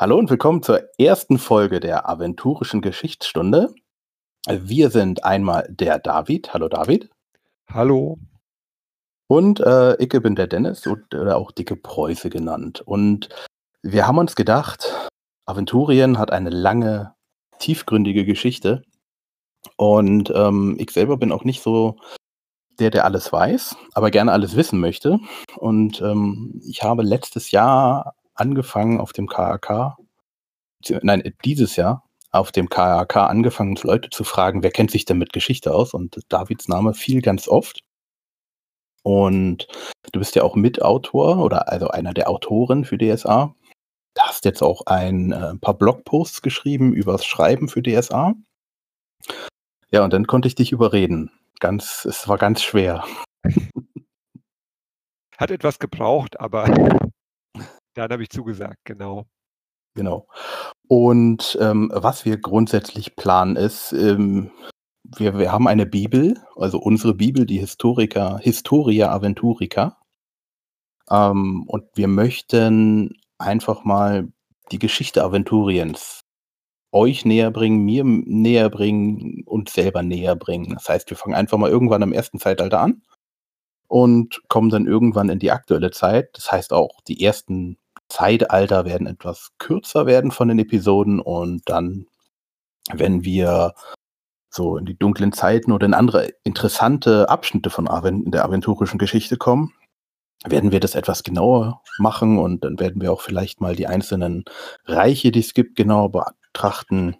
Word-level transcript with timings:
Hallo 0.00 0.16
und 0.16 0.30
willkommen 0.30 0.62
zur 0.62 0.80
ersten 0.96 1.38
Folge 1.38 1.80
der 1.80 2.08
aventurischen 2.08 2.82
Geschichtsstunde. 2.82 3.74
Wir 4.48 4.90
sind 4.90 5.24
einmal 5.24 5.66
der 5.68 5.98
David. 5.98 6.54
Hallo 6.54 6.68
David. 6.68 7.10
Hallo. 7.68 8.20
Und 9.26 9.58
äh, 9.58 9.96
ich 10.00 10.10
bin 10.10 10.36
der 10.36 10.46
Dennis 10.46 10.86
oder 10.86 11.36
auch 11.36 11.50
Dicke 11.50 11.74
Preuße 11.74 12.30
genannt. 12.30 12.80
Und 12.80 13.28
wir 13.82 14.06
haben 14.06 14.18
uns 14.18 14.36
gedacht, 14.36 15.10
Aventurien 15.46 16.16
hat 16.16 16.30
eine 16.30 16.50
lange, 16.50 17.16
tiefgründige 17.58 18.24
Geschichte. 18.24 18.82
Und 19.74 20.30
ähm, 20.32 20.76
ich 20.78 20.92
selber 20.92 21.16
bin 21.16 21.32
auch 21.32 21.42
nicht 21.42 21.60
so 21.60 21.96
der, 22.78 22.90
der 22.90 23.04
alles 23.04 23.32
weiß, 23.32 23.74
aber 23.94 24.12
gerne 24.12 24.30
alles 24.30 24.54
wissen 24.54 24.78
möchte. 24.78 25.18
Und 25.56 26.00
ähm, 26.02 26.62
ich 26.64 26.84
habe 26.84 27.02
letztes 27.02 27.50
Jahr 27.50 28.14
angefangen 28.38 29.00
auf 29.00 29.12
dem 29.12 29.26
KAK, 29.26 29.96
nein, 31.02 31.34
dieses 31.44 31.76
Jahr 31.76 32.04
auf 32.30 32.52
dem 32.52 32.68
KAK 32.68 33.16
angefangen, 33.16 33.76
Leute 33.82 34.10
zu 34.10 34.24
fragen, 34.24 34.62
wer 34.62 34.70
kennt 34.70 34.90
sich 34.90 35.04
denn 35.04 35.18
mit 35.18 35.32
Geschichte 35.32 35.74
aus? 35.74 35.94
Und 35.94 36.20
Davids 36.28 36.68
Name 36.68 36.94
fiel 36.94 37.22
ganz 37.22 37.48
oft. 37.48 37.80
Und 39.02 39.66
du 40.12 40.18
bist 40.18 40.34
ja 40.34 40.42
auch 40.42 40.54
Mitautor 40.54 41.38
oder 41.38 41.68
also 41.72 41.88
einer 41.88 42.12
der 42.12 42.28
Autoren 42.28 42.84
für 42.84 42.98
DSA. 42.98 43.54
Du 44.14 44.22
hast 44.22 44.44
jetzt 44.44 44.62
auch 44.62 44.82
ein 44.86 45.32
äh, 45.32 45.54
paar 45.56 45.74
Blogposts 45.74 46.42
geschrieben 46.42 46.92
übers 46.92 47.24
Schreiben 47.24 47.68
für 47.68 47.82
DSA. 47.82 48.34
Ja, 49.90 50.04
und 50.04 50.12
dann 50.12 50.26
konnte 50.26 50.48
ich 50.48 50.54
dich 50.54 50.72
überreden. 50.72 51.30
Ganz, 51.60 52.04
es 52.04 52.28
war 52.28 52.36
ganz 52.36 52.62
schwer. 52.62 53.04
Hat 55.38 55.50
etwas 55.50 55.78
gebraucht, 55.78 56.38
aber 56.40 56.66
dann 58.06 58.12
habe 58.12 58.22
ich 58.22 58.30
zugesagt, 58.30 58.78
genau. 58.84 59.26
Genau. 59.94 60.28
Und 60.86 61.58
ähm, 61.60 61.90
was 61.92 62.24
wir 62.24 62.38
grundsätzlich 62.38 63.16
planen 63.16 63.56
ist, 63.56 63.92
ähm, 63.92 64.50
wir, 65.02 65.38
wir 65.38 65.52
haben 65.52 65.66
eine 65.66 65.86
Bibel, 65.86 66.40
also 66.56 66.78
unsere 66.78 67.14
Bibel, 67.14 67.46
die 67.46 67.58
Historiker, 67.58 68.38
Historia 68.38 69.10
Aventurica. 69.10 69.98
Ähm, 71.10 71.64
und 71.66 71.84
wir 71.94 72.08
möchten 72.08 73.18
einfach 73.38 73.84
mal 73.84 74.28
die 74.70 74.78
Geschichte 74.78 75.24
Aventuriens 75.24 76.24
euch 76.92 77.24
näher 77.24 77.50
bringen, 77.50 77.84
mir 77.84 78.04
näher 78.04 78.70
bringen 78.70 79.42
und 79.46 79.68
selber 79.68 80.02
näher 80.02 80.36
bringen. 80.36 80.74
Das 80.74 80.88
heißt, 80.88 81.10
wir 81.10 81.16
fangen 81.16 81.34
einfach 81.34 81.58
mal 81.58 81.70
irgendwann 81.70 82.02
im 82.02 82.12
ersten 82.12 82.38
Zeitalter 82.38 82.80
an 82.80 83.02
und 83.88 84.42
kommen 84.48 84.70
dann 84.70 84.86
irgendwann 84.86 85.28
in 85.28 85.38
die 85.38 85.50
aktuelle 85.50 85.90
Zeit. 85.90 86.30
Das 86.34 86.50
heißt 86.50 86.72
auch, 86.72 87.00
die 87.06 87.22
ersten 87.22 87.78
Zeitalter 88.08 88.84
werden 88.84 89.06
etwas 89.06 89.50
kürzer 89.58 90.06
werden 90.06 90.30
von 90.30 90.48
den 90.48 90.58
Episoden 90.58 91.20
und 91.20 91.62
dann, 91.66 92.06
wenn 92.92 93.24
wir 93.24 93.74
so 94.50 94.76
in 94.76 94.86
die 94.86 94.98
dunklen 94.98 95.32
Zeiten 95.32 95.72
oder 95.72 95.86
in 95.86 95.94
andere 95.94 96.30
interessante 96.44 97.28
Abschnitte 97.28 97.70
von 97.70 97.88
Aven 97.88 98.30
der 98.30 98.44
aventurischen 98.44 98.98
Geschichte 98.98 99.36
kommen, 99.36 99.72
werden 100.46 100.72
wir 100.72 100.80
das 100.80 100.94
etwas 100.94 101.22
genauer 101.22 101.82
machen 101.98 102.38
und 102.38 102.64
dann 102.64 102.78
werden 102.78 103.02
wir 103.02 103.12
auch 103.12 103.20
vielleicht 103.20 103.60
mal 103.60 103.74
die 103.74 103.86
einzelnen 103.86 104.44
Reiche, 104.86 105.32
die 105.32 105.40
es 105.40 105.54
gibt, 105.54 105.76
genauer 105.76 106.12
betrachten. 106.12 107.16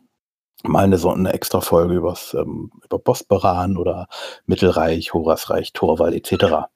Mal 0.64 0.84
eine, 0.84 0.98
so 0.98 1.10
eine 1.10 1.32
extra 1.32 1.60
Folge 1.60 1.94
übers, 1.94 2.34
ähm, 2.34 2.70
über 2.84 2.98
Bosporan 2.98 3.76
oder 3.76 4.08
Mittelreich, 4.46 5.14
Horasreich, 5.14 5.72
Torwall 5.72 6.14
etc. 6.14 6.66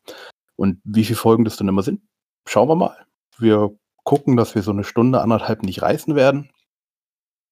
Und 0.57 0.81
wie 0.85 1.05
viele 1.05 1.17
Folgen 1.17 1.45
das 1.45 1.57
dann 1.57 1.69
immer 1.69 1.83
sind, 1.83 2.03
schauen 2.47 2.69
wir 2.69 2.77
mal. 2.77 2.97
Wir 3.39 3.77
gucken, 4.05 4.36
dass 4.36 4.55
wir 4.55 4.62
so 4.62 4.70
eine 4.70 4.84
Stunde, 4.84 5.20
anderthalb 5.20 5.62
nicht 5.62 5.83
reißen 5.83 6.14
werden. 6.14 6.50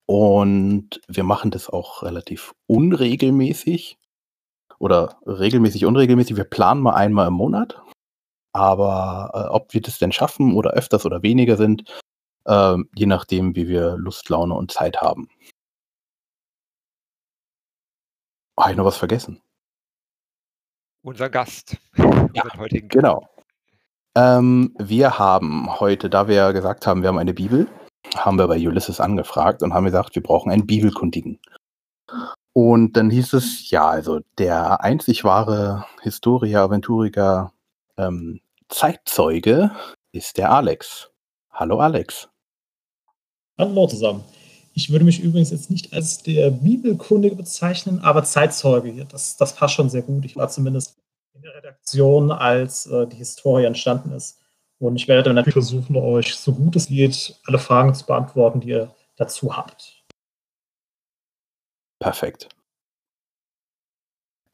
Und 0.07 1.01
wir 1.07 1.23
machen 1.23 1.51
das 1.51 1.71
auch 1.71 2.03
relativ 2.03 2.53
unregelmäßig 2.67 3.99
oder 4.79 5.21
regelmäßig, 5.27 5.85
unregelmäßig. 5.85 6.37
Wir 6.37 6.45
planen 6.45 6.81
mal 6.83 6.95
einmal 6.95 7.29
im 7.29 7.35
Monat. 7.35 7.81
Aber 8.53 9.31
äh, 9.35 9.55
ob 9.55 9.73
wir 9.73 9.81
das 9.81 9.99
denn 9.99 10.11
schaffen 10.11 10.55
oder 10.57 10.73
öfters 10.73 11.07
oder 11.07 11.23
weniger 11.23 11.57
sind, 11.57 11.85
äh, 12.47 12.77
je 12.97 13.07
nachdem, 13.07 13.55
wie 13.55 13.69
wir 13.69 13.97
Lust, 13.97 14.29
Laune 14.29 14.55
und 14.55 14.73
Zeit 14.73 15.01
haben. 15.01 15.29
Habe 18.59 18.73
ich 18.73 18.77
noch 18.77 18.85
was 18.85 18.97
vergessen? 18.97 19.41
Unser 21.03 21.31
Gast. 21.31 21.77
Ja, 21.97 22.45
genau. 22.69 23.27
Ähm, 24.21 24.75
wir 24.79 25.19
haben 25.19 25.81
heute, 25.81 26.11
da 26.11 26.29
wir 26.29 26.35
ja 26.35 26.53
gesagt 26.53 26.87
haben, 26.87 27.01
wir 27.01 27.09
haben 27.09 27.17
eine 27.17 27.33
Bibel, 27.33 27.67
haben 28.15 28.39
wir 28.39 28.49
bei 28.49 28.59
Ulysses 28.59 29.01
angefragt 29.01 29.63
und 29.63 29.73
haben 29.73 29.87
gesagt, 29.87 30.15
wir 30.15 30.23
brauchen 30.23 30.53
einen 30.53 30.67
Bibelkundigen. 30.67 31.39
Und 32.53 32.99
dann 32.99 33.09
hieß 33.09 33.33
es, 33.33 33.71
ja, 33.71 33.89
also 33.89 34.21
der 34.37 34.83
einzig 34.83 35.25
wahre 35.25 35.87
Historia 36.03 36.65
Aventurica 36.65 37.55
ähm, 37.97 38.41
Zeitzeuge 38.69 39.71
ist 40.13 40.37
der 40.37 40.53
Alex. 40.53 41.11
Hallo 41.51 41.81
Alex. 41.81 42.29
Hallo 43.59 43.87
zusammen. 43.87 44.23
Ich 44.75 44.91
würde 44.91 45.07
mich 45.07 45.21
übrigens 45.21 45.51
jetzt 45.51 45.71
nicht 45.71 45.95
als 45.95 46.23
der 46.23 46.51
Bibelkundige 46.51 47.37
bezeichnen, 47.37 48.01
aber 48.01 48.23
Zeitzeuge, 48.25 49.07
das, 49.07 49.39
das 49.39 49.55
passt 49.55 49.75
schon 49.75 49.89
sehr 49.89 50.03
gut. 50.03 50.27
Ich 50.27 50.37
war 50.37 50.49
zumindest 50.49 51.01
in 51.41 51.45
der 51.45 51.55
Redaktion, 51.55 52.31
als 52.31 52.87
äh, 52.87 53.07
die 53.07 53.17
Historie 53.17 53.65
entstanden 53.65 54.13
ist. 54.13 54.39
Und 54.79 54.97
ich 54.97 55.09
werde 55.09 55.23
dann 55.23 55.37
natürlich 55.37 55.55
versuchen, 55.55 55.97
euch 55.97 56.35
so 56.35 56.53
gut 56.53 56.77
es 56.77 56.89
geht, 56.89 57.39
alle 57.47 57.59
Fragen 57.59 57.95
zu 57.95 58.05
beantworten, 58.05 58.61
die 58.61 58.69
ihr 58.69 58.95
dazu 59.17 59.57
habt. 59.57 60.05
Perfekt. 61.99 62.49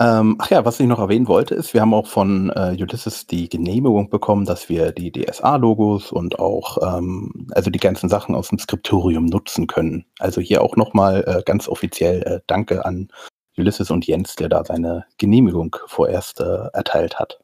Ähm, 0.01 0.37
ach 0.39 0.51
ja, 0.51 0.65
was 0.65 0.79
ich 0.79 0.87
noch 0.87 0.99
erwähnen 0.99 1.27
wollte, 1.27 1.55
ist, 1.55 1.73
wir 1.73 1.81
haben 1.81 1.95
auch 1.95 2.07
von 2.07 2.51
äh, 2.51 2.77
Ulysses 2.79 3.27
die 3.27 3.49
Genehmigung 3.49 4.11
bekommen, 4.11 4.45
dass 4.45 4.69
wir 4.69 4.93
die 4.93 5.11
DSA-Logos 5.11 6.13
und 6.13 6.39
auch 6.39 6.99
ähm, 6.99 7.49
also 7.53 7.71
die 7.71 7.79
ganzen 7.79 8.09
Sachen 8.09 8.35
aus 8.35 8.49
dem 8.49 8.59
Skriptorium 8.59 9.25
nutzen 9.25 9.67
können. 9.67 10.05
Also 10.19 10.41
hier 10.41 10.63
auch 10.63 10.77
nochmal 10.77 11.25
äh, 11.27 11.43
ganz 11.45 11.67
offiziell 11.67 12.23
äh, 12.23 12.41
Danke 12.47 12.85
an 12.85 13.09
Ulysses 13.57 13.91
und 13.91 14.07
Jens, 14.07 14.37
der 14.37 14.49
da 14.49 14.65
seine 14.65 15.07
Genehmigung 15.19 15.77
vorerst 15.87 16.41
äh, 16.41 16.69
erteilt 16.73 17.19
hat. 17.19 17.41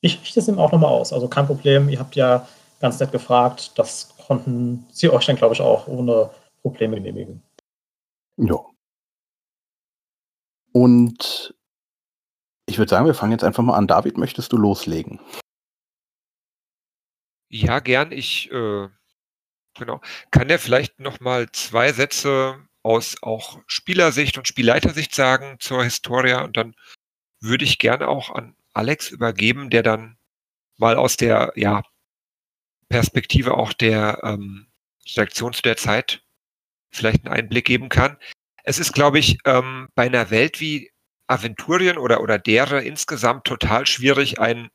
Ich 0.00 0.20
richte 0.20 0.40
es 0.40 0.48
ihm 0.48 0.58
auch 0.58 0.72
nochmal 0.72 0.90
aus. 0.90 1.12
Also 1.12 1.28
kein 1.28 1.46
Problem. 1.46 1.88
Ihr 1.88 1.98
habt 1.98 2.16
ja 2.16 2.46
ganz 2.80 3.00
nett 3.00 3.12
gefragt. 3.12 3.72
Das 3.76 4.16
konnten 4.18 4.86
sie 4.92 5.10
euch 5.10 5.26
dann, 5.26 5.36
glaube 5.36 5.54
ich, 5.54 5.60
auch 5.60 5.86
ohne 5.86 6.30
Probleme 6.62 6.96
genehmigen. 6.96 7.42
Ja. 8.36 8.58
Und 10.72 11.54
ich 12.66 12.78
würde 12.78 12.90
sagen, 12.90 13.06
wir 13.06 13.14
fangen 13.14 13.32
jetzt 13.32 13.44
einfach 13.44 13.62
mal 13.62 13.76
an. 13.76 13.86
David, 13.86 14.18
möchtest 14.18 14.52
du 14.52 14.58
loslegen? 14.58 15.20
Ja, 17.48 17.78
gern. 17.80 18.12
Ich 18.12 18.50
äh, 18.50 18.88
genau. 19.74 20.00
kann 20.30 20.48
ja 20.48 20.58
vielleicht 20.58 20.98
noch 21.00 21.20
mal 21.20 21.50
zwei 21.52 21.92
Sätze 21.92 22.58
aus 22.86 23.16
auch 23.20 23.58
Spielersicht 23.66 24.38
und 24.38 24.46
Spielleitersicht 24.46 25.12
sagen 25.14 25.56
zur 25.58 25.82
Historia 25.82 26.42
und 26.42 26.56
dann 26.56 26.76
würde 27.40 27.64
ich 27.64 27.78
gerne 27.78 28.06
auch 28.06 28.30
an 28.30 28.54
Alex 28.74 29.10
übergeben, 29.10 29.70
der 29.70 29.82
dann 29.82 30.16
mal 30.76 30.96
aus 30.96 31.16
der 31.16 31.52
ja, 31.56 31.82
Perspektive 32.88 33.54
auch 33.54 33.72
der 33.72 34.20
ähm, 34.22 34.68
Redaktion 35.04 35.52
zu 35.52 35.62
der 35.62 35.76
Zeit 35.76 36.22
vielleicht 36.90 37.26
einen 37.26 37.34
Einblick 37.34 37.66
geben 37.66 37.88
kann. 37.88 38.18
Es 38.62 38.78
ist, 38.78 38.92
glaube 38.92 39.18
ich, 39.18 39.38
ähm, 39.44 39.88
bei 39.96 40.06
einer 40.06 40.30
Welt 40.30 40.60
wie 40.60 40.92
Aventurien 41.26 41.98
oder, 41.98 42.20
oder 42.20 42.38
dere 42.38 42.84
insgesamt 42.84 43.44
total 43.44 43.86
schwierig, 43.86 44.38
ein 44.38 44.70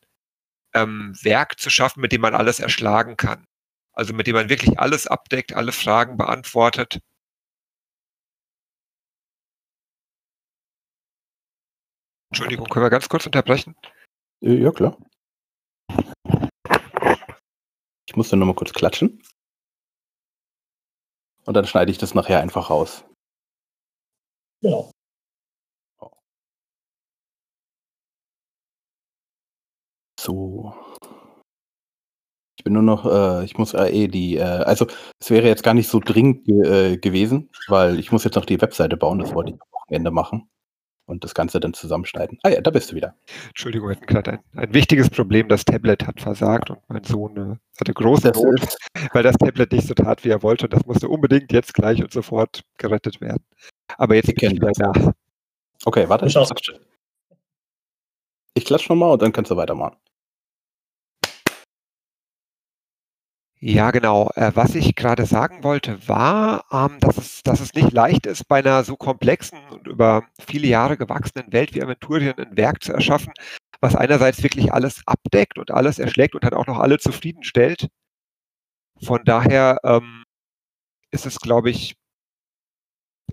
ähm, 0.73 1.15
Werk 1.21 1.59
zu 1.59 1.69
schaffen, 1.69 2.01
mit 2.01 2.11
dem 2.11 2.21
man 2.21 2.35
alles 2.35 2.59
erschlagen 2.59 3.15
kann. 3.15 3.45
Also 3.93 4.13
mit 4.13 4.27
dem 4.27 4.35
man 4.35 4.49
wirklich 4.49 4.79
alles 4.79 5.07
abdeckt, 5.07 5.53
alle 5.53 5.71
Fragen 5.71 6.17
beantwortet. 6.17 6.99
Entschuldigung, 12.31 12.67
können 12.67 12.85
wir 12.85 12.89
ganz 12.89 13.09
kurz 13.09 13.25
unterbrechen? 13.25 13.75
Äh, 14.41 14.53
ja, 14.53 14.71
klar. 14.71 14.97
Ich 18.07 18.15
muss 18.15 18.29
dann 18.29 18.39
nochmal 18.39 18.55
kurz 18.55 18.71
klatschen. 18.71 19.21
Und 21.45 21.53
dann 21.55 21.65
schneide 21.65 21.91
ich 21.91 21.97
das 21.97 22.13
nachher 22.13 22.39
einfach 22.39 22.69
raus. 22.69 23.03
Genau. 24.61 24.91
So. 30.17 30.73
Ich 32.57 32.63
bin 32.63 32.73
nur 32.73 32.83
noch, 32.83 33.05
äh, 33.05 33.43
ich 33.43 33.57
muss 33.57 33.73
äh, 33.73 33.89
eh 33.89 34.07
die, 34.07 34.37
äh, 34.37 34.43
also 34.43 34.87
es 35.19 35.29
wäre 35.31 35.47
jetzt 35.47 35.63
gar 35.63 35.73
nicht 35.73 35.89
so 35.89 35.99
dringend 35.99 36.45
ge 36.45 36.93
äh, 36.93 36.97
gewesen, 36.97 37.49
weil 37.67 37.99
ich 37.99 38.13
muss 38.13 38.23
jetzt 38.23 38.35
noch 38.35 38.45
die 38.45 38.61
Webseite 38.61 38.95
bauen, 38.95 39.19
das 39.19 39.33
wollte 39.33 39.51
ich 39.51 39.61
am 39.61 39.67
Wochenende 39.71 40.11
machen. 40.11 40.49
Und 41.05 41.23
das 41.23 41.33
Ganze 41.33 41.59
dann 41.59 41.73
zusammenschneiden. 41.73 42.39
Ah 42.43 42.49
ja, 42.49 42.61
da 42.61 42.71
bist 42.71 42.91
du 42.91 42.95
wieder. 42.95 43.15
Entschuldigung, 43.49 43.89
wir 43.89 43.95
hatten 43.95 44.05
gerade 44.05 44.31
ein, 44.31 44.39
ein 44.55 44.73
wichtiges 44.73 45.09
Problem. 45.09 45.47
Das 45.47 45.65
Tablet 45.65 46.05
hat 46.07 46.21
versagt 46.21 46.69
und 46.69 46.79
mein 46.87 47.03
Sohn 47.03 47.37
äh, 47.37 47.55
hatte 47.79 47.93
große 47.93 48.31
Not, 48.31 48.77
weil 49.13 49.23
das 49.23 49.35
Tablet 49.37 49.71
nicht 49.71 49.87
so 49.87 49.93
tat, 49.93 50.23
wie 50.23 50.29
er 50.29 50.43
wollte. 50.43 50.65
Und 50.65 50.73
das 50.73 50.85
musste 50.85 51.09
unbedingt 51.09 51.51
jetzt 51.51 51.73
gleich 51.73 52.01
und 52.01 52.11
sofort 52.11 52.63
gerettet 52.77 53.21
werden. 53.21 53.43
Aber 53.97 54.15
jetzt 54.15 54.33
bin 54.33 54.51
ich 54.51 54.59
gleich 54.59 54.77
nach. 54.77 55.11
Okay, 55.85 56.07
warte. 56.07 56.25
Ich, 56.27 56.37
ich 58.53 58.65
klatsche 58.65 58.91
nochmal 58.91 59.11
und 59.11 59.21
dann 59.21 59.33
kannst 59.33 59.51
du 59.51 59.57
weitermachen. 59.57 59.97
Ja, 63.63 63.91
genau. 63.91 64.29
Äh, 64.35 64.51
was 64.55 64.73
ich 64.75 64.95
gerade 64.95 65.25
sagen 65.27 65.63
wollte, 65.63 66.07
war, 66.07 66.65
ähm, 66.71 66.99
dass, 66.99 67.17
es, 67.17 67.43
dass 67.43 67.59
es 67.59 67.73
nicht 67.75 67.91
leicht 67.91 68.25
ist, 68.25 68.47
bei 68.47 68.57
einer 68.59 68.83
so 68.83 68.95
komplexen 68.97 69.59
und 69.69 69.87
über 69.87 70.23
viele 70.39 70.67
Jahre 70.67 70.97
gewachsenen 70.97 71.51
Welt 71.53 71.75
wie 71.75 71.83
Aventurien 71.83 72.33
ein 72.39 72.57
Werk 72.57 72.83
zu 72.83 72.91
erschaffen, 72.91 73.33
was 73.79 73.95
einerseits 73.95 74.41
wirklich 74.41 74.73
alles 74.73 75.01
abdeckt 75.05 75.59
und 75.59 75.69
alles 75.71 75.99
erschlägt 75.99 76.33
und 76.33 76.43
dann 76.43 76.53
auch 76.55 76.65
noch 76.67 76.79
alle 76.79 76.97
zufriedenstellt. 76.97 77.87
Von 79.03 79.23
daher 79.25 79.79
ähm, 79.83 80.23
ist 81.11 81.25
es, 81.27 81.39
glaube 81.39 81.69
ich, 81.71 81.95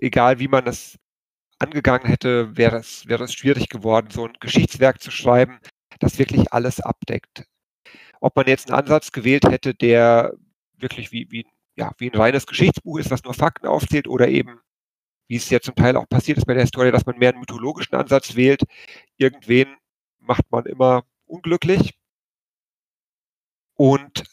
egal 0.01 0.39
wie 0.39 0.47
man 0.47 0.67
es 0.67 0.97
angegangen 1.59 2.07
hätte, 2.07 2.57
wäre 2.57 2.77
es, 2.77 3.07
wäre 3.07 3.25
es 3.25 3.33
schwierig 3.33 3.69
geworden, 3.69 4.09
so 4.11 4.25
ein 4.27 4.33
Geschichtswerk 4.41 5.01
zu 5.01 5.11
schreiben, 5.11 5.59
das 5.99 6.19
wirklich 6.19 6.53
alles 6.53 6.81
abdeckt 6.81 7.45
ob 8.19 8.35
man 8.35 8.47
jetzt 8.47 8.69
einen 8.69 8.79
Ansatz 8.79 9.11
gewählt 9.11 9.45
hätte, 9.45 9.73
der 9.73 10.33
wirklich 10.77 11.11
wie, 11.11 11.27
wie, 11.31 11.45
ja, 11.75 11.91
wie 11.97 12.09
ein 12.09 12.17
reines 12.17 12.45
Geschichtsbuch 12.47 12.99
ist, 12.99 13.11
was 13.11 13.23
nur 13.23 13.33
Fakten 13.33 13.67
aufzählt, 13.67 14.07
oder 14.07 14.27
eben, 14.27 14.59
wie 15.27 15.35
es 15.35 15.49
ja 15.49 15.59
zum 15.59 15.75
Teil 15.75 15.95
auch 15.95 16.09
passiert 16.09 16.37
ist 16.37 16.45
bei 16.45 16.53
der 16.53 16.63
Historie, 16.63 16.91
dass 16.91 17.05
man 17.05 17.17
mehr 17.17 17.29
einen 17.29 17.39
mythologischen 17.39 17.95
Ansatz 17.95 18.35
wählt. 18.35 18.63
Irgendwen 19.17 19.75
macht 20.19 20.51
man 20.51 20.65
immer 20.65 21.03
unglücklich. 21.25 21.93
Und 23.75 24.23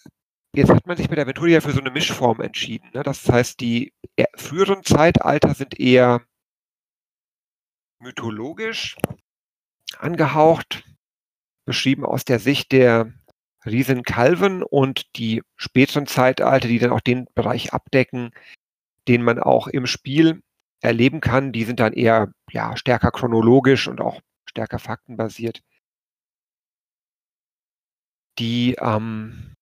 jetzt 0.54 0.70
hat 0.70 0.86
man 0.86 0.96
sich 0.96 1.08
bei 1.08 1.14
der 1.14 1.24
Aventuria 1.24 1.60
für 1.60 1.72
so 1.72 1.80
eine 1.80 1.90
Mischform 1.90 2.40
entschieden. 2.40 2.90
Ne? 2.92 3.02
Das 3.02 3.28
heißt, 3.28 3.60
die 3.60 3.92
früheren 4.34 4.82
Zeitalter 4.82 5.54
sind 5.54 5.78
eher 5.78 6.22
mythologisch 8.00 8.96
angehaucht, 9.98 10.84
beschrieben 11.64 12.04
aus 12.04 12.24
der 12.24 12.38
Sicht 12.38 12.72
der 12.72 13.12
Riesen 13.66 14.02
Calvin 14.02 14.62
und 14.62 15.16
die 15.16 15.42
späteren 15.56 16.06
Zeitalter, 16.06 16.68
die 16.68 16.78
dann 16.78 16.92
auch 16.92 17.00
den 17.00 17.26
Bereich 17.34 17.72
abdecken, 17.72 18.30
den 19.08 19.22
man 19.22 19.38
auch 19.38 19.66
im 19.66 19.86
Spiel 19.86 20.42
erleben 20.80 21.20
kann, 21.20 21.52
die 21.52 21.64
sind 21.64 21.80
dann 21.80 21.92
eher 21.92 22.32
ja, 22.50 22.76
stärker 22.76 23.10
chronologisch 23.10 23.88
und 23.88 24.00
auch 24.00 24.20
stärker 24.48 24.78
faktenbasiert. 24.78 25.62
Die 28.38 28.76
ähm, 28.78 29.54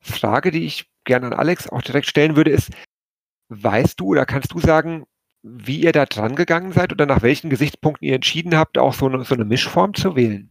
Frage, 0.00 0.50
die 0.50 0.64
ich 0.64 0.90
gerne 1.04 1.26
an 1.26 1.32
Alex 1.32 1.68
auch 1.68 1.82
direkt 1.82 2.06
stellen 2.06 2.36
würde, 2.36 2.50
ist, 2.50 2.70
weißt 3.48 3.98
du 3.98 4.06
oder 4.06 4.26
kannst 4.26 4.52
du 4.52 4.60
sagen, 4.60 5.04
wie 5.42 5.80
ihr 5.80 5.92
da 5.92 6.06
dran 6.06 6.36
gegangen 6.36 6.72
seid 6.72 6.92
oder 6.92 7.06
nach 7.06 7.22
welchen 7.22 7.50
Gesichtspunkten 7.50 8.06
ihr 8.06 8.14
entschieden 8.14 8.56
habt, 8.56 8.78
auch 8.78 8.94
so 8.94 9.06
eine, 9.06 9.24
so 9.24 9.34
eine 9.34 9.44
Mischform 9.44 9.94
zu 9.94 10.14
wählen? 10.14 10.50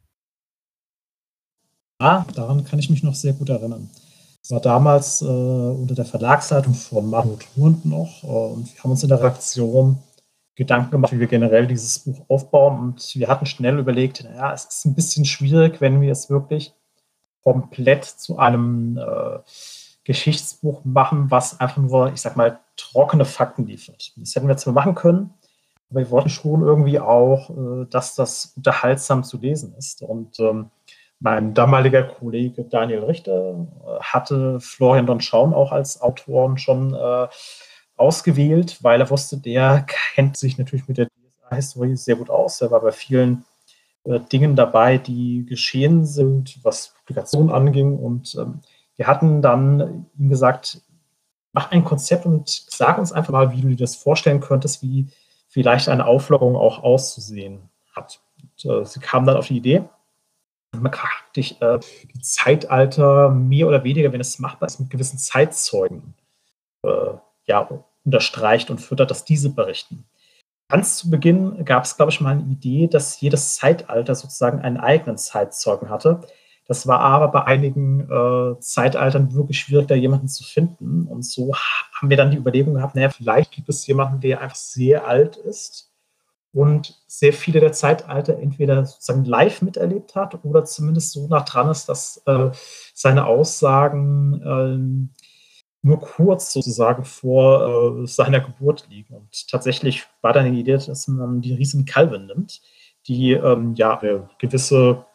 Ah, 2.01 2.23
daran 2.33 2.63
kann 2.63 2.79
ich 2.79 2.89
mich 2.89 3.03
noch 3.03 3.13
sehr 3.13 3.33
gut 3.33 3.49
erinnern. 3.49 3.89
Es 4.41 4.51
war 4.51 4.61
damals 4.61 5.21
äh, 5.21 5.25
unter 5.25 5.95
der 5.95 6.05
Verlagsleitung 6.05 6.73
von 6.73 7.09
Margot 7.09 7.45
Hund 7.57 7.85
noch 7.85 8.23
äh, 8.23 8.27
und 8.27 8.73
wir 8.73 8.83
haben 8.83 8.91
uns 8.91 9.03
in 9.03 9.09
der 9.09 9.19
Redaktion 9.19 9.97
Gedanken 10.55 10.91
gemacht, 10.91 11.11
wie 11.11 11.19
wir 11.19 11.27
generell 11.27 11.67
dieses 11.67 11.99
Buch 11.99 12.21
aufbauen 12.29 12.79
und 12.79 13.15
wir 13.15 13.27
hatten 13.27 13.45
schnell 13.45 13.77
überlegt, 13.79 14.23
naja, 14.23 14.53
es 14.53 14.63
ist 14.63 14.85
ein 14.85 14.95
bisschen 14.95 15.25
schwierig, 15.25 15.81
wenn 15.81 15.99
wir 15.99 16.13
es 16.13 16.29
wirklich 16.29 16.73
komplett 17.43 18.05
zu 18.05 18.37
einem 18.37 18.97
äh, 18.97 19.39
Geschichtsbuch 20.05 20.85
machen, 20.85 21.29
was 21.31 21.59
einfach 21.59 21.81
nur, 21.81 22.13
ich 22.13 22.21
sag 22.21 22.37
mal, 22.37 22.59
trockene 22.77 23.25
Fakten 23.25 23.67
liefert. 23.67 24.13
Das 24.15 24.35
hätten 24.35 24.47
wir 24.47 24.55
zwar 24.55 24.73
machen 24.73 24.95
können, 24.95 25.33
aber 25.89 25.99
wir 25.99 26.11
wollten 26.11 26.29
schon 26.29 26.61
irgendwie 26.61 27.01
auch, 27.01 27.49
äh, 27.49 27.85
dass 27.89 28.15
das 28.15 28.53
unterhaltsam 28.55 29.25
zu 29.25 29.37
lesen 29.37 29.73
ist 29.77 30.01
und 30.01 30.39
ähm, 30.39 30.71
mein 31.19 31.53
damaliger 31.53 32.03
Kollege 32.03 32.63
Daniel 32.63 33.03
Richter 33.03 33.67
äh, 33.85 33.99
hatte 34.01 34.59
Florian 34.59 35.05
Donschaun 35.05 35.53
auch 35.53 35.71
als 35.71 36.01
Autoren 36.01 36.57
schon 36.57 36.93
äh, 36.93 37.27
ausgewählt, 37.97 38.77
weil 38.81 39.01
er 39.01 39.09
wusste, 39.09 39.37
der 39.37 39.85
kennt 40.15 40.37
sich 40.37 40.57
natürlich 40.57 40.87
mit 40.87 40.97
der 40.97 41.07
DSA-Historie 41.07 41.97
sehr 41.97 42.15
gut 42.15 42.29
aus. 42.29 42.61
Er 42.61 42.71
war 42.71 42.81
bei 42.81 42.91
vielen 42.91 43.43
äh, 44.05 44.19
Dingen 44.31 44.55
dabei, 44.55 44.97
die 44.97 45.45
geschehen 45.45 46.05
sind, 46.05 46.59
was 46.63 46.93
Publikation 46.99 47.51
anging. 47.51 47.97
Und 47.97 48.35
ähm, 48.35 48.61
wir 48.95 49.07
hatten 49.07 49.41
dann 49.41 50.05
ihm 50.17 50.29
gesagt, 50.29 50.81
mach 51.51 51.71
ein 51.71 51.83
Konzept 51.83 52.25
und 52.25 52.47
sag 52.47 52.97
uns 52.97 53.11
einfach 53.11 53.33
mal, 53.33 53.51
wie 53.51 53.61
du 53.61 53.67
dir 53.67 53.75
das 53.75 53.97
vorstellen 53.97 54.39
könntest, 54.39 54.81
wie 54.81 55.07
vielleicht 55.49 55.89
eine 55.89 56.05
Auflockerung 56.05 56.55
auch 56.55 56.83
auszusehen 56.83 57.69
hat. 57.93 58.21
Und, 58.41 58.71
äh, 58.71 58.85
sie 58.85 59.01
kam 59.01 59.25
dann 59.25 59.35
auf 59.35 59.47
die 59.47 59.57
Idee, 59.57 59.83
man 60.77 60.91
kann 60.91 61.09
praktisch 61.29 61.55
äh, 61.59 61.79
Zeitalter 62.21 63.29
mehr 63.29 63.67
oder 63.67 63.83
weniger, 63.83 64.11
wenn 64.11 64.21
es 64.21 64.39
machbar 64.39 64.67
ist, 64.67 64.79
mit 64.79 64.89
gewissen 64.89 65.17
Zeitzeugen 65.17 66.13
äh, 66.83 67.13
ja, 67.45 67.69
unterstreicht 68.05 68.69
und 68.69 68.79
füttert, 68.79 69.11
dass 69.11 69.25
diese 69.25 69.49
berichten. 69.49 70.05
Ganz 70.69 70.97
zu 70.97 71.09
Beginn 71.09 71.65
gab 71.65 71.85
es, 71.85 71.97
glaube 71.97 72.11
ich, 72.11 72.21
mal 72.21 72.31
eine 72.31 72.43
Idee, 72.43 72.87
dass 72.87 73.19
jedes 73.21 73.55
Zeitalter 73.55 74.13
sozusagen 74.13 74.59
einen 74.59 74.77
eigenen 74.77 75.17
Zeitzeugen 75.17 75.89
hatte. 75.89 76.21
Das 76.67 76.85
war 76.85 76.99
aber 76.99 77.29
bei 77.29 77.45
einigen 77.45 78.01
äh, 78.01 78.59
Zeitaltern 78.59 79.33
wirklich 79.33 79.59
schwierig, 79.59 79.87
da 79.87 79.95
jemanden 79.95 80.27
zu 80.27 80.43
finden. 80.43 81.07
Und 81.07 81.25
so 81.25 81.53
haben 81.99 82.11
wir 82.11 82.17
dann 82.17 82.29
die 82.29 82.37
Überlegung 82.37 82.75
gehabt, 82.75 82.93
naja, 82.93 83.09
vielleicht 83.09 83.51
gibt 83.51 83.69
es 83.69 83.87
jemanden, 83.87 84.19
der 84.21 84.41
einfach 84.41 84.55
sehr 84.55 85.07
alt 85.07 85.37
ist 85.37 85.88
und 86.53 86.99
sehr 87.07 87.33
viele 87.33 87.59
der 87.59 87.71
Zeitalter 87.71 88.39
entweder 88.39 88.85
sozusagen 88.85 89.25
live 89.25 89.61
miterlebt 89.61 90.15
hat 90.15 90.43
oder 90.43 90.65
zumindest 90.65 91.11
so 91.11 91.27
nah 91.27 91.41
dran 91.41 91.69
ist, 91.69 91.89
dass 91.89 92.21
äh, 92.25 92.49
seine 92.93 93.25
Aussagen 93.25 94.41
äh, 94.41 95.09
nur 95.81 95.99
kurz 95.99 96.51
sozusagen 96.51 97.05
vor 97.05 98.01
äh, 98.01 98.07
seiner 98.07 98.41
Geburt 98.41 98.87
liegen. 98.89 99.15
Und 99.15 99.47
tatsächlich 99.47 100.05
war 100.21 100.33
dann 100.33 100.51
die 100.51 100.59
Idee, 100.59 100.77
dass 100.77 101.07
man 101.07 101.41
die 101.41 101.53
riesen 101.53 101.85
Calvin 101.85 102.25
nimmt, 102.25 102.61
die 103.07 103.31
ähm, 103.31 103.75
ja 103.75 103.99
eine 103.99 104.29
gewisse 104.39 105.05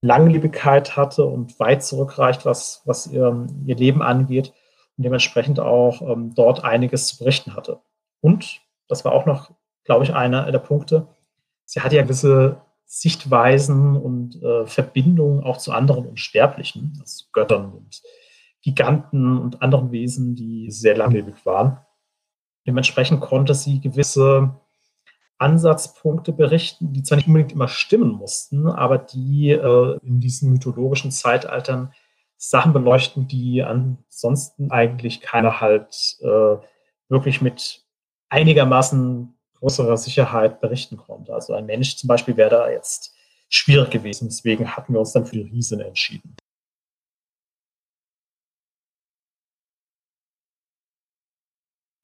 Langlebigkeit 0.00 0.96
hatte 0.96 1.24
und 1.24 1.58
weit 1.58 1.82
zurückreicht, 1.82 2.44
was, 2.44 2.82
was 2.84 3.06
ihr, 3.06 3.46
ihr 3.66 3.76
Leben 3.76 4.02
angeht 4.02 4.52
und 4.96 5.04
dementsprechend 5.04 5.60
auch 5.60 6.02
ähm, 6.02 6.34
dort 6.34 6.62
einiges 6.62 7.08
zu 7.08 7.18
berichten 7.18 7.56
hatte. 7.56 7.80
Und 8.20 8.60
das 8.88 9.04
war 9.04 9.12
auch 9.12 9.26
noch 9.26 9.50
glaube 9.84 10.04
ich, 10.04 10.14
einer 10.14 10.50
der 10.50 10.58
Punkte. 10.58 11.08
Sie 11.64 11.80
hat 11.80 11.92
ja 11.92 12.02
gewisse 12.02 12.60
Sichtweisen 12.86 13.96
und 13.96 14.42
äh, 14.42 14.66
Verbindungen 14.66 15.42
auch 15.42 15.56
zu 15.56 15.72
anderen 15.72 16.06
Unsterblichen, 16.06 16.96
also 17.00 17.24
Göttern 17.32 17.72
und 17.72 18.02
Giganten 18.62 19.38
und 19.38 19.62
anderen 19.62 19.90
Wesen, 19.92 20.34
die 20.36 20.70
sehr 20.70 20.96
langlebig 20.96 21.44
waren. 21.44 21.78
Dementsprechend 22.66 23.20
konnte 23.20 23.54
sie 23.54 23.80
gewisse 23.80 24.54
Ansatzpunkte 25.38 26.32
berichten, 26.32 26.92
die 26.92 27.02
zwar 27.02 27.16
nicht 27.16 27.26
unbedingt 27.26 27.52
immer 27.52 27.68
stimmen 27.68 28.12
mussten, 28.12 28.68
aber 28.68 28.98
die 28.98 29.50
äh, 29.50 29.98
in 30.02 30.20
diesen 30.20 30.52
mythologischen 30.52 31.10
Zeitaltern 31.10 31.92
Sachen 32.36 32.72
beleuchten, 32.72 33.26
die 33.26 33.62
ansonsten 33.62 34.70
eigentlich 34.70 35.20
keiner 35.20 35.60
halt 35.60 36.16
äh, 36.20 36.56
wirklich 37.08 37.40
mit 37.40 37.84
einigermaßen 38.28 39.33
größerer 39.64 39.96
Sicherheit 39.96 40.60
berichten 40.60 40.98
konnte. 40.98 41.32
Also 41.32 41.54
ein 41.54 41.64
Mensch 41.64 41.96
zum 41.96 42.08
Beispiel 42.08 42.36
wäre 42.36 42.50
da 42.50 42.70
jetzt 42.70 43.14
schwierig 43.48 43.90
gewesen. 43.90 44.28
Deswegen 44.28 44.76
hatten 44.76 44.92
wir 44.92 45.00
uns 45.00 45.12
dann 45.12 45.24
für 45.24 45.36
die 45.36 45.42
Riesen 45.42 45.80
entschieden. 45.80 46.36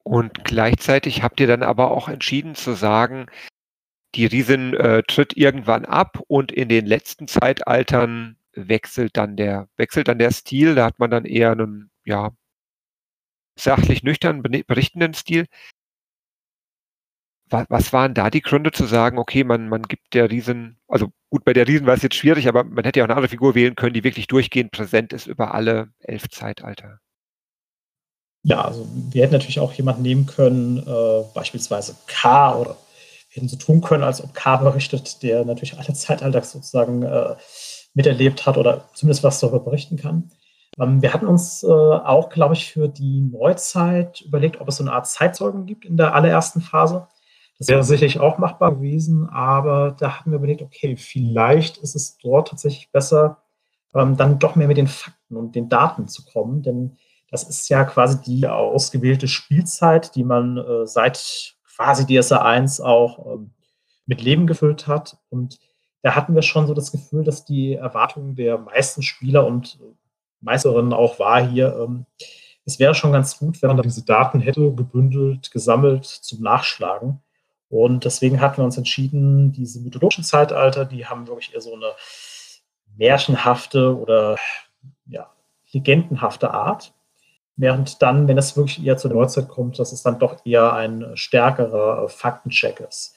Und 0.03 0.45
gleichzeitig 0.45 1.23
habt 1.23 1.39
ihr 1.39 1.47
dann 1.47 1.63
aber 1.63 1.91
auch 1.91 2.09
entschieden 2.09 2.55
zu 2.55 2.73
sagen, 2.73 3.27
die 4.15 4.27
Riesen 4.27 4.75
äh, 4.75 5.03
tritt 5.03 5.37
irgendwann 5.37 5.85
ab 5.85 6.19
und 6.27 6.51
in 6.51 6.69
den 6.69 6.87
letzten 6.87 7.29
Zeitaltern 7.29 8.37
wechselt 8.55 9.17
dann 9.17 9.37
der, 9.37 9.69
wechselt 9.77 10.09
dann 10.09 10.19
der 10.19 10.33
Stil. 10.33 10.75
Da 10.75 10.87
hat 10.87 10.99
man 10.99 11.11
dann 11.11 11.27
eher 11.27 11.53
einen, 11.53 11.91
ja, 12.05 12.31
sachlich 13.57 14.03
nüchtern 14.03 14.43
berichtenden 14.43 15.13
Stil 15.13 15.47
was, 17.51 17.67
was 17.69 17.93
waren 17.93 18.15
da 18.15 18.31
die 18.31 18.43
Gründe 18.43 18.73
zu 18.73 18.87
sagen, 18.87 19.19
okay, 19.19 19.45
man, 19.45 19.69
man 19.69 19.83
gibt 19.83 20.15
der 20.15 20.31
Riesen, 20.31 20.79
also 20.89 21.09
gut, 21.31 21.45
bei 21.45 21.53
der 21.53 21.67
Riesen 21.69 21.87
war 21.87 21.95
es 21.95 22.03
jetzt 22.03 22.17
schwierig, 22.17 22.49
aber 22.49 22.65
man 22.65 22.85
hätte 22.85 23.01
ja 23.01 23.05
auch 23.05 23.09
eine 23.09 23.17
andere 23.17 23.29
Figur 23.29 23.55
wählen 23.55 23.75
können, 23.75 23.95
die 23.95 24.05
wirklich 24.05 24.27
durchgehend 24.27 24.73
präsent 24.73 25.13
ist 25.13 25.27
über 25.27 25.55
alle 25.55 25.89
elf 26.01 26.29
Zeitalter. 26.29 27.01
Ja, 28.43 28.65
also 28.65 28.89
wir 29.11 29.23
hätten 29.23 29.35
natürlich 29.35 29.61
auch 29.61 29.73
jemanden 29.73 30.03
nehmen 30.03 30.27
können, 30.27 30.79
äh, 30.79 31.25
beispielsweise 31.35 31.95
K 32.07 32.57
oder 32.57 32.77
hätten 33.29 33.49
so 33.49 33.57
tun 33.57 33.81
können, 33.81 34.03
als 34.03 34.23
ob 34.23 34.35
K 34.35 34.57
berichtet, 34.57 35.23
der 35.23 35.45
natürlich 35.45 35.79
alle 35.79 35.93
Zeitalter 35.95 36.43
sozusagen 36.43 37.03
äh, 37.03 37.37
miterlebt 37.95 38.47
hat 38.47 38.57
oder 38.57 38.89
zumindest 38.95 39.23
was 39.25 39.41
darüber 39.41 39.61
berichten 39.61 39.97
kann. 39.97 40.31
Ähm, 40.79 41.03
wir 41.03 41.13
hatten 41.13 41.27
uns 41.27 41.63
äh, 41.63 41.67
auch, 41.67 42.31
glaube 42.31 42.55
ich, 42.55 42.73
für 42.73 42.89
die 42.89 43.21
Neuzeit 43.21 44.21
überlegt, 44.23 44.61
ob 44.61 44.69
es 44.69 44.77
so 44.77 44.85
eine 44.85 44.93
Art 44.93 45.07
Zeitzeugen 45.07 45.67
gibt 45.67 45.85
in 45.85 45.97
der 45.97 46.15
allerersten 46.15 46.61
Phase. 46.61 47.09
Das 47.61 47.69
wäre 47.69 47.85
sicherlich 47.85 48.19
auch 48.19 48.39
machbar 48.39 48.75
gewesen, 48.75 49.29
aber 49.29 49.95
da 49.99 50.19
hatten 50.19 50.31
wir 50.31 50.39
überlegt, 50.39 50.63
okay, 50.63 50.97
vielleicht 50.97 51.77
ist 51.77 51.95
es 51.95 52.17
dort 52.17 52.49
tatsächlich 52.49 52.91
besser, 52.91 53.43
ähm, 53.95 54.17
dann 54.17 54.39
doch 54.39 54.57
mehr 54.57 54.67
mit 54.67 54.79
den 54.79 54.87
Fakten 54.87 55.37
und 55.37 55.55
den 55.55 55.69
Daten 55.69 56.09
zu 56.09 56.25
kommen, 56.25 56.63
denn 56.63 56.97
das 57.31 57.43
ist 57.45 57.69
ja 57.69 57.85
quasi 57.85 58.23
die 58.23 58.47
ausgewählte 58.47 59.29
Spielzeit, 59.29 60.15
die 60.15 60.25
man 60.25 60.57
äh, 60.57 60.87
seit 60.87 61.55
quasi 61.77 62.07
DSA 62.07 62.41
1 62.41 62.81
auch 62.81 63.35
ähm, 63.35 63.51
mit 64.07 64.23
Leben 64.23 64.47
gefüllt 64.47 64.87
hat. 64.87 65.19
Und 65.29 65.61
da 66.01 66.17
hatten 66.17 66.35
wir 66.35 66.43
schon 66.43 66.67
so 66.67 66.73
das 66.73 66.91
Gefühl, 66.91 67.25
dass 67.25 67.45
die 67.45 67.75
Erwartungen 67.75 68.37
der 68.37 68.57
meisten 68.57 69.03
Spieler 69.03 69.47
und 69.47 69.79
Meisterinnen 70.41 70.95
auch 70.95 71.19
war 71.19 71.47
hier, 71.47 71.77
ähm, 71.79 72.07
es 72.65 72.79
wäre 72.79 72.95
schon 72.95 73.13
ganz 73.13 73.39
gut, 73.39 73.61
wenn 73.61 73.69
man 73.69 73.83
diese 73.83 74.05
Daten 74.05 74.41
hätte 74.41 74.73
gebündelt, 74.73 75.51
gesammelt 75.51 76.05
zum 76.07 76.41
Nachschlagen. 76.41 77.21
Und 77.71 78.05
deswegen 78.05 78.41
hatten 78.41 78.59
wir 78.59 78.65
uns 78.65 78.77
entschieden, 78.77 79.53
diese 79.53 79.81
mythologischen 79.81 80.25
Zeitalter, 80.25 80.85
die 80.85 81.07
haben 81.07 81.29
wirklich 81.29 81.55
eher 81.55 81.61
so 81.61 81.73
eine 81.73 81.93
märchenhafte 82.97 83.97
oder 83.97 84.37
ja, 85.07 85.31
legendenhafte 85.71 86.51
Art. 86.51 86.93
Während 87.57 88.03
dann, 88.03 88.27
wenn 88.27 88.39
es 88.39 88.57
wirklich 88.57 88.85
eher 88.85 88.97
zur 88.97 89.13
Neuzeit 89.13 89.49
kommt, 89.49 89.79
dass 89.79 89.93
es 89.93 90.03
dann 90.03 90.19
doch 90.19 90.45
eher 90.45 90.73
ein 90.73 91.13
stärkerer 91.15 92.09
Faktencheck 92.09 92.81
ist. 92.81 93.15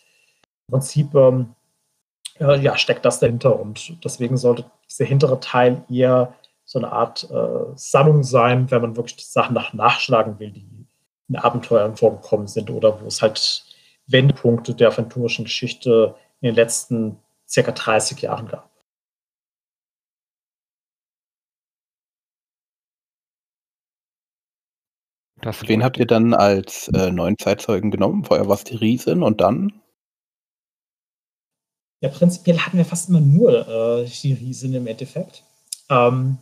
Im 0.67 0.73
Prinzip 0.73 1.15
ähm, 1.15 1.55
ja, 2.39 2.77
steckt 2.77 3.05
das 3.05 3.19
dahinter 3.19 3.59
und 3.59 4.03
deswegen 4.03 4.37
sollte 4.37 4.65
dieser 4.89 5.05
hintere 5.05 5.39
Teil 5.39 5.83
eher 5.89 6.33
so 6.65 6.77
eine 6.77 6.91
Art 6.91 7.29
äh, 7.31 7.75
Sammlung 7.75 8.23
sein, 8.23 8.69
wenn 8.69 8.81
man 8.81 8.95
wirklich 8.95 9.25
Sachen 9.25 9.55
nach 9.55 9.73
nachschlagen 9.73 10.39
will, 10.39 10.51
die 10.51 10.85
in 11.29 11.35
Abenteuern 11.35 11.95
vorgekommen 11.95 12.47
sind 12.47 12.69
oder 12.69 13.01
wo 13.01 13.07
es 13.07 13.21
halt 13.21 13.63
Wendepunkte 14.07 14.75
der 14.75 14.89
aventurischen 14.89 15.45
Geschichte 15.45 16.15
in 16.41 16.47
den 16.47 16.55
letzten 16.55 17.19
circa 17.47 17.71
30 17.71 18.21
Jahren 18.21 18.47
gab. 18.47 18.69
Das 25.41 25.67
Wen 25.67 25.83
habt 25.83 25.97
ihr 25.97 26.05
dann 26.07 26.33
als 26.33 26.87
äh, 26.93 27.11
neuen 27.11 27.37
Zeitzeugen 27.37 27.91
genommen? 27.91 28.23
Vorher 28.23 28.47
war 28.47 28.55
es 28.55 28.63
die 28.63 28.77
Riesin 28.77 29.21
und 29.21 29.41
dann? 29.41 29.73
Ja, 32.01 32.09
prinzipiell 32.09 32.59
hatten 32.59 32.77
wir 32.77 32.85
fast 32.85 33.09
immer 33.09 33.19
nur 33.19 33.67
äh, 33.67 34.05
die 34.05 34.33
Riesin 34.33 34.73
im 34.73 34.87
Endeffekt. 34.87 35.43
Ähm, 35.89 36.37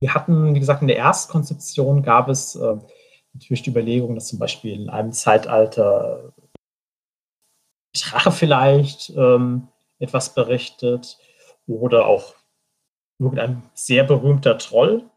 wir 0.00 0.14
hatten, 0.14 0.54
wie 0.54 0.58
gesagt, 0.58 0.82
in 0.82 0.88
der 0.88 0.98
Erstkonzeption 0.98 2.02
gab 2.02 2.28
es 2.28 2.54
äh, 2.54 2.76
natürlich 3.32 3.62
die 3.62 3.70
Überlegung, 3.70 4.14
dass 4.14 4.28
zum 4.28 4.38
Beispiel 4.38 4.74
in 4.74 4.90
einem 4.90 5.12
Zeitalter 5.12 6.32
Drache 8.00 8.32
vielleicht 8.32 9.10
ähm, 9.10 9.68
etwas 9.98 10.34
berichtet 10.34 11.18
oder 11.66 12.06
auch 12.06 12.34
irgendein 13.18 13.62
sehr 13.74 14.04
berühmter 14.04 14.58
Troll. 14.58 15.10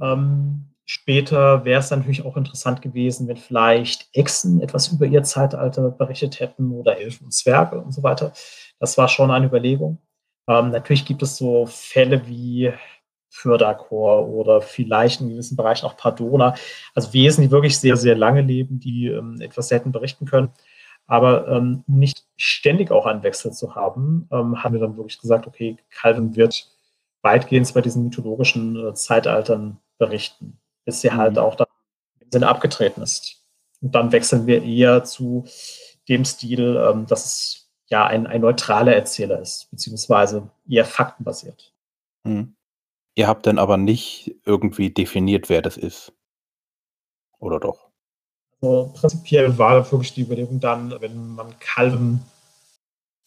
Ähm, 0.00 0.74
Später 0.86 1.64
wäre 1.64 1.80
es 1.80 1.90
natürlich 1.90 2.26
auch 2.26 2.36
interessant 2.36 2.82
gewesen, 2.82 3.26
wenn 3.26 3.38
vielleicht 3.38 4.08
Echsen 4.12 4.60
etwas 4.60 4.88
über 4.88 5.06
ihr 5.06 5.22
Zeitalter 5.22 5.90
berichtet 5.90 6.40
hätten 6.40 6.72
oder 6.72 6.98
Elfen 6.98 7.24
und 7.24 7.32
Zwerge 7.32 7.80
und 7.80 7.92
so 7.92 8.02
weiter. 8.02 8.34
Das 8.78 8.98
war 8.98 9.08
schon 9.08 9.30
eine 9.30 9.46
Überlegung. 9.46 9.98
Ähm, 10.46 10.70
natürlich 10.70 11.06
gibt 11.06 11.22
es 11.22 11.38
so 11.38 11.64
Fälle 11.64 12.26
wie 12.26 12.70
Fördakor 13.30 14.28
oder 14.28 14.60
vielleicht 14.60 15.22
in 15.22 15.30
gewissen 15.30 15.56
Bereichen 15.56 15.86
auch 15.86 15.96
Pardona, 15.96 16.54
also 16.94 17.14
Wesen, 17.14 17.42
die 17.42 17.50
wirklich 17.50 17.78
sehr, 17.78 17.96
sehr 17.96 18.14
lange 18.14 18.42
leben, 18.42 18.78
die 18.78 19.06
ähm, 19.06 19.40
etwas 19.40 19.70
hätten 19.70 19.90
berichten 19.90 20.26
können. 20.26 20.50
Aber 21.06 21.48
ähm, 21.48 21.84
um 21.86 21.98
nicht 21.98 22.24
ständig 22.36 22.90
auch 22.90 23.06
einen 23.06 23.22
Wechsel 23.22 23.52
zu 23.52 23.74
haben, 23.74 24.28
ähm, 24.32 24.62
haben 24.62 24.72
wir 24.72 24.80
dann 24.80 24.96
wirklich 24.96 25.20
gesagt, 25.20 25.46
okay, 25.46 25.76
Calvin 25.90 26.34
wird 26.34 26.70
weitgehend 27.22 27.72
bei 27.74 27.80
diesen 27.80 28.04
mythologischen 28.04 28.76
äh, 28.76 28.94
Zeitaltern 28.94 29.78
berichten 29.98 30.58
bis 30.84 31.00
sie 31.00 31.12
halt 31.12 31.32
mhm. 31.32 31.38
auch 31.38 31.54
dann 31.54 31.66
im 32.20 32.30
Sinne 32.30 32.48
abgetreten 32.48 33.02
ist. 33.02 33.42
Und 33.80 33.94
dann 33.94 34.12
wechseln 34.12 34.46
wir 34.46 34.62
eher 34.62 35.04
zu 35.04 35.44
dem 36.08 36.24
Stil, 36.24 36.76
ähm, 36.76 37.06
dass 37.06 37.24
es 37.24 37.70
ja 37.86 38.06
ein, 38.06 38.26
ein 38.26 38.40
neutraler 38.40 38.94
Erzähler 38.94 39.40
ist, 39.40 39.70
beziehungsweise 39.70 40.50
eher 40.68 40.84
faktenbasiert. 40.84 41.74
Mhm. 42.24 42.56
Ihr 43.16 43.28
habt 43.28 43.46
dann 43.46 43.58
aber 43.58 43.76
nicht 43.76 44.34
irgendwie 44.44 44.90
definiert, 44.90 45.48
wer 45.48 45.62
das 45.62 45.76
ist. 45.76 46.12
Oder 47.38 47.60
doch? 47.60 47.90
Prinzipiell 48.94 49.58
war 49.58 49.90
wirklich 49.90 50.14
die 50.14 50.22
Überlegung 50.22 50.60
dann, 50.60 50.94
wenn 51.00 51.34
man 51.34 51.58
Calvin 51.58 52.20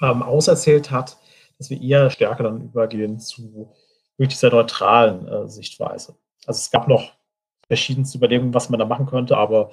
ähm, 0.02 0.22
auserzählt 0.22 0.92
hat, 0.92 1.18
dass 1.58 1.70
wir 1.70 1.82
eher 1.82 2.10
stärker 2.10 2.44
dann 2.44 2.62
übergehen 2.62 3.20
zu 3.20 3.74
wirklich 4.18 4.38
dieser 4.38 4.52
neutralen 4.52 5.28
äh, 5.28 5.48
Sichtweise. 5.48 6.16
Also 6.46 6.60
es 6.60 6.72
gab 6.72 6.88
noch 6.88 7.12
verschiedenste 7.68 8.18
Überlegungen, 8.18 8.54
was 8.54 8.70
man 8.70 8.80
da 8.80 8.86
machen 8.86 9.06
könnte, 9.06 9.38
aber 9.38 9.72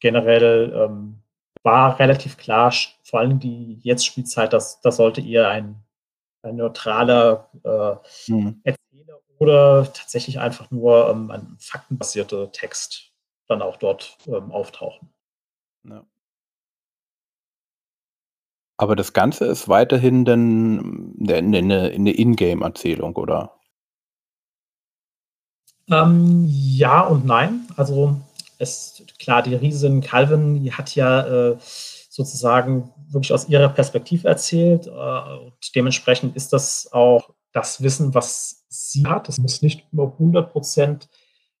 generell 0.00 0.72
ähm, 0.74 1.22
war 1.62 1.98
relativ 1.98 2.36
klar, 2.36 2.72
vor 3.02 3.20
allem 3.20 3.38
die 3.38 3.78
Jetzt-Spielzeit, 3.82 4.52
dass 4.52 4.80
das 4.80 4.96
sollte 4.96 5.20
eher 5.20 5.48
ein, 5.48 5.82
ein 6.42 6.56
neutraler 6.56 7.48
äh, 7.64 8.32
mhm. 8.32 8.60
Erzähler 8.64 9.20
oder 9.38 9.84
tatsächlich 9.92 10.38
einfach 10.38 10.70
nur 10.70 11.08
ähm, 11.10 11.30
ein 11.30 11.56
faktenbasierter 11.58 12.52
Text 12.52 13.13
dann 13.48 13.62
auch 13.62 13.76
dort 13.76 14.18
ähm, 14.26 14.52
auftauchen. 14.52 15.10
Ja. 15.88 16.04
Aber 18.76 18.96
das 18.96 19.12
Ganze 19.12 19.46
ist 19.46 19.68
weiterhin 19.68 20.24
dann 20.24 21.14
eine, 21.20 21.92
eine 21.92 22.10
Ingame-Erzählung, 22.12 23.16
oder? 23.16 23.58
Ähm, 25.90 26.44
ja 26.48 27.02
und 27.02 27.24
nein. 27.24 27.68
Also 27.76 28.20
es 28.58 29.02
klar, 29.18 29.42
die 29.42 29.54
Riesin 29.54 30.00
Calvin, 30.00 30.62
die 30.62 30.72
hat 30.72 30.94
ja 30.94 31.50
äh, 31.50 31.56
sozusagen 31.60 32.92
wirklich 33.08 33.32
aus 33.32 33.48
ihrer 33.48 33.68
Perspektive 33.68 34.28
erzählt. 34.28 34.86
Äh, 34.86 34.90
und 34.90 35.74
dementsprechend 35.74 36.36
ist 36.36 36.52
das 36.52 36.88
auch 36.92 37.30
das 37.52 37.82
Wissen, 37.82 38.14
was 38.14 38.64
sie 38.68 39.06
hat. 39.06 39.28
Es 39.28 39.38
muss 39.38 39.62
nicht 39.62 39.86
immer 39.92 40.04
100 40.04 40.52
Prozent 40.52 41.08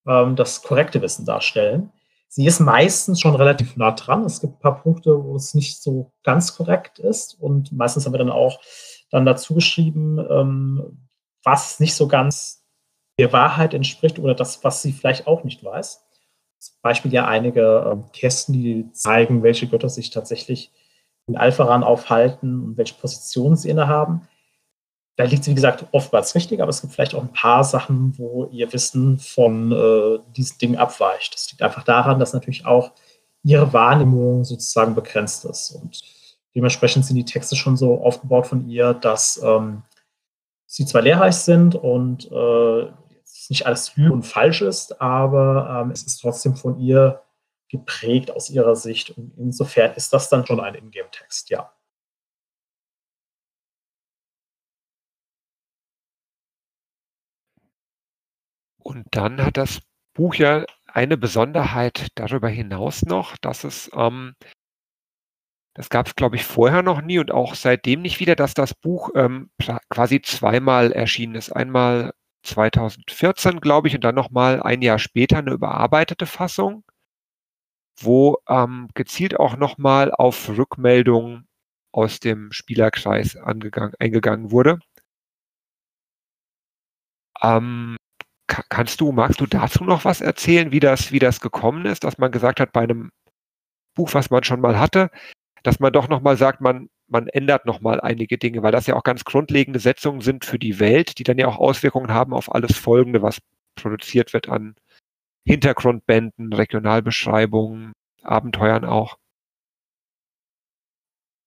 ähm, 0.06 0.36
das 0.36 0.62
korrekte 0.62 1.02
Wissen 1.02 1.24
darstellen. 1.24 1.92
Sie 2.28 2.46
ist 2.46 2.58
meistens 2.58 3.20
schon 3.20 3.36
relativ 3.36 3.76
nah 3.76 3.92
dran. 3.92 4.24
Es 4.24 4.40
gibt 4.40 4.54
ein 4.54 4.58
paar 4.58 4.82
Punkte, 4.82 5.22
wo 5.22 5.36
es 5.36 5.54
nicht 5.54 5.80
so 5.80 6.12
ganz 6.24 6.56
korrekt 6.56 6.98
ist. 6.98 7.40
Und 7.40 7.70
meistens 7.70 8.04
haben 8.04 8.12
wir 8.12 8.18
dann 8.18 8.30
auch 8.30 8.60
dann 9.10 9.24
dazu 9.24 9.54
geschrieben, 9.54 10.18
ähm, 10.28 11.08
was 11.44 11.78
nicht 11.78 11.94
so 11.94 12.08
ganz 12.08 12.64
der 13.20 13.32
Wahrheit 13.32 13.74
entspricht 13.74 14.18
oder 14.18 14.34
das, 14.34 14.64
was 14.64 14.82
sie 14.82 14.92
vielleicht 14.92 15.28
auch 15.28 15.44
nicht 15.44 15.62
weiß. 15.62 16.02
Zum 16.58 16.74
Beispiel 16.82 17.12
ja 17.12 17.26
einige 17.26 17.88
ähm, 17.92 18.04
Kästen, 18.12 18.54
die 18.54 18.90
zeigen, 18.92 19.42
welche 19.42 19.68
Götter 19.68 19.88
sich 19.88 20.10
tatsächlich 20.10 20.72
in 21.26 21.36
Alpharan 21.36 21.84
aufhalten 21.84 22.64
und 22.64 22.76
welche 22.76 22.94
Positionen 22.94 23.56
sie 23.56 23.70
innehaben. 23.70 24.26
Da 25.16 25.24
liegt 25.24 25.44
sie, 25.44 25.52
wie 25.52 25.54
gesagt, 25.54 25.86
oftmals 25.92 26.34
richtig, 26.34 26.60
aber 26.60 26.70
es 26.70 26.80
gibt 26.80 26.92
vielleicht 26.92 27.14
auch 27.14 27.22
ein 27.22 27.32
paar 27.32 27.62
Sachen, 27.62 28.18
wo 28.18 28.46
ihr 28.46 28.72
Wissen 28.72 29.18
von 29.18 29.70
äh, 29.70 30.18
diesen 30.36 30.58
Dingen 30.58 30.76
abweicht. 30.76 31.34
Das 31.34 31.50
liegt 31.50 31.62
einfach 31.62 31.84
daran, 31.84 32.18
dass 32.18 32.32
natürlich 32.32 32.66
auch 32.66 32.92
ihre 33.44 33.72
Wahrnehmung 33.72 34.44
sozusagen 34.44 34.94
begrenzt 34.94 35.44
ist. 35.44 35.70
Und 35.70 36.02
dementsprechend 36.54 37.06
sind 37.06 37.16
die 37.16 37.24
Texte 37.24 37.54
schon 37.54 37.76
so 37.76 38.02
aufgebaut 38.02 38.46
von 38.46 38.68
ihr, 38.68 38.94
dass 38.94 39.40
ähm, 39.44 39.82
sie 40.66 40.86
zwar 40.86 41.02
lehrreich 41.02 41.36
sind 41.36 41.76
und 41.76 42.30
äh, 42.32 42.90
nicht 43.50 43.66
alles 43.66 43.94
lüge 43.96 44.12
und 44.12 44.22
falsch 44.24 44.62
ist, 44.62 45.00
aber 45.00 45.82
ähm, 45.82 45.90
es 45.90 46.02
ist 46.02 46.20
trotzdem 46.20 46.56
von 46.56 46.78
ihr 46.80 47.22
geprägt 47.68 48.30
aus 48.30 48.50
ihrer 48.50 48.76
Sicht. 48.76 49.10
Und 49.10 49.32
insofern 49.36 49.94
ist 49.94 50.12
das 50.12 50.28
dann 50.28 50.46
schon 50.46 50.60
ein 50.60 50.74
Ingame-Text, 50.74 51.50
ja. 51.50 51.70
Und 58.94 59.06
dann 59.10 59.44
hat 59.44 59.58
das 59.58 59.80
Buch 60.14 60.34
ja 60.36 60.64
eine 60.86 61.18
Besonderheit 61.18 62.08
darüber 62.14 62.48
hinaus 62.48 63.02
noch, 63.02 63.36
dass 63.36 63.64
es, 63.64 63.90
ähm, 63.94 64.34
das 65.74 65.88
gab 65.88 66.06
es, 66.06 66.14
glaube 66.16 66.36
ich, 66.36 66.44
vorher 66.44 66.82
noch 66.82 67.00
nie 67.00 67.18
und 67.18 67.30
auch 67.32 67.54
seitdem 67.54 68.02
nicht 68.02 68.18
wieder, 68.20 68.34
dass 68.36 68.54
das 68.54 68.74
Buch 68.74 69.10
ähm, 69.16 69.50
quasi 69.90 70.20
zweimal 70.22 70.92
erschienen 70.92 71.34
ist. 71.36 71.50
Einmal 71.52 72.12
2014, 72.44 73.60
glaube 73.60 73.88
ich, 73.88 73.94
und 73.94 74.04
dann 74.04 74.14
nochmal 74.14 74.62
ein 74.62 74.82
Jahr 74.82 74.98
später 74.98 75.38
eine 75.38 75.52
überarbeitete 75.52 76.26
Fassung. 76.26 76.84
wo 78.00 78.38
ähm, 78.48 78.88
gezielt 78.94 79.38
auch 79.38 79.56
nochmal 79.56 80.12
auf 80.12 80.48
Rückmeldungen 80.48 81.48
aus 81.92 82.20
dem 82.20 82.52
Spielerkreis 82.52 83.36
angegangen, 83.36 83.94
eingegangen 83.98 84.50
wurde. 84.50 84.78
Ähm, 87.42 87.96
kannst 88.46 89.00
du, 89.00 89.12
magst 89.12 89.40
du 89.40 89.46
dazu 89.46 89.84
noch 89.84 90.04
was 90.04 90.20
erzählen, 90.20 90.70
wie 90.70 90.80
das, 90.80 91.12
wie 91.12 91.18
das 91.18 91.40
gekommen 91.40 91.86
ist, 91.86 92.04
dass 92.04 92.18
man 92.18 92.30
gesagt 92.30 92.60
hat, 92.60 92.72
bei 92.72 92.82
einem 92.82 93.10
Buch, 93.94 94.12
was 94.12 94.30
man 94.30 94.44
schon 94.44 94.60
mal 94.60 94.78
hatte, 94.78 95.10
dass 95.62 95.80
man 95.80 95.92
doch 95.92 96.08
nochmal 96.08 96.36
sagt, 96.36 96.60
man, 96.60 96.88
man 97.08 97.28
ändert 97.28 97.64
nochmal 97.64 98.00
einige 98.00 98.38
Dinge, 98.38 98.62
weil 98.62 98.72
das 98.72 98.86
ja 98.86 98.96
auch 98.96 99.02
ganz 99.02 99.24
grundlegende 99.24 99.78
Setzungen 99.78 100.20
sind 100.20 100.44
für 100.44 100.58
die 100.58 100.78
Welt, 100.78 101.18
die 101.18 101.24
dann 101.24 101.38
ja 101.38 101.48
auch 101.48 101.58
Auswirkungen 101.58 102.12
haben 102.12 102.34
auf 102.34 102.54
alles 102.54 102.76
Folgende, 102.76 103.22
was 103.22 103.38
produziert 103.76 104.32
wird 104.32 104.48
an 104.48 104.74
Hintergrundbänden, 105.46 106.52
Regionalbeschreibungen, 106.52 107.92
Abenteuern 108.22 108.84
auch. 108.84 109.18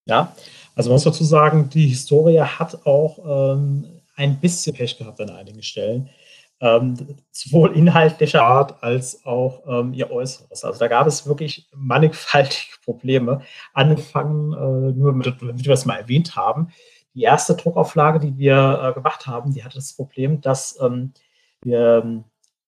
Ja, 0.05 0.35
also 0.75 0.89
man 0.89 0.95
muss 0.95 1.03
dazu 1.03 1.23
sagen, 1.23 1.69
die 1.69 1.87
Historie 1.87 2.39
hat 2.39 2.85
auch 2.85 3.55
ähm, 3.55 3.85
ein 4.15 4.39
bisschen 4.39 4.75
Pech 4.75 4.97
gehabt 4.97 5.19
an 5.19 5.31
einigen 5.31 5.61
Stellen 5.63 6.09
ähm, 6.59 7.17
sowohl 7.31 7.75
inhaltlicher 7.75 8.43
Art 8.43 8.83
als 8.83 9.25
auch 9.25 9.61
ähm, 9.67 9.93
ihr 9.93 10.11
Äußeres. 10.11 10.63
Also 10.63 10.79
da 10.79 10.87
gab 10.87 11.07
es 11.07 11.27
wirklich 11.27 11.69
mannigfaltige 11.75 12.77
Probleme. 12.83 13.41
Angefangen, 13.73 14.53
äh, 14.53 14.91
nur 14.97 15.11
damit, 15.11 15.25
damit 15.39 15.63
wir 15.63 15.71
das 15.71 15.85
mal 15.85 15.97
erwähnt 15.97 16.35
haben, 16.35 16.69
die 17.13 17.23
erste 17.23 17.55
Druckauflage, 17.55 18.19
die 18.19 18.37
wir 18.37 18.81
äh, 18.83 18.93
gemacht 18.93 19.27
haben, 19.27 19.51
die 19.51 19.63
hatte 19.63 19.75
das 19.75 19.95
Problem, 19.95 20.41
dass 20.41 20.79
ähm, 20.81 21.13
wir, 21.63 22.03
ähm, 22.03 22.23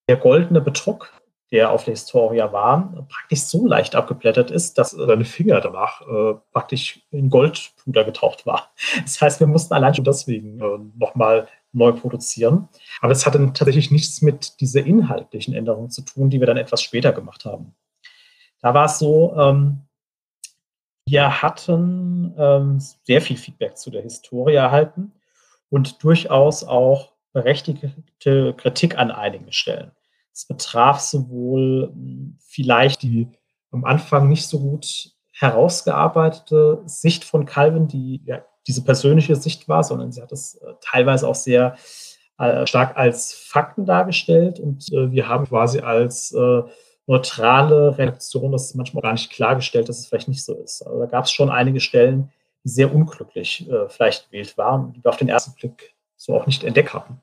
der 0.08 0.18
goldene 0.18 0.62
Bedruck, 0.62 1.14
der 1.52 1.72
auf 1.72 1.84
der 1.84 1.94
Historia 1.94 2.52
war, 2.52 3.08
praktisch 3.10 3.42
so 3.42 3.66
leicht 3.66 3.96
abgeblättert 3.96 4.52
ist, 4.52 4.78
dass 4.78 4.92
seine 4.92 5.26
Finger 5.26 5.62
danach 5.62 6.02
äh, 6.02 6.36
praktisch 6.52 7.02
in 7.12 7.30
Goldpuder 7.30 8.04
getaucht 8.04 8.46
war. 8.46 8.72
Das 9.02 9.20
heißt, 9.22 9.40
wir 9.40 9.48
mussten 9.48 9.74
allein 9.74 9.96
schon 9.96 10.06
deswegen 10.06 10.60
äh, 10.60 10.80
nochmal 10.98 11.48
neu 11.72 11.92
produzieren. 11.92 12.68
Aber 13.02 13.12
es 13.12 13.26
hatte 13.26 13.40
tatsächlich 13.54 13.92
nichts 13.92 14.22
mit 14.22 14.60
dieser 14.62 14.86
inhaltlichen 14.86 15.54
Änderung 15.54 15.90
zu 15.90 16.02
tun, 16.02 16.30
die 16.30 16.40
wir 16.40 16.48
dann 16.48 16.58
etwas 16.58 16.82
später 16.82 17.12
gemacht 17.12 17.46
haben. 17.46 17.76
Da 18.62 18.74
war 18.74 18.86
es 18.86 19.00
so, 19.00 19.36
ähm, 19.38 19.82
wir 21.06 21.42
hatten 21.42 22.34
ähm, 22.38 22.80
sehr 23.04 23.22
viel 23.22 23.38
Feedback 23.38 23.78
zu 23.78 23.90
der 23.90 24.04
Historie 24.04 24.56
erhalten 24.56 25.12
und 25.70 26.04
durchaus 26.04 26.64
auch 26.64 27.14
berechtigte 27.34 28.54
Kritik 28.56 28.98
an 28.98 29.12
einigen 29.12 29.52
Stellen. 29.52 29.92
Es 30.34 30.46
betraf 30.46 31.00
sowohl 31.00 31.92
hm, 31.94 32.38
vielleicht 32.40 33.02
die 33.02 33.28
am 33.72 33.86
Anfang 33.86 34.28
nicht 34.28 34.48
so 34.48 34.60
gut 34.60 35.12
herausgearbeitete 35.32 36.82
Sicht 36.86 37.24
von 37.24 37.46
Calvin, 37.46 37.88
die 37.88 38.22
ja 38.26 38.44
diese 38.68 38.84
persönliche 38.84 39.36
Sicht 39.36 39.68
war, 39.68 39.84
sondern 39.84 40.12
sie 40.12 40.22
hat 40.22 40.32
es 40.32 40.56
äh, 40.56 40.74
teilweise 40.82 41.28
auch 41.28 41.36
sehr 41.36 41.76
äh, 42.38 42.66
stark 42.66 42.98
als 42.98 43.34
Fakten 43.34 43.86
dargestellt 43.86 44.60
und 44.60 44.92
äh, 44.94 45.12
wir 45.12 45.28
haben 45.28 45.46
quasi 45.46 45.80
als 45.80 46.32
äh, 46.32 46.62
neutrale 47.06 47.98
Redaktion 47.98 48.52
das 48.52 48.76
manchmal 48.76 49.02
gar 49.02 49.14
nicht 49.14 49.32
klargestellt, 49.32 49.90
dass 49.90 50.00
es 50.00 50.08
vielleicht 50.08 50.28
nicht 50.28 50.46
so 50.46 50.54
ist. 50.54 50.84
Also 50.84 51.00
da 51.00 51.06
gab 51.08 51.26
es 51.26 51.32
schon 51.32 51.50
einige 51.50 51.80
Stellen, 51.80 52.32
die 52.64 52.70
sehr 52.70 52.94
unglücklich 52.94 53.70
äh, 53.70 53.90
vielleicht 53.90 54.28
gewählt 54.30 54.58
waren, 54.58 54.94
die 54.94 55.04
wir 55.04 55.10
auf 55.10 55.18
den 55.18 55.28
ersten 55.28 55.54
Blick 55.54 55.96
so 56.16 56.36
auch 56.36 56.46
nicht 56.46 56.64
entdeckt 56.64 56.94
hatten. 56.94 57.20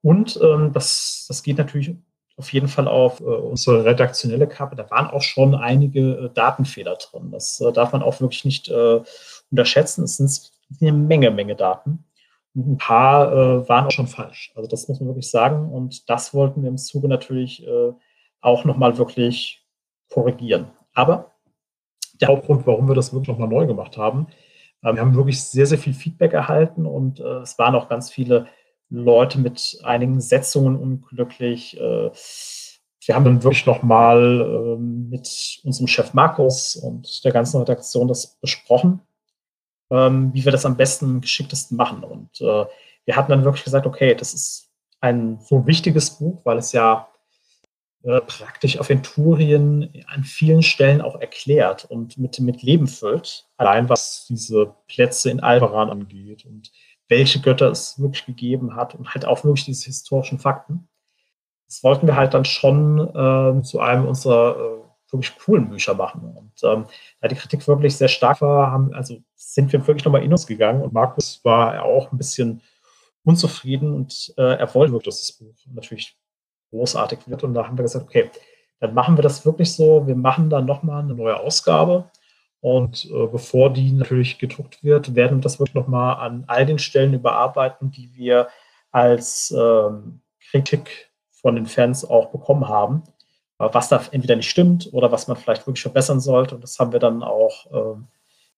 Und 0.00 0.38
ähm, 0.42 0.72
das, 0.72 1.24
das 1.28 1.42
geht 1.42 1.58
natürlich 1.58 1.96
auf 2.36 2.52
jeden 2.52 2.68
Fall 2.68 2.86
auf 2.86 3.20
äh, 3.20 3.24
unsere 3.24 3.84
redaktionelle 3.84 4.46
Kappe. 4.46 4.76
Da 4.76 4.88
waren 4.90 5.08
auch 5.08 5.22
schon 5.22 5.54
einige 5.54 6.30
Datenfehler 6.34 6.96
drin. 6.96 7.30
Das 7.32 7.62
darf 7.74 7.92
man 7.92 8.02
auch 8.02 8.20
wirklich 8.20 8.44
nicht 8.44 8.70
unterschätzen. 9.50 10.04
Es 10.04 10.16
sind 10.16 10.52
eine 10.80 10.92
Menge, 10.92 11.30
Menge 11.30 11.56
Daten. 11.56 12.04
Und 12.54 12.72
ein 12.72 12.78
paar 12.78 13.32
äh, 13.32 13.68
waren 13.68 13.86
auch 13.86 13.90
schon 13.90 14.06
falsch. 14.06 14.52
Also 14.54 14.68
das 14.68 14.88
muss 14.88 15.00
man 15.00 15.08
wirklich 15.08 15.30
sagen. 15.30 15.72
Und 15.72 16.08
das 16.08 16.34
wollten 16.34 16.62
wir 16.62 16.68
im 16.68 16.78
Zuge 16.78 17.08
natürlich 17.08 17.66
äh, 17.66 17.92
auch 18.40 18.64
nochmal 18.64 18.96
wirklich 18.98 19.66
korrigieren. 20.10 20.70
Aber 20.92 21.32
der 22.20 22.28
Hauptgrund, 22.28 22.66
warum 22.66 22.88
wir 22.88 22.94
das 22.94 23.12
wirklich 23.12 23.28
nochmal 23.28 23.48
neu 23.48 23.66
gemacht 23.66 23.96
haben, 23.96 24.28
äh, 24.82 24.92
wir 24.92 25.00
haben 25.00 25.16
wirklich 25.16 25.42
sehr, 25.42 25.66
sehr 25.66 25.78
viel 25.78 25.94
Feedback 25.94 26.32
erhalten 26.32 26.86
und 26.86 27.20
äh, 27.20 27.40
es 27.40 27.58
waren 27.58 27.74
auch 27.74 27.88
ganz 27.88 28.10
viele 28.10 28.46
Leute 28.90 29.40
mit 29.40 29.78
einigen 29.82 30.20
Setzungen 30.20 30.76
unglücklich. 30.76 31.76
Äh, 31.76 32.10
wir 33.06 33.14
haben 33.14 33.24
dann 33.24 33.42
wirklich 33.42 33.66
nochmal 33.66 34.40
äh, 34.40 34.76
mit 34.78 35.60
unserem 35.64 35.88
Chef 35.88 36.14
Markus 36.14 36.76
und 36.76 37.24
der 37.24 37.32
ganzen 37.32 37.58
Redaktion 37.58 38.08
das 38.08 38.38
besprochen 38.40 39.00
ähm, 39.90 40.32
wie 40.34 40.44
wir 40.44 40.52
das 40.52 40.66
am 40.66 40.76
besten, 40.76 41.20
geschicktesten 41.20 41.76
machen. 41.76 42.04
Und 42.04 42.40
äh, 42.40 42.64
wir 43.04 43.16
hatten 43.16 43.30
dann 43.30 43.44
wirklich 43.44 43.64
gesagt, 43.64 43.86
okay, 43.86 44.14
das 44.14 44.34
ist 44.34 44.70
ein 45.00 45.38
so 45.40 45.66
wichtiges 45.66 46.10
Buch, 46.18 46.40
weil 46.44 46.58
es 46.58 46.72
ja 46.72 47.08
äh, 48.04 48.20
praktisch 48.20 48.78
Aventurien 48.78 50.04
an 50.08 50.24
vielen 50.24 50.62
Stellen 50.62 51.00
auch 51.00 51.20
erklärt 51.20 51.84
und 51.86 52.18
mit, 52.18 52.38
mit 52.40 52.62
Leben 52.62 52.86
füllt. 52.86 53.46
Allein 53.56 53.88
was 53.88 54.26
diese 54.28 54.74
Plätze 54.88 55.30
in 55.30 55.40
Alvaran 55.40 55.90
angeht 55.90 56.44
und 56.44 56.70
welche 57.08 57.40
Götter 57.40 57.70
es 57.70 57.98
wirklich 57.98 58.26
gegeben 58.26 58.76
hat 58.76 58.94
und 58.94 59.14
halt 59.14 59.24
auch 59.24 59.44
wirklich 59.44 59.64
diese 59.64 59.86
historischen 59.86 60.38
Fakten. 60.38 60.88
Das 61.66 61.82
wollten 61.82 62.06
wir 62.06 62.16
halt 62.16 62.34
dann 62.34 62.44
schon 62.44 62.98
äh, 62.98 63.62
zu 63.62 63.80
einem 63.80 64.06
unserer 64.06 64.56
äh, 64.56 64.83
wirklich 65.14 65.38
coolen 65.38 65.68
Bücher 65.68 65.94
machen. 65.94 66.22
Und 66.22 66.52
ähm, 66.64 66.86
da 67.20 67.28
die 67.28 67.36
Kritik 67.36 67.66
wirklich 67.66 67.96
sehr 67.96 68.08
stark 68.08 68.40
war, 68.40 68.70
haben, 68.70 68.92
also 68.92 69.16
sind 69.34 69.72
wir 69.72 69.86
wirklich 69.86 70.04
nochmal 70.04 70.24
in 70.24 70.32
uns 70.32 70.46
gegangen 70.46 70.82
und 70.82 70.92
Markus 70.92 71.40
war 71.44 71.82
auch 71.84 72.12
ein 72.12 72.18
bisschen 72.18 72.60
unzufrieden 73.24 73.94
und 73.94 74.34
äh, 74.36 74.58
er 74.58 74.74
wollte 74.74 74.92
wirklich, 74.92 75.14
dass 75.14 75.26
das 75.26 75.32
Buch 75.32 75.54
natürlich 75.72 76.16
großartig 76.70 77.20
wird. 77.26 77.44
Und 77.44 77.54
da 77.54 77.66
haben 77.66 77.78
wir 77.78 77.82
gesagt, 77.82 78.04
okay, 78.04 78.30
dann 78.80 78.92
machen 78.92 79.16
wir 79.16 79.22
das 79.22 79.46
wirklich 79.46 79.72
so. 79.72 80.06
Wir 80.06 80.16
machen 80.16 80.50
dann 80.50 80.66
nochmal 80.66 81.02
eine 81.02 81.14
neue 81.14 81.38
Ausgabe. 81.38 82.10
Und 82.60 83.06
äh, 83.06 83.26
bevor 83.26 83.72
die 83.72 83.92
natürlich 83.92 84.38
gedruckt 84.38 84.82
wird, 84.82 85.14
werden 85.14 85.38
wir 85.38 85.42
das 85.42 85.58
wirklich 85.58 85.74
nochmal 85.74 86.16
an 86.16 86.44
all 86.46 86.66
den 86.66 86.78
Stellen 86.78 87.14
überarbeiten, 87.14 87.90
die 87.90 88.14
wir 88.14 88.48
als 88.90 89.54
ähm, 89.56 90.20
Kritik 90.50 91.10
von 91.30 91.56
den 91.56 91.66
Fans 91.66 92.04
auch 92.04 92.30
bekommen 92.30 92.68
haben 92.68 93.02
was 93.58 93.88
da 93.88 94.02
entweder 94.10 94.36
nicht 94.36 94.50
stimmt 94.50 94.90
oder 94.92 95.12
was 95.12 95.28
man 95.28 95.36
vielleicht 95.36 95.66
wirklich 95.66 95.82
verbessern 95.82 96.20
sollte. 96.20 96.56
Und 96.56 96.62
das 96.62 96.78
haben 96.78 96.92
wir 96.92 97.00
dann 97.00 97.22
auch 97.22 97.66
ähm, 97.72 98.08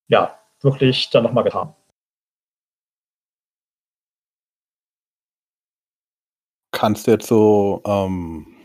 ja, 0.09 0.39
wirklich 0.61 1.11
dann 1.11 1.25
nochmal 1.25 1.45
getan. 1.45 1.75
Kannst 6.73 7.07
du 7.07 7.11
jetzt 7.13 7.27
so 7.27 7.81
ähm, 7.87 8.57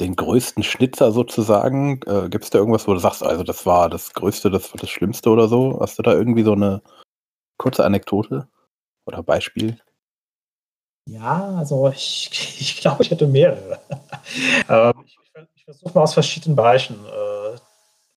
den 0.00 0.16
größten 0.16 0.62
Schnitzer 0.62 1.12
sozusagen, 1.12 2.00
äh, 2.06 2.28
gibt 2.28 2.44
es 2.44 2.50
da 2.50 2.58
irgendwas, 2.58 2.86
wo 2.86 2.94
du 2.94 3.00
sagst, 3.00 3.22
also 3.22 3.42
das 3.42 3.64
war 3.66 3.88
das 3.88 4.12
Größte, 4.12 4.50
das 4.50 4.72
war 4.72 4.80
das 4.80 4.90
Schlimmste 4.90 5.30
oder 5.30 5.48
so? 5.48 5.78
Hast 5.80 5.98
du 5.98 6.02
da 6.02 6.12
irgendwie 6.12 6.42
so 6.42 6.52
eine 6.52 6.82
kurze 7.58 7.84
Anekdote 7.84 8.48
oder 9.06 9.22
Beispiel? 9.22 9.80
Ja, 11.06 11.56
also 11.56 11.88
ich, 11.88 12.30
ich 12.60 12.80
glaube, 12.80 13.02
ich 13.02 13.10
hätte 13.10 13.26
mehrere. 13.26 13.78
ähm, 14.68 14.94
ich, 15.04 15.18
ich 15.54 15.64
versuche 15.64 15.94
mal 15.94 16.02
aus 16.02 16.14
verschiedenen 16.14 16.56
Bereichen 16.56 16.96
äh, 17.04 17.58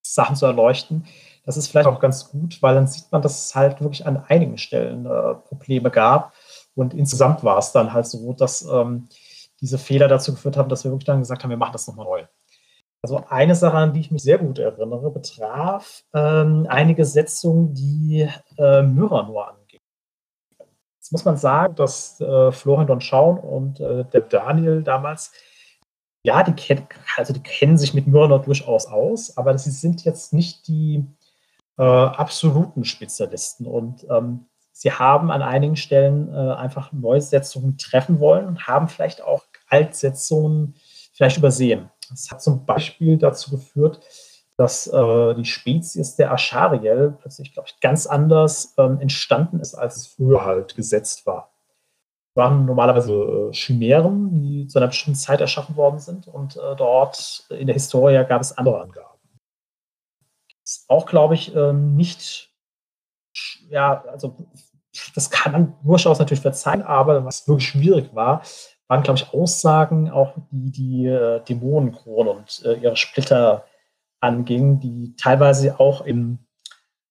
Sachen 0.02 0.36
zu 0.36 0.46
erleuchten. 0.46 1.06
Das 1.46 1.58
ist 1.58 1.70
vielleicht 1.70 1.88
auch 1.88 2.00
ganz 2.00 2.30
gut, 2.30 2.62
weil 2.62 2.76
dann 2.76 2.88
sieht 2.88 3.12
man, 3.12 3.22
dass 3.22 3.46
es 3.46 3.56
halt 3.56 3.82
wirklich 3.82 4.06
an 4.06 4.24
einigen 4.28 4.58
Stellen 4.58 5.06
äh, 5.06 5.36
Probleme 5.48 5.90
gab. 5.90 6.34
Und 6.76 6.94
insgesamt 6.94 7.44
war 7.44 7.58
es 7.58 7.72
dann 7.72 7.94
halt 7.94 8.06
so, 8.06 8.34
dass 8.34 8.64
ähm, 8.64 9.08
diese 9.62 9.78
Fehler 9.78 10.08
dazu 10.08 10.34
geführt 10.34 10.58
haben, 10.58 10.70
dass 10.70 10.84
wir 10.84 10.92
wirklich 10.92 11.06
dann 11.06 11.20
gesagt 11.20 11.44
haben, 11.44 11.50
wir 11.50 11.58
machen 11.58 11.74
das 11.74 11.88
nochmal 11.88 12.06
neu. 12.06 12.26
Also 13.02 13.24
eine 13.30 13.56
Sache, 13.56 13.78
an 13.78 13.94
die 13.94 14.02
ich 14.02 14.12
mich 14.12 14.24
sehr 14.24 14.38
gut 14.38 14.60
erinnere, 14.60 15.12
betraf 15.12 16.04
ähm, 16.14 16.66
einige 16.70 17.06
Setzungen, 17.06 17.74
die 17.74 18.28
äh, 18.58 18.82
Myranor 18.82 19.50
angehen. 19.50 19.57
Jetzt 21.08 21.14
muss 21.14 21.24
man 21.24 21.38
sagen, 21.38 21.74
dass 21.76 22.20
äh, 22.20 22.52
Florian 22.52 22.86
Don 22.86 23.00
Schaun 23.00 23.38
und 23.38 23.80
äh, 23.80 24.04
der 24.04 24.20
Daniel 24.20 24.84
damals 24.84 25.32
ja, 26.22 26.44
die, 26.44 26.52
kenn, 26.52 26.86
also 27.16 27.32
die 27.32 27.40
kennen 27.42 27.78
sich 27.78 27.94
mit 27.94 28.08
Myrna 28.08 28.40
durchaus 28.40 28.88
aus, 28.88 29.38
aber 29.38 29.58
sie 29.58 29.72
sind 29.72 30.04
jetzt 30.04 30.34
nicht 30.34 30.68
die 30.68 31.06
äh, 31.78 31.82
absoluten 31.82 32.84
Spezialisten. 32.84 33.66
Und 33.68 34.06
ähm, 34.10 34.48
sie 34.74 34.92
haben 34.92 35.32
an 35.32 35.42
einigen 35.42 35.78
Stellen 35.78 36.28
äh, 36.28 36.56
einfach 36.56 36.92
Neusetzungen 36.92 37.78
treffen 37.78 38.20
wollen 38.20 38.46
und 38.46 38.68
haben 38.68 38.90
vielleicht 38.90 39.22
auch 39.22 39.46
Altsetzungen 39.70 40.76
vielleicht 41.14 41.38
übersehen. 41.38 41.90
Das 42.10 42.30
hat 42.30 42.42
zum 42.42 42.66
Beispiel 42.66 43.18
dazu 43.18 43.52
geführt, 43.52 44.02
dass 44.58 44.88
äh, 44.88 45.36
die 45.36 45.46
Spezies 45.46 46.16
der 46.16 46.32
Aschariel 46.32 47.16
plötzlich, 47.22 47.54
glaube 47.54 47.70
ich, 47.70 47.80
ganz 47.80 48.08
anders 48.08 48.74
ähm, 48.78 49.00
entstanden 49.00 49.60
ist, 49.60 49.76
als 49.76 49.98
es 49.98 50.08
früher 50.08 50.44
halt 50.44 50.76
gesetzt 50.76 51.26
war. 51.28 51.54
waren 52.34 52.66
normalerweise 52.66 53.14
äh, 53.14 53.54
Chimären, 53.54 54.42
die 54.42 54.68
zu 54.68 54.80
einer 54.80 54.88
bestimmten 54.88 55.20
Zeit 55.20 55.42
erschaffen 55.42 55.76
worden 55.76 56.00
sind. 56.00 56.28
Und 56.28 56.58
äh, 56.58 56.76
dort 56.76 57.46
in 57.50 57.68
der 57.68 57.76
Historie 57.76 58.24
gab 58.28 58.42
es 58.42 58.58
andere 58.58 58.82
Angaben. 58.82 59.20
Ist 60.64 60.86
auch, 60.90 61.06
glaube 61.06 61.36
ich, 61.36 61.56
äh, 61.56 61.74
nicht, 61.74 62.52
ja, 63.70 64.04
also 64.08 64.36
das 65.14 65.30
kann 65.30 65.52
man 65.52 65.76
durchaus 65.84 66.18
natürlich 66.18 66.42
verzeihen, 66.42 66.82
aber 66.82 67.24
was 67.24 67.48
wirklich 67.48 67.70
schwierig 67.70 68.14
war, 68.16 68.42
waren, 68.88 69.04
glaube 69.04 69.20
ich, 69.20 69.34
Aussagen, 69.34 70.10
auch 70.10 70.34
die 70.50 70.72
die 70.72 71.06
äh, 71.06 71.44
Dämonenkrone 71.44 72.32
und 72.32 72.64
äh, 72.66 72.74
ihre 72.74 72.96
Splitter 72.96 73.66
angingen, 74.20 74.80
die 74.80 75.16
teilweise 75.18 75.80
auch 75.80 76.06
in 76.06 76.40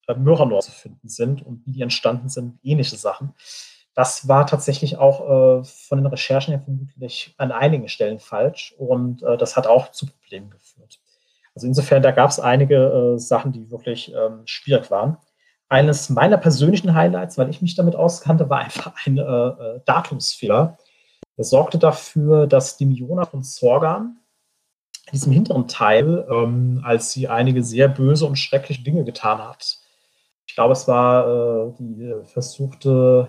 äh, 0.06 0.14
Myranor 0.14 0.60
zu 0.60 0.72
finden 0.72 1.08
sind 1.08 1.44
und 1.44 1.64
wie 1.66 1.72
die 1.72 1.82
entstanden 1.82 2.28
sind, 2.28 2.58
ähnliche 2.62 2.96
Sachen. 2.96 3.34
Das 3.94 4.28
war 4.28 4.46
tatsächlich 4.46 4.98
auch 4.98 5.60
äh, 5.60 5.64
von 5.64 5.98
den 5.98 6.06
Recherchen 6.06 6.52
her 6.52 6.62
vermutlich 6.62 7.34
an 7.38 7.50
einigen 7.50 7.88
Stellen 7.88 8.20
falsch 8.20 8.74
und 8.76 9.22
äh, 9.22 9.36
das 9.36 9.56
hat 9.56 9.66
auch 9.66 9.90
zu 9.90 10.06
Problemen 10.06 10.50
geführt. 10.50 11.00
Also 11.54 11.66
insofern, 11.66 12.02
da 12.02 12.10
gab 12.10 12.28
es 12.30 12.38
einige 12.38 13.14
äh, 13.14 13.18
Sachen, 13.18 13.52
die 13.52 13.70
wirklich 13.70 14.12
ähm, 14.14 14.42
schwierig 14.44 14.90
waren. 14.90 15.16
Eines 15.70 16.10
meiner 16.10 16.36
persönlichen 16.36 16.94
Highlights, 16.94 17.38
weil 17.38 17.48
ich 17.48 17.62
mich 17.62 17.74
damit 17.74 17.96
auskannte, 17.96 18.50
war 18.50 18.58
einfach 18.58 18.92
ein 19.06 19.16
äh, 19.16 19.22
äh, 19.22 19.80
Datumsfehler. 19.86 20.76
Der 21.38 21.44
sorgte 21.44 21.78
dafür, 21.78 22.46
dass 22.46 22.76
die 22.76 22.84
Miona 22.84 23.24
von 23.24 23.42
Sorgan 23.42 24.18
in 25.06 25.12
diesem 25.12 25.32
hinteren 25.32 25.68
Teil, 25.68 26.26
ähm, 26.30 26.80
als 26.84 27.12
sie 27.12 27.28
einige 27.28 27.62
sehr 27.62 27.88
böse 27.88 28.26
und 28.26 28.36
schreckliche 28.36 28.82
Dinge 28.82 29.04
getan 29.04 29.38
hat, 29.38 29.78
ich 30.48 30.54
glaube, 30.54 30.72
es 30.72 30.86
war 30.86 31.74
die 31.78 32.14
versuchte 32.24 33.28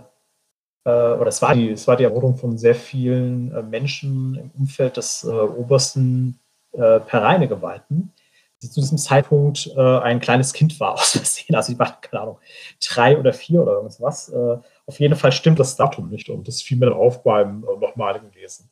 äh, 0.87 0.89
oder 0.89 1.27
es 1.27 1.41
war 1.41 1.53
die, 1.53 1.71
es 1.71 1.85
die 1.85 2.03
Ermordung 2.03 2.37
von 2.37 2.57
sehr 2.57 2.75
vielen 2.75 3.51
äh, 3.51 3.61
Menschen 3.61 4.35
im 4.35 4.51
Umfeld 4.57 4.95
des 4.95 5.25
äh, 5.25 5.27
obersten 5.27 6.39
äh, 6.71 7.01
Pereine-Geweihten, 7.01 8.13
die 8.61 8.69
zu 8.69 8.79
diesem 8.79 8.97
Zeitpunkt 8.97 9.69
äh, 9.75 9.99
ein 9.99 10.21
kleines 10.21 10.53
Kind 10.53 10.79
war 10.79 10.93
aus 10.95 11.11
Versehen. 11.11 11.55
Also 11.55 11.73
die 11.73 11.79
war, 11.79 11.99
keine 11.99 12.23
Ahnung, 12.23 12.39
drei 12.79 13.17
oder 13.17 13.33
vier 13.33 13.61
oder 13.61 13.73
irgendwas. 13.73 14.29
Äh, 14.29 14.57
auf 14.85 14.99
jeden 14.99 15.17
Fall 15.17 15.33
stimmt 15.33 15.59
das 15.59 15.75
Datum 15.75 16.09
nicht 16.09 16.29
und 16.29 16.47
das 16.47 16.61
fiel 16.61 16.77
mir 16.77 16.85
dann 16.85 16.95
auf 16.95 17.21
beim 17.21 17.65
äh, 17.65 17.79
nochmaligen 17.79 18.31
Lesen. 18.31 18.69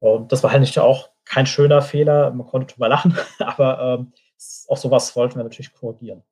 Und 0.00 0.32
das 0.32 0.42
war 0.42 0.50
halt 0.50 0.60
nicht 0.60 0.78
auch 0.80 1.10
kein 1.26 1.46
schöner 1.46 1.82
Fehler, 1.82 2.30
man 2.30 2.46
konnte 2.46 2.72
drüber 2.72 2.88
lachen, 2.88 3.16
aber 3.38 3.98
ähm, 3.98 4.12
auch 4.68 4.76
sowas 4.76 5.14
wollten 5.16 5.36
wir 5.36 5.44
natürlich 5.44 5.74
korrigieren. 5.74 6.22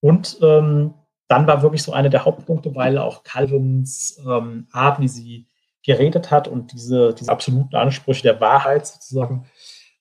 Und 0.00 0.38
ähm, 0.42 0.94
dann 1.28 1.46
war 1.46 1.62
wirklich 1.62 1.82
so 1.82 1.92
einer 1.92 2.10
der 2.10 2.24
Hauptpunkte, 2.24 2.74
weil 2.74 2.98
auch 2.98 3.24
Calvins 3.24 4.22
ähm, 4.26 4.68
Art, 4.72 5.00
wie 5.00 5.08
sie 5.08 5.46
geredet 5.82 6.30
hat 6.30 6.48
und 6.48 6.72
diese, 6.72 7.14
diese 7.14 7.30
absoluten 7.30 7.74
Ansprüche 7.76 8.22
der 8.22 8.40
Wahrheit 8.40 8.86
sozusagen, 8.86 9.46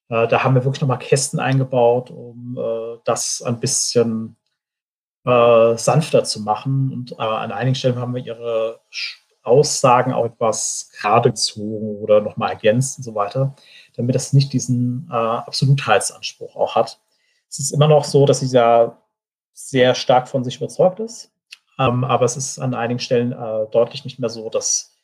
äh, 0.09 0.27
da 0.27 0.43
haben 0.43 0.55
wir 0.55 0.63
wirklich 0.63 0.81
nochmal 0.81 0.99
Kästen 0.99 1.39
eingebaut, 1.39 2.11
um 2.11 2.57
äh, 2.59 2.97
das 3.05 3.41
ein 3.41 3.59
bisschen 3.59 4.35
äh, 5.25 5.77
sanfter 5.77 6.23
zu 6.23 6.41
machen. 6.41 6.91
Und 6.91 7.13
äh, 7.13 7.15
an 7.23 7.51
einigen 7.51 7.75
Stellen 7.75 7.99
haben 7.99 8.13
wir 8.13 8.23
ihre 8.23 8.81
Aussagen 9.45 10.13
auch 10.13 10.25
etwas 10.25 10.91
gerade 10.99 11.31
gezogen 11.31 11.97
oder 11.97 12.21
nochmal 12.21 12.51
ergänzt 12.51 12.97
und 12.97 13.03
so 13.03 13.15
weiter, 13.15 13.55
damit 13.95 14.15
das 14.15 14.33
nicht 14.33 14.53
diesen 14.53 15.07
äh, 15.11 15.15
Absolutheitsanspruch 15.15 16.55
auch 16.55 16.75
hat. 16.75 16.99
Es 17.49 17.59
ist 17.59 17.71
immer 17.71 17.87
noch 17.87 18.03
so, 18.03 18.25
dass 18.25 18.39
sie 18.41 18.55
ja 18.55 18.97
sehr 19.53 19.95
stark 19.95 20.27
von 20.27 20.43
sich 20.43 20.57
überzeugt 20.57 20.99
ist. 20.99 21.31
Ähm, 21.79 22.03
aber 22.03 22.25
es 22.25 22.37
ist 22.37 22.59
an 22.59 22.73
einigen 22.73 22.99
Stellen 22.99 23.31
äh, 23.31 23.67
deutlich 23.71 24.05
nicht 24.05 24.19
mehr 24.19 24.29
so, 24.29 24.49
dass 24.49 24.97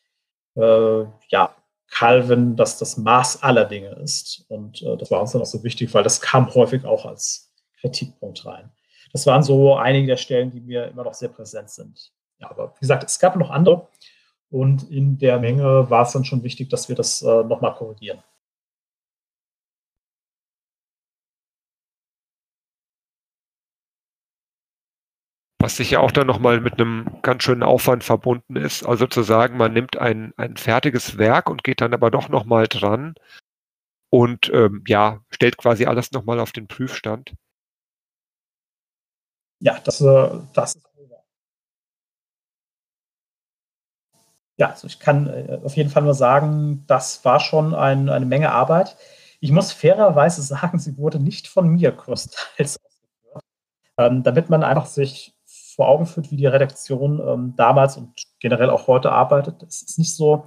äh, 0.56 1.04
ja, 1.30 1.56
Calvin 1.90 2.56
dass 2.56 2.78
das 2.78 2.98
Maß 2.98 3.44
aller 3.44 3.66
Dinge 3.66 3.90
ist. 4.04 4.46
Und 4.48 4.82
äh, 4.82 4.98
das 4.98 5.12
war 5.12 5.22
uns 5.22 5.34
dann 5.34 5.42
auch 5.42 5.46
so 5.46 5.64
wichtig, 5.64 5.94
weil 5.94 6.04
das 6.04 6.22
kam 6.22 6.54
häufig 6.54 6.86
auch 6.86 7.06
als 7.06 7.52
Kritikpunkt 7.80 8.46
rein. 8.46 8.72
Das 9.12 9.26
waren 9.26 9.44
so 9.44 9.76
einige 9.76 10.08
der 10.08 10.18
Stellen, 10.18 10.52
die 10.52 10.62
mir 10.62 10.88
immer 10.88 11.04
noch 11.04 11.14
sehr 11.14 11.30
präsent 11.30 11.70
sind. 11.70 12.12
Ja, 12.40 12.50
aber 12.50 12.74
wie 12.76 12.80
gesagt, 12.80 13.04
es 13.04 13.20
gab 13.20 13.36
noch 13.36 13.50
andere. 13.50 13.88
Und 14.52 14.92
in 14.92 15.18
der 15.18 15.40
Menge 15.40 15.90
war 15.90 16.04
es 16.04 16.12
dann 16.12 16.26
schon 16.26 16.44
wichtig, 16.44 16.70
dass 16.70 16.90
wir 16.90 16.96
das 16.96 17.22
äh, 17.22 17.44
nochmal 17.44 17.74
korrigieren. 17.74 18.22
was 25.62 25.78
sicher 25.78 26.02
auch 26.02 26.12
dann 26.12 26.28
nochmal 26.28 26.60
mit 26.60 26.80
einem 26.80 27.06
ganz 27.22 27.44
schönen 27.44 27.64
Aufwand 27.64 28.04
verbunden 28.04 28.56
ist. 28.56 28.84
Also 28.84 29.08
zu 29.08 29.22
sagen, 29.22 29.58
man 29.58 29.74
nimmt 29.74 29.98
ein, 29.98 30.34
ein 30.36 30.58
fertiges 30.58 31.18
Werk 31.18 31.50
und 31.50 31.64
geht 31.64 31.82
dann 31.82 31.94
aber 31.94 32.12
doch 32.12 32.30
nochmal 32.30 32.68
dran 32.68 33.16
und 34.10 34.52
ähm, 34.54 34.84
ja, 34.88 35.22
stellt 35.30 35.58
quasi 35.58 35.86
alles 35.86 36.12
nochmal 36.12 36.40
auf 36.40 36.52
den 36.52 36.68
Prüfstand. 36.68 37.34
Ja, 39.60 39.80
das, 39.84 40.02
äh, 40.02 40.30
das 40.54 40.76
ist 40.76 40.91
Ja, 44.62 44.70
also 44.70 44.86
ich 44.86 45.00
kann 45.00 45.26
äh, 45.26 45.60
auf 45.64 45.76
jeden 45.76 45.90
Fall 45.90 46.04
nur 46.04 46.14
sagen, 46.14 46.84
das 46.86 47.26
war 47.26 47.40
schon 47.40 47.74
ein, 47.74 48.10
eine 48.10 48.28
Menge 48.28 48.52
Arbeit. 48.52 48.96
Ich 49.40 49.52
muss 49.52 49.72
fairerweise 49.72 50.42
sagen, 50.44 50.78
sie 50.78 51.00
wurde 51.00 51.20
nicht 51.20 51.48
von 51.48 51.68
mir 51.68 51.92
größtenteils 51.92 52.78
ausgeführt, 52.78 53.44
ähm, 53.98 54.22
damit 54.22 54.52
man 54.52 54.64
einfach 54.64 54.86
sich 54.86 55.34
vor 55.48 55.88
Augen 55.88 56.06
führt, 56.06 56.30
wie 56.30 56.36
die 56.36 56.46
Redaktion 56.46 57.20
ähm, 57.28 57.54
damals 57.58 57.98
und 57.98 58.14
generell 58.40 58.70
auch 58.70 58.86
heute 58.86 59.12
arbeitet. 59.12 59.64
Es 59.64 59.82
ist 59.82 59.98
nicht 59.98 60.16
so, 60.16 60.46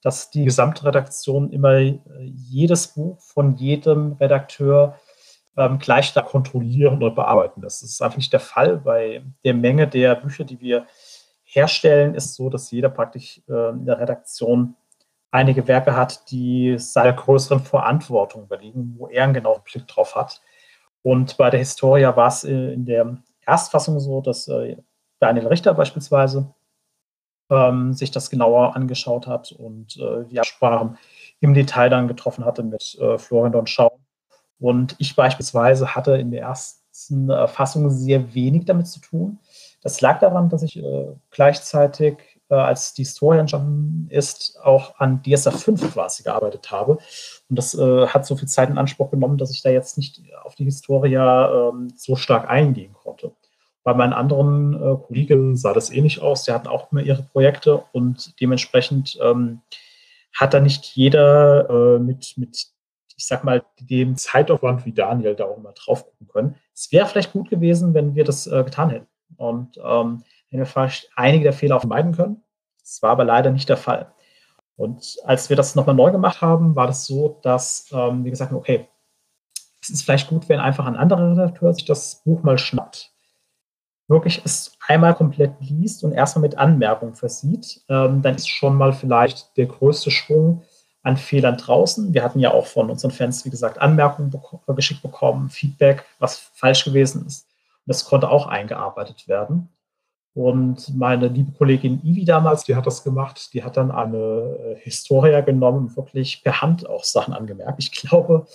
dass 0.00 0.30
die 0.30 0.44
Gesamtredaktion 0.44 1.50
immer 1.50 1.72
äh, 1.72 1.98
jedes 2.22 2.94
Buch 2.94 3.20
von 3.20 3.56
jedem 3.56 4.12
Redakteur 4.12 4.96
ähm, 5.56 5.80
gleich 5.80 6.12
da 6.12 6.22
kontrollieren 6.22 7.02
oder 7.02 7.10
bearbeiten. 7.10 7.62
Das 7.62 7.82
ist 7.82 8.00
einfach 8.00 8.18
nicht 8.18 8.32
der 8.32 8.38
Fall. 8.38 8.76
Bei 8.76 9.24
der 9.44 9.54
Menge 9.54 9.88
der 9.88 10.14
Bücher, 10.14 10.44
die 10.44 10.60
wir 10.60 10.86
herstellen, 11.56 12.14
ist 12.14 12.34
so, 12.34 12.50
dass 12.50 12.70
jeder 12.70 12.90
praktisch 12.90 13.42
äh, 13.48 13.70
in 13.70 13.86
der 13.86 13.98
Redaktion 13.98 14.76
einige 15.30 15.66
Werke 15.66 15.96
hat, 15.96 16.30
die 16.30 16.76
seiner 16.78 17.12
größeren 17.12 17.60
Verantwortung 17.60 18.44
überliegen, 18.44 18.94
wo 18.96 19.08
er 19.08 19.24
einen 19.24 19.34
genauen 19.34 19.62
Blick 19.64 19.86
drauf 19.88 20.14
hat. 20.14 20.40
Und 21.02 21.36
bei 21.36 21.50
der 21.50 21.60
Historia 21.60 22.16
war 22.16 22.28
es 22.28 22.44
äh, 22.44 22.72
in 22.72 22.84
der 22.84 23.18
Erstfassung 23.44 23.98
so, 24.00 24.20
dass 24.20 24.48
äh, 24.48 24.76
Daniel 25.18 25.46
Richter 25.48 25.74
beispielsweise 25.74 26.54
ähm, 27.50 27.92
sich 27.92 28.10
das 28.10 28.30
genauer 28.30 28.76
angeschaut 28.76 29.26
hat 29.26 29.52
und 29.52 29.96
äh, 29.96 30.24
die 30.24 30.38
Absprachen 30.38 30.98
im 31.40 31.54
Detail 31.54 31.90
dann 31.90 32.08
getroffen 32.08 32.44
hatte 32.44 32.62
mit 32.62 32.96
äh, 33.00 33.18
Florian 33.18 33.52
Don 33.52 33.66
Schau. 33.66 34.00
Und 34.58 34.96
ich 34.98 35.14
beispielsweise 35.16 35.94
hatte 35.94 36.16
in 36.16 36.30
der 36.30 36.42
ersten 36.42 37.30
äh, 37.30 37.46
Fassung 37.46 37.90
sehr 37.90 38.34
wenig 38.34 38.64
damit 38.64 38.88
zu 38.88 39.00
tun. 39.00 39.38
Das 39.86 40.00
lag 40.00 40.18
daran, 40.18 40.48
dass 40.48 40.64
ich 40.64 40.82
äh, 40.82 41.14
gleichzeitig, 41.30 42.16
äh, 42.48 42.56
als 42.56 42.92
die 42.92 43.04
Story 43.04 43.38
entstanden 43.38 44.08
ist, 44.10 44.58
auch 44.60 44.98
an 44.98 45.22
DSA 45.22 45.52
5 45.52 45.92
quasi 45.94 46.24
gearbeitet 46.24 46.72
habe. 46.72 46.98
Und 47.48 47.56
das 47.56 47.72
äh, 47.78 48.08
hat 48.08 48.26
so 48.26 48.34
viel 48.34 48.48
Zeit 48.48 48.68
in 48.68 48.78
Anspruch 48.78 49.12
genommen, 49.12 49.38
dass 49.38 49.52
ich 49.52 49.62
da 49.62 49.70
jetzt 49.70 49.96
nicht 49.96 50.20
auf 50.42 50.56
die 50.56 50.64
Historia 50.64 51.68
ähm, 51.68 51.92
so 51.94 52.16
stark 52.16 52.50
eingehen 52.50 52.94
konnte. 52.94 53.30
Bei 53.84 53.94
meinen 53.94 54.12
anderen 54.12 54.74
äh, 54.74 54.96
Kollegen 55.06 55.56
sah 55.56 55.72
das 55.72 55.92
ähnlich 55.92 56.20
aus. 56.20 56.42
Die 56.42 56.50
hatten 56.50 56.66
auch 56.66 56.90
immer 56.90 57.02
ihre 57.02 57.22
Projekte 57.22 57.84
und 57.92 58.34
dementsprechend 58.40 59.16
ähm, 59.22 59.60
hat 60.34 60.52
da 60.52 60.58
nicht 60.58 60.96
jeder 60.96 61.70
äh, 61.70 61.98
mit, 62.00 62.34
mit, 62.38 62.66
ich 63.16 63.24
sag 63.24 63.44
mal, 63.44 63.64
dem 63.78 64.16
Zeitaufwand 64.16 64.84
wie 64.84 64.92
Daniel 64.92 65.36
da 65.36 65.44
auch 65.44 65.58
immer 65.58 65.74
drauf 65.74 66.06
gucken 66.06 66.26
können. 66.26 66.56
Es 66.74 66.90
wäre 66.90 67.06
vielleicht 67.06 67.32
gut 67.32 67.50
gewesen, 67.50 67.94
wenn 67.94 68.16
wir 68.16 68.24
das 68.24 68.48
äh, 68.48 68.64
getan 68.64 68.90
hätten 68.90 69.06
und 69.36 69.78
ähm, 69.78 70.22
wenn 70.50 70.60
wir 70.60 70.66
vielleicht 70.66 71.10
einige 71.16 71.44
der 71.44 71.52
Fehler 71.52 71.80
vermeiden 71.80 72.12
können. 72.12 72.42
Das 72.80 73.02
war 73.02 73.10
aber 73.10 73.24
leider 73.24 73.50
nicht 73.50 73.68
der 73.68 73.76
Fall. 73.76 74.12
Und 74.76 75.16
als 75.24 75.48
wir 75.48 75.56
das 75.56 75.74
nochmal 75.74 75.94
neu 75.94 76.10
gemacht 76.10 76.40
haben, 76.40 76.76
war 76.76 76.86
das 76.86 77.06
so, 77.06 77.40
dass 77.42 77.88
ähm, 77.92 78.24
wir 78.24 78.30
gesagt 78.30 78.50
haben, 78.50 78.58
okay, 78.58 78.88
es 79.80 79.90
ist 79.90 80.02
vielleicht 80.02 80.28
gut, 80.28 80.48
wenn 80.48 80.60
einfach 80.60 80.86
ein 80.86 80.96
anderer 80.96 81.32
Redakteur 81.32 81.72
sich 81.72 81.84
das 81.84 82.22
Buch 82.24 82.42
mal 82.42 82.58
schnappt, 82.58 83.12
wirklich 84.08 84.42
es 84.44 84.76
einmal 84.86 85.14
komplett 85.14 85.52
liest 85.60 86.04
und 86.04 86.12
erstmal 86.12 86.42
mit 86.42 86.58
Anmerkungen 86.58 87.14
versieht, 87.14 87.82
ähm, 87.88 88.22
dann 88.22 88.34
ist 88.34 88.48
schon 88.48 88.76
mal 88.76 88.92
vielleicht 88.92 89.56
der 89.56 89.66
größte 89.66 90.10
Schwung 90.10 90.62
an 91.02 91.16
Fehlern 91.16 91.56
draußen. 91.56 92.12
Wir 92.14 92.22
hatten 92.22 92.40
ja 92.40 92.52
auch 92.52 92.66
von 92.66 92.90
unseren 92.90 93.12
Fans, 93.12 93.44
wie 93.44 93.50
gesagt, 93.50 93.78
Anmerkungen 93.80 94.30
bek 94.30 94.42
geschickt 94.76 95.02
bekommen, 95.02 95.50
Feedback, 95.50 96.04
was 96.18 96.36
falsch 96.54 96.84
gewesen 96.84 97.26
ist. 97.26 97.46
Das 97.86 98.04
konnte 98.04 98.30
auch 98.30 98.46
eingearbeitet 98.46 99.28
werden. 99.28 99.68
Und 100.34 100.94
meine 100.94 101.28
liebe 101.28 101.52
Kollegin 101.52 102.04
Ivi 102.04 102.26
damals, 102.26 102.64
die 102.64 102.76
hat 102.76 102.86
das 102.86 103.02
gemacht, 103.02 103.54
die 103.54 103.64
hat 103.64 103.78
dann 103.78 103.90
eine 103.90 104.16
äh, 104.16 104.76
Historia 104.80 105.40
genommen 105.40 105.86
und 105.86 105.96
wirklich 105.96 106.42
per 106.42 106.60
Hand 106.60 106.86
auch 106.86 107.04
Sachen 107.04 107.32
angemerkt. 107.32 107.78
Ich 107.78 107.90
glaube, 107.90 108.46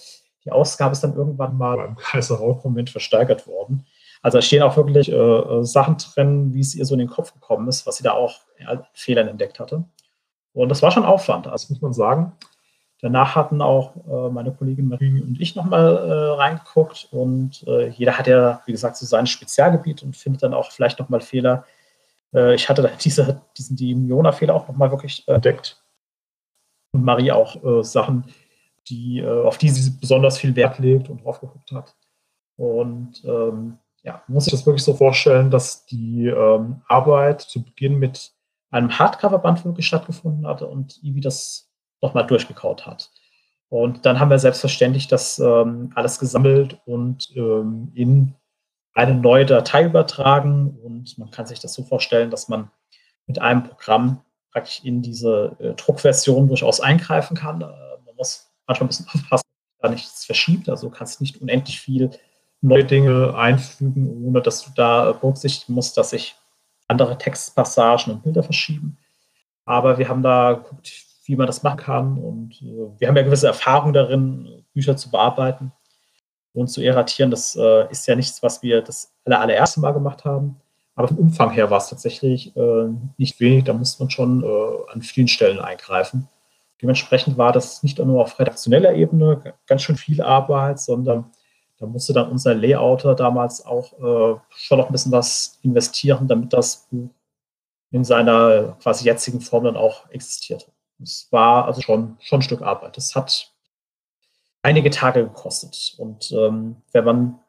die 0.46 0.52
Ausgabe 0.52 0.92
ist 0.92 1.04
dann 1.04 1.16
irgendwann 1.16 1.58
mal 1.58 1.78
beim 1.78 1.96
Kaiser 1.96 2.36
Rauch-Moment 2.36 2.92
versteigert 2.92 3.48
worden. 3.48 3.88
Also 4.22 4.38
da 4.38 4.42
stehen 4.44 4.62
auch 4.62 4.78
wirklich 4.78 5.12
äh, 5.12 5.16
äh, 5.16 5.64
Sachen 5.64 5.98
drin, 5.98 6.54
wie 6.54 6.60
es 6.60 6.76
ihr 6.76 6.86
so 6.86 6.94
in 6.94 7.00
den 7.00 7.10
Kopf 7.10 7.34
gekommen 7.34 7.68
ist, 7.68 7.88
was 7.88 7.98
sie 7.98 8.04
da 8.04 8.12
auch 8.12 8.42
an 8.66 8.86
Fehlern 8.94 9.28
entdeckt 9.28 9.60
hatte. 9.60 9.84
Und 10.54 10.70
das 10.70 10.84
war 10.84 10.92
schon 10.92 11.06
Aufwand, 11.06 11.48
also 11.48 11.74
muss 11.74 11.82
man 11.82 11.94
sagen. 11.94 12.34
Danach 13.02 13.36
hatten 13.36 13.64
auch 13.64 13.96
äh, 14.08 14.30
meine 14.30 14.54
Kollegin 14.54 14.88
Marie 14.88 15.22
und 15.22 15.42
ich 15.42 15.56
nochmal 15.56 15.98
äh, 15.98 16.12
reingeguckt 16.36 17.08
und 17.12 17.66
äh, 17.68 17.90
jeder 17.90 18.18
hat 18.18 18.28
ja, 18.28 18.62
wie 18.66 18.72
gesagt, 18.72 18.96
so 18.96 19.08
sein 19.08 19.26
Spezialgebiet 19.26 20.04
und 20.04 20.16
findet 20.16 20.44
dann 20.44 20.54
auch 20.54 20.72
vielleicht 20.72 21.00
nochmal 21.00 21.22
Fehler. 21.22 21.66
Äh, 22.32 22.54
ich 22.54 22.70
hatte 22.70 22.92
diese, 23.04 23.42
diesen 23.58 23.76
die 23.76 23.92
Jona-Fehler 23.92 24.54
auch 24.54 24.68
nochmal 24.68 24.92
wirklich 24.92 25.28
äh, 25.28 25.34
entdeckt. 25.34 25.82
Und 26.94 27.04
Marie 27.04 27.32
auch 27.32 27.64
äh, 27.64 27.84
Sachen, 27.84 28.26
die, 28.88 29.24
auf 29.24 29.58
die 29.60 29.70
sie 29.70 29.92
besonders 29.92 30.40
viel 30.40 30.56
Wert 30.56 30.80
legt 30.80 31.08
und 31.08 31.24
drauf 31.24 31.40
geguckt 31.40 31.72
hat. 31.72 31.96
Und 32.58 33.24
ähm, 33.24 33.78
ja, 34.04 34.24
muss 34.28 34.48
ich 34.48 34.52
das 34.52 34.66
wirklich 34.66 34.84
so 34.84 34.96
vorstellen, 34.96 35.52
dass 35.52 35.86
die 35.86 36.28
ähm, 36.28 36.82
Arbeit 36.88 37.42
zu 37.42 37.64
Beginn 37.64 38.00
mit 38.00 38.32
einem 38.72 38.98
Hardcover-Band 38.98 39.64
wirklich 39.66 39.88
stattgefunden 39.88 40.48
hatte 40.48 40.68
und 40.68 41.02
Ivi 41.04 41.22
das 41.22 41.71
nochmal 42.02 42.28
durchgekaut 42.28 42.86
hat. 42.86 43.12
Und 43.70 44.06
dann 44.06 44.20
haben 44.20 44.30
wir 44.30 44.40
selbstverständlich 44.40 45.08
das 45.08 45.40
ähm, 45.40 45.92
alles 45.96 46.20
gesammelt 46.20 46.80
und 46.86 47.30
ähm, 47.36 47.92
in 47.96 48.36
eine 48.94 49.16
neue 49.16 49.46
Datei 49.46 49.86
übertragen. 49.86 50.78
Und 50.84 51.18
man 51.18 51.32
kann 51.32 51.46
sich 51.46 51.60
das 51.60 51.74
so 51.74 51.84
vorstellen, 51.84 52.32
dass 52.32 52.50
man 52.50 52.70
mit 53.28 53.40
einem 53.40 53.64
Programm 53.64 54.22
praktisch 54.52 54.82
in 54.84 55.02
diese 55.02 55.56
äh, 55.60 55.74
Druckversion 55.74 56.48
durchaus 56.48 56.82
eingreifen 56.82 57.38
kann. 57.38 57.62
Äh, 57.62 57.66
man 58.06 58.16
muss 58.18 58.52
manchmal 58.68 58.88
ein 58.88 58.90
bisschen 58.90 59.08
aufpassen, 59.08 59.48
dass 59.80 59.82
da 59.82 59.90
nichts 59.90 60.26
verschiebt. 60.26 60.68
Also 60.68 60.90
du 60.90 60.94
kannst 60.94 61.22
nicht 61.22 61.42
unendlich 61.42 61.80
viel 61.80 62.12
neue 62.60 62.84
Dinge 62.84 63.34
einfügen, 63.36 64.26
ohne 64.26 64.42
dass 64.42 64.66
du 64.66 64.72
da 64.76 65.14
berücksichtigen 65.14 65.74
musst, 65.74 65.98
dass 65.98 66.10
sich 66.10 66.36
andere 66.88 67.18
Textpassagen 67.18 68.14
und 68.14 68.24
Bilder 68.24 68.44
verschieben. 68.44 68.98
Aber 69.66 69.98
wir 69.98 70.10
haben 70.10 70.22
da 70.22 70.54
geguckt, 70.54 71.06
wie 71.32 71.38
man 71.38 71.48
das 71.48 71.64
machen 71.64 71.78
kann. 71.78 72.18
Und 72.18 72.62
äh, 72.62 73.00
wir 73.00 73.08
haben 73.08 73.16
ja 73.16 73.24
gewisse 73.24 73.48
Erfahrung 73.48 73.94
darin, 73.94 74.64
Bücher 74.74 74.98
zu 74.98 75.10
bearbeiten 75.10 75.72
und 76.54 76.68
zu 76.68 76.82
erratieren. 76.82 77.32
Das 77.32 77.56
äh, 77.56 77.90
ist 77.90 78.06
ja 78.06 78.16
nichts, 78.16 78.44
was 78.44 78.62
wir 78.62 78.82
das 78.82 79.14
aller, 79.24 79.40
allererste 79.40 79.80
Mal 79.80 79.94
gemacht 79.94 80.26
haben. 80.26 80.58
Aber 80.94 81.08
vom 81.08 81.20
Umfang 81.20 81.52
her 81.52 81.70
war 81.70 81.78
es 81.78 81.88
tatsächlich 81.88 82.54
äh, 82.58 82.90
nicht 83.18 83.40
wenig. 83.40 83.64
Da 83.64 83.72
musste 83.72 84.04
man 84.04 84.10
schon 84.10 84.44
äh, 84.44 84.92
an 84.92 85.02
vielen 85.02 85.30
Stellen 85.30 85.60
eingreifen. 85.60 86.28
Dementsprechend 86.82 87.38
war 87.38 87.54
das 87.54 87.82
nicht 87.82 87.98
nur 88.00 88.22
auf 88.22 88.38
redaktioneller 88.38 88.94
Ebene 88.94 89.54
ganz 89.68 89.84
schön 89.84 89.96
viel 89.96 90.22
Arbeit, 90.22 90.80
sondern 90.82 91.32
da 91.80 91.86
musste 91.86 92.12
dann 92.12 92.30
unser 92.30 92.54
Layouter 92.56 93.16
damals 93.16 93.66
auch 93.66 93.94
äh, 93.94 94.40
schon 94.50 94.78
noch 94.80 94.88
ein 94.88 94.92
bisschen 94.92 95.14
was 95.14 95.60
investieren, 95.62 96.28
damit 96.28 96.52
das 96.52 96.88
Buch 96.92 97.10
in 97.92 98.04
seiner 98.04 98.78
quasi 98.82 99.06
jetzigen 99.06 99.40
Form 99.40 99.64
dann 99.64 99.78
auch 99.78 100.10
existiert. 100.10 100.68
Es 101.02 101.28
war 101.32 101.66
also 101.66 101.82
schon, 101.82 102.18
schon 102.20 102.40
ein 102.40 102.44
Stück 102.44 102.62
Arbeit. 102.62 102.98
Das 102.98 103.16
hat 103.16 103.52
einige 104.62 104.90
Tage 104.90 105.24
gekostet. 105.24 105.96
Und 105.98 106.32
ähm, 106.32 106.82
wenn 106.92 107.04
man 107.04 107.40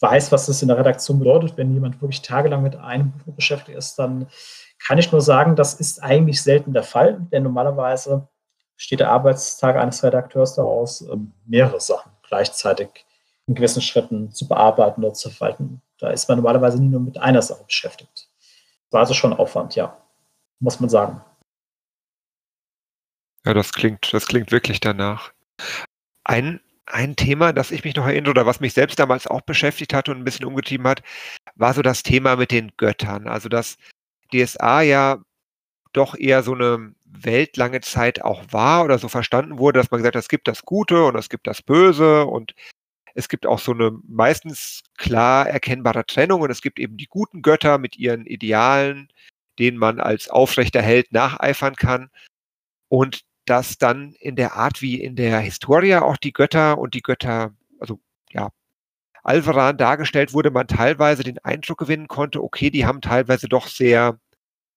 weiß, 0.00 0.30
was 0.32 0.46
das 0.46 0.62
in 0.62 0.68
der 0.68 0.78
Redaktion 0.78 1.18
bedeutet, 1.18 1.56
wenn 1.56 1.72
jemand 1.72 2.00
wirklich 2.00 2.22
tagelang 2.22 2.62
mit 2.62 2.76
einem 2.76 3.12
Buch 3.12 3.34
beschäftigt 3.34 3.76
ist, 3.76 3.98
dann 3.98 4.28
kann 4.78 4.98
ich 4.98 5.10
nur 5.10 5.20
sagen, 5.20 5.56
das 5.56 5.74
ist 5.74 6.02
eigentlich 6.02 6.42
selten 6.42 6.72
der 6.72 6.84
Fall, 6.84 7.26
denn 7.32 7.42
normalerweise 7.42 8.28
besteht 8.76 9.00
der 9.00 9.10
Arbeitstag 9.10 9.76
eines 9.76 10.04
Redakteurs 10.04 10.54
daraus, 10.54 11.00
ähm, 11.02 11.32
mehrere 11.46 11.80
Sachen 11.80 12.12
gleichzeitig 12.28 12.88
in 13.46 13.54
gewissen 13.54 13.82
Schritten 13.82 14.30
zu 14.30 14.46
bearbeiten 14.46 15.02
oder 15.02 15.14
zu 15.14 15.30
verwalten. 15.30 15.82
Da 15.98 16.10
ist 16.10 16.28
man 16.28 16.38
normalerweise 16.38 16.80
nie 16.80 16.88
nur 16.88 17.00
mit 17.00 17.18
einer 17.18 17.42
Sache 17.42 17.64
beschäftigt. 17.64 18.28
War 18.90 19.00
also 19.00 19.14
schon 19.14 19.32
Aufwand, 19.32 19.74
ja, 19.74 19.96
muss 20.60 20.78
man 20.78 20.90
sagen. 20.90 21.22
Ja, 23.48 23.54
das 23.54 23.72
klingt, 23.72 24.12
das 24.12 24.26
klingt 24.26 24.52
wirklich 24.52 24.78
danach. 24.78 25.32
Ein, 26.22 26.60
ein 26.84 27.16
Thema, 27.16 27.54
das 27.54 27.70
ich 27.70 27.82
mich 27.82 27.96
noch 27.96 28.04
erinnere 28.04 28.32
oder 28.32 28.44
was 28.44 28.60
mich 28.60 28.74
selbst 28.74 28.98
damals 28.98 29.26
auch 29.26 29.40
beschäftigt 29.40 29.94
hat 29.94 30.10
und 30.10 30.18
ein 30.18 30.24
bisschen 30.24 30.44
umgetrieben 30.44 30.86
hat, 30.86 31.02
war 31.54 31.72
so 31.72 31.80
das 31.80 32.02
Thema 32.02 32.36
mit 32.36 32.50
den 32.50 32.72
Göttern. 32.76 33.26
Also 33.26 33.48
dass 33.48 33.78
DSA 34.34 34.82
ja 34.82 35.24
doch 35.94 36.14
eher 36.14 36.42
so 36.42 36.52
eine 36.52 36.92
weltlange 37.06 37.80
Zeit 37.80 38.20
auch 38.20 38.44
war 38.50 38.84
oder 38.84 38.98
so 38.98 39.08
verstanden 39.08 39.56
wurde, 39.56 39.80
dass 39.80 39.90
man 39.90 40.00
gesagt 40.00 40.16
hat, 40.16 40.22
es 40.22 40.28
gibt 40.28 40.46
das 40.46 40.66
Gute 40.66 41.04
und 41.04 41.16
es 41.16 41.30
gibt 41.30 41.46
das 41.46 41.62
Böse 41.62 42.26
und 42.26 42.54
es 43.14 43.30
gibt 43.30 43.46
auch 43.46 43.60
so 43.60 43.72
eine 43.72 43.98
meistens 44.06 44.82
klar 44.98 45.48
erkennbare 45.48 46.04
Trennung 46.04 46.42
und 46.42 46.50
es 46.50 46.60
gibt 46.60 46.78
eben 46.78 46.98
die 46.98 47.08
guten 47.08 47.40
Götter 47.40 47.78
mit 47.78 47.96
ihren 47.96 48.26
Idealen, 48.26 49.08
denen 49.58 49.78
man 49.78 50.00
als 50.00 50.28
aufrechter 50.28 50.82
Held 50.82 51.12
nacheifern 51.12 51.76
kann. 51.76 52.10
Und 52.90 53.27
dass 53.48 53.78
dann 53.78 54.12
in 54.12 54.36
der 54.36 54.54
Art 54.54 54.82
wie 54.82 55.00
in 55.00 55.16
der 55.16 55.40
Historia 55.40 56.02
auch 56.02 56.16
die 56.16 56.32
Götter 56.32 56.78
und 56.78 56.94
die 56.94 57.02
Götter, 57.02 57.54
also 57.80 58.00
ja, 58.30 58.50
Alvaran 59.22 59.76
dargestellt 59.76 60.32
wurde, 60.32 60.50
man 60.50 60.68
teilweise 60.68 61.22
den 61.22 61.38
Eindruck 61.38 61.78
gewinnen 61.78 62.08
konnte, 62.08 62.42
okay, 62.42 62.70
die 62.70 62.86
haben 62.86 63.00
teilweise 63.00 63.48
doch 63.48 63.66
sehr 63.66 64.18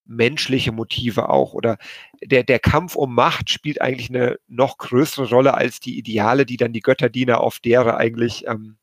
menschliche 0.05 0.71
Motive 0.71 1.29
auch 1.29 1.53
oder 1.53 1.77
der, 2.23 2.43
der 2.43 2.59
Kampf 2.59 2.95
um 2.95 3.13
Macht 3.15 3.49
spielt 3.49 3.81
eigentlich 3.81 4.09
eine 4.09 4.37
noch 4.47 4.77
größere 4.77 5.29
Rolle 5.29 5.53
als 5.53 5.79
die 5.79 5.97
Ideale, 5.97 6.45
die 6.45 6.57
dann 6.57 6.73
die 6.73 6.81
Götterdiener 6.81 7.39
auf 7.41 7.59
derer 7.59 7.97
eigentlich 7.97 8.47
ähm, 8.47 8.77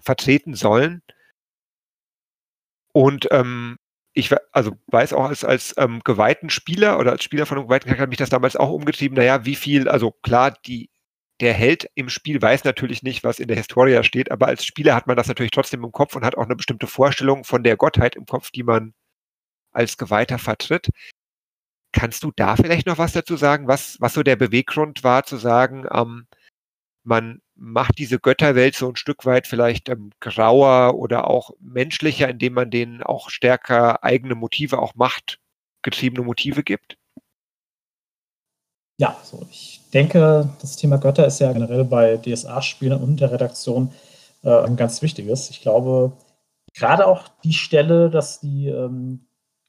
vertreten 0.00 0.54
sollen. 0.54 1.02
Und 2.92 3.28
ähm, 3.30 3.78
ich 4.14 4.32
also 4.52 4.72
weiß 4.86 5.12
auch 5.12 5.24
als, 5.24 5.44
als 5.44 5.74
ähm, 5.76 6.00
geweihten 6.04 6.48
Spieler 6.48 6.98
oder 6.98 7.12
als 7.12 7.24
Spieler 7.24 7.46
von 7.46 7.58
einem 7.58 7.66
geweihten 7.66 7.86
Charakter 7.86 8.02
hat 8.02 8.08
mich 8.10 8.18
das 8.18 8.30
damals 8.30 8.56
auch 8.56 8.70
umgetrieben. 8.70 9.16
Naja, 9.16 9.44
wie 9.44 9.56
viel, 9.56 9.88
also 9.88 10.12
klar, 10.12 10.56
die, 10.66 10.88
der 11.40 11.52
Held 11.52 11.90
im 11.96 12.08
Spiel 12.08 12.40
weiß 12.40 12.62
natürlich 12.64 13.02
nicht, 13.02 13.24
was 13.24 13.40
in 13.40 13.48
der 13.48 13.56
Historia 13.56 14.04
steht, 14.04 14.30
aber 14.30 14.46
als 14.46 14.64
Spieler 14.64 14.94
hat 14.94 15.08
man 15.08 15.16
das 15.16 15.26
natürlich 15.26 15.50
trotzdem 15.50 15.82
im 15.82 15.90
Kopf 15.90 16.14
und 16.14 16.24
hat 16.24 16.36
auch 16.36 16.44
eine 16.44 16.54
bestimmte 16.54 16.86
Vorstellung 16.86 17.42
von 17.44 17.64
der 17.64 17.76
Gottheit 17.76 18.14
im 18.14 18.24
Kopf, 18.24 18.50
die 18.52 18.62
man 18.62 18.94
als 19.72 19.98
Geweihter 19.98 20.38
vertritt. 20.38 20.90
Kannst 21.92 22.22
du 22.22 22.32
da 22.34 22.56
vielleicht 22.56 22.86
noch 22.86 22.98
was 22.98 23.12
dazu 23.12 23.36
sagen, 23.36 23.66
was, 23.66 23.96
was 24.00 24.14
so 24.14 24.22
der 24.22 24.36
Beweggrund 24.36 25.02
war, 25.02 25.24
zu 25.24 25.36
sagen, 25.36 25.86
ähm, 25.92 26.26
man 27.04 27.40
macht 27.54 27.98
diese 27.98 28.18
Götterwelt 28.18 28.74
so 28.74 28.88
ein 28.88 28.96
Stück 28.96 29.24
weit 29.24 29.46
vielleicht 29.46 29.88
ähm, 29.88 30.10
grauer 30.20 30.96
oder 30.96 31.28
auch 31.28 31.50
menschlicher, 31.60 32.28
indem 32.28 32.54
man 32.54 32.70
denen 32.70 33.02
auch 33.02 33.30
stärker 33.30 34.02
eigene 34.02 34.34
Motive, 34.34 34.80
auch 34.80 34.94
machtgetriebene 34.94 36.24
Motive 36.24 36.64
gibt? 36.64 36.96
Ja, 38.98 39.16
so 39.22 39.46
ich 39.50 39.80
denke, 39.92 40.48
das 40.60 40.76
Thema 40.76 40.98
Götter 40.98 41.26
ist 41.26 41.40
ja 41.40 41.52
generell 41.52 41.84
bei 41.84 42.16
DSA-Spielern 42.16 43.02
und 43.02 43.20
der 43.20 43.32
Redaktion 43.32 43.92
äh, 44.42 44.50
ein 44.50 44.76
ganz 44.76 45.02
wichtiges. 45.02 45.50
Ich 45.50 45.62
glaube, 45.62 46.12
gerade 46.74 47.06
auch 47.06 47.28
die 47.44 47.52
Stelle, 47.52 48.10
dass 48.10 48.40
die 48.40 48.68
ähm, 48.68 49.26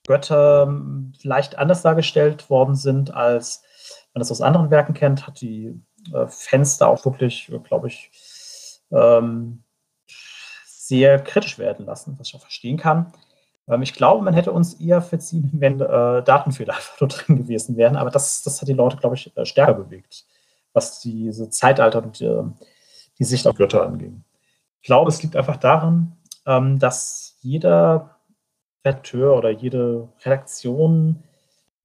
Götter 0.08 0.64
ähm, 0.68 1.14
vielleicht 1.20 1.58
anders 1.58 1.82
dargestellt 1.82 2.50
worden 2.50 2.76
sind, 2.76 3.14
als 3.14 3.64
man 4.14 4.20
das 4.20 4.32
aus 4.32 4.42
anderen 4.42 4.70
Werken 4.70 4.94
kennt, 4.94 5.28
hat 5.28 5.42
die 5.42 5.82
Fenster 6.28 6.88
auch 6.88 7.06
wirklich, 7.06 7.52
glaube 7.64 7.88
ich, 7.88 8.12
ähm, 8.92 9.64
sehr 10.66 11.20
kritisch 11.20 11.58
werden 11.58 11.86
lassen, 11.86 12.16
was 12.18 12.28
ich 12.28 12.36
auch 12.36 12.42
verstehen 12.42 12.78
kann. 12.78 13.12
Ähm, 13.68 13.82
ich 13.82 13.94
glaube, 13.94 14.24
man 14.24 14.34
hätte 14.34 14.52
uns 14.52 14.76
eher 14.76 15.02
verziehen, 15.02 15.50
wenn 15.54 15.80
äh, 15.82 16.24
Datenfehler 16.24 16.76
dort 17.00 17.28
drin 17.28 17.38
gewesen 17.38 17.78
wären, 17.78 17.96
aber 17.96 18.12
das, 18.12 18.44
das 18.44 18.62
hat 18.62 18.68
die 18.68 18.74
Leute, 18.74 18.98
glaube 18.98 19.16
ich, 19.16 19.36
äh, 19.36 19.46
stärker 19.46 19.74
bewegt, 19.74 20.26
was 20.74 21.00
diese 21.00 21.50
Zeitalter 21.50 22.04
und 22.04 22.20
die, 22.20 22.42
die 23.18 23.24
Sicht 23.24 23.48
auf 23.48 23.56
Götter 23.56 23.86
anging. 23.86 24.24
Ich 24.82 24.88
glaube, 24.88 25.10
es 25.10 25.24
liegt 25.24 25.36
einfach 25.36 25.58
daran, 25.58 26.16
ähm, 26.46 26.78
dass 26.80 27.38
jeder 27.42 28.18
Redakteur 28.86 29.36
oder 29.36 29.50
jede 29.50 30.08
Redaktion 30.24 31.24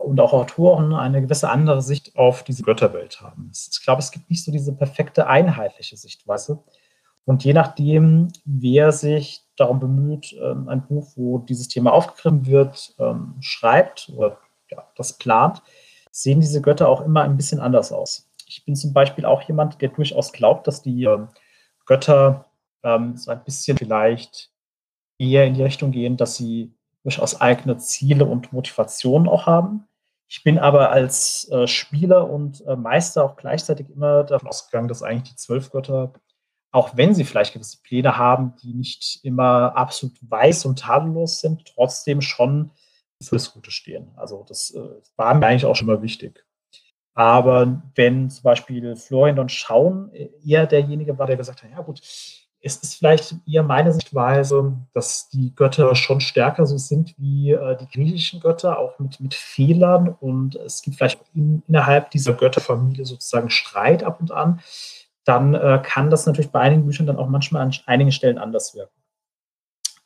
und 0.01 0.21
auch 0.21 0.33
Autoren 0.33 0.95
eine 0.95 1.21
gewisse 1.21 1.51
andere 1.51 1.83
Sicht 1.83 2.17
auf 2.17 2.43
diese 2.43 2.63
Götterwelt 2.63 3.21
haben. 3.21 3.51
Ich 3.53 3.83
glaube, 3.83 4.01
es 4.01 4.11
gibt 4.11 4.31
nicht 4.31 4.45
so 4.45 4.51
diese 4.51 4.73
perfekte 4.73 5.27
einheitliche 5.27 5.97
Sichtweise. 5.97 6.63
Und 7.27 7.45
je 7.45 7.53
nachdem, 7.53 8.29
wer 8.45 8.93
sich 8.93 9.43
darum 9.57 9.79
bemüht, 9.79 10.35
ähm, 10.43 10.69
ein 10.69 10.87
Buch, 10.87 11.13
wo 11.17 11.39
dieses 11.39 11.69
Thema 11.69 11.93
aufgegriffen 11.93 12.47
wird, 12.47 12.95
ähm, 12.99 13.37
schreibt 13.41 14.11
oder 14.17 14.39
ja, 14.71 14.87
das 14.97 15.19
plant, 15.19 15.63
sehen 16.11 16.41
diese 16.41 16.63
Götter 16.63 16.89
auch 16.89 17.03
immer 17.03 17.23
ein 17.23 17.37
bisschen 17.37 17.61
anders 17.61 17.93
aus. 17.93 18.29
Ich 18.47 18.65
bin 18.65 18.75
zum 18.75 18.93
Beispiel 18.93 19.27
auch 19.27 19.43
jemand, 19.43 19.81
der 19.81 19.91
durchaus 19.91 20.33
glaubt, 20.33 20.67
dass 20.67 20.83
die 20.83 21.05
ähm, 21.05 21.29
Götter 21.87 22.47
so 22.83 23.31
ein 23.31 23.45
bisschen 23.45 23.77
vielleicht 23.77 24.51
eher 25.19 25.45
in 25.45 25.53
die 25.53 25.63
Richtung 25.63 25.91
gehen, 25.91 26.17
dass 26.17 26.37
sie 26.37 26.73
durchaus 27.03 27.39
eigene 27.39 27.77
Ziele 27.77 28.25
und 28.25 28.55
Motivationen 28.55 29.29
auch 29.29 29.45
haben. 29.45 29.87
Ich 30.33 30.45
bin 30.45 30.61
aber 30.61 30.91
als 30.91 31.51
äh, 31.51 31.67
Spieler 31.67 32.31
und 32.31 32.65
äh, 32.65 32.77
Meister 32.77 33.25
auch 33.25 33.35
gleichzeitig 33.35 33.91
immer 33.91 34.23
davon 34.23 34.49
ausgegangen, 34.49 34.87
dass 34.87 35.03
eigentlich 35.03 35.33
die 35.33 35.37
zwölf 35.37 35.73
Götter, 35.73 36.13
auch 36.71 36.97
wenn 36.97 37.15
sie 37.15 37.25
vielleicht 37.25 37.53
gewisse 37.53 37.83
Pläne 37.83 38.17
haben, 38.17 38.55
die 38.63 38.73
nicht 38.73 39.19
immer 39.25 39.77
absolut 39.77 40.17
weiß 40.23 40.67
und 40.67 40.79
tadellos 40.79 41.41
sind, 41.41 41.67
trotzdem 41.75 42.21
schon 42.21 42.71
für 43.21 43.35
das 43.35 43.53
Gute 43.53 43.73
stehen. 43.73 44.13
Also 44.15 44.45
das 44.49 44.71
äh, 44.71 44.81
war 45.17 45.35
mir 45.35 45.49
eigentlich 45.49 45.67
auch 45.67 45.75
schon 45.75 45.89
mal 45.89 46.01
wichtig. 46.01 46.47
Aber 47.15 47.83
wenn 47.97 48.31
zum 48.31 48.45
Beispiel 48.45 48.95
Florian 48.95 49.41
und 49.41 49.51
Schauen 49.51 50.13
eher 50.13 50.67
derjenige 50.67 51.19
war, 51.19 51.27
der 51.27 51.39
gesagt 51.39 51.65
hat, 51.65 51.71
ja 51.73 51.81
gut, 51.83 52.01
es 52.63 52.77
ist 52.77 52.97
vielleicht 52.97 53.35
eher 53.47 53.63
meine 53.63 53.93
Sichtweise, 53.93 54.77
dass 54.93 55.29
die 55.31 55.55
Götter 55.55 55.95
schon 55.95 56.21
stärker 56.21 56.67
so 56.67 56.77
sind 56.77 57.15
wie 57.17 57.53
äh, 57.53 57.77
die 57.77 57.89
griechischen 57.89 58.41
Götter, 58.41 58.79
auch 58.79 58.99
mit, 58.99 59.19
mit 59.21 59.35
Fehlern. 59.35 60.15
Und 60.21 60.57
es 60.57 60.83
gibt 60.83 60.97
vielleicht 60.97 61.21
in, 61.35 61.63
innerhalb 61.69 62.11
dieser 62.11 62.35
Götterfamilie 62.35 63.07
sozusagen 63.07 63.49
Streit 63.49 64.03
ab 64.03 64.21
und 64.21 64.31
an. 64.31 64.61
Dann 65.25 65.55
äh, 65.55 65.81
kann 65.83 66.11
das 66.11 66.27
natürlich 66.27 66.51
bei 66.51 66.61
einigen 66.61 66.85
Büchern 66.85 67.07
dann 67.07 67.17
auch 67.17 67.29
manchmal 67.29 67.63
an 67.63 67.75
einigen 67.87 68.13
Stellen 68.13 68.39
anders 68.39 68.75
wirken. 68.75 69.01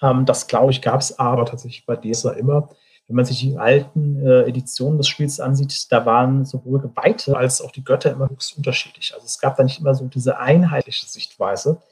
Ähm, 0.01 0.25
das, 0.25 0.47
glaube 0.47 0.71
ich, 0.71 0.81
gab 0.81 1.01
es 1.01 1.19
aber 1.19 1.47
tatsächlich 1.47 1.87
bei 1.87 1.97
DESA 1.97 2.33
immer. 2.33 2.69
Wenn 3.09 3.17
man 3.17 3.25
sich 3.25 3.41
die 3.41 3.59
alten 3.59 4.25
äh, 4.25 4.43
Editionen 4.43 4.99
des 4.99 5.09
Spiels 5.09 5.41
ansieht, 5.41 5.91
da 5.91 6.07
waren 6.07 6.45
sowohl 6.45 6.81
Geweihte 6.81 7.37
als 7.37 7.61
auch 7.61 7.71
die 7.71 7.85
Götter 7.85 8.13
immer 8.13 8.31
höchst 8.31 8.57
unterschiedlich. 8.57 9.13
Also 9.13 9.27
es 9.27 9.39
gab 9.39 9.57
da 9.57 9.65
nicht 9.65 9.81
immer 9.81 9.95
so 9.95 10.07
diese 10.07 10.39
einheitliche 10.39 11.07
Sichtweise. 11.07 11.83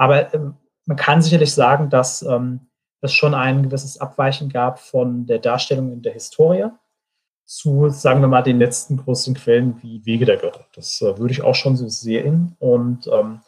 Aber 0.00 0.32
ähm, 0.32 0.54
man 0.86 0.96
kann 0.96 1.20
sicherlich 1.20 1.52
sagen, 1.52 1.90
dass 1.90 2.22
ähm, 2.22 2.60
es 3.02 3.12
schon 3.12 3.34
ein 3.34 3.64
gewisses 3.64 4.00
Abweichen 4.00 4.48
gab 4.48 4.80
von 4.80 5.26
der 5.26 5.38
Darstellung 5.38 5.92
in 5.92 6.00
der 6.00 6.14
Historie 6.14 6.70
zu, 7.44 7.90
sagen 7.90 8.22
wir 8.22 8.28
mal, 8.28 8.42
den 8.42 8.58
letzten 8.58 8.96
großen 8.96 9.34
Quellen 9.34 9.82
wie 9.82 10.06
Wege 10.06 10.24
der 10.24 10.38
Götter. 10.38 10.64
Das 10.74 11.02
äh, 11.02 11.18
würde 11.18 11.32
ich 11.32 11.42
auch 11.42 11.54
schon 11.54 11.76
so 11.76 11.86
sehen. 11.88 12.56
Und 12.60 13.08
ähm, 13.08 13.40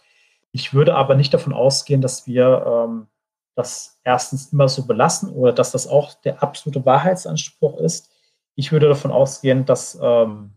ich 0.51 0.75
würde 0.75 0.95
aber 0.95 1.15
nicht 1.15 1.33
davon 1.33 1.55
ausgehen, 1.55 2.03
dass 2.03 2.27
wir 2.27 2.67
ähm, 2.67 3.07
das 3.55 3.99
erstens 4.05 4.53
immer 4.53 4.69
so 4.69 4.87
belassen 4.87 5.31
oder 5.31 5.55
dass 5.55 5.73
das 5.73 5.87
auch 5.87 6.13
der 6.21 6.43
absolute 6.43 6.85
Wahrheitsanspruch 6.85 7.79
ist. 7.79 8.11
Ich 8.57 8.73
würde 8.73 8.89
davon 8.89 9.11
ausgehen, 9.11 9.65
dass 9.65 9.99
ähm, 10.03 10.53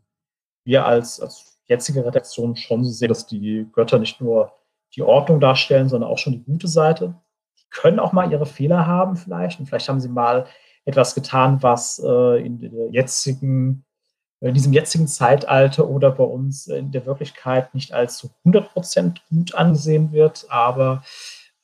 wir 0.66 0.86
als, 0.86 1.22
als 1.22 1.58
jetzige 1.68 2.06
Redaktion 2.06 2.58
schon 2.58 2.84
so 2.84 2.92
sehen, 2.92 3.10
dass 3.10 3.28
die 3.28 3.66
Götter 3.72 3.98
nicht 3.98 4.20
nur 4.20 4.52
die 4.96 5.04
Ordnung 5.04 5.40
darstellen, 5.40 5.90
sondern 5.90 6.10
auch 6.10 6.18
schon 6.18 6.34
die 6.34 6.44
gute 6.44 6.68
Seite. 6.68 7.16
Die 7.60 7.70
können 7.70 8.00
auch 8.00 8.14
mal 8.14 8.32
ihre 8.32 8.46
Fehler 8.46 8.88
haben 8.88 9.16
vielleicht 9.16 9.60
und 9.60 9.68
vielleicht 9.68 9.90
haben 9.90 10.02
sie 10.02 10.10
mal 10.10 10.46
etwas 10.86 11.16
getan, 11.16 11.62
was 11.62 12.02
äh, 12.04 12.46
in 12.46 12.60
der 12.60 12.90
jetzigen 12.92 13.86
in 14.42 14.54
diesem 14.54 14.74
jetzigen 14.74 15.08
Zeitalter 15.08 15.88
oder 15.88 16.12
bei 16.12 16.24
uns 16.24 16.68
in 16.68 16.92
der 16.92 17.06
Wirklichkeit 17.06 17.74
nicht 17.74 17.94
als 17.94 18.18
zu 18.18 18.30
100% 18.46 19.18
gut 19.30 19.56
angesehen 19.56 20.12
wird, 20.12 20.46
aber 20.50 21.04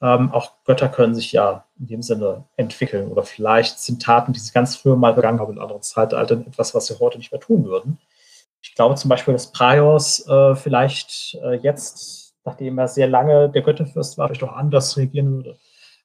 ähm, 0.02 0.32
auch 0.32 0.54
Götter 0.65 0.89
können 0.89 1.13
sich 1.13 1.32
ja 1.32 1.65
in 1.80 1.88
dem 1.88 2.02
Sinne 2.02 2.46
entwickeln. 2.56 3.12
Oder 3.12 3.24
vielleicht 3.24 3.80
sind 3.80 4.02
Taten, 4.02 4.34
die 4.34 4.39
sie 4.39 4.52
ganz 4.52 4.76
früher 4.76 4.96
mal 4.96 5.13
begangen 5.13 5.39
haben 5.39 5.54
in 5.54 5.60
anderen 5.60 5.84
Zeitaltern, 5.84 6.48
etwas, 6.48 6.74
was 6.74 6.88
sie 6.88 6.98
heute 7.00 7.20
nicht 7.20 7.32
mehr 7.32 7.41
tun 7.41 7.65
würden. 7.65 8.00
Ich 8.63 8.74
glaube 8.74 8.96
zum 8.96 9.10
Beispiel, 9.10 9.34
dass 9.34 9.52
Praios 9.52 10.28
äh, 10.28 10.56
vielleicht 10.56 11.38
äh, 11.44 11.56
jetzt, 11.56 12.31
nachdem 12.45 12.77
er 12.77 12.88
sehr 12.88 13.08
lange 13.08 13.49
der 13.49 13.62
Götterfürst 13.62 14.17
war, 14.17 14.27
vielleicht 14.27 14.43
auch 14.43 14.54
anders 14.54 14.97
reagieren 14.97 15.32
würde 15.32 15.58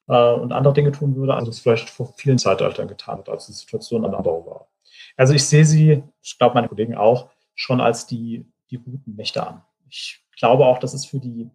äh, 0.08 0.32
und 0.32 0.52
andere 0.52 0.74
Dinge 0.74 0.92
tun 0.92 1.16
würde, 1.16 1.34
als 1.34 1.48
es 1.48 1.60
vielleicht 1.60 1.88
vor 1.90 2.12
vielen 2.16 2.38
Zeitaltern 2.38 2.88
getan 2.88 3.18
hat, 3.18 3.28
als 3.28 3.46
die 3.46 3.52
Situation 3.52 4.04
eine 4.04 4.16
andere 4.16 4.46
war. 4.46 4.68
Also 5.16 5.34
ich 5.34 5.44
sehe 5.44 5.64
sie, 5.64 6.02
ich 6.22 6.38
glaube 6.38 6.54
meine 6.54 6.68
Kollegen 6.68 6.94
auch, 6.94 7.30
schon 7.54 7.80
als 7.80 8.06
die, 8.06 8.46
die 8.70 8.78
guten 8.78 9.16
Mächte 9.16 9.46
an. 9.46 9.62
Ich 9.88 10.22
glaube 10.38 10.66
auch, 10.66 10.78
dass 10.78 10.94
es 10.94 11.06
für 11.06 11.18
die 11.18 11.50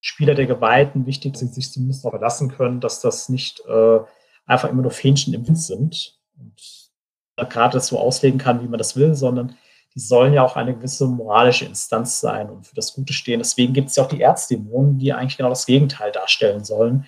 Spieler 0.00 0.34
der 0.34 0.46
Geweihten 0.46 1.06
wichtig, 1.06 1.32
dass 1.32 1.40
sie 1.40 1.46
sich 1.48 1.72
zumindest 1.72 2.04
darauf 2.04 2.18
verlassen 2.18 2.50
können, 2.50 2.80
dass 2.80 3.00
das 3.00 3.28
nicht 3.28 3.60
äh, 3.66 4.00
einfach 4.46 4.68
immer 4.68 4.82
nur 4.82 4.90
Fähnchen 4.90 5.34
im 5.34 5.46
Wind 5.46 5.58
sind 5.58 6.18
und 6.38 6.90
gerade 7.36 7.74
das 7.74 7.88
so 7.88 7.98
auslegen 7.98 8.38
kann, 8.38 8.62
wie 8.62 8.68
man 8.68 8.78
das 8.78 8.96
will, 8.96 9.14
sondern 9.14 9.56
die 9.94 10.00
sollen 10.00 10.32
ja 10.32 10.44
auch 10.44 10.56
eine 10.56 10.74
gewisse 10.74 11.06
moralische 11.06 11.66
Instanz 11.66 12.20
sein 12.20 12.50
und 12.50 12.66
für 12.66 12.74
das 12.74 12.94
Gute 12.94 13.12
stehen. 13.12 13.38
Deswegen 13.38 13.72
gibt 13.72 13.90
es 13.90 13.96
ja 13.96 14.02
auch 14.02 14.08
die 14.08 14.20
Erzdämonen, 14.20 14.98
die 14.98 15.12
eigentlich 15.12 15.36
genau 15.36 15.50
das 15.50 15.66
Gegenteil 15.66 16.10
darstellen 16.10 16.64
sollen. 16.64 17.06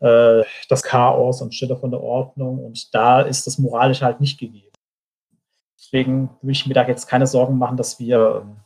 Äh, 0.00 0.42
das 0.68 0.82
Chaos 0.82 1.40
anstelle 1.40 1.76
von 1.76 1.90
der 1.90 2.02
Ordnung. 2.02 2.64
Und 2.64 2.94
da 2.94 3.22
ist 3.22 3.46
das 3.46 3.58
Moralische 3.58 4.04
halt 4.04 4.20
nicht 4.20 4.38
gegeben. 4.38 4.72
Deswegen 5.78 6.30
würde 6.42 6.52
ich 6.52 6.66
mir 6.66 6.74
da 6.74 6.86
jetzt 6.86 7.06
keine 7.06 7.26
Sorgen 7.26 7.56
machen, 7.56 7.78
dass 7.78 7.98
wir 7.98 8.42
ähm, 8.42 8.56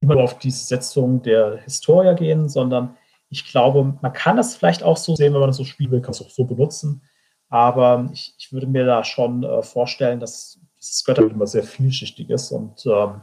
immer 0.00 0.16
auf 0.18 0.38
diese 0.38 0.64
Setzung 0.64 1.22
der 1.22 1.58
Historia 1.62 2.12
gehen, 2.12 2.48
sondern 2.48 2.96
ich 3.28 3.50
glaube, 3.50 3.98
man 4.00 4.12
kann 4.12 4.36
das 4.36 4.54
vielleicht 4.54 4.82
auch 4.82 4.98
so 4.98 5.16
sehen, 5.16 5.32
wenn 5.32 5.40
man 5.40 5.48
das 5.48 5.56
so 5.56 5.64
spielen 5.64 5.90
will, 5.90 6.02
kann 6.02 6.10
es 6.10 6.22
auch 6.22 6.30
so 6.30 6.44
benutzen. 6.44 7.02
Aber 7.48 8.08
ich, 8.12 8.34
ich 8.38 8.52
würde 8.52 8.66
mir 8.66 8.84
da 8.84 9.04
schon 9.04 9.42
äh, 9.42 9.62
vorstellen, 9.62 10.20
dass 10.20 10.60
dieses 10.82 11.04
Götterbild 11.04 11.34
immer 11.34 11.46
sehr 11.46 11.62
vielschichtig 11.62 12.28
ist 12.30 12.50
und 12.50 12.84
ähm, 12.86 13.22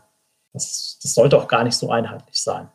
das, 0.54 0.98
das 1.02 1.14
sollte 1.14 1.38
auch 1.38 1.48
gar 1.48 1.64
nicht 1.64 1.76
so 1.76 1.92
einheitlich 1.92 2.42
sein. 2.42 2.70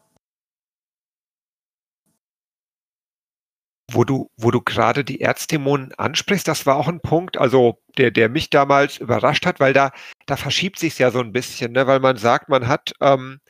Wo 3.93 4.05
du, 4.05 4.31
wo 4.37 4.51
du 4.51 4.61
gerade 4.61 5.05
die 5.05 5.21
Erzdämonen 5.21 5.93
ansprichst, 5.95 6.49
das 6.49 6.67
war 6.67 6.77
auch 6.77 6.89
ein 6.89 7.01
Punkt, 7.01 7.39
also 7.39 7.79
der, 7.97 8.11
der 8.11 8.29
mich 8.29 8.51
damals 8.51 8.99
überrascht 8.99 9.47
hat, 9.47 9.61
weil 9.61 9.73
da, 9.73 9.93
da 10.27 10.37
verschiebt 10.37 10.79
sich 10.79 10.99
ja 10.99 11.11
so 11.11 11.21
ein 11.21 11.33
bisschen, 11.33 11.73
ne? 11.73 11.87
weil 11.87 12.01
man 12.01 12.17
sagt, 12.17 12.49
man 12.49 12.67
hat 12.67 12.93
ähm, 13.01 13.41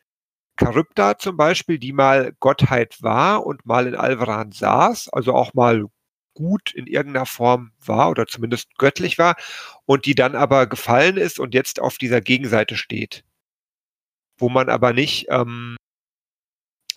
Charybda 0.61 1.19
zum 1.19 1.37
Beispiel, 1.37 1.79
die 1.79 1.93
mal 1.93 2.33
Gottheit 2.41 3.03
war 3.03 3.47
und 3.47 3.65
mal 3.65 3.87
in 3.87 3.95
Alvaran 3.95 4.53
saß, 4.53 5.09
also 5.09 5.35
auch 5.35 5.55
mal 5.55 5.87
gut 6.35 6.73
in 6.75 6.87
irgendeiner 6.87 7.27
Form 7.27 7.73
war 7.85 8.11
oder 8.11 8.27
zumindest 8.27 8.77
göttlich 8.77 9.19
war 9.19 9.37
und 9.87 10.07
die 10.07 10.15
dann 10.15 10.35
aber 10.37 10.67
gefallen 10.67 11.17
ist 11.17 11.39
und 11.39 11.55
jetzt 11.55 11.81
auf 11.81 11.99
dieser 11.99 12.21
Gegenseite 12.21 12.77
steht. 12.77 13.25
Wo 14.37 14.49
man 14.49 14.69
aber 14.69 14.93
nicht, 14.93 15.27
ähm, 15.31 15.77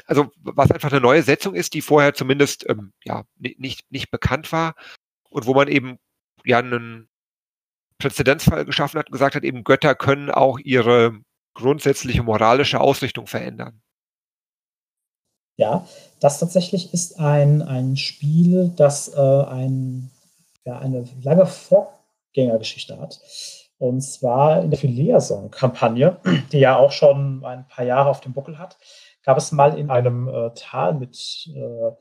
also 0.05 0.31
was 0.39 0.71
einfach 0.71 0.91
eine 0.91 1.01
neue 1.01 1.23
Setzung 1.23 1.55
ist, 1.55 1.73
die 1.73 1.81
vorher 1.81 2.13
zumindest 2.13 2.67
ähm, 2.69 2.93
ja 3.03 3.23
nicht, 3.37 3.91
nicht 3.91 4.11
bekannt 4.11 4.51
war 4.51 4.75
und 5.29 5.45
wo 5.45 5.53
man 5.53 5.67
eben 5.67 5.99
ja 6.43 6.59
einen 6.59 7.07
Präzedenzfall 7.99 8.65
geschaffen 8.65 8.99
hat 8.99 9.07
und 9.07 9.13
gesagt 9.13 9.35
hat, 9.35 9.43
eben 9.43 9.63
Götter 9.63 9.95
können 9.95 10.29
auch 10.29 10.59
ihre 10.59 11.19
grundsätzliche 11.53 12.23
moralische 12.23 12.79
Ausrichtung 12.79 13.27
verändern. 13.27 13.81
Ja, 15.57 15.87
das 16.19 16.39
tatsächlich 16.39 16.93
ist 16.93 17.19
ein, 17.19 17.63
ein 17.63 17.97
Spiel, 17.97 18.71
das 18.75 19.13
äh, 19.13 19.19
ein, 19.19 20.11
ja, 20.65 20.77
eine 20.77 21.03
lange 21.23 21.47
Vorgängergeschichte 21.47 22.99
hat. 22.99 23.19
Und 23.79 24.01
zwar 24.01 24.61
in 24.61 24.69
der 24.69 24.79
Phileason-Kampagne, 24.79 26.17
die 26.51 26.59
ja 26.59 26.77
auch 26.77 26.91
schon 26.91 27.43
ein 27.43 27.67
paar 27.67 27.85
Jahre 27.85 28.09
auf 28.09 28.21
dem 28.21 28.33
Buckel 28.33 28.59
hat, 28.59 28.77
gab 29.23 29.37
es 29.37 29.51
mal 29.51 29.77
in 29.77 29.89
einem 29.89 30.27
äh, 30.27 30.51
Tal 30.55 30.93
mit 30.93 31.49
äh, 31.53 31.91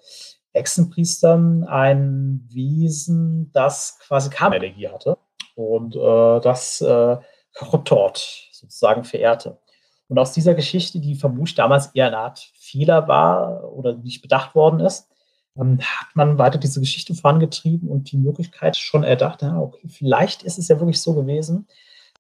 Echsenpriestern 0.53 1.65
ein 1.65 2.47
Wesen, 2.51 3.51
das 3.53 3.99
quasi 4.07 4.31
Karma-Energie 4.31 4.89
hatte. 4.89 5.19
Und 5.55 5.97
äh, 5.97 6.41
das 6.41 6.83
äh, 6.83 7.17
Korruptort 7.55 8.51
sozusagen 8.53 9.05
verehrte. 9.05 9.59
Und 10.09 10.19
aus 10.19 10.33
dieser 10.33 10.55
Geschichte, 10.55 11.01
die 11.01 11.17
vermutlich 11.17 11.55
damals 11.55 11.89
eher 11.89 12.07
eine 12.07 12.19
Art 12.19 12.51
Fehler 12.55 13.09
war 13.09 13.73
oder 13.73 13.95
nicht 13.95 14.23
bedacht 14.23 14.55
worden 14.55 14.81
ist, 14.81 15.09
ähm, 15.59 15.79
hat 15.81 16.15
man 16.15 16.39
weiter 16.39 16.59
diese 16.59 16.81
Geschichte 16.81 17.15
vorangetrieben 17.15 17.89
und 17.89 18.13
die 18.13 18.19
Möglichkeit 18.19 18.77
schon 18.77 19.03
erdacht, 19.03 19.43
ja, 19.43 19.59
okay, 19.59 19.89
vielleicht 19.89 20.43
ist 20.43 20.59
es 20.59 20.69
ja 20.69 20.79
wirklich 20.79 21.01
so 21.01 21.15
gewesen, 21.15 21.67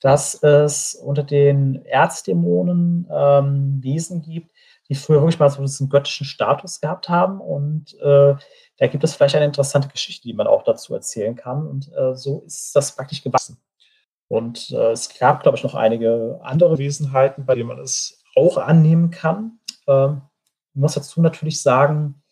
dass 0.01 0.43
es 0.43 0.95
unter 0.95 1.23
den 1.23 1.85
Erzdämonen 1.87 3.07
ähm, 3.11 3.83
Wesen 3.83 4.23
gibt, 4.23 4.51
die 4.89 4.95
früher 4.95 5.21
wirklich 5.21 5.39
mal 5.39 5.51
so 5.51 5.63
diesen 5.63 5.89
göttlichen 5.89 6.27
Status 6.27 6.81
gehabt 6.81 7.09
haben. 7.09 7.41
Und 7.41 7.95
äh, 8.01 8.35
da 8.79 8.87
gibt 8.87 9.05
es 9.05 9.15
vielleicht 9.15 9.35
eine 9.35 9.47
interessante 9.47 9.89
Geschichte, 9.89 10.29
die 10.29 10.35
man 10.35 10.47
auch 10.47 10.63
dazu 10.63 10.95
erzählen 10.95 11.35
kann. 11.35 11.67
Und 11.67 11.91
äh, 11.97 12.15
so 12.15 12.43
ist 12.47 12.77
das 12.77 12.95
praktisch 12.95 13.23
gewachsen. 13.23 13.59
Und 14.29 14.71
äh, 14.71 14.93
es 14.93 15.17
gab, 15.19 15.43
glaube 15.43 15.57
ich, 15.57 15.65
noch 15.65 15.75
einige 15.75 16.41
andere 16.43 16.79
Wesenheiten, 16.79 17.47
bei 17.47 17.55
denen 17.55 17.69
man 17.69 17.79
es 17.79 18.23
auch 18.35 18.59
annehmen 18.59 19.11
kann. 19.11 19.59
Ähm, 19.87 20.23
ich 20.75 20.81
muss 20.81 20.95
dazu 20.95 21.21
natürlich 21.23 21.63
sagen, 21.63 22.23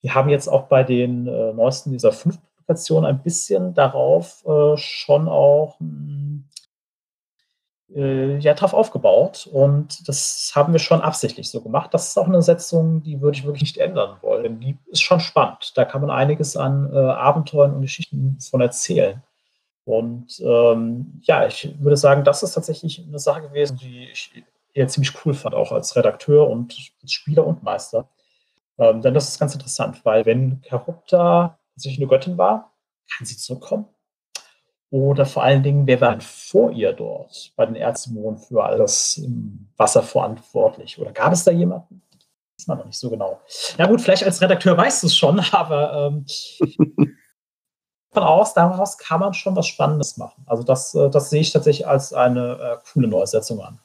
wir 0.00 0.14
haben 0.14 0.28
jetzt 0.28 0.48
auch 0.48 0.64
bei 0.64 0.84
den 0.84 1.26
äh, 1.26 1.52
neuesten 1.52 1.92
dieser 1.92 2.12
fünf 2.12 2.38
Publikationen 2.40 3.08
ein 3.08 3.22
bisschen 3.22 3.74
darauf 3.74 4.44
äh, 4.46 4.76
schon 4.76 5.28
auch 5.28 5.78
hm, 5.80 6.48
äh, 7.94 8.38
ja, 8.38 8.54
drauf 8.54 8.74
aufgebaut. 8.74 9.48
Und 9.50 10.08
das 10.08 10.52
haben 10.54 10.72
wir 10.72 10.80
schon 10.80 11.00
absichtlich 11.00 11.50
so 11.50 11.60
gemacht. 11.60 11.92
Das 11.92 12.08
ist 12.08 12.18
auch 12.18 12.26
eine 12.26 12.42
Setzung, 12.42 13.02
die 13.02 13.20
würde 13.20 13.36
ich 13.36 13.44
wirklich 13.44 13.62
nicht 13.62 13.78
ändern 13.78 14.16
wollen. 14.22 14.60
Die 14.60 14.78
ist 14.86 15.02
schon 15.02 15.20
spannend. 15.20 15.72
Da 15.76 15.84
kann 15.84 16.00
man 16.00 16.10
einiges 16.10 16.56
an 16.56 16.92
äh, 16.92 16.96
Abenteuern 16.96 17.74
und 17.74 17.82
Geschichten 17.82 18.38
von 18.40 18.60
erzählen. 18.60 19.22
Und 19.84 20.40
ähm, 20.40 21.20
ja, 21.24 21.46
ich 21.46 21.74
würde 21.78 21.96
sagen, 21.96 22.24
das 22.24 22.42
ist 22.42 22.52
tatsächlich 22.52 23.04
eine 23.06 23.18
Sache 23.18 23.42
gewesen, 23.42 23.76
die 23.76 24.08
ich 24.10 24.30
eher 24.72 24.88
ziemlich 24.88 25.12
cool 25.24 25.34
fand, 25.34 25.54
auch 25.54 25.72
als 25.72 25.94
Redakteur 25.94 26.48
und 26.48 26.74
als 27.02 27.12
Spieler 27.12 27.46
und 27.46 27.62
Meister. 27.62 28.08
Ähm, 28.78 29.02
denn 29.02 29.14
das 29.14 29.28
ist 29.28 29.38
ganz 29.38 29.54
interessant, 29.54 30.04
weil 30.04 30.24
wenn 30.26 30.62
Charybda 30.68 31.58
tatsächlich 31.74 32.00
eine 32.00 32.08
Göttin 32.08 32.38
war, 32.38 32.72
kann 33.16 33.26
sie 33.26 33.36
zurückkommen. 33.36 33.86
Oder 34.90 35.26
vor 35.26 35.42
allen 35.42 35.62
Dingen, 35.62 35.86
wer 35.86 36.00
war 36.00 36.12
denn 36.12 36.20
vor 36.20 36.70
ihr 36.70 36.92
dort 36.92 37.52
bei 37.56 37.66
den 37.66 37.74
Erzdämonen 37.74 38.38
für 38.38 38.62
alles 38.64 39.18
im 39.18 39.68
Wasser 39.76 40.02
verantwortlich? 40.02 40.98
Oder 41.00 41.12
gab 41.12 41.32
es 41.32 41.44
da 41.44 41.50
jemanden? 41.50 42.00
Das 42.12 42.62
ist 42.62 42.68
man 42.68 42.78
noch 42.78 42.84
nicht 42.84 42.98
so 42.98 43.10
genau. 43.10 43.40
Ja 43.76 43.86
gut, 43.86 44.00
vielleicht 44.00 44.22
als 44.22 44.40
Redakteur 44.40 44.76
weißt 44.76 45.02
du 45.02 45.08
es 45.08 45.16
schon, 45.16 45.40
aber 45.52 46.12
ähm, 46.12 46.26
von 48.14 48.22
aus, 48.22 48.54
daraus 48.54 48.96
kann 48.96 49.20
man 49.20 49.34
schon 49.34 49.56
was 49.56 49.66
Spannendes 49.66 50.16
machen. 50.16 50.42
Also 50.46 50.62
das, 50.62 50.94
äh, 50.94 51.10
das 51.10 51.30
sehe 51.30 51.40
ich 51.40 51.52
tatsächlich 51.52 51.86
als 51.86 52.12
eine 52.12 52.58
äh, 52.58 52.76
coole 52.92 53.08
Neusetzung 53.08 53.60
an. 53.60 53.80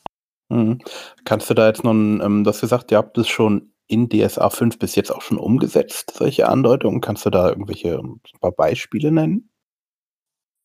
Mhm. 0.50 0.80
Kannst 1.26 1.50
du 1.50 1.54
da 1.54 1.68
jetzt 1.68 1.84
noch, 1.84 1.92
ähm, 1.92 2.44
du 2.44 2.50
hast 2.50 2.62
gesagt, 2.62 2.92
ihr 2.92 2.98
habt 2.98 3.18
es 3.18 3.28
schon 3.28 3.74
in 3.88 4.08
DSA 4.08 4.50
5 4.50 4.80
bis 4.80 4.96
jetzt 4.96 5.12
auch 5.12 5.22
schon 5.22 5.38
umgesetzt, 5.38 6.14
solche 6.16 6.48
Andeutungen? 6.48 7.02
Kannst 7.02 7.26
du 7.26 7.30
da 7.30 7.50
irgendwelche 7.50 7.98
ein 7.98 8.22
paar 8.40 8.52
Beispiele 8.52 9.12
nennen? 9.12 9.50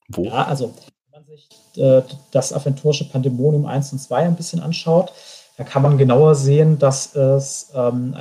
Wo? 0.08 0.24
Ja, 0.24 0.44
also 0.44 0.74
wenn 1.10 1.22
man 1.22 1.24
sich 1.24 1.48
äh, 1.76 2.02
das 2.30 2.52
aventurische 2.52 3.08
Pandemonium 3.08 3.66
1 3.66 3.92
und 3.92 3.98
2 3.98 4.16
ein 4.24 4.36
bisschen 4.36 4.60
anschaut, 4.60 5.12
da 5.56 5.64
kann 5.64 5.82
man 5.82 5.98
genauer 5.98 6.34
sehen, 6.34 6.78
dass 6.78 7.14
es 7.14 7.70
ähm, 7.74 8.16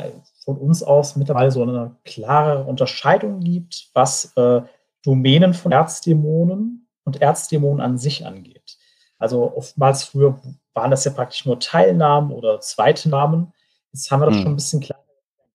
von 0.46 0.58
uns 0.58 0.84
aus 0.84 1.16
mittlerweile 1.16 1.52
so 1.52 1.64
eine 1.64 1.96
klare 2.06 2.64
Unterscheidung 2.64 3.40
gibt, 3.40 3.90
was 3.94 4.34
äh, 4.36 4.62
Domänen 5.04 5.54
von 5.54 5.72
Erzdämonen 5.72 6.88
und 7.04 7.22
Erzdämonen 7.22 7.82
an 7.82 7.98
sich 7.98 8.26
angeht. 8.26 8.78
Also 9.20 9.56
oftmals 9.56 10.04
früher 10.04 10.40
waren 10.74 10.92
das 10.92 11.06
ja 11.06 11.12
praktisch 11.12 11.46
nur 11.46 11.60
Teilnamen 11.60 12.32
oder 12.32 12.60
zweite 12.60 13.10
Namen. 13.10 13.54
Jetzt 13.92 14.10
haben 14.12 14.22
wir 14.22 14.26
das 14.28 14.36
hm. 14.36 14.44
schon 14.44 14.52
ein 14.54 14.56
bisschen 14.56 14.82
kleiner. 14.82 15.04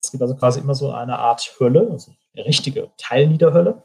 Es 0.01 0.11
gibt 0.11 0.21
also 0.21 0.35
quasi 0.35 0.59
immer 0.59 0.75
so 0.75 0.91
eine 0.91 1.19
Art 1.19 1.55
Hölle, 1.59 1.89
also 1.91 2.13
eine 2.35 2.45
richtige 2.45 2.89
Teilniederhölle. 2.97 3.81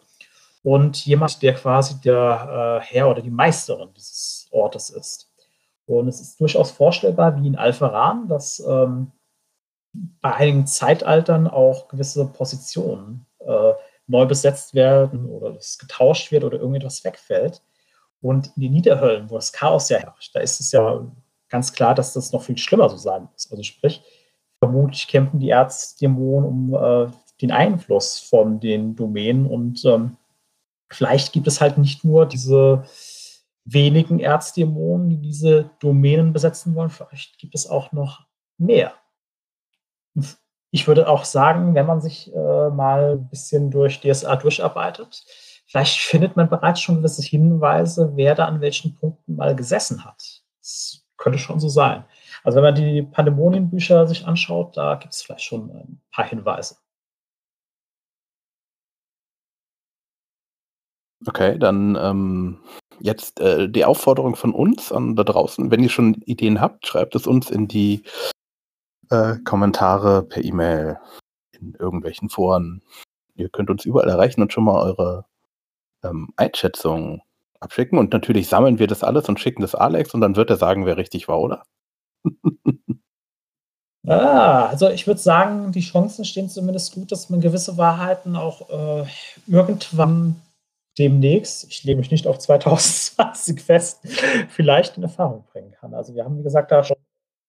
Und 0.63 1.05
jemand, 1.05 1.43
der 1.43 1.55
quasi 1.55 2.01
der 2.01 2.81
äh, 2.81 2.85
Herr 2.87 3.11
oder 3.11 3.21
die 3.21 3.31
Meisterin 3.31 3.91
dieses 3.95 4.49
Ortes 4.51 4.89
ist. 4.89 5.31
Und 5.87 6.09
es 6.09 6.21
ist 6.21 6.41
durchaus 6.41 6.71
vorstellbar, 6.71 7.37
wie 7.41 7.47
in 7.47 7.57
Alpharan, 7.57 8.29
dass 8.29 8.61
ähm, 8.67 9.13
bei 9.93 10.35
einigen 10.35 10.67
Zeitaltern 10.67 11.47
auch 11.47 11.89
gewisse 11.89 12.27
Positionen 12.27 13.27
äh, 13.41 13.73
neu 14.07 14.27
besetzt 14.27 14.75
werden 14.75 15.27
oder 15.27 15.57
es 15.57 15.79
getauscht 15.79 16.31
wird 16.31 16.45
oder 16.45 16.59
irgendetwas 16.59 17.05
wegfällt. 17.05 17.63
Und 18.21 18.51
in 18.57 18.63
den 18.63 18.73
Niederhöllen, 18.73 19.29
wo 19.31 19.37
das 19.37 19.53
Chaos 19.53 19.89
ja 19.89 19.99
herrscht, 19.99 20.35
da 20.35 20.41
ist 20.41 20.61
es 20.61 20.73
ja 20.73 21.07
ganz 21.49 21.73
klar, 21.73 21.95
dass 21.95 22.15
das 22.15 22.33
noch 22.33 22.43
viel 22.43 22.57
schlimmer 22.59 22.89
so 22.89 22.97
sein 22.97 23.29
muss. 23.31 23.51
Also 23.51 23.63
sprich, 23.63 24.03
vermutlich 24.59 25.09
kämpfen 25.09 25.41
die 25.41 25.51
Erzdämonen 25.51 26.49
um 26.49 26.75
äh, 26.75 27.11
den 27.43 27.53
Einfluss 27.53 28.19
von 28.19 28.61
den 28.61 28.97
Domänen 28.97 29.47
und 29.47 29.85
ähm, 29.85 30.17
vielleicht 30.91 31.33
gibt 31.33 31.47
es 31.47 31.61
halt 31.61 31.79
nicht 31.79 32.05
nur 32.05 32.27
diese 32.27 32.85
wenigen 33.65 34.21
Erzdämonen, 34.21 35.11
die 35.11 35.19
diese 35.19 35.71
Domänen 35.81 36.33
besetzen 36.33 36.75
wollen, 36.75 36.91
vielleicht 36.91 37.39
gibt 37.39 37.55
es 37.55 37.67
auch 37.67 37.93
noch 37.93 38.27
mehr 38.57 38.95
ich 40.75 40.89
würde 40.89 41.09
auch 41.09 41.25
sagen, 41.25 41.77
wenn 41.77 41.87
man 41.87 42.01
sich 42.01 42.35
äh, 42.35 42.69
mal 42.71 43.13
ein 43.13 43.29
bisschen 43.29 43.71
durch 43.71 44.01
DSA 44.01 44.35
durcharbeitet, 44.35 45.25
vielleicht 45.69 46.01
findet 46.01 46.35
man 46.35 46.49
bereits 46.49 46.81
schon 46.81 46.97
gewisse 46.97 47.23
Hinweise, 47.23 48.11
wer 48.17 48.35
da 48.35 48.47
an 48.47 48.61
welchen 48.61 48.97
Punkten 48.97 49.37
mal 49.37 49.55
gesessen 49.55 50.05
hat. 50.05 50.43
Das 50.59 51.05
könnte 51.17 51.39
schon 51.39 51.61
so 51.61 51.69
sein. 51.69 52.05
Also 52.43 52.57
wenn 52.57 52.65
man 52.65 52.75
die 52.75 53.03
Pandemonienbücher 53.03 54.09
sich 54.09 54.27
anschaut, 54.27 54.77
da 54.77 54.97
gibt 54.97 55.15
es 55.15 55.23
vielleicht 55.23 55.45
schon 55.45 55.71
ein 55.71 56.01
paar 56.11 56.27
Hinweise. 56.27 56.75
Okay, 61.25 61.57
dann 61.57 61.95
ähm, 61.95 62.59
jetzt 62.99 63.39
äh, 63.39 63.69
die 63.69 63.85
Aufforderung 63.85 64.35
von 64.35 64.53
uns 64.53 64.91
an 64.91 65.15
da 65.15 65.23
draußen. 65.23 65.71
Wenn 65.71 65.85
ihr 65.85 65.89
schon 65.89 66.15
Ideen 66.27 66.61
habt, 66.61 66.85
schreibt 66.85 67.15
es 67.15 67.29
uns 67.29 67.49
in 67.49 67.69
die 67.69 68.03
äh, 69.15 69.39
Kommentare 69.45 70.23
per 70.23 70.45
E-Mail, 70.45 70.99
in 71.53 71.75
irgendwelchen 71.75 72.29
Foren. 72.29 72.83
Ihr 73.35 73.49
könnt 73.49 73.71
uns 73.71 73.85
überall 73.85 74.09
erreichen 74.09 74.43
und 74.43 74.53
schon 74.53 74.65
mal 74.65 74.83
eure 74.83 75.25
ähm, 76.03 76.29
Einschätzung 76.37 77.23
abschicken. 77.61 77.99
Und 77.99 78.13
natürlich 78.13 78.49
sammeln 78.49 78.79
wir 78.79 78.87
das 78.87 79.03
alles 79.03 79.29
und 79.29 79.41
schicken 79.41 79.63
das 79.63 79.75
Alex 79.75 80.15
und 80.15 80.21
dann 80.21 80.37
wird 80.37 80.51
er 80.51 80.57
sagen, 80.57 80.87
wer 80.87 80.97
richtig 80.97 81.29
war, 81.29 81.41
oder? 81.41 81.65
ah, 84.07 84.67
also 84.67 84.89
ich 84.91 85.07
würde 85.07 85.21
sagen, 85.21 85.73
die 85.73 85.81
Chancen 85.81 86.25
stehen 86.25 86.49
zumindest 86.49 86.95
gut, 86.95 87.11
dass 87.11 87.31
man 87.31 87.41
gewisse 87.41 87.77
Wahrheiten 87.77 88.37
auch 88.37 88.71
äh, 88.71 89.07
irgendwann 89.47 90.41
demnächst, 90.99 91.65
ich 91.71 91.83
lege 91.85 91.99
mich 91.99 92.11
nicht 92.11 92.27
auf 92.27 92.39
2020 92.41 93.61
fest, 93.61 94.01
vielleicht 94.49 94.97
in 94.97 95.03
Erfahrung 95.03 95.45
bringen 95.53 95.73
kann. 95.73 95.95
Also 95.95 96.15
wir 96.15 96.25
haben, 96.25 96.39
wie 96.39 96.45
gesagt, 96.45 96.71
da 96.71 96.85
schon 96.85 96.97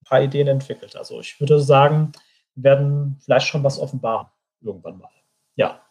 paar 0.06 0.22
Ideen 0.22 0.48
entwickelt. 0.48 0.96
Also 0.96 1.20
ich 1.20 1.40
würde 1.40 1.60
sagen, 1.60 2.14
werden 2.56 3.20
vielleicht 3.24 3.48
schon 3.48 3.64
was 3.64 3.80
offenbaren 3.80 4.28
irgendwann 4.62 4.98
mal. 4.98 5.10
Ja. 5.56 5.82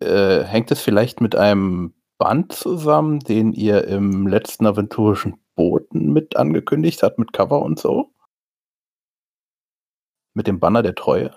Äh, 0.00 0.44
hängt 0.44 0.70
es 0.70 0.80
vielleicht 0.80 1.20
mit 1.20 1.36
einem 1.36 1.94
Band 2.18 2.52
zusammen, 2.52 3.20
den 3.20 3.52
ihr 3.52 3.84
im 3.84 4.26
letzten 4.26 4.66
aventurischen 4.66 5.38
Boten 5.54 6.12
mit 6.12 6.36
angekündigt 6.36 7.02
habt, 7.02 7.18
mit 7.18 7.32
Cover 7.32 7.62
und 7.62 7.78
so? 7.78 8.12
Mit 10.34 10.46
dem 10.46 10.60
Banner 10.60 10.82
der 10.82 10.94
Treue? 10.94 11.34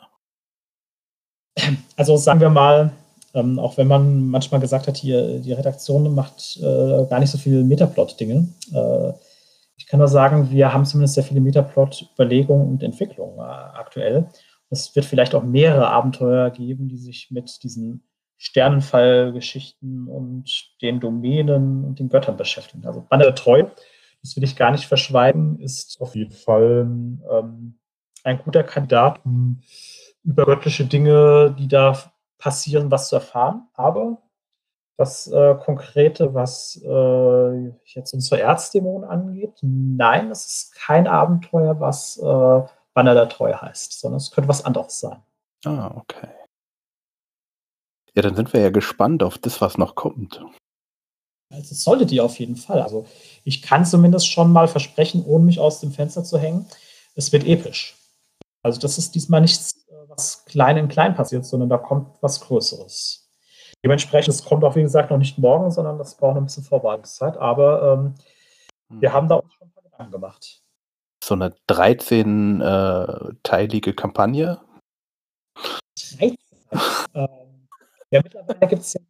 Also 1.98 2.18
sagen 2.18 2.40
wir 2.40 2.50
mal, 2.50 2.92
ähm, 3.34 3.60
auch 3.60 3.78
wenn 3.78 3.88
man 3.88 4.30
manchmal 4.30 4.60
gesagt 4.60 4.88
hat, 4.88 4.98
hier 4.98 5.40
die 5.40 5.54
Redaktion 5.54 6.14
macht 6.16 6.58
äh, 6.58 7.06
gar 7.10 7.20
nicht 7.20 7.30
so 7.30 7.38
viel 7.38 7.64
Metaplot-Dinge, 7.64 8.48
äh, 8.74 9.14
ich 9.82 9.88
kann 9.88 9.98
nur 9.98 10.08
sagen, 10.08 10.52
wir 10.52 10.72
haben 10.72 10.86
zumindest 10.86 11.16
sehr 11.16 11.24
viele 11.24 11.42
Metaplot-Überlegungen 11.42 12.70
und 12.70 12.84
Entwicklungen 12.84 13.40
äh, 13.40 13.42
aktuell. 13.42 14.28
Es 14.70 14.96
wird 14.96 15.08
vielleicht 15.08 15.34
auch 15.34 15.42
mehrere 15.42 15.88
Abenteuer 15.88 16.52
geben, 16.52 16.88
die 16.88 16.98
sich 16.98 17.32
mit 17.32 17.64
diesen 17.64 18.04
Sternenfallgeschichten 18.38 20.08
und 20.08 20.46
den 20.84 21.00
Domänen 21.00 21.84
und 21.84 21.98
den 21.98 22.10
Göttern 22.10 22.38
beschäftigen. 22.38 22.86
Also 22.86 23.04
Banner 23.10 23.24
der 23.24 23.36
Treue, 23.36 23.72
das 24.22 24.36
will 24.36 24.44
ich 24.44 24.56
gar 24.56 24.70
nicht 24.70 24.86
verschweigen, 24.86 25.60
ist 25.60 26.00
auf 26.00 26.14
jeden 26.16 26.32
Fall 26.32 26.88
ähm, 27.32 27.80
ein 28.24 28.38
guter 28.38 28.62
Kandidat, 28.62 29.20
um 29.26 29.62
über 30.24 30.46
göttliche 30.46 30.86
Dinge, 30.86 31.56
die 31.58 31.68
da 31.68 31.98
passieren, 32.38 32.92
was 32.92 33.10
zu 33.10 33.16
erfahren. 33.16 33.64
Aber 33.74 34.22
das 34.98 35.28
äh, 35.28 35.56
Konkrete, 35.56 36.34
was 36.34 36.80
äh, 36.84 37.72
jetzt 37.86 38.14
unsere 38.14 38.42
Erzdämonen 38.42 39.10
angeht, 39.10 39.58
nein, 39.62 40.30
es 40.32 40.46
ist 40.46 40.76
kein 40.76 41.08
Abenteuer, 41.08 41.80
was 41.80 42.18
äh, 42.18 42.62
Banner 42.94 43.14
der 43.14 43.30
Treue 43.30 43.60
heißt, 43.62 44.00
sondern 44.00 44.18
es 44.18 44.32
könnte 44.32 44.50
was 44.50 44.66
anderes 44.66 45.00
sein. 45.00 45.22
Ah, 45.66 45.92
okay. 45.96 46.30
Ja, 48.14 48.22
dann 48.22 48.36
sind 48.36 48.52
wir 48.54 48.62
ja 48.62 48.70
gespannt 48.70 49.24
auf 49.24 49.38
das, 49.38 49.62
was 49.62 49.78
noch 49.78 49.96
kommt. 49.96 50.44
Also 51.50 51.76
solltet 51.76 52.12
ihr 52.12 52.24
auf 52.24 52.40
jeden 52.40 52.56
Fall. 52.56 52.82
Also 52.82 53.06
ich 53.44 53.62
kann 53.62 53.86
zumindest 53.86 54.28
schon 54.28 54.52
mal 54.52 54.68
versprechen, 54.68 55.24
ohne 55.26 55.46
mich 55.46 55.60
aus 55.60 55.80
dem 55.80 55.92
Fenster 55.92 56.24
zu 56.24 56.38
hängen, 56.38 56.68
es 57.16 57.32
wird 57.32 57.46
episch. 57.46 57.98
Also 58.64 58.80
das 58.80 58.98
ist 58.98 59.16
diesmal 59.16 59.42
nichts, 59.42 59.86
äh, 59.90 59.94
was 60.08 60.46
klein 60.46 60.78
in 60.78 60.88
klein 60.88 61.16
passiert, 61.16 61.46
sondern 61.46 61.70
da 61.70 61.78
kommt 61.78 62.22
was 62.22 62.42
Größeres. 62.42 63.21
Dementsprechend, 63.84 64.32
es 64.34 64.46
kommt 64.46 64.64
auch, 64.64 64.76
wie 64.76 64.84
gesagt, 64.84 65.10
noch 65.10 65.18
nicht 65.18 65.40
morgen, 65.40 65.72
sondern 65.72 65.98
das 65.98 66.16
braucht 66.16 66.36
noch 66.36 66.42
ein 66.42 66.46
bisschen 66.46 66.64
Vorbereitungszeit. 66.64 67.36
Aber 67.38 67.94
ähm, 67.94 68.14
wir 68.90 69.10
hm. 69.10 69.16
haben 69.16 69.28
da 69.28 69.36
auch 69.36 69.50
schon 69.50 69.68
ein 69.68 69.72
paar 69.72 69.84
Gedanken 69.84 70.12
gemacht. 70.12 70.62
So 71.24 71.36
eine 71.36 71.54
13-teilige 71.70 73.90
äh, 73.90 73.94
Kampagne? 73.94 74.60
13? 76.18 76.38
ähm, 77.14 77.68
ja, 78.12 78.22
mittlerweile 78.24 78.68
gibt 78.68 78.82
es 78.82 78.94
ja 78.94 79.02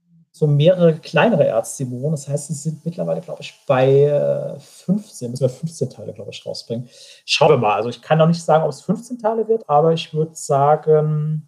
so 0.42 0.48
mehrere 0.48 0.96
kleinere 0.96 1.46
Erzdämonen. 1.46 2.12
Das 2.12 2.28
heißt, 2.28 2.50
es 2.50 2.64
sind 2.64 2.84
mittlerweile, 2.84 3.22
glaube 3.22 3.42
ich, 3.42 3.54
bei 3.68 4.06
äh, 4.06 4.60
15, 4.60 5.30
müssen 5.30 5.44
wir 5.44 5.50
15 5.50 5.90
Teile, 5.90 6.14
glaube 6.14 6.32
ich, 6.32 6.46
rausbringen. 6.46 6.90
Schauen 7.26 7.50
wir 7.50 7.58
mal. 7.58 7.76
Also 7.76 7.90
ich 7.90 8.02
kann 8.02 8.18
noch 8.18 8.28
nicht 8.28 8.42
sagen, 8.42 8.64
ob 8.64 8.72
es 8.72 8.82
15 8.82 9.20
Teile 9.20 9.48
wird, 9.48 9.70
aber 9.70 9.94
ich 9.94 10.14
würde 10.14 10.34
sagen, 10.34 11.48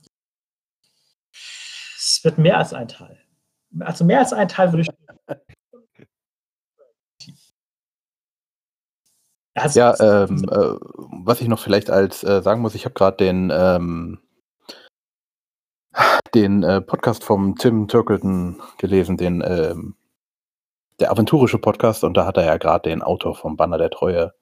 es 2.24 2.26
wird 2.26 2.38
mehr 2.38 2.58
als 2.58 2.74
ein 2.74 2.88
Teil. 2.88 3.20
Also 3.82 4.06
mehr 4.06 4.20
als 4.20 4.32
ein 4.32 4.48
Teil 4.48 4.72
würde 4.72 4.84
ich. 4.84 4.90
Also, 9.56 9.80
ja, 9.80 9.94
ähm, 10.00 10.44
äh, 10.50 10.80
was 11.24 11.40
ich 11.40 11.48
noch 11.48 11.60
vielleicht 11.60 11.92
als 11.92 12.24
äh, 12.24 12.42
sagen 12.42 12.62
muss, 12.62 12.74
ich 12.74 12.86
habe 12.86 12.96
gerade 12.96 13.18
den, 13.18 13.52
ähm, 13.54 14.20
den 16.34 16.64
äh, 16.64 16.82
Podcast 16.82 17.24
vom 17.24 17.56
Tim 17.56 17.88
Turkleton 17.88 18.60
gelesen, 18.80 19.16
den 19.16 19.44
ähm, 19.46 19.96
der 21.00 21.12
aventurische 21.12 21.60
Podcast, 21.60 22.04
und 22.04 22.18
da 22.18 22.26
hat 22.26 22.38
er 22.38 22.46
ja 22.46 22.58
gerade 22.58 22.90
den 22.90 23.04
Autor 23.04 23.36
vom 23.36 23.56
Banner 23.56 23.78
der 23.78 23.92
Treue 23.92 24.34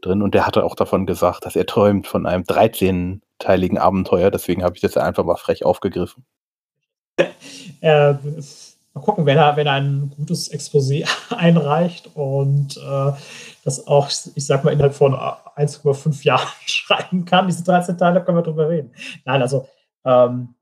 drin 0.00 0.20
und 0.20 0.34
der 0.34 0.48
hatte 0.48 0.64
auch 0.64 0.74
davon 0.74 1.06
gesagt, 1.06 1.46
dass 1.46 1.54
er 1.54 1.66
träumt 1.66 2.08
von 2.08 2.26
einem 2.26 2.42
13-teiligen 2.42 3.78
Abenteuer, 3.78 4.32
deswegen 4.32 4.64
habe 4.64 4.74
ich 4.74 4.80
das 4.80 4.96
einfach 4.96 5.22
mal 5.22 5.36
frech 5.36 5.64
aufgegriffen. 5.64 6.26
Äh, 7.80 8.12
mal 8.96 9.02
gucken, 9.02 9.26
wenn 9.26 9.36
er, 9.36 9.56
wenn 9.56 9.66
er 9.66 9.74
ein 9.74 10.10
gutes 10.16 10.50
Exposé 10.50 11.06
einreicht 11.36 12.10
und 12.14 12.76
äh, 12.76 13.12
das 13.64 13.86
auch, 13.86 14.10
ich 14.34 14.46
sag 14.46 14.64
mal, 14.64 14.72
innerhalb 14.72 14.94
von 14.94 15.14
1,5 15.14 16.24
Jahren 16.24 16.48
schreiben 16.66 17.24
kann, 17.24 17.46
diese 17.46 17.64
13 17.64 17.98
Teile, 17.98 18.24
können 18.24 18.38
wir 18.38 18.42
drüber 18.42 18.68
reden. 18.68 18.92
Nein, 19.24 19.42
also 19.42 19.68
ähm, 20.04 20.54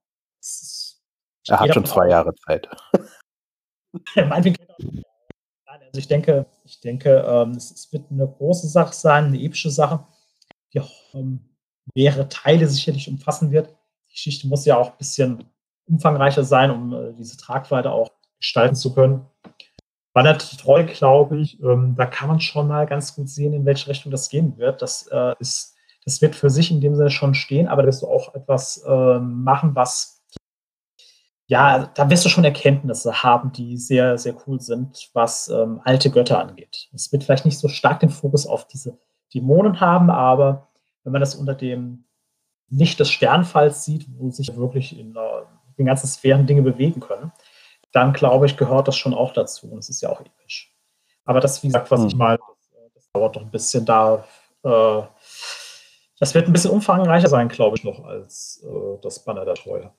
er 1.49 1.61
hat 1.61 1.75
schon 1.75 1.85
zwei 1.85 2.09
Jahre 2.09 2.35
Zeit. 2.35 2.69
also 4.17 5.99
ich 5.99 6.09
denke, 6.09 6.47
ich 6.65 6.81
denke, 6.81 7.25
ähm, 7.27 7.51
es, 7.51 7.71
es, 7.71 7.93
wird 7.93 8.11
eine 8.11 8.27
große 8.27 8.67
Sache 8.67 8.95
sein, 8.95 9.27
eine 9.27 9.41
epische 9.41 9.71
Sache, 9.71 10.07
die 10.73 10.81
auch 10.81 10.91
ähm, 11.15 11.41
mehrere 11.95 12.29
Teile 12.29 12.67
sicherlich 12.67 13.09
umfassen 13.09 13.53
wird. 13.53 13.69
Die 14.09 14.13
Geschichte 14.13 14.49
muss 14.49 14.65
ja 14.65 14.77
auch 14.77 14.93
ein 14.93 14.99
bisschen 14.99 15.45
umfangreicher 15.87 16.45
sein, 16.45 16.71
um 16.71 16.93
äh, 16.93 17.13
diese 17.15 17.37
Tragweite 17.37 17.91
auch 17.91 18.11
gestalten 18.39 18.75
zu 18.75 18.95
können. 18.95 19.27
Banner 20.13 20.39
treu, 20.39 20.85
glaube 20.85 21.39
ich, 21.41 21.61
ähm, 21.63 21.95
da 21.97 22.07
kann 22.07 22.29
man 22.29 22.41
schon 22.41 22.69
mal 22.69 22.87
ganz 22.87 23.17
gut 23.17 23.29
sehen, 23.29 23.53
in 23.53 23.67
welche 23.67 23.89
Richtung 23.89 24.13
das 24.13 24.29
gehen 24.29 24.57
wird. 24.59 24.81
Das 24.81 25.09
äh, 25.09 25.35
ist, 25.41 25.75
das 26.05 26.23
wird 26.23 26.37
für 26.37 26.51
sich 26.51 26.71
in 26.71 26.81
dem 26.81 26.95
Sinne 26.95 27.11
schon 27.11 27.35
stehen, 27.35 27.67
aber 27.67 27.83
da 27.83 27.89
wirst 27.89 28.03
du 28.03 28.07
auch 28.07 28.35
etwas 28.35 28.85
äh, 28.87 29.19
machen, 29.19 29.75
was 29.75 30.15
ja, 31.47 31.91
da 31.95 32.09
wirst 32.09 32.25
du 32.25 32.31
schon 32.31 32.45
Erkenntnisse 32.45 33.23
haben, 33.23 33.53
die 33.53 33.77
sehr, 33.77 34.17
sehr 34.17 34.35
cool 34.47 34.61
sind, 34.61 35.11
was 35.13 35.49
ähm, 35.49 35.81
alte 35.85 36.11
Götter 36.11 36.41
angeht. 36.41 36.89
Es 36.95 37.13
wird 37.13 37.25
vielleicht 37.25 37.45
nicht 37.45 37.59
so 37.59 37.69
stark 37.69 38.01
den 38.01 38.09
Fokus 38.09 38.47
auf 38.47 38.67
diese 38.67 38.99
Dämonen 39.35 39.81
haben, 39.81 40.11
aber 40.11 40.69
wenn 41.03 41.13
man 41.13 41.21
das 41.21 41.35
unter 41.35 41.55
dem 41.55 42.05
Licht 42.71 42.99
des 42.99 43.11
Sternfalls 43.11 43.85
sieht, 43.85 44.07
wo 44.17 44.31
sich 44.31 44.57
wirklich 44.57 44.99
in 44.99 45.15
äh, 45.17 45.19
den 45.79 45.87
ganzen 45.87 46.07
Sphären 46.07 46.47
Dinge 46.47 46.63
bewegen 46.63 47.01
können, 47.01 47.33
dann 47.93 48.13
glaube 48.13 48.47
ich, 48.47 48.57
gehört 48.57 48.89
das 48.89 48.97
schon 48.97 49.15
auch 49.15 49.33
dazu. 49.33 49.71
Und 49.71 49.79
es 49.79 49.89
ist 49.89 50.01
ja 50.01 50.11
auch 50.11 50.21
episch. 50.21 50.75
Aber 51.25 51.41
das, 51.41 51.63
wie 51.63 51.69
gesagt, 51.69 51.91
was 51.91 52.01
mhm. 52.01 52.07
ich 52.09 52.17
mal, 52.17 52.39
das, 52.95 53.11
dauert 53.13 53.37
doch 53.37 53.43
ein 53.43 53.51
bisschen 53.51 53.85
da. 53.85 54.25
Äh, 54.63 55.03
das 56.19 56.35
wird 56.35 56.47
ein 56.47 56.53
bisschen 56.53 56.71
umfangreicher 56.71 57.29
sein, 57.29 57.49
glaube 57.49 57.77
ich, 57.77 57.85
noch 57.85 58.05
als 58.05 58.65
äh, 58.65 58.99
das 59.03 59.25
Banner 59.25 59.45
der 59.45 59.55
Treue. 59.55 59.93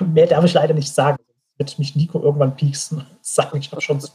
Mehr 0.00 0.26
darf 0.26 0.44
ich 0.44 0.54
leider 0.54 0.74
nicht 0.74 0.92
sagen. 0.92 1.18
Wird 1.56 1.78
mich 1.78 1.94
Nico 1.94 2.20
irgendwann 2.20 2.56
pieksen. 2.56 3.06
Sagen 3.20 3.58
ich 3.58 3.70
habe 3.70 3.80
schon 3.80 4.00
zu 4.00 4.10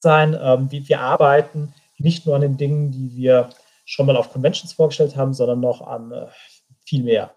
sein. 0.00 0.36
Ähm, 0.40 0.70
wir, 0.70 0.88
wir 0.88 1.00
arbeiten 1.00 1.72
nicht 1.98 2.26
nur 2.26 2.34
an 2.34 2.40
den 2.40 2.56
Dingen, 2.56 2.90
die 2.90 3.14
wir 3.14 3.50
schon 3.84 4.06
mal 4.06 4.16
auf 4.16 4.32
Conventions 4.32 4.72
vorgestellt 4.72 5.16
haben, 5.16 5.32
sondern 5.32 5.60
noch 5.60 5.80
an 5.82 6.12
äh, 6.12 6.26
viel 6.84 7.02
mehr. 7.02 7.34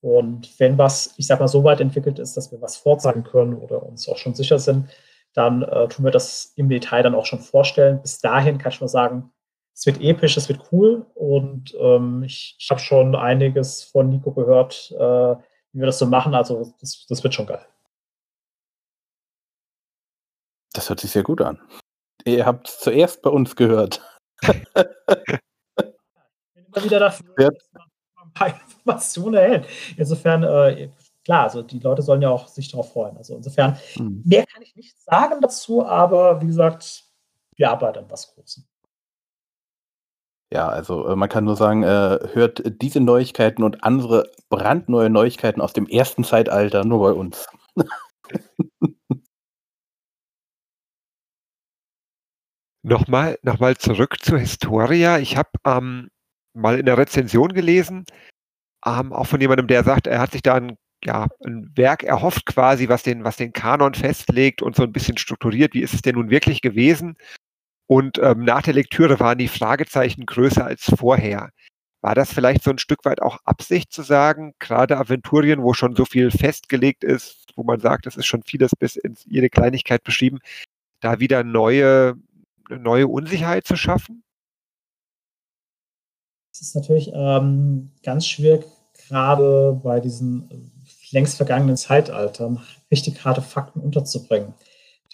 Und 0.00 0.58
wenn 0.58 0.78
was, 0.78 1.14
ich 1.18 1.26
sag 1.26 1.40
mal, 1.40 1.48
so 1.48 1.62
weit 1.64 1.80
entwickelt 1.80 2.18
ist, 2.18 2.36
dass 2.36 2.50
wir 2.50 2.60
was 2.60 2.76
vorzeigen 2.76 3.22
können 3.22 3.54
oder 3.54 3.82
uns 3.82 4.08
auch 4.08 4.16
schon 4.16 4.34
sicher 4.34 4.58
sind, 4.58 4.88
dann 5.34 5.62
äh, 5.62 5.88
tun 5.88 6.04
wir 6.04 6.10
das 6.10 6.52
im 6.56 6.68
Detail 6.68 7.02
dann 7.02 7.14
auch 7.14 7.26
schon 7.26 7.40
vorstellen. 7.40 8.00
Bis 8.00 8.18
dahin 8.18 8.58
kann 8.58 8.72
ich 8.72 8.80
nur 8.80 8.88
sagen, 8.88 9.30
es 9.74 9.86
wird 9.86 10.00
episch, 10.00 10.36
es 10.36 10.48
wird 10.48 10.60
cool 10.72 11.06
und 11.14 11.74
ähm, 11.78 12.22
ich, 12.22 12.56
ich 12.58 12.70
habe 12.70 12.80
schon 12.80 13.14
einiges 13.14 13.84
von 13.84 14.08
Nico 14.08 14.32
gehört, 14.32 14.90
äh, 14.92 15.36
wie 15.72 15.78
wir 15.78 15.86
das 15.86 15.98
so 15.98 16.06
machen. 16.06 16.34
Also 16.34 16.74
das, 16.80 17.06
das 17.08 17.22
wird 17.22 17.34
schon 17.34 17.46
geil. 17.46 17.64
Das 20.72 20.88
hört 20.88 21.00
sich 21.00 21.10
sehr 21.10 21.22
gut 21.22 21.40
an. 21.40 21.60
Ihr 22.24 22.46
habt 22.46 22.68
es 22.68 22.78
zuerst 22.78 23.22
bei 23.22 23.30
uns 23.30 23.56
gehört. 23.56 24.02
immer 26.74 26.84
wieder 26.84 26.98
dafür, 26.98 27.34
dass 27.36 27.70
man 27.72 27.82
ein 28.22 28.32
paar 28.32 28.48
Informationen 28.48 29.34
erhält. 29.34 29.66
Insofern, 29.96 30.42
äh, 30.42 30.90
klar, 31.24 31.44
also 31.44 31.62
die 31.62 31.78
Leute 31.78 32.02
sollen 32.02 32.22
ja 32.22 32.30
auch 32.30 32.48
sich 32.48 32.70
darauf 32.70 32.92
freuen. 32.92 33.16
Also 33.16 33.36
insofern, 33.36 33.78
hm. 33.94 34.22
mehr 34.24 34.46
kann 34.46 34.62
ich 34.62 34.76
nicht 34.76 35.00
sagen 35.00 35.40
dazu, 35.40 35.84
aber 35.84 36.40
wie 36.40 36.46
gesagt, 36.46 37.04
wir 37.56 37.70
arbeiten 37.70 37.98
an 37.98 38.10
was 38.10 38.34
Großem. 38.34 38.64
Ja, 40.52 40.68
also 40.68 41.06
äh, 41.06 41.14
man 41.14 41.28
kann 41.28 41.44
nur 41.44 41.56
sagen, 41.56 41.84
äh, 41.84 42.18
hört 42.32 42.62
diese 42.82 43.00
Neuigkeiten 43.00 43.62
und 43.62 43.84
andere 43.84 44.30
brandneue 44.48 45.08
Neuigkeiten 45.08 45.60
aus 45.60 45.72
dem 45.72 45.86
ersten 45.86 46.24
Zeitalter 46.24 46.84
nur 46.84 47.00
bei 47.00 47.12
uns. 47.12 47.46
Nochmal, 52.82 53.38
nochmal 53.42 53.76
zurück 53.76 54.16
zur 54.22 54.38
Historia. 54.38 55.18
Ich 55.18 55.36
habe 55.36 55.50
ähm, 55.66 56.08
mal 56.54 56.78
in 56.78 56.86
der 56.86 56.98
Rezension 56.98 57.52
gelesen, 57.52 58.04
ähm, 58.86 59.12
auch 59.12 59.26
von 59.26 59.40
jemandem, 59.40 59.66
der 59.66 59.84
sagt, 59.84 60.06
er 60.06 60.20
hat 60.20 60.32
sich 60.32 60.42
da 60.42 60.54
ein, 60.54 60.76
ja, 61.04 61.28
ein 61.44 61.70
Werk 61.76 62.02
erhofft 62.02 62.46
quasi, 62.46 62.88
was 62.88 63.02
den, 63.02 63.24
was 63.24 63.36
den 63.36 63.52
Kanon 63.52 63.94
festlegt 63.94 64.62
und 64.62 64.76
so 64.76 64.82
ein 64.82 64.92
bisschen 64.92 65.18
strukturiert. 65.18 65.74
Wie 65.74 65.82
ist 65.82 65.94
es 65.94 66.02
denn 66.02 66.14
nun 66.16 66.30
wirklich 66.30 66.62
gewesen? 66.62 67.16
Und 67.86 68.18
ähm, 68.18 68.44
nach 68.44 68.62
der 68.62 68.74
Lektüre 68.74 69.18
waren 69.20 69.38
die 69.38 69.48
Fragezeichen 69.48 70.26
größer 70.26 70.64
als 70.64 70.84
vorher. 70.96 71.50
War 72.02 72.14
das 72.14 72.32
vielleicht 72.32 72.62
so 72.62 72.70
ein 72.70 72.78
Stück 72.78 73.04
weit 73.04 73.20
auch 73.20 73.38
Absicht 73.44 73.92
zu 73.92 74.02
sagen, 74.02 74.54
gerade 74.58 74.96
Aventurien, 74.96 75.62
wo 75.62 75.74
schon 75.74 75.94
so 75.96 76.04
viel 76.04 76.30
festgelegt 76.30 77.04
ist, 77.04 77.50
wo 77.56 77.62
man 77.64 77.80
sagt, 77.80 78.06
es 78.06 78.16
ist 78.16 78.26
schon 78.26 78.42
vieles 78.42 78.74
bis 78.76 78.96
in 78.96 79.16
jede 79.26 79.50
Kleinigkeit 79.50 80.02
beschrieben, 80.02 80.38
da 81.00 81.20
wieder 81.20 81.44
neue, 81.44 82.14
neue 82.70 83.08
Unsicherheit 83.08 83.66
zu 83.66 83.76
schaffen? 83.76 84.22
Es 86.60 86.68
ist 86.68 86.74
natürlich 86.74 87.10
ähm, 87.14 87.90
ganz 88.02 88.26
schwierig, 88.26 88.66
gerade 89.08 89.80
bei 89.82 89.98
diesen 89.98 90.50
äh, 90.50 90.58
längst 91.10 91.38
vergangenen 91.38 91.78
Zeitaltern 91.78 92.60
richtig 92.90 93.24
harte 93.24 93.40
Fakten 93.40 93.80
unterzubringen. 93.80 94.52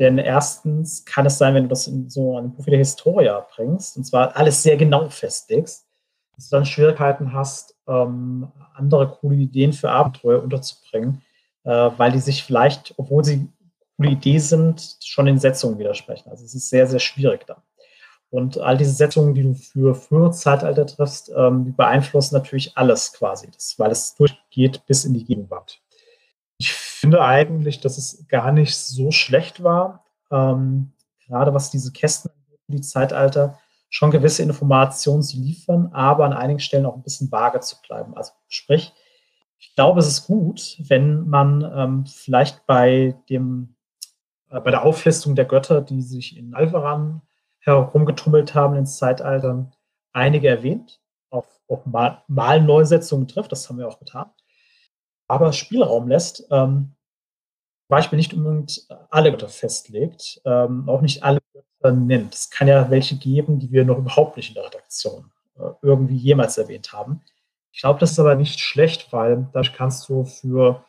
Denn 0.00 0.18
erstens 0.18 1.04
kann 1.04 1.24
es 1.24 1.38
sein, 1.38 1.54
wenn 1.54 1.62
du 1.62 1.68
das 1.68 1.86
in 1.86 2.10
so 2.10 2.36
ein 2.36 2.52
Profil 2.52 2.72
der 2.72 2.80
Historia 2.80 3.46
bringst, 3.54 3.96
und 3.96 4.04
zwar 4.04 4.36
alles 4.36 4.60
sehr 4.60 4.76
genau 4.76 5.08
festlegst, 5.08 5.86
dass 6.34 6.48
du 6.48 6.56
dann 6.56 6.66
Schwierigkeiten 6.66 7.32
hast, 7.32 7.76
ähm, 7.86 8.50
andere 8.74 9.08
coole 9.08 9.36
Ideen 9.36 9.72
für 9.72 9.90
Abenteuer 9.90 10.42
unterzubringen, 10.42 11.22
äh, 11.62 11.70
weil 11.70 12.10
die 12.10 12.18
sich 12.18 12.42
vielleicht, 12.42 12.92
obwohl 12.96 13.24
sie 13.24 13.48
coole 13.96 14.10
Ideen 14.10 14.40
sind, 14.40 14.96
schon 15.00 15.28
in 15.28 15.38
Setzungen 15.38 15.78
widersprechen. 15.78 16.28
Also 16.28 16.44
es 16.44 16.56
ist 16.56 16.68
sehr, 16.68 16.88
sehr 16.88 17.00
schwierig 17.00 17.46
dann. 17.46 17.62
Und 18.30 18.58
all 18.58 18.76
diese 18.76 18.92
Setzungen, 18.92 19.34
die 19.34 19.42
du 19.42 19.54
für 19.54 19.94
frühere 19.94 20.32
Zeitalter 20.32 20.86
triffst, 20.86 21.30
ähm, 21.34 21.74
beeinflussen 21.76 22.34
natürlich 22.34 22.76
alles 22.76 23.12
quasi, 23.12 23.48
das, 23.50 23.78
weil 23.78 23.90
es 23.90 24.14
durchgeht 24.16 24.84
bis 24.86 25.04
in 25.04 25.14
die 25.14 25.24
Gegenwart. 25.24 25.80
Ich 26.58 26.72
finde 26.72 27.22
eigentlich, 27.22 27.80
dass 27.80 27.98
es 27.98 28.26
gar 28.28 28.50
nicht 28.52 28.76
so 28.76 29.10
schlecht 29.10 29.62
war, 29.62 30.04
ähm, 30.30 30.92
gerade 31.26 31.54
was 31.54 31.70
diese 31.70 31.92
Kästen 31.92 32.30
die 32.68 32.80
Zeitalter, 32.80 33.58
schon 33.88 34.10
gewisse 34.10 34.42
Informationen 34.42 35.22
zu 35.22 35.36
liefern, 35.36 35.90
aber 35.92 36.24
an 36.24 36.32
einigen 36.32 36.58
Stellen 36.58 36.86
auch 36.86 36.96
ein 36.96 37.02
bisschen 37.02 37.30
vage 37.30 37.60
zu 37.60 37.76
bleiben. 37.86 38.16
Also 38.16 38.32
sprich, 38.48 38.92
ich 39.58 39.74
glaube, 39.74 40.00
es 40.00 40.08
ist 40.08 40.26
gut, 40.26 40.76
wenn 40.88 41.28
man 41.28 41.62
ähm, 41.74 42.06
vielleicht 42.06 42.66
bei 42.66 43.14
dem 43.30 43.76
äh, 44.50 44.60
bei 44.60 44.70
der 44.70 44.84
Auflistung 44.84 45.34
der 45.34 45.44
Götter, 45.44 45.80
die 45.80 46.02
sich 46.02 46.36
in 46.36 46.54
Alvaran 46.54 47.22
herumgetummelt 47.66 48.54
haben 48.54 48.76
in 48.76 48.86
Zeitaltern, 48.86 49.72
einige 50.12 50.48
erwähnt, 50.48 51.00
auf, 51.30 51.46
auf 51.68 51.84
Mal, 51.86 52.22
Mal 52.28 52.62
Neusetzungen 52.62 53.28
trifft, 53.28 53.52
das 53.52 53.68
haben 53.68 53.78
wir 53.78 53.88
auch 53.88 53.98
getan 53.98 54.30
aber 55.28 55.52
Spielraum 55.52 56.08
lässt, 56.08 56.46
ähm, 56.50 56.92
Beispiel 57.88 58.16
nicht 58.16 58.34
unbedingt 58.34 58.86
alle 59.10 59.30
Götter 59.30 59.48
festlegt, 59.48 60.40
ähm, 60.44 60.88
auch 60.88 61.00
nicht 61.02 61.22
alle 61.22 61.40
Götter 61.52 61.92
nennt. 61.92 62.34
Es 62.34 62.50
kann 62.50 62.68
ja 62.68 62.90
welche 62.90 63.16
geben, 63.16 63.60
die 63.60 63.70
wir 63.70 63.84
noch 63.84 63.98
überhaupt 63.98 64.36
nicht 64.36 64.48
in 64.48 64.54
der 64.54 64.66
Redaktion 64.66 65.30
äh, 65.58 65.70
irgendwie 65.82 66.16
jemals 66.16 66.58
erwähnt 66.58 66.92
haben. 66.92 67.22
Ich 67.72 67.80
glaube, 67.80 68.00
das 68.00 68.12
ist 68.12 68.18
aber 68.18 68.34
nicht 68.34 68.58
schlecht, 68.58 69.12
weil 69.12 69.48
dadurch 69.52 69.72
kannst 69.72 70.08
du 70.08 70.24
für 70.24 70.84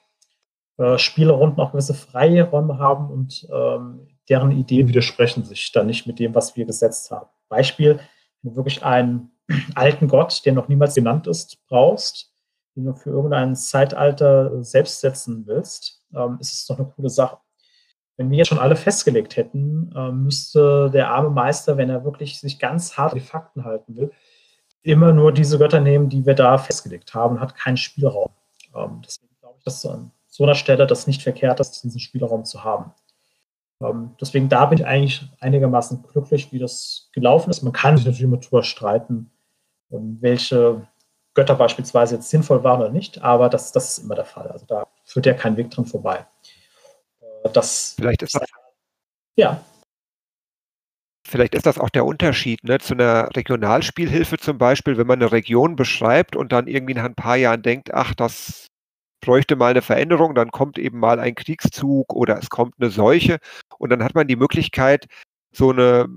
äh, 0.77 0.97
Spielerunden 0.97 1.59
auch 1.59 1.71
gewisse 1.71 1.93
freie 1.93 2.43
Räume 2.43 2.79
haben 2.79 3.11
und 3.11 3.47
ähm, 3.51 4.07
deren 4.29 4.51
Ideen 4.51 4.87
widersprechen 4.87 5.43
sich 5.43 5.71
dann 5.71 5.87
nicht 5.87 6.07
mit 6.07 6.19
dem, 6.19 6.35
was 6.35 6.55
wir 6.55 6.65
gesetzt 6.65 7.11
haben. 7.11 7.29
Beispiel, 7.49 7.99
wenn 8.41 8.51
du 8.51 8.55
wirklich 8.55 8.83
einen 8.83 9.31
alten 9.75 10.07
Gott, 10.07 10.45
der 10.45 10.53
noch 10.53 10.67
niemals 10.67 10.95
genannt 10.95 11.27
ist, 11.27 11.57
brauchst, 11.67 12.33
den 12.75 12.85
du 12.85 12.93
für 12.93 13.09
irgendein 13.09 13.55
Zeitalter 13.55 14.63
selbst 14.63 15.01
setzen 15.01 15.47
willst, 15.47 16.03
ähm, 16.15 16.37
ist 16.39 16.53
es 16.53 16.65
doch 16.65 16.77
eine 16.77 16.87
coole 16.87 17.09
Sache. 17.09 17.37
Wenn 18.17 18.29
wir 18.31 18.37
jetzt 18.37 18.47
schon 18.47 18.59
alle 18.59 18.75
festgelegt 18.75 19.35
hätten, 19.37 19.93
ähm, 19.95 20.23
müsste 20.23 20.89
der 20.91 21.09
arme 21.09 21.29
Meister, 21.29 21.77
wenn 21.77 21.89
er 21.89 22.03
wirklich 22.03 22.39
sich 22.39 22.59
ganz 22.59 22.97
hart 22.97 23.13
die 23.13 23.19
Fakten 23.19 23.63
halten 23.63 23.95
will, 23.95 24.11
immer 24.81 25.13
nur 25.13 25.31
diese 25.31 25.57
Götter 25.57 25.79
nehmen, 25.79 26.09
die 26.09 26.25
wir 26.25 26.33
da 26.33 26.57
festgelegt 26.57 27.13
haben, 27.13 27.39
hat 27.39 27.55
keinen 27.55 27.77
Spielraum. 27.77 28.31
Ähm, 28.75 29.01
deswegen 29.05 29.35
glaube 29.39 29.55
ich, 29.59 29.63
dass 29.63 29.85
an 29.85 30.11
so 30.27 30.43
einer 30.43 30.55
Stelle 30.55 30.87
das 30.87 31.07
nicht 31.07 31.23
verkehrt 31.23 31.59
ist, 31.59 31.83
diesen 31.83 31.99
Spielraum 31.99 32.45
zu 32.45 32.63
haben. 32.63 32.93
Ähm, 33.81 34.15
deswegen 34.19 34.49
da 34.49 34.65
bin 34.65 34.79
ich 34.79 34.85
eigentlich 34.85 35.29
einigermaßen 35.39 36.03
glücklich, 36.03 36.51
wie 36.51 36.59
das 36.59 37.09
gelaufen 37.13 37.49
ist. 37.49 37.61
Man 37.61 37.73
kann 37.73 37.97
sich 37.97 38.05
natürlich 38.05 38.23
immer 38.23 38.37
drüber 38.37 38.63
streiten, 38.63 39.31
ähm, 39.91 40.17
welche 40.19 40.87
Götter 41.33 41.55
beispielsweise 41.55 42.15
jetzt 42.15 42.29
sinnvoll 42.29 42.63
waren 42.63 42.81
oder 42.81 42.91
nicht, 42.91 43.21
aber 43.21 43.49
das, 43.49 43.71
das 43.71 43.89
ist 43.89 44.03
immer 44.03 44.15
der 44.15 44.25
Fall. 44.25 44.47
Also 44.47 44.65
da 44.65 44.87
führt 45.05 45.27
ja 45.27 45.33
kein 45.33 45.55
Weg 45.55 45.69
dran 45.69 45.85
vorbei. 45.85 46.25
Äh, 47.21 47.49
das, 47.53 47.93
Vielleicht 47.95 48.23
ist 48.23 48.33
das. 48.33 48.49
Ja. 49.35 49.61
Vielleicht 51.27 51.53
ist 51.53 51.65
das 51.65 51.77
auch 51.77 51.89
der 51.89 52.05
Unterschied 52.05 52.63
ne, 52.63 52.79
zu 52.79 52.93
einer 52.93 53.29
Regionalspielhilfe 53.35 54.37
zum 54.37 54.57
Beispiel, 54.57 54.97
wenn 54.97 55.05
man 55.05 55.21
eine 55.21 55.31
Region 55.31 55.75
beschreibt 55.75 56.35
und 56.35 56.51
dann 56.51 56.67
irgendwie 56.67 56.93
nach 56.93 57.03
ein 57.03 57.15
paar 57.15 57.35
Jahren 57.35 57.61
denkt, 57.61 57.93
ach, 57.93 58.15
das 58.15 58.67
bräuchte 59.21 59.55
mal 59.55 59.71
eine 59.71 59.81
Veränderung, 59.81 60.35
dann 60.35 60.51
kommt 60.51 60.77
eben 60.77 60.99
mal 60.99 61.19
ein 61.19 61.35
Kriegszug 61.35 62.13
oder 62.13 62.37
es 62.37 62.49
kommt 62.49 62.75
eine 62.79 62.89
Seuche 62.89 63.39
und 63.79 63.89
dann 63.89 64.03
hat 64.03 64.15
man 64.15 64.27
die 64.27 64.35
Möglichkeit, 64.35 65.07
so 65.51 65.71
eine 65.71 66.07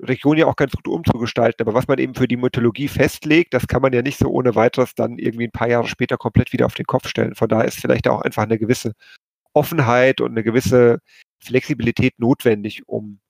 Region 0.00 0.36
ja 0.36 0.46
auch 0.46 0.56
ganz 0.56 0.72
gut 0.72 0.88
umzugestalten. 0.88 1.66
Aber 1.66 1.74
was 1.74 1.88
man 1.88 1.98
eben 1.98 2.14
für 2.14 2.28
die 2.28 2.36
Mythologie 2.36 2.88
festlegt, 2.88 3.54
das 3.54 3.66
kann 3.66 3.82
man 3.82 3.92
ja 3.92 4.02
nicht 4.02 4.18
so 4.18 4.28
ohne 4.28 4.54
weiteres 4.54 4.94
dann 4.94 5.18
irgendwie 5.18 5.46
ein 5.46 5.52
paar 5.52 5.68
Jahre 5.68 5.88
später 5.88 6.16
komplett 6.18 6.52
wieder 6.52 6.66
auf 6.66 6.74
den 6.74 6.86
Kopf 6.86 7.08
stellen. 7.08 7.34
Von 7.34 7.48
daher 7.48 7.66
ist 7.66 7.80
vielleicht 7.80 8.08
auch 8.08 8.22
einfach 8.22 8.42
eine 8.42 8.58
gewisse 8.58 8.92
Offenheit 9.54 10.20
und 10.20 10.32
eine 10.32 10.42
gewisse 10.42 11.00
Flexibilität 11.42 12.18
notwendig, 12.18 12.86
um 12.86 13.20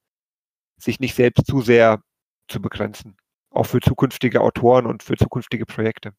sich 0.79 1.01
nicht 1.01 1.15
selbst 1.15 1.47
zu 1.47 1.61
sehr 1.61 2.03
zu 2.49 2.61
begrenzen. 2.61 3.17
Auch 3.51 3.67
für 3.67 3.81
zukünftige 3.81 4.41
Autoren 4.41 4.87
und 4.87 5.03
für 5.03 5.17
zukünftige 5.17 5.67
Projekte. 5.67 6.13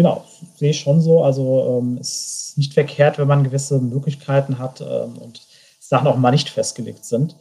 Genau, 0.00 0.24
sehe 0.54 0.70
ich 0.70 0.80
schon 0.80 1.02
so. 1.02 1.22
Also 1.22 1.78
ähm, 1.78 1.98
es 2.00 2.52
ist 2.52 2.56
nicht 2.56 2.72
verkehrt, 2.72 3.18
wenn 3.18 3.28
man 3.28 3.44
gewisse 3.44 3.78
Möglichkeiten 3.78 4.58
hat 4.58 4.80
ähm, 4.80 5.18
und 5.18 5.42
Sachen 5.78 6.06
auch 6.06 6.16
mal 6.16 6.30
nicht 6.30 6.48
festgelegt 6.48 7.04
sind. 7.04 7.36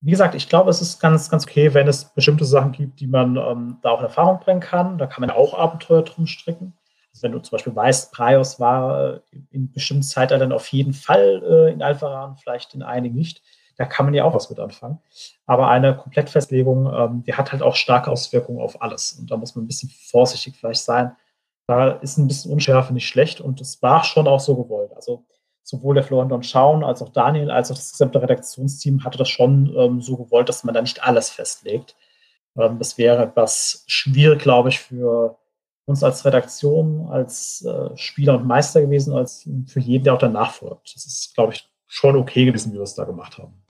Wie 0.00 0.12
gesagt, 0.12 0.34
ich 0.34 0.48
glaube, 0.48 0.70
es 0.70 0.80
ist 0.80 1.00
ganz, 1.00 1.28
ganz 1.28 1.44
okay, 1.44 1.74
wenn 1.74 1.86
es 1.86 2.06
bestimmte 2.06 2.46
Sachen 2.46 2.72
gibt, 2.72 3.00
die 3.00 3.06
man 3.06 3.36
ähm, 3.36 3.76
da 3.82 3.90
auch 3.90 3.98
in 3.98 4.06
Erfahrung 4.06 4.40
bringen 4.40 4.60
kann. 4.60 4.96
Da 4.96 5.06
kann 5.06 5.20
man 5.20 5.28
auch 5.28 5.52
Abenteuer 5.52 6.00
drum 6.00 6.26
stricken. 6.26 6.72
Also 7.12 7.24
wenn 7.24 7.32
du 7.32 7.40
zum 7.40 7.50
Beispiel 7.50 7.76
weißt, 7.76 8.10
Praios 8.10 8.58
war 8.58 9.16
äh, 9.16 9.20
in 9.50 9.70
bestimmten 9.70 10.02
Zeitaltern 10.02 10.52
auf 10.52 10.68
jeden 10.68 10.94
Fall 10.94 11.42
äh, 11.46 11.72
in 11.74 11.82
Alpharan, 11.82 12.38
vielleicht 12.38 12.72
in 12.72 12.82
einigen 12.82 13.16
nicht, 13.16 13.42
da 13.76 13.84
kann 13.84 14.06
man 14.06 14.14
ja 14.14 14.24
auch 14.24 14.32
was 14.32 14.48
mit 14.48 14.58
anfangen. 14.58 14.98
Aber 15.44 15.68
eine 15.68 15.94
Komplettfestlegung, 15.94 16.90
ähm, 16.90 17.22
die 17.24 17.34
hat 17.34 17.52
halt 17.52 17.60
auch 17.60 17.76
starke 17.76 18.10
Auswirkungen 18.10 18.62
auf 18.62 18.80
alles. 18.80 19.12
Und 19.12 19.30
da 19.30 19.36
muss 19.36 19.54
man 19.54 19.66
ein 19.66 19.68
bisschen 19.68 19.90
vorsichtig 19.90 20.56
vielleicht 20.56 20.80
sein. 20.80 21.14
Da 21.68 21.90
ist 21.90 22.16
ein 22.16 22.26
bisschen 22.26 22.50
Unschärfe 22.50 22.94
nicht 22.94 23.06
schlecht 23.06 23.42
und 23.42 23.60
es 23.60 23.82
war 23.82 24.02
schon 24.02 24.26
auch 24.26 24.40
so 24.40 24.56
gewollt. 24.56 24.92
Also 24.94 25.26
sowohl 25.62 25.94
der 25.94 26.02
Florian 26.02 26.30
Don 26.30 26.42
Schauen 26.42 26.82
als 26.82 27.02
auch 27.02 27.10
Daniel 27.10 27.50
als 27.50 27.70
auch 27.70 27.76
das 27.76 27.92
gesamte 27.92 28.22
Redaktionsteam 28.22 29.04
hatte 29.04 29.18
das 29.18 29.28
schon 29.28 29.74
ähm, 29.76 30.00
so 30.00 30.16
gewollt, 30.16 30.48
dass 30.48 30.64
man 30.64 30.74
da 30.74 30.80
nicht 30.80 31.02
alles 31.02 31.28
festlegt. 31.28 31.94
Ähm, 32.56 32.78
das 32.78 32.96
wäre 32.96 33.22
etwas 33.24 33.84
schwierig, 33.86 34.40
glaube 34.40 34.70
ich, 34.70 34.80
für 34.80 35.38
uns 35.84 36.02
als 36.02 36.24
Redaktion, 36.24 37.06
als 37.10 37.62
äh, 37.64 37.94
Spieler 37.98 38.36
und 38.38 38.46
Meister 38.46 38.80
gewesen, 38.80 39.12
als 39.14 39.48
für 39.66 39.80
jeden, 39.80 40.04
der 40.04 40.14
auch 40.14 40.18
danach 40.18 40.52
folgt. 40.54 40.94
Das 40.94 41.04
ist, 41.04 41.34
glaube 41.34 41.52
ich, 41.52 41.68
schon 41.86 42.16
okay 42.16 42.46
gewesen, 42.46 42.72
wie 42.72 42.76
wir 42.76 42.82
es 42.82 42.94
da 42.94 43.04
gemacht 43.04 43.36
haben. 43.36 43.62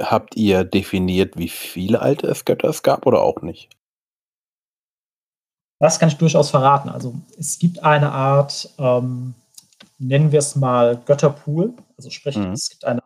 Habt 0.00 0.36
ihr 0.36 0.64
definiert, 0.64 1.38
wie 1.38 1.48
viele 1.48 2.00
alte 2.02 2.32
Götter 2.44 2.68
es 2.68 2.82
gab 2.82 3.06
oder 3.06 3.22
auch 3.22 3.42
nicht? 3.42 3.70
Das 5.84 5.98
kann 5.98 6.08
ich 6.08 6.16
durchaus 6.16 6.48
verraten. 6.48 6.88
Also 6.88 7.12
es 7.38 7.58
gibt 7.58 7.84
eine 7.84 8.10
Art, 8.10 8.70
ähm, 8.78 9.34
nennen 9.98 10.32
wir 10.32 10.38
es 10.38 10.56
mal 10.56 10.96
Götterpool. 11.04 11.74
Also 11.98 12.08
sprich, 12.08 12.38
mhm. 12.38 12.52
es 12.52 12.70
gibt 12.70 12.86
eine 12.86 13.02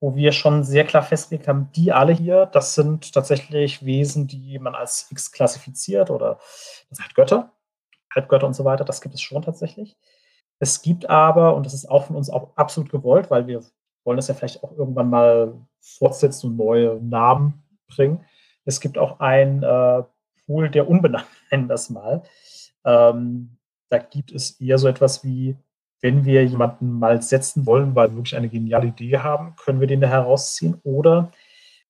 wo 0.00 0.16
wir 0.16 0.32
schon 0.32 0.64
sehr 0.64 0.86
klar 0.86 1.02
festgelegt 1.02 1.46
haben, 1.46 1.68
die 1.76 1.92
alle 1.92 2.14
hier, 2.14 2.46
das 2.46 2.74
sind 2.74 3.12
tatsächlich 3.12 3.84
Wesen, 3.84 4.26
die 4.26 4.58
man 4.58 4.74
als 4.74 5.08
X 5.10 5.32
klassifiziert 5.32 6.08
oder 6.08 6.38
das 6.88 6.96
sind 6.96 7.04
halt 7.04 7.14
Götter, 7.14 7.52
Halbgötter 8.14 8.46
und 8.46 8.54
so 8.54 8.64
weiter. 8.64 8.86
Das 8.86 9.02
gibt 9.02 9.14
es 9.14 9.20
schon 9.20 9.42
tatsächlich. 9.42 9.98
Es 10.60 10.80
gibt 10.80 11.10
aber, 11.10 11.54
und 11.54 11.66
das 11.66 11.74
ist 11.74 11.90
auch 11.90 12.06
von 12.06 12.16
uns 12.16 12.30
auch 12.30 12.56
absolut 12.56 12.90
gewollt, 12.90 13.30
weil 13.30 13.46
wir 13.46 13.62
wollen 14.04 14.16
das 14.16 14.28
ja 14.28 14.34
vielleicht 14.34 14.64
auch 14.64 14.72
irgendwann 14.72 15.10
mal 15.10 15.52
fortsetzen 15.82 16.52
und 16.52 16.56
neue 16.56 16.98
Namen 17.02 17.62
bringen. 17.86 18.24
Es 18.64 18.80
gibt 18.80 18.96
auch 18.96 19.20
ein 19.20 19.62
äh, 19.62 20.02
Pool 20.50 20.68
der 20.68 20.88
Unbenannten, 20.88 21.30
nennen 21.52 21.68
wir 21.68 21.74
es 21.74 21.90
mal. 21.90 22.22
Ähm, 22.84 23.56
da 23.88 23.98
gibt 23.98 24.32
es 24.32 24.60
eher 24.60 24.78
so 24.78 24.88
etwas 24.88 25.22
wie, 25.24 25.56
wenn 26.00 26.24
wir 26.24 26.44
jemanden 26.44 26.98
mal 26.98 27.22
setzen 27.22 27.66
wollen, 27.66 27.94
weil 27.94 28.10
wir 28.10 28.16
wirklich 28.16 28.36
eine 28.36 28.48
geniale 28.48 28.88
Idee 28.88 29.18
haben, 29.18 29.54
können 29.56 29.80
wir 29.80 29.86
den 29.86 30.00
da 30.00 30.08
herausziehen. 30.08 30.80
Oder 30.82 31.30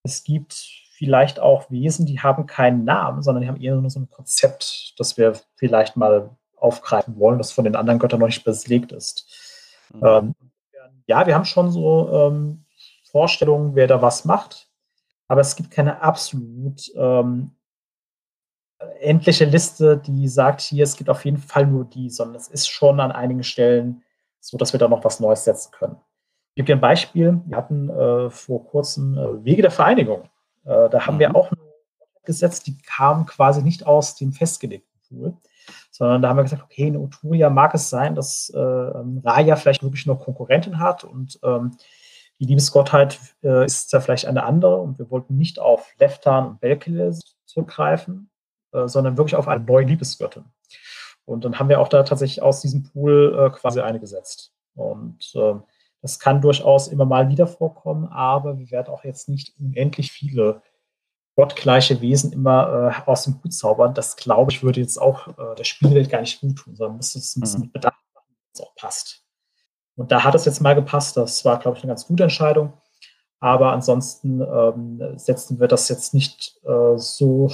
es 0.03 0.25
gibt 0.25 0.53
vielleicht 0.93 1.41
auch 1.41 1.71
Wesen, 1.71 2.05
die 2.05 2.21
haben 2.21 2.47
keinen 2.47 2.85
Namen, 2.85 3.23
sondern 3.23 3.43
die 3.43 3.49
haben 3.49 3.61
eher 3.61 3.77
nur 3.77 3.89
so 3.89 4.01
ein 4.01 4.11
Konzept, 4.11 4.95
das 4.99 5.17
wir 5.17 5.35
vielleicht 5.57 5.97
mal 5.97 6.37
aufgreifen 6.57 7.19
wollen, 7.19 7.39
das 7.39 7.53
von 7.53 7.65
den 7.65 7.77
anderen 7.77 7.99
Göttern 7.99 8.21
noch 8.21 8.27
nicht 8.27 8.45
belegt 8.45 8.93
ist. 8.93 9.27
Mhm. 9.95 10.01
Ähm, 10.05 10.35
ja, 11.07 11.27
wir 11.27 11.35
haben 11.35 11.47
schon 11.47 11.71
so 11.71 12.11
ähm, 12.13 12.67
Vorstellungen, 13.11 13.75
wer 13.75 13.87
da 13.87 14.03
was 14.03 14.27
macht, 14.27 14.69
aber 15.29 15.41
es 15.41 15.57
gibt 15.57 15.71
keine 15.71 16.03
absolut 16.03 16.93
ähm, 16.97 17.53
endliche 19.01 19.45
Liste, 19.45 19.99
die 19.99 20.29
sagt, 20.29 20.61
hier, 20.61 20.85
es 20.85 20.97
gibt 20.97 21.11
auf 21.11 21.25
jeden 21.25 21.39
Fall 21.39 21.67
nur 21.67 21.85
die, 21.85 22.11
sondern 22.11 22.37
es 22.37 22.49
ist 22.49 22.69
schon 22.69 23.01
an 23.01 23.13
einigen 23.13 23.43
Stellen 23.43 24.03
so, 24.41 24.57
dass 24.57 24.73
wir 24.73 24.81
da 24.81 24.89
noch 24.89 25.05
was 25.05 25.21
Neues 25.21 25.45
setzen 25.45 25.71
können. 25.73 25.97
Ich 26.51 26.57
gebe 26.57 26.67
dir 26.67 26.77
ein 26.77 26.81
Beispiel. 26.81 27.41
Wir 27.47 27.57
hatten 27.57 27.91
äh, 27.91 28.31
vor 28.31 28.65
kurzem 28.65 29.17
äh, 29.17 29.45
Wege 29.45 29.63
der 29.63 29.71
Vereinigung. 29.71 30.23
Äh, 30.65 30.89
da 30.89 31.07
haben 31.07 31.17
mhm. 31.17 31.21
wir 31.21 31.37
auch 31.37 31.53
eine 31.53 31.61
gesetzt, 32.25 32.67
die 32.67 32.79
kam 32.79 33.27
quasi 33.27 33.63
nicht 33.63 33.87
aus 33.87 34.15
dem 34.15 34.33
festgelegten 34.33 35.01
Pool, 35.09 35.37
sondern 35.91 36.23
da 36.23 36.29
haben 36.29 36.37
wir 36.37 36.45
gesagt, 36.45 36.63
okay, 36.63 36.89
in 36.89 36.97
Uturia 36.97 37.51
mag 37.51 37.75
es 37.75 37.91
sein, 37.91 38.15
dass 38.15 38.53
äh, 38.55 38.59
ähm, 38.59 39.21
Raya 39.25 39.57
vielleicht 39.57 39.83
wirklich 39.83 40.07
noch 40.07 40.21
Konkurrentin 40.21 40.79
hat 40.79 41.05
und 41.05 41.39
ähm, 41.43 41.77
die 42.39 42.47
Liebesgottheit 42.47 43.19
äh, 43.43 43.65
ist 43.67 43.93
ja 43.93 44.01
vielleicht 44.01 44.27
eine 44.27 44.45
andere 44.45 44.81
und 44.81 44.99
wir 44.99 45.11
wollten 45.11 45.37
nicht 45.37 45.59
auf 45.59 45.93
Leftan 45.99 46.47
und 46.47 46.61
Belkele 46.61 47.19
zurückgreifen, 47.45 48.31
äh, 48.73 48.89
sondern 48.89 49.17
wirklich 49.17 49.37
auf 49.37 49.49
eine 49.49 49.65
neue 49.65 49.85
Liebesgöttin. 49.85 50.45
Und 51.25 51.45
dann 51.45 51.59
haben 51.59 51.69
wir 51.69 51.81
auch 51.81 51.89
da 51.89 52.03
tatsächlich 52.03 52.43
aus 52.43 52.61
diesem 52.61 52.83
Pool 52.83 53.37
äh, 53.39 53.51
quasi 53.57 53.81
eine 53.81 54.01
gesetzt. 54.01 54.53
Und 54.75 55.33
ähm, 55.35 55.63
das 56.03 56.19
kann 56.19 56.41
durchaus 56.41 56.89
immer 56.89 57.05
mal 57.05 57.29
wieder 57.29 57.47
vorkommen, 57.47 58.07
aber 58.07 58.59
wir 58.59 58.71
werden 58.71 58.89
auch 58.89 59.05
jetzt 59.05 59.29
nicht 59.29 59.55
unendlich 59.59 60.13
viele 60.13 60.63
gottgleiche 61.37 62.01
Wesen 62.01 62.33
immer 62.33 62.93
äh, 63.07 63.11
aus 63.11 63.25
dem 63.25 63.43
Hut 63.43 63.53
zaubern. 63.53 63.95
Das, 63.95 64.17
glaube 64.17 64.51
ich, 64.51 64.63
würde 64.63 64.81
jetzt 64.81 65.01
auch 65.01 65.29
äh, 65.29 65.55
der 65.57 65.65
Spielwelt 65.65 66.11
gar 66.11 66.21
nicht 66.21 66.41
gut 66.41 66.57
tun, 66.57 66.75
sondern 66.75 66.97
müsste 66.97 67.19
es 67.19 67.37
ein 67.37 67.41
bisschen 67.41 67.61
mhm. 67.61 67.65
mit 67.67 67.73
Bedacht 67.75 68.03
machen, 68.15 68.35
dass 68.53 68.61
es 68.61 68.67
auch 68.67 68.75
passt. 68.75 69.25
Und 69.97 70.11
da 70.13 70.25
hat 70.25 70.35
es 70.35 70.45
jetzt 70.45 70.61
mal 70.61 70.75
gepasst. 70.75 71.17
Das 71.17 71.45
war, 71.45 71.59
glaube 71.59 71.77
ich, 71.77 71.85
eine 71.85 71.91
ganz 71.91 72.07
gute 72.07 72.23
Entscheidung. 72.23 72.73
Aber 73.39 73.73
ansonsten 73.73 74.41
ähm, 74.41 75.19
setzen 75.19 75.61
wir 75.61 75.69
das 75.69 75.89
jetzt 75.89 76.15
nicht 76.15 76.61
äh, 76.65 76.97
so 76.97 77.51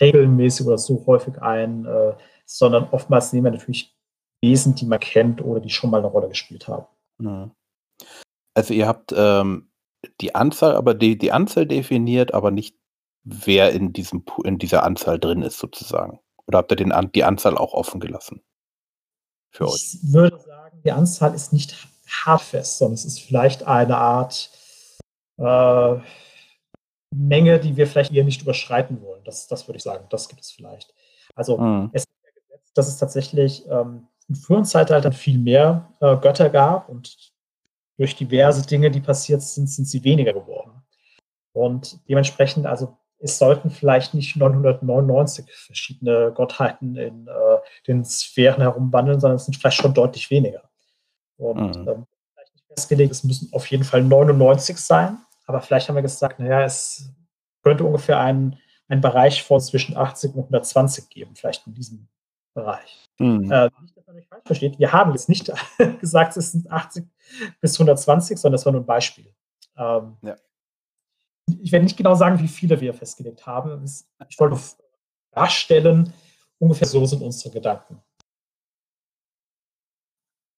regelmäßig 0.00 0.66
oder 0.66 0.78
so 0.78 1.04
häufig 1.06 1.40
ein, 1.42 1.86
äh, 1.86 2.14
sondern 2.44 2.88
oftmals 2.90 3.32
nehmen 3.32 3.46
wir 3.46 3.52
natürlich 3.52 3.96
Wesen, 4.42 4.74
die 4.74 4.86
man 4.86 5.00
kennt 5.00 5.42
oder 5.42 5.60
die 5.60 5.70
schon 5.70 5.90
mal 5.90 5.98
eine 5.98 6.06
Rolle 6.06 6.28
gespielt 6.28 6.66
haben. 6.66 6.86
Also 8.54 8.74
ihr 8.74 8.86
habt 8.86 9.12
ähm, 9.14 9.70
die 10.20 10.34
Anzahl, 10.34 10.76
aber 10.76 10.94
die, 10.94 11.18
die 11.18 11.32
Anzahl 11.32 11.66
definiert, 11.66 12.32
aber 12.32 12.50
nicht 12.50 12.76
wer 13.22 13.72
in, 13.72 13.92
diesem, 13.92 14.24
in 14.44 14.58
dieser 14.58 14.84
Anzahl 14.84 15.18
drin 15.18 15.42
ist, 15.42 15.58
sozusagen. 15.58 16.20
Oder 16.46 16.58
habt 16.58 16.72
ihr 16.72 16.76
den, 16.76 16.92
die 17.14 17.24
Anzahl 17.24 17.56
auch 17.56 17.74
offen 17.74 18.00
gelassen? 18.00 18.42
Für 19.52 19.64
ich 19.64 19.70
euch? 19.70 19.98
Ich 20.02 20.12
würde 20.12 20.40
sagen, 20.40 20.80
die 20.84 20.92
Anzahl 20.92 21.34
ist 21.34 21.52
nicht 21.52 21.76
hartfest, 22.08 22.78
sondern 22.78 22.94
es 22.94 23.04
ist 23.04 23.20
vielleicht 23.20 23.64
eine 23.64 23.96
Art 23.96 24.50
äh, 25.38 25.96
Menge, 27.14 27.60
die 27.60 27.76
wir 27.76 27.86
vielleicht 27.86 28.12
eher 28.12 28.24
nicht 28.24 28.42
überschreiten 28.42 29.02
wollen. 29.02 29.09
Das, 29.24 29.46
das 29.46 29.66
würde 29.68 29.78
ich 29.78 29.82
sagen. 29.82 30.06
Das 30.10 30.28
gibt 30.28 30.42
es 30.42 30.50
vielleicht. 30.50 30.94
Also 31.34 31.58
mhm. 31.58 31.90
es 31.92 32.04
ist 32.04 32.10
ja 32.24 32.30
gesetzt, 32.42 32.72
dass 32.74 32.88
es 32.88 32.96
tatsächlich 32.96 33.68
ähm, 33.68 34.06
in 34.28 34.34
früheren 34.34 34.64
Zeitaltern 34.64 35.12
viel 35.12 35.38
mehr 35.38 35.92
äh, 36.00 36.16
Götter 36.16 36.50
gab 36.50 36.88
und 36.88 37.16
durch 37.96 38.16
diverse 38.16 38.66
Dinge, 38.66 38.90
die 38.90 39.00
passiert 39.00 39.42
sind, 39.42 39.68
sind 39.68 39.84
sie 39.84 40.02
weniger 40.04 40.32
geworden. 40.32 40.82
Und 41.52 41.98
dementsprechend, 42.08 42.66
also 42.66 42.96
es 43.18 43.38
sollten 43.38 43.70
vielleicht 43.70 44.14
nicht 44.14 44.36
999 44.36 45.44
verschiedene 45.52 46.32
Gottheiten 46.32 46.96
in 46.96 47.26
äh, 47.26 47.32
den 47.86 48.04
Sphären 48.04 48.62
herumwandeln, 48.62 49.20
sondern 49.20 49.36
es 49.36 49.44
sind 49.44 49.56
vielleicht 49.56 49.76
schon 49.76 49.92
deutlich 49.92 50.30
weniger. 50.30 50.62
Und 51.36 51.76
mhm. 51.76 51.88
ähm, 51.88 52.06
vielleicht 52.32 52.54
nicht 52.54 52.66
festgelegt, 52.68 53.12
es 53.12 53.24
müssen 53.24 53.52
auf 53.52 53.66
jeden 53.66 53.84
Fall 53.84 54.02
99 54.02 54.78
sein, 54.78 55.18
aber 55.46 55.60
vielleicht 55.60 55.88
haben 55.88 55.96
wir 55.96 56.02
gesagt, 56.02 56.38
naja, 56.38 56.64
es 56.64 57.10
könnte 57.62 57.84
ungefähr 57.84 58.20
einen, 58.20 58.58
einen 58.90 59.00
Bereich 59.00 59.42
von 59.42 59.60
zwischen 59.60 59.96
80 59.96 60.34
und 60.34 60.40
120 60.40 61.08
geben, 61.08 61.34
vielleicht 61.34 61.66
in 61.66 61.74
diesem 61.74 62.08
Bereich. 62.54 63.08
Mhm. 63.18 63.50
Äh, 63.50 63.70
nicht, 63.80 63.96
dass 63.96 64.06
man 64.06 64.16
mich 64.16 64.26
falsch 64.26 64.42
versteht, 64.44 64.78
wir 64.78 64.92
haben 64.92 65.12
jetzt 65.12 65.28
nicht 65.28 65.50
gesagt, 66.00 66.36
es 66.36 66.52
sind 66.52 66.70
80 66.70 67.06
bis 67.60 67.74
120, 67.74 68.38
sondern 68.38 68.56
das 68.56 68.66
war 68.66 68.72
nur 68.72 68.82
ein 68.82 68.86
Beispiel. 68.86 69.32
Ähm, 69.76 70.16
ja 70.22 70.36
ich 71.60 71.72
werde 71.72 71.84
nicht 71.84 71.96
genau 71.96 72.14
sagen, 72.14 72.38
wie 72.40 72.48
viele 72.48 72.80
wir 72.80 72.94
festgelegt 72.94 73.46
haben. 73.46 73.84
Ich 74.28 74.38
wollte 74.38 74.58
darstellen, 75.32 76.12
ungefähr 76.58 76.86
so 76.86 77.04
sind 77.06 77.22
unsere 77.22 77.52
Gedanken. 77.52 78.00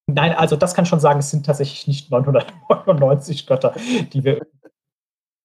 Nein, 0.09 0.33
also 0.33 0.57
das 0.57 0.75
kann 0.75 0.85
schon 0.85 1.01
sagen, 1.01 1.21
es 1.21 1.31
sind 1.31 1.47
tatsächlich 1.47 1.87
nicht 1.87 2.11
999 2.11 3.47
Götter, 3.47 3.75
die 4.13 4.25
wir 4.25 4.47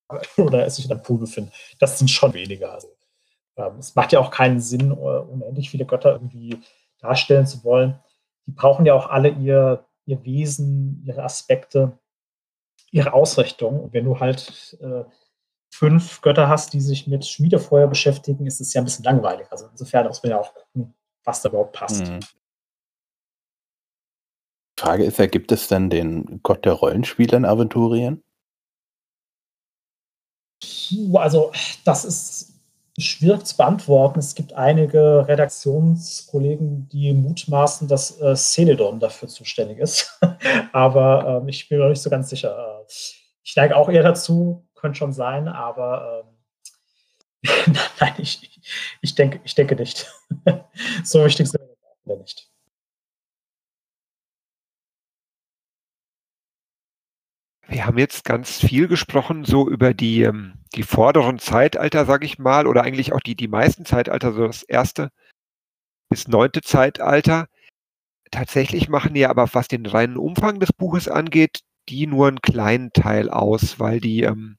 oder 0.38 0.70
sich 0.70 0.86
in 0.86 0.92
einem 0.92 1.02
Pool 1.02 1.20
befinden. 1.20 1.52
Das 1.80 2.00
sind 2.00 2.10
schon 2.10 2.34
weniger. 2.34 2.74
Also, 2.74 2.88
ähm, 3.58 3.78
es 3.80 3.96
macht 3.96 4.12
ja 4.12 4.20
auch 4.20 4.32
keinen 4.32 4.60
Sinn, 4.60 4.92
äh, 4.92 4.96
unendlich 4.96 5.70
viele 5.70 5.86
Götter 5.86 6.14
irgendwie 6.14 6.60
darstellen 7.00 7.46
zu 7.46 7.64
wollen. 7.64 8.00
Die 8.46 8.52
brauchen 8.52 8.86
ja 8.86 8.94
auch 8.94 9.08
alle 9.08 9.30
ihr, 9.30 9.86
ihr 10.06 10.24
Wesen, 10.24 11.04
ihre 11.06 11.24
Aspekte, 11.24 11.98
ihre 12.92 13.14
Ausrichtung. 13.14 13.82
Und 13.82 13.94
wenn 13.94 14.06
du 14.06 14.20
halt 14.20 14.78
äh, 14.82 15.04
fünf 15.70 16.22
Götter 16.22 16.48
hast, 16.48 16.74
die 16.74 16.82
sich 16.82 17.08
mit 17.08 17.26
Schmiedefeuer 17.26 17.88
beschäftigen, 17.88 18.46
ist 18.46 18.62
es 18.62 18.74
ja 18.74 18.82
ein 18.82 18.86
bisschen 18.86 19.06
langweilig. 19.06 19.48
Also 19.52 19.68
insofern 19.68 20.08
muss 20.08 20.24
man 20.24 20.32
ja 20.32 20.40
auch 20.40 20.54
gucken, 20.54 20.94
was 21.24 21.42
da 21.42 21.50
überhaupt 21.50 21.74
passt. 21.74 22.08
Mhm. 22.08 22.20
Frage 24.80 25.06
ist 25.06 25.18
ja, 25.18 25.26
gibt 25.26 25.52
es 25.52 25.68
denn 25.68 25.90
den 25.90 26.40
Gott 26.44 26.64
der 26.66 26.74
Rollenspiele 26.74 27.36
in 27.36 27.46
Aventurien? 27.46 28.24
Also, 31.14 31.52
das 31.86 32.06
ist 32.06 32.54
schwierig 33.00 33.46
zu 33.46 33.58
beantworten. 33.58 34.20
Es 34.20 34.34
gibt 34.36 34.54
einige 34.54 35.28
Redaktionskollegen, 35.28 36.90
die 36.90 37.14
mutmaßen, 37.14 37.88
dass 37.88 38.20
äh, 38.20 38.36
Celedon 38.36 39.00
dafür 39.00 39.28
zuständig 39.28 39.80
ist. 39.80 40.20
aber 40.74 41.42
ähm, 41.42 41.48
ich 41.48 41.70
bin 41.70 41.80
mir 41.80 41.90
nicht 41.90 42.02
so 42.02 42.10
ganz 42.10 42.30
sicher. 42.30 42.86
Ich 43.44 43.56
neige 43.56 43.76
auch 43.76 43.90
eher 43.90 44.04
dazu, 44.04 44.68
könnte 44.76 44.98
schon 44.98 45.14
sein, 45.14 45.48
aber 45.48 46.24
ähm, 47.44 47.74
nein, 48.00 48.14
ich, 48.18 48.60
ich, 49.02 49.16
denke, 49.16 49.40
ich 49.44 49.56
denke 49.56 49.76
nicht. 49.76 50.12
so 51.04 51.24
wichtig 51.24 51.50
sind 51.50 51.62
wir 52.06 52.18
nicht. 52.18 52.50
Wir 57.70 57.86
haben 57.86 57.98
jetzt 57.98 58.24
ganz 58.24 58.60
viel 58.60 58.88
gesprochen, 58.88 59.44
so 59.44 59.70
über 59.70 59.94
die, 59.94 60.22
ähm, 60.22 60.54
die 60.76 60.84
vorderen 60.84 61.38
Zeitalter, 61.38 62.06
sage 62.06 62.26
ich 62.26 62.40
mal, 62.40 62.66
oder 62.66 62.84
eigentlich 62.84 63.12
auch 63.12 63.20
die, 63.20 63.36
die 63.36 63.50
meisten 63.50 63.86
Zeitalter, 63.86 64.32
so 64.34 64.48
das 64.48 64.64
erste 64.64 65.12
bis 66.10 66.28
neunte 66.30 66.62
Zeitalter. 66.62 67.48
Tatsächlich 68.32 68.90
machen 68.90 69.14
die 69.14 69.26
aber, 69.26 69.54
was 69.54 69.68
den 69.68 69.86
reinen 69.86 70.18
Umfang 70.18 70.60
des 70.60 70.72
Buches 70.74 71.10
angeht, 71.10 71.62
die 71.90 72.08
nur 72.08 72.28
einen 72.28 72.42
kleinen 72.42 72.92
Teil 72.94 73.30
aus, 73.30 73.80
weil 73.80 74.00
die, 74.00 74.24
ähm, 74.24 74.58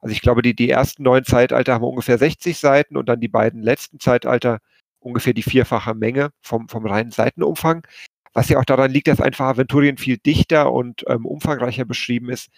also 0.00 0.12
ich 0.12 0.22
glaube, 0.22 0.42
die, 0.42 0.54
die 0.54 0.70
ersten 0.70 1.02
neun 1.02 1.24
Zeitalter 1.24 1.74
haben 1.74 1.84
ungefähr 1.84 2.18
60 2.18 2.58
Seiten 2.58 2.96
und 2.96 3.08
dann 3.08 3.20
die 3.20 3.28
beiden 3.28 3.62
letzten 3.62 4.00
Zeitalter 4.00 4.60
ungefähr 5.00 5.34
die 5.34 5.42
vierfache 5.42 5.94
Menge 5.94 6.30
vom, 6.40 6.68
vom 6.68 6.86
reinen 6.86 7.10
Seitenumfang. 7.10 7.86
Was 8.34 8.48
ja 8.48 8.58
auch 8.58 8.64
daran 8.64 8.90
liegt, 8.90 9.08
dass 9.08 9.20
einfach 9.20 9.46
Aventurien 9.46 9.98
viel 9.98 10.18
dichter 10.18 10.72
und 10.72 11.04
ähm, 11.08 11.26
umfangreicher 11.26 11.84
beschrieben 11.84 12.30
ist 12.30 12.50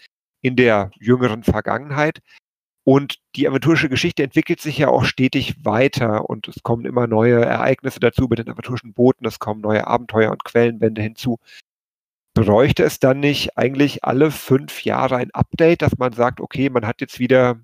in 0.42 0.56
der 0.56 0.90
jüngeren 0.98 1.42
Vergangenheit. 1.44 2.20
Und 2.84 3.18
die 3.36 3.46
aventurische 3.46 3.88
Geschichte 3.88 4.22
entwickelt 4.22 4.60
sich 4.60 4.78
ja 4.78 4.88
auch 4.88 5.04
stetig 5.04 5.64
weiter 5.64 6.28
und 6.28 6.48
es 6.48 6.62
kommen 6.62 6.86
immer 6.86 7.06
neue 7.06 7.44
Ereignisse 7.44 8.00
dazu 8.00 8.24
über 8.24 8.36
den 8.36 8.48
aventurischen 8.48 8.94
Booten, 8.94 9.26
es 9.26 9.38
kommen 9.38 9.60
neue 9.60 9.86
Abenteuer 9.86 10.30
und 10.32 10.44
Quellenbände 10.44 11.02
hinzu. 11.02 11.38
Bräuchte 12.34 12.84
es 12.84 12.98
dann 12.98 13.20
nicht 13.20 13.56
eigentlich 13.58 14.04
alle 14.04 14.30
fünf 14.30 14.84
Jahre 14.84 15.16
ein 15.16 15.30
Update, 15.32 15.82
dass 15.82 15.98
man 15.98 16.12
sagt, 16.12 16.40
okay, 16.40 16.70
man 16.70 16.86
hat 16.86 17.00
jetzt 17.00 17.18
wieder 17.18 17.60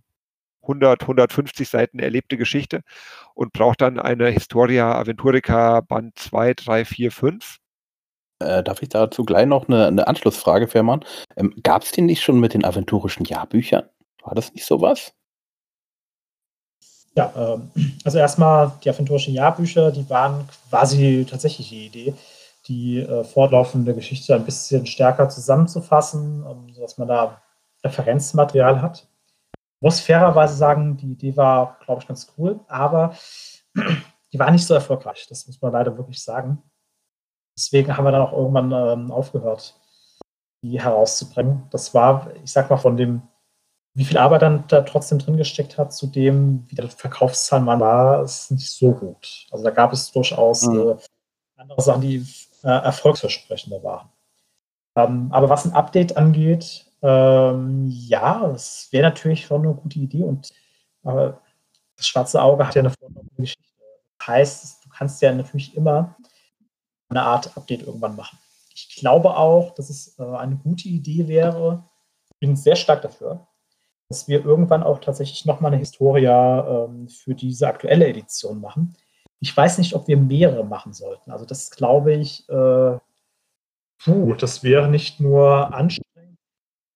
100, 0.63 1.03
150 1.03 1.69
Seiten 1.69 1.99
erlebte 1.99 2.37
Geschichte 2.37 2.83
und 3.35 3.53
braucht 3.53 3.81
dann 3.81 3.99
eine 3.99 4.29
Historia 4.29 4.93
Aventurica 4.95 5.81
Band 5.81 6.19
2, 6.19 6.55
3, 6.55 6.85
4, 6.85 7.13
5? 7.13 7.59
Äh, 8.39 8.63
darf 8.63 8.83
ich 8.83 8.91
dazu 8.91 9.25
gleich 9.25 9.47
noch 9.47 9.69
eine, 9.69 9.87
eine 9.87 10.07
Anschlussfrage, 10.07 10.69
Fährmann? 10.69 11.05
Ähm, 11.37 11.55
Gab 11.63 11.83
es 11.83 11.93
den 11.93 12.07
nicht 12.07 12.23
schon 12.23 12.39
mit 12.39 12.55
den 12.55 12.65
aventurischen 12.65 13.25
Jahrbüchern? 13.25 13.85
War 14.23 14.35
das 14.35 14.53
nicht 14.53 14.67
sowas? 14.67 15.13
Ja, 17.15 17.33
ähm, 17.35 17.71
also 18.05 18.19
erstmal 18.19 18.73
die 18.85 18.91
aventurischen 18.91 19.33
Jahrbücher, 19.33 19.91
die 19.91 20.09
waren 20.11 20.47
quasi 20.69 21.27
tatsächlich 21.29 21.71
die 21.71 21.87
Idee, 21.87 22.15
die 22.69 22.99
äh, 23.01 23.25
fortlaufende 23.25 23.95
Geschichte 23.95 24.35
ein 24.35 24.45
bisschen 24.45 24.85
stärker 24.85 25.31
zusammenzufassen, 25.31 26.45
um, 26.45 26.69
sodass 26.75 26.99
man 26.99 27.09
da 27.09 27.41
Referenzmaterial 27.83 28.83
hat. 28.83 29.09
Ich 29.55 29.83
muss 29.83 30.01
fairerweise 30.01 30.57
sagen, 30.57 30.99
die 30.99 31.13
Idee 31.13 31.37
war, 31.37 31.79
glaube 31.85 32.03
ich, 32.03 32.09
ganz 32.09 32.33
cool, 32.37 32.61
aber 32.69 33.17
die 34.33 34.39
war 34.39 34.51
nicht 34.51 34.67
so 34.67 34.75
erfolgreich. 34.75 35.27
Das 35.29 35.47
muss 35.47 35.61
man 35.63 35.73
leider 35.73 35.97
wirklich 35.97 36.23
sagen. 36.23 36.63
Deswegen 37.57 37.97
haben 37.97 38.05
wir 38.05 38.13
dann 38.13 38.23
auch 38.23 38.33
irgendwann 38.33 38.73
ähm, 38.73 39.11
aufgehört, 39.11 39.75
die 40.63 40.81
herauszubringen. 40.81 41.63
Das 41.71 41.95
war, 41.95 42.31
ich 42.45 42.53
sag 42.53 42.69
mal, 42.69 42.77
von 42.77 42.97
dem, 42.97 43.23
wie 43.95 44.05
viel 44.05 44.19
Arbeit 44.19 44.43
dann 44.43 44.65
da 44.69 44.83
trotzdem 44.83 45.19
drin 45.19 45.39
gesteckt 45.39 45.79
hat, 45.79 45.95
zu 45.95 46.07
dem, 46.07 46.65
wie 46.69 46.75
der 46.75 46.89
Verkaufszahl 46.91 47.61
mal 47.61 47.81
war, 47.81 48.23
ist 48.23 48.51
nicht 48.51 48.71
so 48.71 48.93
gut. 48.93 49.47
Also 49.51 49.65
da 49.65 49.71
gab 49.71 49.93
es 49.93 50.13
durchaus 50.13 50.67
mhm. 50.67 50.91
äh, 50.91 50.97
andere 51.57 51.81
Sachen, 51.81 52.03
die 52.03 52.27
äh, 52.63 52.69
erfolgsversprechender 52.69 53.83
waren. 53.83 54.11
Ähm, 54.97 55.29
aber 55.31 55.49
was 55.49 55.65
ein 55.65 55.73
Update 55.73 56.17
angeht, 56.17 56.87
ähm, 57.03 57.87
ja, 57.89 58.49
das 58.49 58.89
wäre 58.91 59.05
natürlich 59.05 59.47
schon 59.47 59.65
eine 59.65 59.75
gute 59.75 59.99
Idee 59.99 60.25
und 60.25 60.51
äh, 61.05 61.33
das 61.97 62.07
schwarze 62.07 62.43
Auge 62.43 62.67
hat 62.67 62.75
ja 62.75 62.83
eine 62.83 62.93
Geschichte. 63.39 63.63
Das 64.19 64.27
heißt, 64.27 64.85
du 64.85 64.89
kannst 64.91 65.23
ja 65.23 65.33
natürlich 65.33 65.75
immer 65.77 66.17
eine 67.09 67.23
Art 67.23 67.57
Update 67.57 67.83
irgendwann 67.83 68.17
machen. 68.17 68.39
Ich 68.75 68.97
glaube 68.97 69.37
auch, 69.37 69.75
dass 69.75 69.91
es 69.91 70.19
äh, 70.19 70.23
eine 70.23 70.57
gute 70.57 70.89
Idee 70.89 71.29
wäre, 71.29 71.85
ich 72.31 72.39
bin 72.41 72.57
sehr 72.57 72.77
stark 72.77 73.03
dafür, 73.03 73.47
dass 74.09 74.29
wir 74.29 74.45
irgendwann 74.45 74.83
auch 74.83 75.01
tatsächlich 75.01 75.47
nochmal 75.47 75.73
eine 75.73 75.79
Historia 75.79 76.85
ähm, 76.85 77.09
für 77.09 77.35
diese 77.35 77.67
aktuelle 77.67 78.07
Edition 78.07 78.61
machen. 78.61 78.97
Ich 79.41 79.57
weiß 79.57 79.79
nicht, 79.79 79.95
ob 79.95 80.07
wir 80.09 80.17
mehrere 80.17 80.65
machen 80.65 80.93
sollten. 80.93 81.31
Also 81.31 81.47
das 81.47 81.71
glaube 81.71 82.15
ich, 82.15 82.49
äh, 82.49 82.99
puh, 84.05 84.35
das 84.35 84.63
wäre 84.63 84.89
nicht 84.89 85.21
nur 85.21 85.73
anstrengend, 85.75 86.39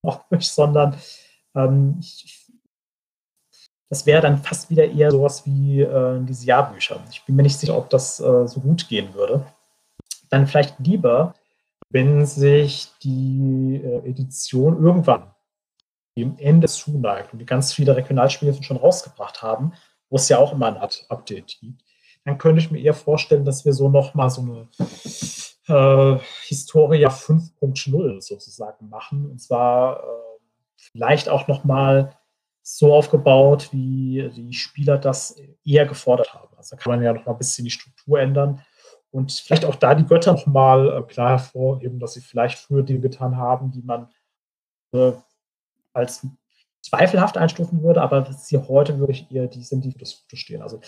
sondern 0.40 0.96
ähm, 1.54 1.96
ich, 2.00 2.50
das 3.88 4.06
wäre 4.06 4.22
dann 4.22 4.38
fast 4.38 4.70
wieder 4.70 4.84
eher 4.84 5.10
sowas 5.10 5.46
wie 5.46 5.80
äh, 5.80 6.20
diese 6.22 6.46
Jahrbücher. 6.46 7.02
Ich 7.10 7.24
bin 7.24 7.36
mir 7.36 7.42
nicht 7.42 7.58
sicher, 7.58 7.76
ob 7.76 7.90
das 7.90 8.20
äh, 8.20 8.46
so 8.46 8.60
gut 8.60 8.88
gehen 8.88 9.14
würde 9.14 9.46
dann 10.30 10.46
vielleicht 10.46 10.78
lieber, 10.78 11.34
wenn 11.90 12.24
sich 12.24 12.88
die 13.02 13.80
äh, 13.82 14.08
Edition 14.08 14.82
irgendwann 14.82 15.34
dem 16.16 16.36
Ende 16.38 16.68
zuneigt 16.68 17.32
und 17.32 17.38
die 17.38 17.46
ganz 17.46 17.72
viele 17.72 17.96
Regionalspiele 17.96 18.62
schon 18.62 18.76
rausgebracht 18.76 19.42
haben, 19.42 19.72
wo 20.08 20.16
es 20.16 20.28
ja 20.28 20.38
auch 20.38 20.52
immer 20.52 20.66
ein 20.66 20.76
Update 20.76 21.58
gibt, 21.60 21.84
dann 22.24 22.38
könnte 22.38 22.60
ich 22.60 22.70
mir 22.70 22.80
eher 22.80 22.94
vorstellen, 22.94 23.44
dass 23.44 23.64
wir 23.64 23.72
so 23.72 23.88
nochmal 23.88 24.30
so 24.30 24.42
eine 24.42 24.68
äh, 25.68 26.18
Historia 26.46 27.08
5.0 27.08 28.20
sozusagen 28.20 28.88
machen. 28.88 29.30
Und 29.30 29.40
zwar 29.40 30.00
äh, 30.00 30.06
vielleicht 30.76 31.28
auch 31.28 31.48
nochmal 31.48 32.16
so 32.62 32.94
aufgebaut, 32.94 33.70
wie 33.72 34.30
die 34.34 34.52
Spieler 34.52 34.98
das 34.98 35.36
eher 35.64 35.86
gefordert 35.86 36.34
haben. 36.34 36.54
Also 36.56 36.76
da 36.76 36.82
kann 36.82 36.92
man 36.92 37.02
ja 37.02 37.12
noch 37.12 37.24
mal 37.24 37.32
ein 37.32 37.38
bisschen 37.38 37.64
die 37.64 37.70
Struktur 37.70 38.20
ändern. 38.20 38.62
Und 39.10 39.32
vielleicht 39.32 39.64
auch 39.64 39.74
da 39.74 39.94
die 39.94 40.06
Götter 40.06 40.32
nochmal 40.32 40.98
äh, 40.98 41.02
klar 41.02 41.30
hervorheben, 41.30 41.98
dass 41.98 42.14
sie 42.14 42.20
vielleicht 42.20 42.58
früher 42.58 42.82
Dinge 42.82 43.00
getan 43.00 43.36
haben, 43.36 43.72
die 43.72 43.82
man 43.82 44.08
äh, 44.92 45.12
als 45.92 46.26
zweifelhaft 46.82 47.36
einstufen 47.36 47.82
würde, 47.82 48.00
aber 48.00 48.22
dass 48.22 48.46
sie 48.46 48.58
heute 48.58 48.98
wirklich 48.98 49.30
eher 49.30 49.48
die 49.48 49.62
sind, 49.62 49.84
die 49.84 49.92
für 49.92 49.98
das 49.98 50.22
Gute 50.22 50.36
stehen. 50.36 50.62
Also 50.62 50.80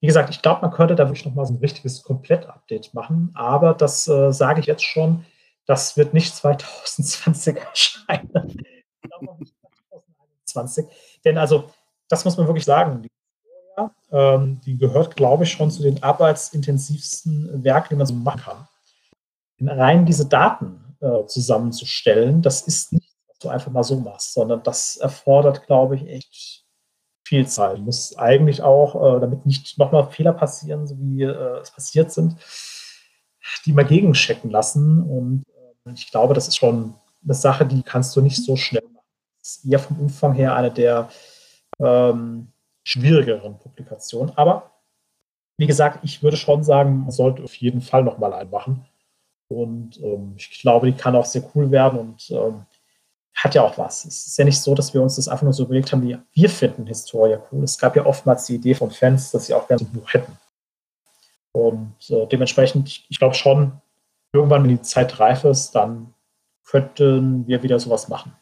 wie 0.00 0.06
gesagt, 0.06 0.30
ich 0.30 0.42
glaube, 0.42 0.62
man 0.62 0.70
könnte 0.70 0.94
da 0.94 1.06
wirklich 1.06 1.24
nochmal 1.24 1.46
so 1.46 1.54
ein 1.54 1.60
richtiges 1.60 2.02
Komplett-Update 2.02 2.94
machen, 2.94 3.30
aber 3.34 3.74
das 3.74 4.06
äh, 4.08 4.32
sage 4.32 4.60
ich 4.60 4.66
jetzt 4.66 4.84
schon, 4.84 5.24
das 5.66 5.96
wird 5.96 6.14
nicht 6.14 6.34
2020 6.34 7.56
erscheinen. 7.70 8.30
ich 9.02 9.10
glaube 9.10 9.30
auch 9.30 9.38
nicht 9.38 9.54
2021. 9.60 10.86
Denn 11.24 11.36
also, 11.36 11.70
das 12.08 12.24
muss 12.24 12.36
man 12.36 12.46
wirklich 12.46 12.64
sagen, 12.64 13.02
die 13.02 13.10
ähm, 14.10 14.60
die 14.64 14.78
gehört, 14.78 15.16
glaube 15.16 15.44
ich, 15.44 15.52
schon 15.52 15.70
zu 15.70 15.82
den 15.82 16.02
arbeitsintensivsten 16.02 17.64
Werken, 17.64 17.88
die 17.90 17.96
man 17.96 18.06
so 18.06 18.14
machen 18.14 18.40
kann. 18.40 18.68
In 19.58 19.68
rein 19.68 20.06
diese 20.06 20.26
Daten 20.26 20.96
äh, 21.00 21.26
zusammenzustellen, 21.26 22.42
das 22.42 22.62
ist 22.62 22.92
nicht, 22.92 23.12
was 23.28 23.38
du 23.38 23.48
einfach 23.48 23.70
mal 23.70 23.84
so 23.84 23.98
machst, 23.98 24.34
sondern 24.34 24.62
das 24.62 24.96
erfordert, 24.96 25.66
glaube 25.66 25.96
ich, 25.96 26.06
echt 26.08 26.64
viel 27.24 27.46
Zeit. 27.46 27.78
Muss 27.78 28.16
eigentlich 28.16 28.62
auch, 28.62 28.94
äh, 28.94 29.20
damit 29.20 29.44
nicht 29.44 29.78
nochmal 29.78 30.10
Fehler 30.10 30.32
passieren, 30.32 30.86
so 30.86 30.96
wie 30.98 31.22
äh, 31.22 31.60
es 31.60 31.70
passiert 31.70 32.10
sind, 32.10 32.36
die 33.66 33.72
mal 33.72 33.84
gegenchecken 33.84 34.50
lassen. 34.50 35.02
Und 35.02 35.44
äh, 35.86 35.92
ich 35.92 36.10
glaube, 36.10 36.34
das 36.34 36.48
ist 36.48 36.56
schon 36.56 36.94
eine 37.22 37.34
Sache, 37.34 37.66
die 37.66 37.82
kannst 37.82 38.16
du 38.16 38.22
nicht 38.22 38.42
so 38.42 38.56
schnell 38.56 38.84
machen. 38.84 39.06
Das 39.40 39.56
ist 39.56 39.66
eher 39.66 39.78
vom 39.78 39.98
Umfang 39.98 40.32
her 40.32 40.54
eine 40.54 40.70
der 40.70 41.08
ähm, 41.78 42.52
schwierigeren 42.88 43.58
Publikationen. 43.58 44.32
Aber 44.36 44.70
wie 45.58 45.66
gesagt, 45.66 46.00
ich 46.04 46.22
würde 46.22 46.36
schon 46.36 46.64
sagen, 46.64 47.00
man 47.00 47.10
sollte 47.10 47.42
auf 47.42 47.54
jeden 47.56 47.82
Fall 47.82 48.02
nochmal 48.02 48.32
einen 48.32 48.50
machen. 48.50 48.86
Und 49.48 50.00
ähm, 50.02 50.34
ich 50.36 50.60
glaube, 50.60 50.86
die 50.86 50.96
kann 50.96 51.16
auch 51.16 51.24
sehr 51.26 51.42
cool 51.54 51.70
werden 51.70 51.98
und 51.98 52.30
ähm, 52.30 52.64
hat 53.34 53.54
ja 53.54 53.62
auch 53.62 53.76
was. 53.76 54.04
Es 54.04 54.26
ist 54.26 54.38
ja 54.38 54.44
nicht 54.44 54.60
so, 54.60 54.74
dass 54.74 54.94
wir 54.94 55.02
uns 55.02 55.16
das 55.16 55.28
einfach 55.28 55.44
nur 55.44 55.52
so 55.52 55.64
überlegt 55.64 55.92
haben, 55.92 56.02
wie 56.02 56.18
wir 56.32 56.50
finden 56.50 56.86
Historia 56.86 57.42
cool. 57.52 57.64
Es 57.64 57.78
gab 57.78 57.94
ja 57.94 58.06
oftmals 58.06 58.46
die 58.46 58.54
Idee 58.54 58.74
von 58.74 58.90
Fans, 58.90 59.30
dass 59.30 59.46
sie 59.46 59.54
auch 59.54 59.66
gerne 59.68 59.80
so 59.80 59.86
ein 59.86 59.92
Buch 59.92 60.12
hätten. 60.12 60.36
Und 61.52 61.94
äh, 62.10 62.26
dementsprechend, 62.26 62.88
ich, 62.88 63.06
ich 63.08 63.18
glaube 63.18 63.34
schon, 63.34 63.72
irgendwann, 64.32 64.62
wenn 64.62 64.70
die 64.70 64.82
Zeit 64.82 65.18
reif 65.20 65.44
ist, 65.44 65.72
dann 65.72 66.14
könnten 66.64 67.46
wir 67.46 67.62
wieder 67.62 67.78
sowas 67.78 68.08
machen. 68.08 68.32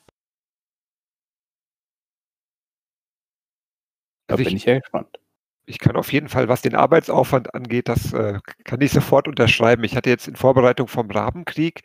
Da 4.27 4.35
also 4.35 4.45
bin 4.45 4.57
ich 4.57 4.65
ja 4.65 4.79
gespannt. 4.79 5.19
Ich 5.67 5.79
kann 5.79 5.97
auf 5.97 6.13
jeden 6.13 6.29
Fall, 6.29 6.49
was 6.49 6.63
den 6.63 6.77
Arbeitsaufwand 6.77 7.55
angeht, 7.55 7.89
das 7.89 8.13
äh, 8.13 8.39
kann 8.65 8.81
ich 8.81 8.93
sofort 8.93 9.27
unterschreiben. 9.27 9.83
Ich 9.83 9.97
hatte 9.97 10.11
jetzt 10.11 10.29
in 10.29 10.37
Vorbereitung 10.37 10.87
vom 10.87 11.11
Rabenkrieg 11.11 11.83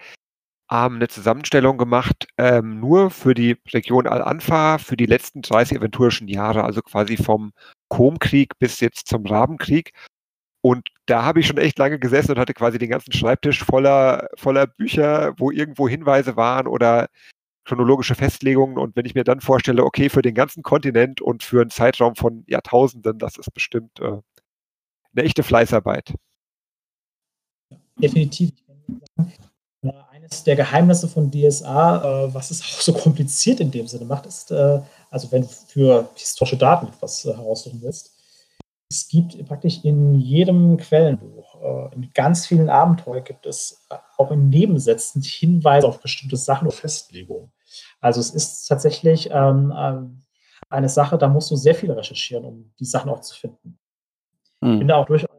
ähm, 0.71 0.95
eine 0.95 1.07
Zusammenstellung 1.09 1.77
gemacht, 1.77 2.27
ähm, 2.37 2.79
nur 2.79 3.11
für 3.11 3.33
die 3.33 3.57
Region 3.73 4.07
Al-Anfa 4.07 4.77
für 4.77 4.95
die 4.95 5.05
letzten 5.05 5.41
30 5.41 5.77
aventurischen 5.79 6.27
Jahre, 6.27 6.63
also 6.63 6.81
quasi 6.81 7.17
vom 7.17 7.51
Komkrieg 7.89 8.57
bis 8.59 8.79
jetzt 8.79 9.07
zum 9.07 9.25
Rabenkrieg. 9.25 9.91
Und 10.61 10.89
da 11.07 11.23
habe 11.23 11.39
ich 11.39 11.47
schon 11.47 11.57
echt 11.57 11.79
lange 11.79 11.99
gesessen 11.99 12.31
und 12.33 12.39
hatte 12.39 12.53
quasi 12.53 12.77
den 12.77 12.89
ganzen 12.89 13.11
Schreibtisch 13.13 13.63
voller, 13.63 14.29
voller 14.37 14.67
Bücher, 14.67 15.33
wo 15.37 15.51
irgendwo 15.51 15.89
Hinweise 15.89 16.35
waren 16.37 16.67
oder 16.67 17.07
chronologische 17.71 18.15
Festlegungen. 18.15 18.77
Und 18.77 18.97
wenn 18.97 19.05
ich 19.05 19.15
mir 19.15 19.23
dann 19.23 19.39
vorstelle, 19.39 19.85
okay, 19.85 20.09
für 20.09 20.21
den 20.21 20.35
ganzen 20.35 20.61
Kontinent 20.61 21.21
und 21.21 21.41
für 21.41 21.61
einen 21.61 21.69
Zeitraum 21.69 22.15
von 22.15 22.43
Jahrtausenden, 22.47 23.17
das 23.17 23.37
ist 23.37 23.53
bestimmt 23.53 23.97
äh, 24.01 24.17
eine 25.15 25.23
echte 25.23 25.41
Fleißarbeit. 25.41 26.13
Definitiv. 27.97 28.51
Äh, 29.83 29.89
eines 30.11 30.43
der 30.43 30.57
Geheimnisse 30.57 31.07
von 31.07 31.31
DSA, 31.31 32.25
äh, 32.25 32.33
was 32.33 32.51
es 32.51 32.61
auch 32.61 32.81
so 32.81 32.91
kompliziert 32.91 33.61
in 33.61 33.71
dem 33.71 33.87
Sinne 33.87 34.03
macht, 34.03 34.25
ist, 34.25 34.51
äh, 34.51 34.81
also 35.09 35.31
wenn 35.31 35.43
du 35.43 35.47
für 35.47 36.09
historische 36.15 36.57
Daten 36.57 36.87
etwas 36.87 37.23
heraussuchen 37.23 37.81
willst, 37.81 38.11
es 38.89 39.07
gibt 39.07 39.47
praktisch 39.47 39.79
in 39.85 40.15
jedem 40.19 40.75
Quellenbuch, 40.75 41.91
in 41.93 42.11
ganz 42.13 42.45
vielen 42.45 42.69
Abenteuern 42.69 43.23
gibt 43.23 43.45
es 43.45 43.87
auch 44.17 44.31
in 44.31 44.49
Nebensätzen 44.49 45.21
Hinweise 45.21 45.87
auf 45.87 46.01
bestimmte 46.01 46.35
Sachen 46.35 46.67
oder 46.67 46.75
Festlegungen. 46.75 47.53
Also 48.01 48.19
es 48.19 48.31
ist 48.31 48.67
tatsächlich 48.67 49.29
ähm, 49.31 49.73
ähm, 49.77 50.23
eine 50.69 50.89
Sache, 50.89 51.17
da 51.17 51.27
musst 51.27 51.51
du 51.51 51.55
sehr 51.55 51.75
viel 51.75 51.91
recherchieren, 51.91 52.45
um 52.45 52.73
die 52.79 52.85
Sachen 52.85 53.09
auch 53.09 53.21
zu 53.21 53.35
finden. 53.35 53.79
Mhm. 54.61 54.73
Ich 54.73 54.79
bin 54.79 54.87
da 54.87 54.95
auch 54.97 55.05
durchaus 55.05 55.29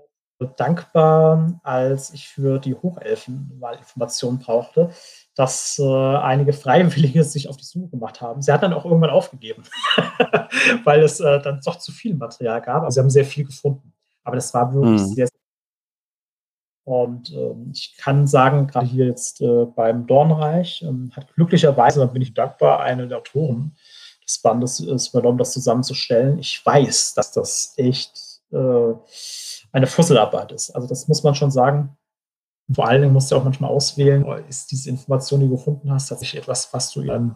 dankbar, 0.57 1.61
als 1.63 2.13
ich 2.13 2.29
für 2.29 2.59
die 2.59 2.75
Hochelfen 2.75 3.57
mal 3.59 3.77
Informationen 3.77 4.39
brauchte, 4.39 4.91
dass 5.35 5.79
äh, 5.79 6.17
einige 6.17 6.53
Freiwillige 6.53 7.25
sich 7.25 7.49
auf 7.49 7.57
die 7.57 7.65
Suche 7.65 7.91
gemacht 7.91 8.21
haben. 8.21 8.43
Sie 8.43 8.53
hat 8.53 8.63
dann 8.63 8.73
auch 8.73 8.85
irgendwann 8.85 9.11
aufgegeben, 9.11 9.63
weil 10.85 11.03
es 11.03 11.21
äh, 11.21 11.41
dann 11.41 11.61
doch 11.65 11.77
zu 11.77 11.93
viel 11.93 12.15
Material 12.15 12.61
gab. 12.61 12.83
Also 12.83 12.97
sie 12.97 13.01
haben 13.01 13.11
sehr 13.11 13.25
viel 13.25 13.45
gefunden. 13.45 13.93
Aber 14.25 14.37
das 14.37 14.53
war 14.55 14.73
wirklich 14.73 15.01
mhm. 15.01 15.15
sehr, 15.15 15.27
sehr 15.27 15.32
und 16.85 17.33
ähm, 17.33 17.71
ich 17.73 17.97
kann 17.97 18.27
sagen, 18.27 18.67
gerade 18.67 18.87
hier 18.87 19.07
jetzt 19.07 19.41
äh, 19.41 19.67
beim 19.67 20.07
Dornreich 20.07 20.83
ähm, 20.83 21.13
hat 21.15 21.33
glücklicherweise, 21.35 22.01
dann 22.01 22.13
bin 22.13 22.23
ich 22.23 22.35
dankbar, 22.35 22.81
eine 22.81 23.07
der 23.07 23.19
Autoren 23.19 23.77
des 24.25 24.41
Bandes 24.41 24.81
ist 24.81 25.09
übernommen, 25.09 25.39
das 25.39 25.53
zusammenzustellen. 25.53 26.39
Ich 26.39 26.65
weiß, 26.65 27.15
dass 27.15 27.33
das 27.33 27.75
echt 27.77 28.41
äh, 28.53 28.95
eine 29.73 29.87
Fusselarbeit 29.87 30.53
ist. 30.53 30.71
Also 30.71 30.89
das 30.89 31.09
muss 31.09 31.23
man 31.23 31.35
schon 31.35 31.51
sagen. 31.51 31.97
Vor 32.73 32.89
allen 32.89 33.03
Dingen 33.03 33.13
musst 33.13 33.31
du 33.31 33.37
auch 33.37 33.45
manchmal 33.45 33.71
auswählen, 33.71 34.25
ist 34.49 34.71
diese 34.71 34.89
Information, 34.91 35.41
die 35.41 35.47
du 35.47 35.57
gefunden 35.57 35.91
hast, 35.91 36.09
tatsächlich 36.09 36.43
etwas, 36.43 36.73
was 36.73 36.93
du 36.93 37.03
in 37.03 37.11
ein 37.11 37.35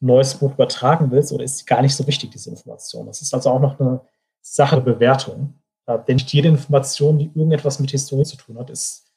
neues 0.00 0.34
Buch 0.34 0.52
übertragen 0.52 1.10
willst, 1.10 1.32
oder 1.32 1.44
ist 1.44 1.66
gar 1.66 1.80
nicht 1.80 1.94
so 1.94 2.06
wichtig, 2.06 2.30
diese 2.30 2.50
Information? 2.50 3.06
Das 3.06 3.22
ist 3.22 3.32
also 3.32 3.50
auch 3.50 3.60
noch 3.60 3.78
eine 3.78 4.00
Sache 4.42 4.76
der 4.76 4.92
Bewertung. 4.92 5.54
Äh, 5.86 5.98
denn 6.06 6.16
nicht 6.16 6.32
jede 6.32 6.48
Information, 6.48 7.18
die 7.18 7.26
irgendetwas 7.26 7.78
mit 7.78 7.90
Historie 7.90 8.24
zu 8.24 8.36
tun 8.36 8.58
hat, 8.58 8.70
ist 8.70 9.12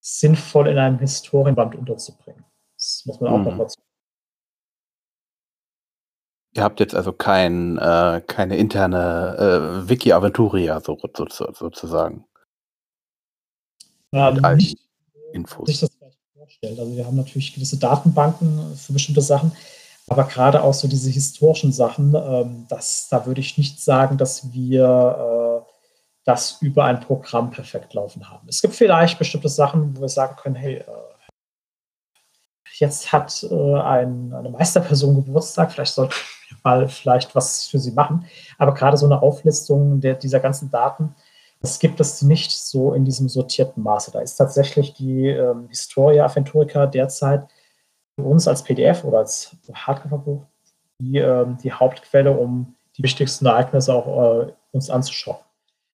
sinnvoll 0.00 0.68
in 0.68 0.78
einem 0.78 0.98
Historienband 0.98 1.74
unterzubringen. 1.76 2.44
Das 2.76 3.02
muss 3.06 3.20
man 3.20 3.32
auch 3.32 3.38
mhm. 3.38 3.44
noch 3.44 3.58
dazu 3.58 3.80
Ihr 6.52 6.64
habt 6.64 6.80
jetzt 6.80 6.96
also 6.96 7.12
kein, 7.12 7.78
äh, 7.78 8.22
keine 8.26 8.56
interne 8.56 9.84
äh, 9.84 9.88
Wiki-Aventuria 9.88 10.80
so, 10.80 10.98
so, 11.16 11.52
sozusagen. 11.52 12.24
Ähm, 14.12 14.40
nicht, 14.56 14.76
Infos. 15.32 15.68
Sich 15.68 15.80
das 15.80 15.90
vorstellt. 16.36 16.78
Also 16.80 16.96
wir 16.96 17.06
haben 17.06 17.16
natürlich 17.16 17.54
gewisse 17.54 17.78
Datenbanken 17.78 18.74
für 18.74 18.92
bestimmte 18.92 19.20
Sachen, 19.20 19.52
aber 20.08 20.24
gerade 20.24 20.62
auch 20.64 20.74
so 20.74 20.88
diese 20.88 21.10
historischen 21.10 21.72
Sachen, 21.72 22.14
ähm, 22.16 22.66
das, 22.68 23.06
da 23.08 23.26
würde 23.26 23.40
ich 23.40 23.56
nicht 23.56 23.80
sagen, 23.80 24.18
dass 24.18 24.52
wir 24.52 24.84
äh, 24.84 25.49
das 26.24 26.60
über 26.60 26.84
ein 26.84 27.00
Programm 27.00 27.50
perfekt 27.50 27.94
laufen 27.94 28.28
haben. 28.28 28.46
Es 28.48 28.60
gibt 28.60 28.74
vielleicht 28.74 29.18
bestimmte 29.18 29.48
Sachen, 29.48 29.96
wo 29.96 30.02
wir 30.02 30.08
sagen 30.08 30.36
können, 30.36 30.54
hey, 30.54 30.76
äh, 30.76 30.84
jetzt 32.74 33.12
hat 33.12 33.42
äh, 33.42 33.80
ein, 33.80 34.32
eine 34.32 34.50
Meisterperson 34.50 35.16
Geburtstag, 35.16 35.72
vielleicht 35.72 35.94
sollten 35.94 36.14
wir 36.48 36.56
mal 36.62 36.88
vielleicht 36.88 37.34
was 37.34 37.66
für 37.66 37.78
sie 37.78 37.92
machen. 37.92 38.26
Aber 38.58 38.74
gerade 38.74 38.96
so 38.96 39.06
eine 39.06 39.22
Auflistung 39.22 40.00
der, 40.00 40.14
dieser 40.14 40.40
ganzen 40.40 40.70
Daten, 40.70 41.14
das 41.60 41.78
gibt 41.78 42.00
es 42.00 42.22
nicht 42.22 42.52
so 42.52 42.94
in 42.94 43.04
diesem 43.04 43.28
sortierten 43.28 43.82
Maße. 43.82 44.10
Da 44.10 44.20
ist 44.20 44.36
tatsächlich 44.36 44.94
die 44.94 45.26
ähm, 45.26 45.68
Historia 45.68 46.24
Aventurica 46.24 46.86
derzeit 46.86 47.46
für 48.14 48.22
uns 48.22 48.48
als 48.48 48.62
PDF 48.62 49.04
oder 49.04 49.18
als 49.18 49.56
Hardcover-Buch 49.72 50.46
die, 51.00 51.18
ähm, 51.18 51.58
die 51.62 51.72
Hauptquelle, 51.72 52.32
um 52.32 52.76
die 52.96 53.02
wichtigsten 53.02 53.46
Ereignisse 53.46 53.94
auch 53.94 54.46
äh, 54.46 54.52
uns 54.72 54.90
anzuschauen. 54.90 55.38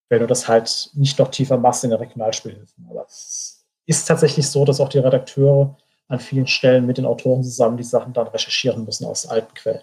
Wenn 0.09 0.21
du 0.21 0.27
das 0.27 0.49
halt 0.49 0.91
nicht 0.95 1.19
noch 1.19 1.31
tiefer 1.31 1.59
machst 1.59 1.85
in 1.85 1.91
den 1.91 1.99
Regionalspielhilfen. 1.99 2.87
Aber 2.91 3.05
es 3.07 3.67
ist 3.87 4.07
tatsächlich 4.07 4.49
so, 4.49 4.65
dass 4.65 4.81
auch 4.81 4.89
die 4.89 4.99
Redakteure 4.99 5.77
an 6.09 6.21
vielen 6.21 6.47
Stellen 6.47 6.87
mit 6.87 6.99
den 6.99 7.07
Autoren 7.07 7.43
zusammen 7.43 7.77
die 7.77 7.83
Sachen 7.83 8.13
dann 8.13 8.29
recherchieren 8.29 8.85
müssen 8.85 9.07
aus 9.07 9.27
alten 9.27 9.55
Quellen. 9.55 9.83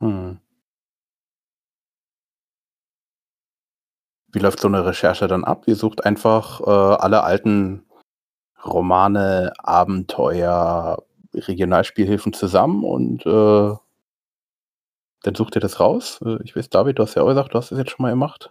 Hm. 0.00 0.38
Wie 4.30 4.38
läuft 4.40 4.60
so 4.60 4.68
eine 4.68 4.84
Recherche 4.84 5.26
dann 5.26 5.44
ab? 5.44 5.64
Ihr 5.66 5.76
sucht 5.76 6.04
einfach 6.04 6.60
äh, 6.60 6.70
alle 6.70 7.22
alten 7.22 7.86
Romane, 8.62 9.52
Abenteuer, 9.58 11.02
Regionalspielhilfen 11.34 12.32
zusammen 12.32 12.84
und 12.84 13.24
äh, 13.24 13.74
dann 15.22 15.34
sucht 15.34 15.56
ihr 15.56 15.60
das 15.60 15.80
raus. 15.80 16.20
Äh, 16.24 16.42
ich 16.44 16.54
weiß, 16.54 16.68
David, 16.68 16.98
du 16.98 17.04
hast 17.04 17.14
ja 17.14 17.22
auch 17.22 17.28
gesagt, 17.28 17.54
du 17.54 17.58
hast 17.58 17.70
das 17.70 17.78
jetzt 17.78 17.92
schon 17.92 18.02
mal 18.02 18.10
gemacht. 18.10 18.50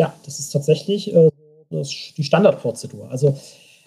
Ja, 0.00 0.12
das 0.24 0.38
ist 0.38 0.50
tatsächlich 0.50 1.14
äh, 1.14 1.30
das, 1.70 1.88
die 2.16 2.24
Standardprozedur. 2.24 3.10
Also 3.10 3.38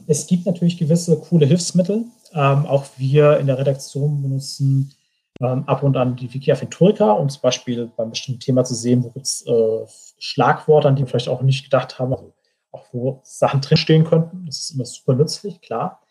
es 0.06 0.28
gibt 0.28 0.46
natürlich 0.46 0.78
gewisse 0.78 1.20
coole 1.20 1.46
Hilfsmittel. 1.46 2.06
Ähm, 2.34 2.66
auch 2.66 2.86
wir 2.98 3.38
in 3.40 3.48
der 3.48 3.58
Redaktion 3.58 4.22
benutzen 4.22 4.94
ähm, 5.42 5.64
ab 5.66 5.84
und 5.84 5.98
an 5.98 6.16
die 6.16 6.34
Wiki 6.34 6.52
Aventurica, 6.52 7.12
um 7.12 7.30
zum 7.30 7.42
Beispiel 7.42 7.92
beim 7.96 8.12
bestimmten 8.12 8.42
Thema 8.42 8.64
zu 8.64 8.76
sehen, 8.76 9.04
wo 9.04 9.10
gibt 9.10 9.26
es 9.26 9.46
äh, 9.46 9.86
Schlagworte, 10.20 10.88
an 10.88 10.96
die 10.96 11.04
wir 11.04 11.08
vielleicht 11.08 11.30
auch 11.30 11.42
nicht 11.42 11.64
gedacht 11.64 12.00
haben, 12.00 12.14
also 12.14 12.34
auch 12.72 12.86
wo 12.92 13.22
Sachen 13.24 13.62
drinstehen 13.62 14.04
könnten. 14.04 14.46
Das 14.46 14.60
ist 14.60 14.72
immer 14.72 14.86
super 14.86 15.14
nützlich, 15.14 15.62
klar. 15.62 16.02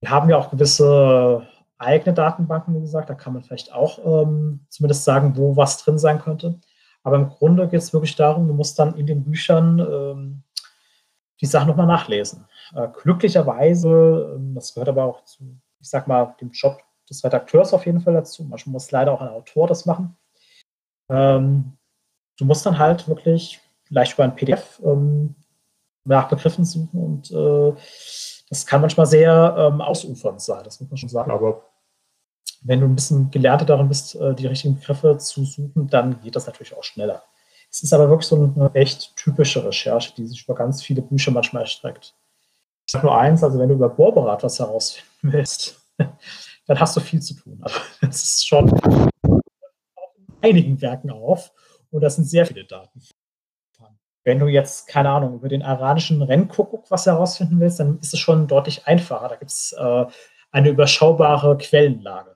Wir 0.00 0.10
haben 0.10 0.28
ja 0.28 0.36
auch 0.36 0.50
gewisse 0.50 1.46
eigene 1.78 2.14
Datenbanken, 2.14 2.74
wie 2.76 2.80
gesagt, 2.80 3.10
da 3.10 3.14
kann 3.14 3.32
man 3.32 3.42
vielleicht 3.42 3.72
auch 3.72 3.98
ähm, 4.04 4.66
zumindest 4.68 5.04
sagen, 5.04 5.36
wo 5.36 5.56
was 5.56 5.78
drin 5.78 5.98
sein 5.98 6.20
könnte. 6.20 6.60
Aber 7.04 7.16
im 7.16 7.28
Grunde 7.28 7.68
geht 7.68 7.80
es 7.80 7.92
wirklich 7.92 8.16
darum, 8.16 8.48
du 8.48 8.54
musst 8.54 8.78
dann 8.78 8.96
in 8.96 9.06
den 9.06 9.22
Büchern 9.22 9.78
ähm, 9.78 10.42
die 11.40 11.46
Sachen 11.46 11.68
nochmal 11.68 11.86
nachlesen. 11.86 12.46
Äh, 12.74 12.88
glücklicherweise, 13.02 14.34
ähm, 14.36 14.54
das 14.54 14.74
gehört 14.74 14.88
aber 14.88 15.04
auch 15.04 15.24
zu, 15.24 15.44
ich 15.80 15.88
sag 15.88 16.08
mal, 16.08 16.34
dem 16.40 16.50
Job 16.50 16.82
des 17.08 17.22
Redakteurs 17.22 17.74
auf 17.74 17.84
jeden 17.84 18.00
Fall 18.00 18.14
dazu. 18.14 18.42
Manchmal 18.44 18.72
muss 18.72 18.90
leider 18.90 19.12
auch 19.12 19.20
ein 19.20 19.28
Autor 19.28 19.68
das 19.68 19.84
machen. 19.84 20.16
Ähm, 21.10 21.76
du 22.38 22.46
musst 22.46 22.64
dann 22.64 22.78
halt 22.78 23.06
wirklich 23.06 23.60
vielleicht 23.84 24.14
über 24.14 24.24
ein 24.24 24.34
PDF 24.34 24.80
ähm, 24.82 25.34
nach 26.04 26.28
Begriffen 26.28 26.64
suchen 26.64 26.98
und 26.98 27.30
äh, 27.30 27.78
das 28.48 28.66
kann 28.66 28.80
manchmal 28.80 29.06
sehr 29.06 29.54
ähm, 29.58 29.80
ausufernd 29.80 30.40
sein, 30.40 30.64
das 30.64 30.80
muss 30.80 30.90
man 30.90 30.96
schon 30.96 31.08
sagen. 31.08 31.30
Aber 31.30 31.64
wenn 32.64 32.80
du 32.80 32.86
ein 32.86 32.94
bisschen 32.94 33.30
gelernter 33.30 33.66
darin 33.66 33.88
bist, 33.88 34.14
äh, 34.16 34.34
die 34.34 34.46
richtigen 34.46 34.78
Begriffe 34.78 35.16
zu 35.18 35.44
suchen, 35.44 35.88
dann 35.88 36.20
geht 36.22 36.34
das 36.34 36.46
natürlich 36.46 36.74
auch 36.76 36.82
schneller. 36.82 37.22
Es 37.70 37.82
ist 37.82 37.92
aber 37.92 38.08
wirklich 38.08 38.26
so 38.26 38.36
eine 38.36 38.70
echt 38.74 39.14
typische 39.16 39.64
Recherche, 39.64 40.14
die 40.16 40.26
sich 40.26 40.44
über 40.44 40.54
ganz 40.54 40.82
viele 40.82 41.02
Bücher 41.02 41.30
manchmal 41.30 41.62
erstreckt. 41.62 42.14
Ich 42.86 42.92
sage 42.92 43.06
nur 43.06 43.18
eins, 43.18 43.42
also 43.42 43.58
wenn 43.58 43.68
du 43.68 43.74
über 43.74 43.88
Bohrberat 43.88 44.42
was 44.42 44.58
herausfinden 44.58 45.32
willst, 45.32 45.80
dann 46.66 46.80
hast 46.80 46.96
du 46.96 47.00
viel 47.00 47.20
zu 47.20 47.34
tun. 47.34 47.58
Also 47.62 47.78
das 48.00 48.22
ist 48.22 48.46
schon 48.46 48.72
einigen 50.40 50.80
Werken 50.80 51.10
auf 51.10 51.52
und 51.90 52.00
das 52.00 52.16
sind 52.16 52.24
sehr 52.24 52.46
viele 52.46 52.64
Daten. 52.64 53.02
Wenn 54.26 54.38
du 54.38 54.46
jetzt, 54.46 54.88
keine 54.88 55.10
Ahnung, 55.10 55.34
über 55.34 55.48
den 55.48 55.60
iranischen 55.60 56.22
Rennkuckuck 56.22 56.90
was 56.90 57.04
herausfinden 57.04 57.60
willst, 57.60 57.78
dann 57.78 57.98
ist 57.98 58.14
es 58.14 58.20
schon 58.20 58.46
deutlich 58.46 58.86
einfacher. 58.86 59.28
Da 59.28 59.36
gibt 59.36 59.50
es 59.50 59.74
äh, 59.78 60.06
eine 60.50 60.70
überschaubare 60.70 61.58
Quellenlage. 61.58 62.33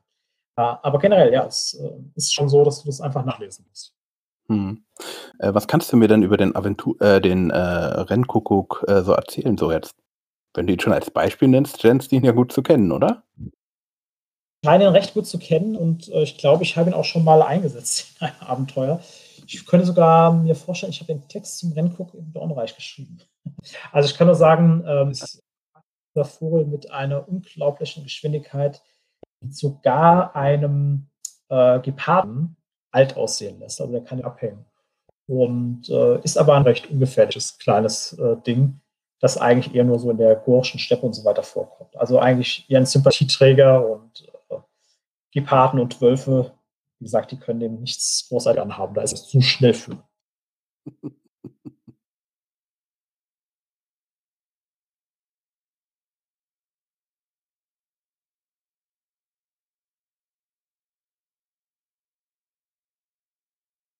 Äh, 0.58 0.74
aber 0.82 0.98
generell, 0.98 1.32
ja, 1.32 1.46
es 1.46 1.74
äh, 1.74 1.88
ist 2.16 2.34
schon 2.34 2.48
so, 2.48 2.64
dass 2.64 2.82
du 2.82 2.86
das 2.86 3.00
einfach 3.00 3.24
nachlesen 3.24 3.64
musst. 3.68 3.94
Hm. 4.48 4.84
Äh, 5.38 5.54
was 5.54 5.68
kannst 5.68 5.92
du 5.92 5.96
mir 5.96 6.08
denn 6.08 6.24
über 6.24 6.36
den, 6.36 6.56
Aventur 6.56 7.00
äh, 7.00 7.20
den 7.20 7.50
äh, 7.50 7.56
Rennkuckuck 7.56 8.84
äh, 8.88 9.02
so 9.02 9.12
erzählen, 9.12 9.56
so 9.56 9.70
jetzt? 9.70 9.94
Wenn 10.54 10.66
du 10.66 10.72
ihn 10.72 10.80
schon 10.80 10.92
als 10.92 11.12
Beispiel 11.12 11.46
nennst, 11.46 11.80
scheinst 11.80 12.10
du 12.10 12.16
ihn 12.16 12.24
ja 12.24 12.32
gut 12.32 12.50
zu 12.50 12.62
kennen, 12.62 12.90
oder? 12.90 13.22
Ich 13.36 14.68
scheine 14.68 14.86
ihn 14.86 14.92
recht 14.92 15.14
gut 15.14 15.28
zu 15.28 15.38
kennen 15.38 15.76
und 15.76 16.08
ich 16.08 16.36
glaube, 16.38 16.64
ich 16.64 16.76
habe 16.76 16.90
ihn 16.90 16.94
auch 16.94 17.04
schon 17.04 17.22
mal 17.22 17.42
eingesetzt 17.42 18.16
in 18.20 18.26
einem 18.26 18.40
Abenteuer. 18.40 19.00
Ich 19.46 19.64
könnte 19.64 19.86
sogar 19.86 20.32
mir 20.32 20.56
vorstellen, 20.56 20.90
ich 20.90 21.00
habe 21.00 21.14
den 21.14 21.28
Text 21.28 21.58
zum 21.58 21.72
Rennkuckuck 21.72 22.14
in 22.18 22.32
Dornreich 22.32 22.74
geschrieben. 22.74 23.18
Also 23.92 24.10
ich 24.10 24.18
kann 24.18 24.26
nur 24.26 24.36
sagen, 24.36 24.84
ähm, 24.86 25.12
der 26.14 26.24
Vogel 26.26 26.66
mit 26.66 26.90
einer 26.90 27.26
unglaublichen 27.28 28.02
Geschwindigkeit 28.02 28.82
sogar 29.48 30.34
einem 30.34 31.08
äh, 31.48 31.80
Geparden 31.80 32.56
alt 32.90 33.16
aussehen 33.16 33.60
lässt. 33.60 33.80
Also 33.80 33.92
der 33.92 34.04
kann 34.04 34.18
ja 34.18 34.24
abhängen. 34.24 34.64
Und 35.26 35.88
äh, 35.90 36.20
ist 36.22 36.38
aber 36.38 36.54
ein 36.54 36.62
recht 36.62 36.90
ungefährliches 36.90 37.58
kleines 37.58 38.14
äh, 38.14 38.36
Ding, 38.46 38.80
das 39.20 39.36
eigentlich 39.36 39.74
eher 39.74 39.84
nur 39.84 39.98
so 39.98 40.10
in 40.10 40.16
der 40.16 40.36
Gorschen 40.36 40.80
Steppe 40.80 41.04
und 41.04 41.12
so 41.12 41.24
weiter 41.24 41.42
vorkommt. 41.42 41.96
Also 41.96 42.18
eigentlich 42.18 42.64
eher 42.68 42.78
ein 42.78 42.86
Sympathieträger 42.86 43.86
und 43.86 44.26
äh, 44.50 44.56
Geparden 45.32 45.80
und 45.80 46.00
Wölfe, 46.00 46.52
wie 46.98 47.04
gesagt, 47.04 47.30
die 47.30 47.38
können 47.38 47.60
dem 47.60 47.80
nichts 47.80 48.26
großartig 48.28 48.62
anhaben. 48.62 48.94
Da 48.94 49.02
ist 49.02 49.12
es 49.12 49.28
zu 49.28 49.40
schnell 49.40 49.74
für. 49.74 50.02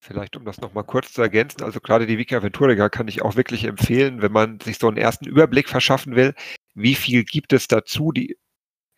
Vielleicht, 0.08 0.38
um 0.38 0.46
das 0.46 0.58
nochmal 0.62 0.84
kurz 0.84 1.12
zu 1.12 1.20
ergänzen, 1.20 1.62
also 1.62 1.80
gerade 1.80 2.06
die 2.06 2.16
Wiki 2.16 2.34
Aventurica 2.34 2.88
kann 2.88 3.08
ich 3.08 3.20
auch 3.20 3.36
wirklich 3.36 3.64
empfehlen, 3.64 4.22
wenn 4.22 4.32
man 4.32 4.58
sich 4.58 4.78
so 4.78 4.88
einen 4.88 4.96
ersten 4.96 5.26
Überblick 5.26 5.68
verschaffen 5.68 6.16
will, 6.16 6.32
wie 6.74 6.94
viel 6.94 7.24
gibt 7.24 7.52
es 7.52 7.68
dazu. 7.68 8.10
Die 8.10 8.38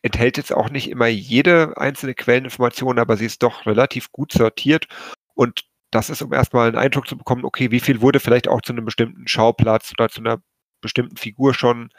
enthält 0.02 0.36
jetzt 0.36 0.52
auch 0.52 0.70
nicht 0.70 0.88
immer 0.88 1.08
jede 1.08 1.76
einzelne 1.76 2.14
Quelleninformation, 2.14 3.00
aber 3.00 3.16
sie 3.16 3.26
ist 3.26 3.42
doch 3.42 3.66
relativ 3.66 4.12
gut 4.12 4.30
sortiert 4.30 4.86
und 5.34 5.64
das 5.90 6.10
ist, 6.10 6.22
um 6.22 6.32
erstmal 6.32 6.68
einen 6.68 6.78
Eindruck 6.78 7.08
zu 7.08 7.18
bekommen, 7.18 7.44
okay, 7.44 7.72
wie 7.72 7.80
viel 7.80 8.00
wurde 8.00 8.20
vielleicht 8.20 8.46
auch 8.46 8.62
zu 8.62 8.72
einem 8.72 8.84
bestimmten 8.84 9.26
Schauplatz 9.26 9.90
oder 9.98 10.10
zu 10.10 10.20
einer 10.20 10.40
bestimmten 10.80 11.16
Figur 11.16 11.54
schon 11.54 11.90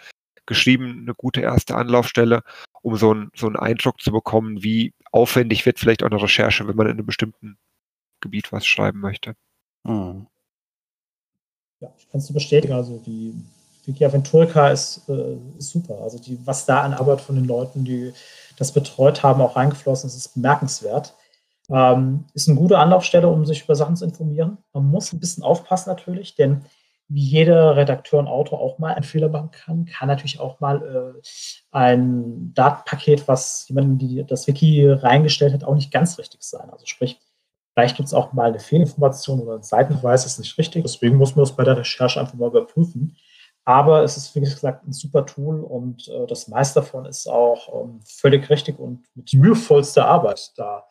geschrieben, 0.45 1.01
eine 1.01 1.15
gute 1.15 1.41
erste 1.41 1.75
Anlaufstelle, 1.75 2.43
um 2.81 2.95
so 2.95 3.11
einen, 3.11 3.29
so 3.35 3.47
einen 3.47 3.57
Eindruck 3.57 3.99
zu 3.99 4.13
bekommen, 4.13 4.63
wie 4.63 4.93
aufwendig 5.11 5.65
wird 5.65 5.79
vielleicht 5.79 6.01
auch 6.01 6.09
eine 6.09 6.21
Recherche, 6.23 6.65
wenn 6.65 6.77
man 6.77 6.87
in 6.87 6.93
einem 6.93 7.05
bestimmten 7.05 7.57
Gebiet 8.21 8.51
was 8.51 8.65
schreiben 8.65 8.99
möchte. 8.99 9.35
Mhm. 9.83 10.27
Ja, 11.79 11.91
ich 11.97 12.07
kann 12.09 12.19
es 12.19 12.31
bestätigen. 12.31 12.73
Also 12.73 13.01
die 13.05 13.33
Wiki 13.85 14.05
Aventurica 14.05 14.69
ist, 14.69 15.09
äh, 15.09 15.37
ist, 15.57 15.71
super. 15.71 15.99
Also 16.01 16.19
die, 16.19 16.39
was 16.45 16.65
da 16.65 16.81
an 16.81 16.93
Arbeit 16.93 17.21
von 17.21 17.35
den 17.35 17.45
Leuten, 17.45 17.83
die 17.83 18.13
das 18.57 18.71
betreut 18.71 19.23
haben, 19.23 19.41
auch 19.41 19.55
reingeflossen 19.55 20.07
ist, 20.07 20.15
ist 20.15 20.35
bemerkenswert. 20.35 21.15
Ähm, 21.69 22.25
ist 22.33 22.47
eine 22.47 22.57
gute 22.57 22.77
Anlaufstelle, 22.77 23.27
um 23.27 23.45
sich 23.45 23.63
über 23.63 23.75
Sachen 23.75 23.95
zu 23.95 24.05
informieren. 24.05 24.57
Man 24.73 24.85
muss 24.85 25.11
ein 25.13 25.19
bisschen 25.19 25.43
aufpassen 25.43 25.89
natürlich, 25.89 26.35
denn 26.35 26.65
wie 27.07 27.23
jeder 27.23 27.75
Redakteur 27.75 28.19
und 28.19 28.27
Autor 28.27 28.59
auch 28.61 28.77
mal 28.77 28.93
einen 28.93 29.03
Fehler 29.03 29.27
machen 29.27 29.51
kann, 29.51 29.85
kann 29.85 30.07
natürlich 30.07 30.39
auch 30.39 30.59
mal 30.61 31.15
äh, 31.15 31.21
ein 31.71 32.53
Datenpaket, 32.53 33.27
was 33.27 33.67
jemand 33.67 34.01
in 34.01 34.27
das 34.27 34.47
Wiki 34.47 34.87
reingestellt 34.87 35.53
hat, 35.53 35.63
auch 35.65 35.75
nicht 35.75 35.91
ganz 35.91 36.17
richtig 36.19 36.41
sein. 36.43 36.69
Also 36.69 36.85
sprich, 36.85 37.19
Vielleicht 37.81 37.97
gibt 37.97 38.05
es 38.05 38.13
auch 38.13 38.31
mal 38.31 38.49
eine 38.49 38.59
Fehlinformation 38.59 39.39
oder 39.39 39.55
ein 39.55 39.63
Seitenverweis 39.63 40.23
ist 40.27 40.37
nicht 40.37 40.55
richtig. 40.59 40.83
Deswegen 40.83 41.17
muss 41.17 41.35
man 41.35 41.45
das 41.45 41.55
bei 41.55 41.63
der 41.63 41.77
Recherche 41.77 42.19
einfach 42.19 42.35
mal 42.35 42.49
überprüfen. 42.49 43.17
Aber 43.65 44.03
es 44.03 44.17
ist, 44.17 44.35
wie 44.35 44.41
gesagt, 44.41 44.85
ein 44.85 44.93
super 44.93 45.25
Tool 45.25 45.61
und 45.61 46.07
äh, 46.07 46.27
das 46.27 46.47
meiste 46.47 46.81
davon 46.81 47.05
ist 47.05 47.25
auch 47.25 47.83
ähm, 47.83 47.99
völlig 48.05 48.47
richtig 48.51 48.77
und 48.77 49.03
mit 49.15 49.33
mühevollster 49.33 50.05
Arbeit 50.05 50.51
da 50.57 50.87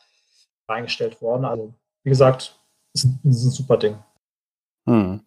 reingestellt 0.68 1.22
worden. 1.22 1.44
Also, 1.44 1.74
wie 2.02 2.10
gesagt, 2.10 2.58
ist 2.92 3.04
ist 3.04 3.44
ein 3.44 3.50
super 3.50 3.76
Ding. 3.76 3.96
Hm. 4.88 5.20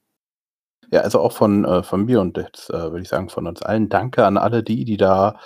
Ja, 0.92 1.00
also 1.00 1.22
auch 1.22 1.32
von, 1.32 1.64
äh, 1.64 1.82
von 1.82 2.04
mir 2.04 2.20
und 2.20 2.36
jetzt 2.36 2.72
äh, 2.72 2.92
würde 2.92 3.04
ich 3.04 3.10
sagen 3.10 3.30
von 3.30 3.48
uns 3.48 3.62
allen 3.62 3.88
Danke 3.88 4.26
an 4.26 4.36
alle 4.36 4.64
die, 4.64 4.84
die 4.84 4.98
da 4.98 5.40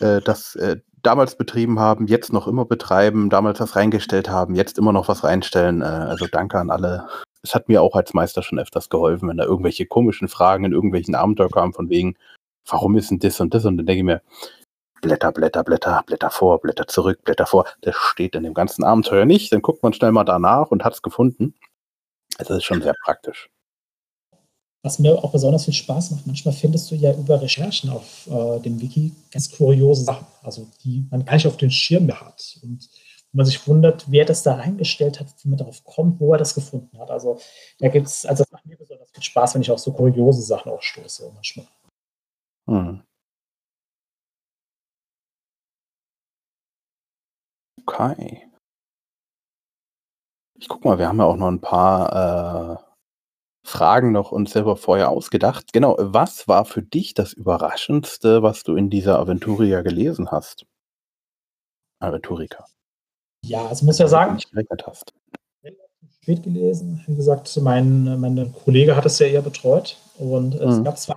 äh, 0.00 0.22
das 0.22 0.56
äh, 0.56 0.80
damals 1.06 1.36
betrieben 1.36 1.78
haben, 1.78 2.06
jetzt 2.06 2.32
noch 2.32 2.48
immer 2.48 2.64
betreiben, 2.64 3.30
damals 3.30 3.60
was 3.60 3.76
reingestellt 3.76 4.28
haben, 4.28 4.54
jetzt 4.54 4.78
immer 4.78 4.92
noch 4.92 5.08
was 5.08 5.24
reinstellen. 5.24 5.82
Äh, 5.82 5.84
also 5.84 6.26
danke 6.26 6.58
an 6.58 6.70
alle. 6.70 7.06
Es 7.42 7.54
hat 7.54 7.68
mir 7.68 7.82
auch 7.82 7.94
als 7.94 8.14
Meister 8.14 8.42
schon 8.42 8.58
öfters 8.58 8.88
geholfen, 8.88 9.28
wenn 9.28 9.36
da 9.36 9.44
irgendwelche 9.44 9.86
komischen 9.86 10.28
Fragen 10.28 10.64
in 10.64 10.72
irgendwelchen 10.72 11.14
Abenteuer 11.14 11.50
kamen, 11.50 11.74
von 11.74 11.90
wegen, 11.90 12.16
warum 12.66 12.96
ist 12.96 13.10
denn 13.10 13.18
das 13.18 13.40
und 13.40 13.54
das? 13.54 13.64
Und 13.64 13.76
dann 13.76 13.86
denke 13.86 13.98
ich 13.98 14.04
mir, 14.04 14.22
Blätter, 15.02 15.32
Blätter, 15.32 15.62
Blätter, 15.62 16.02
Blätter 16.06 16.30
vor, 16.30 16.60
Blätter 16.60 16.86
zurück, 16.86 17.22
Blätter 17.24 17.46
vor. 17.46 17.66
Das 17.82 17.94
steht 17.94 18.34
in 18.34 18.42
dem 18.42 18.54
ganzen 18.54 18.84
Abenteuer 18.84 19.26
nicht. 19.26 19.52
Dann 19.52 19.60
guckt 19.60 19.82
man 19.82 19.92
schnell 19.92 20.12
mal 20.12 20.24
danach 20.24 20.70
und 20.70 20.84
hat 20.84 20.94
es 20.94 21.02
gefunden. 21.02 21.54
Also 22.38 22.54
das 22.54 22.58
ist 22.58 22.64
schon 22.64 22.82
sehr 22.82 22.94
praktisch 23.04 23.50
was 24.84 24.98
mir 24.98 25.16
auch 25.24 25.32
besonders 25.32 25.64
viel 25.64 25.72
Spaß 25.72 26.10
macht, 26.10 26.26
manchmal 26.26 26.54
findest 26.54 26.90
du 26.90 26.94
ja 26.94 27.12
über 27.14 27.40
Recherchen 27.40 27.88
auf 27.88 28.26
äh, 28.26 28.60
dem 28.60 28.78
Wiki 28.80 29.12
ganz 29.30 29.50
kuriose 29.50 30.04
Sachen, 30.04 30.26
also 30.42 30.68
die 30.84 31.06
man 31.10 31.24
gar 31.24 31.34
nicht 31.34 31.46
auf 31.46 31.56
den 31.56 31.70
Schirm 31.70 32.04
mehr 32.04 32.20
hat. 32.20 32.58
Und 32.62 32.86
man 33.32 33.46
sich 33.46 33.66
wundert, 33.66 34.04
wer 34.10 34.26
das 34.26 34.42
da 34.42 34.56
reingestellt 34.56 35.20
hat, 35.20 35.28
wie 35.42 35.48
man 35.48 35.58
darauf 35.58 35.82
kommt, 35.84 36.20
wo 36.20 36.32
er 36.32 36.38
das 36.38 36.54
gefunden 36.54 36.98
hat. 36.98 37.10
Also 37.10 37.40
da 37.78 37.88
gibt 37.88 38.06
es, 38.06 38.26
also 38.26 38.44
das 38.44 38.52
macht 38.52 38.66
mir 38.66 38.76
besonders 38.76 39.10
viel 39.10 39.22
Spaß, 39.22 39.54
wenn 39.54 39.62
ich 39.62 39.70
auf 39.70 39.80
so 39.80 39.90
kuriose 39.92 40.42
Sachen 40.42 40.70
auch 40.70 40.82
stoße 40.82 41.32
manchmal. 41.34 41.66
Hm. 42.68 43.02
Okay. 47.86 48.50
Ich 50.58 50.68
guck 50.68 50.84
mal, 50.84 50.98
wir 50.98 51.08
haben 51.08 51.18
ja 51.18 51.24
auch 51.24 51.36
noch 51.36 51.48
ein 51.48 51.60
paar 51.60 52.78
äh, 52.78 52.93
Fragen 53.66 54.12
noch 54.12 54.30
uns 54.30 54.52
selber 54.52 54.76
vorher 54.76 55.08
ausgedacht. 55.08 55.72
Genau, 55.72 55.96
was 55.98 56.46
war 56.46 56.66
für 56.66 56.82
dich 56.82 57.14
das 57.14 57.32
Überraschendste, 57.32 58.42
was 58.42 58.62
du 58.62 58.76
in 58.76 58.90
dieser 58.90 59.18
Aventuria 59.18 59.80
gelesen 59.80 60.30
hast? 60.30 60.66
Aventurica. 61.98 62.66
Ja, 63.42 63.66
also 63.66 63.86
muss 63.86 63.98
ja 63.98 64.06
sagen, 64.06 64.36
ich 64.36 64.50
gerechnet 64.50 64.86
hast. 64.86 65.14
Spät 66.20 66.42
gelesen. 66.42 67.02
Wie 67.06 67.16
gesagt, 67.16 67.54
mein, 67.62 68.20
mein 68.20 68.54
Kollege 68.64 68.96
hat 68.96 69.06
es 69.06 69.18
ja 69.18 69.26
eher 69.26 69.42
betreut. 69.42 69.96
Und 70.18 70.54
es, 70.54 70.78
mhm. 70.78 70.84
gab 70.84 70.98
zwei, 70.98 71.16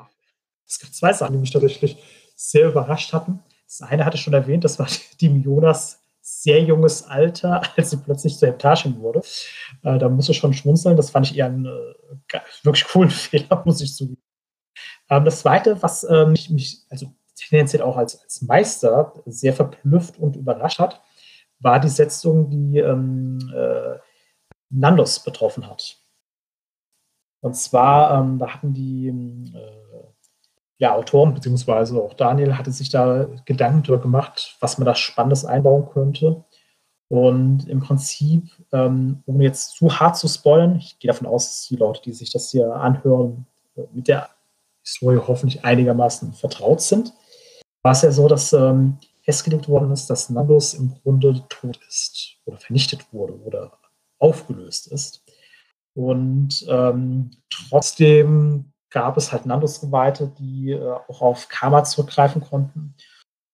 es 0.66 0.80
gab 0.80 0.93
zwei 0.93 1.14
Sachen, 1.14 1.34
die 1.34 1.39
mich 1.39 1.52
tatsächlich 1.52 1.98
sehr 2.36 2.70
überrascht 2.70 3.12
hatten. 3.12 3.39
Das 3.68 3.82
eine 3.82 4.06
hatte 4.06 4.16
ich 4.16 4.24
schon 4.24 4.34
erwähnt, 4.34 4.64
das 4.64 4.80
war 4.80 4.88
die 5.20 5.28
Jonas 5.28 6.00
sehr 6.28 6.61
junges 6.61 7.03
Alter, 7.03 7.61
als 7.78 7.91
sie 7.91 7.97
plötzlich 7.97 8.38
zur 8.38 8.49
Heptarchin 8.49 8.99
wurde. 8.99 9.21
Äh, 9.84 9.97
da 9.97 10.09
musste 10.09 10.34
ich 10.34 10.38
schon 10.38 10.53
schmunzeln. 10.53 10.97
Das 10.97 11.09
fand 11.09 11.30
ich 11.30 11.38
eher 11.38 11.45
einen 11.45 11.65
äh, 11.65 12.39
wirklich 12.63 12.88
coolen 12.88 13.09
Fehler, 13.11 13.63
muss 13.65 13.82
ich 13.82 13.95
zugeben. 13.95 14.21
Ähm, 15.09 15.23
das 15.23 15.39
Zweite, 15.39 15.82
was 15.82 16.03
äh, 16.03 16.25
mich, 16.25 16.49
mich, 16.49 16.82
also 16.89 17.13
tendenziell 17.36 17.82
auch 17.82 17.95
als, 17.95 18.21
als 18.21 18.41
Meister 18.41 19.13
sehr 19.25 19.53
verblüfft 19.53 20.17
und 20.19 20.36
überrascht 20.36 20.80
hat, 20.80 21.01
war 21.59 21.80
die 21.80 21.88
Setzung, 21.88 22.49
die 22.49 22.80
ähm, 22.80 23.39
äh, 23.55 23.97
Nandos 24.69 25.23
betroffen 25.23 25.67
hat. 25.67 25.97
Und 27.39 27.55
zwar, 27.55 28.19
ähm, 28.19 28.38
da 28.38 28.53
hatten 28.53 28.73
die 28.73 29.07
äh, 29.07 29.87
ja, 30.78 30.93
Autoren, 30.93 31.34
beziehungsweise 31.34 32.01
auch 32.01 32.13
Daniel 32.13 32.57
hatte 32.57 32.71
sich 32.71 32.89
da 32.89 33.28
Gedanken 33.45 33.84
darüber 33.84 34.01
gemacht, 34.01 34.55
was 34.59 34.78
man 34.78 34.86
da 34.86 34.95
Spannendes 34.95 35.43
einbauen 35.43 35.89
könnte. 35.91 36.43
Und 37.09 37.67
im 37.67 37.80
Prinzip, 37.80 38.51
ähm, 38.71 39.23
ohne 39.25 39.45
jetzt 39.45 39.78
zu 39.78 39.99
hart 39.99 40.17
zu 40.17 40.28
spoilern, 40.28 40.75
ich 40.75 40.99
gehe 40.99 41.09
davon 41.09 41.28
aus, 41.28 41.47
dass 41.47 41.67
die 41.67 41.78
Leute, 41.78 42.01
die 42.03 42.13
sich 42.13 42.32
das 42.32 42.51
hier 42.51 42.75
anhören, 42.75 43.47
mit 43.93 44.07
der 44.07 44.30
Historie 44.84 45.17
hoffentlich 45.17 45.63
einigermaßen 45.63 46.34
vertraut 46.34 46.82
sind, 46.82 47.13
war 47.82 47.93
es 47.93 48.01
ja 48.01 48.11
so, 48.11 48.28
dass 48.28 48.53
ähm, 48.53 48.97
festgelegt 49.21 49.67
worden 49.67 49.91
ist, 49.91 50.09
dass 50.09 50.30
Nandos 50.30 50.73
im 50.73 50.95
Grunde 51.01 51.43
tot 51.49 51.80
ist 51.88 52.38
oder 52.45 52.57
vernichtet 52.57 53.01
wurde 53.11 53.39
oder 53.41 53.78
aufgelöst 54.19 54.88
ist. 54.88 55.23
Und 55.93 56.65
ähm, 56.69 57.32
trotzdem 57.49 58.71
gab 58.90 59.18
es 59.18 59.32
halt 59.32 59.46
Nandos-Geweihte, 59.46 60.34
die 60.40 60.72
äh, 60.72 60.92
auch 61.08 61.22
auf 61.22 61.50
Karma 61.50 61.84
zurückgreifen 61.84 62.42
konnten. 62.42 62.96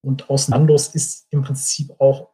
Und 0.02 0.30
aus 0.30 0.48
Nandos 0.48 0.90
ist 0.90 1.28
im 1.32 1.44
Prinzip 1.44 1.92
auch 2.00 2.30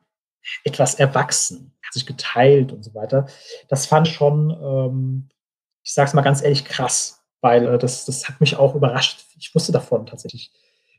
etwas 0.63 0.95
erwachsen, 0.95 1.73
hat 1.83 1.93
sich 1.93 2.05
geteilt 2.05 2.71
und 2.71 2.83
so 2.83 2.93
weiter. 2.95 3.27
Das 3.67 3.85
fand 3.85 4.07
ich 4.07 4.13
schon, 4.13 4.51
ähm, 4.51 5.29
ich 5.83 5.93
sage 5.93 6.07
es 6.07 6.13
mal 6.13 6.21
ganz 6.21 6.41
ehrlich, 6.41 6.65
krass, 6.65 7.23
weil 7.41 7.67
äh, 7.67 7.77
das, 7.77 8.05
das 8.05 8.27
hat 8.27 8.39
mich 8.39 8.55
auch 8.55 8.75
überrascht. 8.75 9.25
Ich 9.37 9.53
wusste 9.53 9.71
davon 9.71 10.05
tatsächlich 10.05 10.51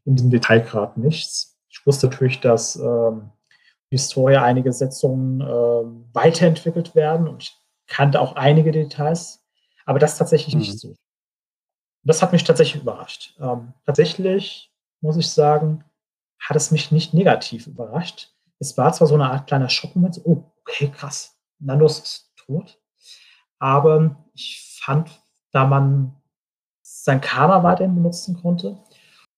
in 0.05 0.17
diesem 0.17 0.31
Detailgrad 0.31 0.97
nichts. 0.97 1.59
Ich 1.69 1.85
wusste 1.87 2.07
natürlich, 2.07 2.41
dass 2.41 2.77
ähm, 2.77 3.31
Historia 3.91 4.43
einige 4.43 4.73
Setzungen 4.73 5.41
äh, 5.41 6.15
weiterentwickelt 6.15 6.95
werden 6.95 7.29
und 7.29 7.43
ich 7.43 7.57
kannte 7.89 8.21
auch 8.21 8.37
einige 8.37 8.71
Details, 8.71 9.45
aber 9.85 9.99
das 9.99 10.17
tatsächlich 10.17 10.55
mhm. 10.55 10.61
nicht 10.61 10.79
so. 10.79 10.95
Das 12.03 12.23
hat 12.23 12.33
mich 12.33 12.45
tatsächlich 12.45 12.83
überrascht. 12.83 13.35
Ähm, 13.41 13.73
tatsächlich 13.85 14.73
muss 15.01 15.17
ich 15.17 15.31
sagen, 15.31 15.85
hat 16.39 16.57
es 16.57 16.71
mich 16.71 16.91
nicht 16.91 17.15
negativ 17.15 17.67
überrascht. 17.67 18.33
Es 18.59 18.77
war 18.77 18.93
zwar 18.93 19.09
so 19.09 19.15
eine 19.15 19.31
Art 19.31 19.47
kleiner 19.47 19.69
Schockmoment, 19.69 20.15
so, 20.15 20.23
oh, 20.25 20.45
okay, 20.61 20.89
krass, 20.89 21.37
Nandos 21.59 21.99
ist 21.99 22.33
tot. 22.37 22.79
Aber 23.59 24.17
ich 24.35 24.79
fand, 24.83 25.11
da 25.53 25.67
man 25.67 26.17
sein 26.83 27.21
Karma 27.21 27.63
weiterhin 27.63 27.95
benutzen 27.95 28.41
konnte 28.41 28.79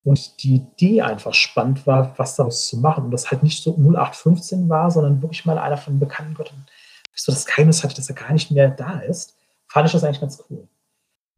und 0.04 0.42
die 0.42 0.56
Idee 0.56 1.02
einfach 1.02 1.34
spannend 1.34 1.86
war, 1.86 2.16
was 2.18 2.36
daraus 2.36 2.68
zu 2.68 2.78
machen. 2.78 3.04
Und 3.04 3.10
das 3.10 3.30
halt 3.30 3.42
nicht 3.42 3.62
so 3.62 3.76
0815 3.76 4.68
war, 4.68 4.90
sondern 4.90 5.22
wirklich 5.22 5.44
mal 5.44 5.58
einer 5.58 5.76
von 5.76 5.94
den 5.94 6.00
bekannten 6.00 6.34
Göttern, 6.34 6.66
so 7.14 7.30
das 7.30 7.46
Geheimnis 7.46 7.84
hatte, 7.84 7.94
dass 7.94 8.08
er 8.08 8.14
gar 8.14 8.32
nicht 8.32 8.50
mehr 8.50 8.70
da 8.70 9.00
ist, 9.00 9.36
fand 9.68 9.86
ich 9.86 9.92
das 9.92 10.02
eigentlich 10.02 10.20
ganz 10.20 10.42
cool. 10.50 10.68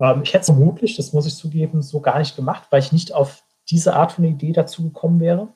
Ähm, 0.00 0.22
ich 0.22 0.30
hätte 0.30 0.40
es 0.40 0.46
vermutlich, 0.46 0.96
das 0.96 1.12
muss 1.12 1.26
ich 1.26 1.36
zugeben, 1.36 1.82
so 1.82 2.00
gar 2.00 2.18
nicht 2.18 2.36
gemacht, 2.36 2.66
weil 2.70 2.80
ich 2.80 2.92
nicht 2.92 3.12
auf 3.12 3.44
diese 3.70 3.94
Art 3.94 4.12
von 4.12 4.24
Idee 4.24 4.52
dazu 4.52 4.82
gekommen 4.82 5.20
wäre. 5.20 5.54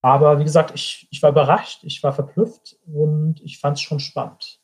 Aber 0.00 0.38
wie 0.38 0.44
gesagt, 0.44 0.72
ich, 0.74 1.08
ich 1.10 1.22
war 1.22 1.30
überrascht, 1.30 1.82
ich 1.84 2.02
war 2.02 2.12
verblüfft 2.12 2.76
und 2.86 3.40
ich 3.42 3.58
fand 3.58 3.76
es 3.76 3.82
schon 3.82 4.00
spannend. 4.00 4.60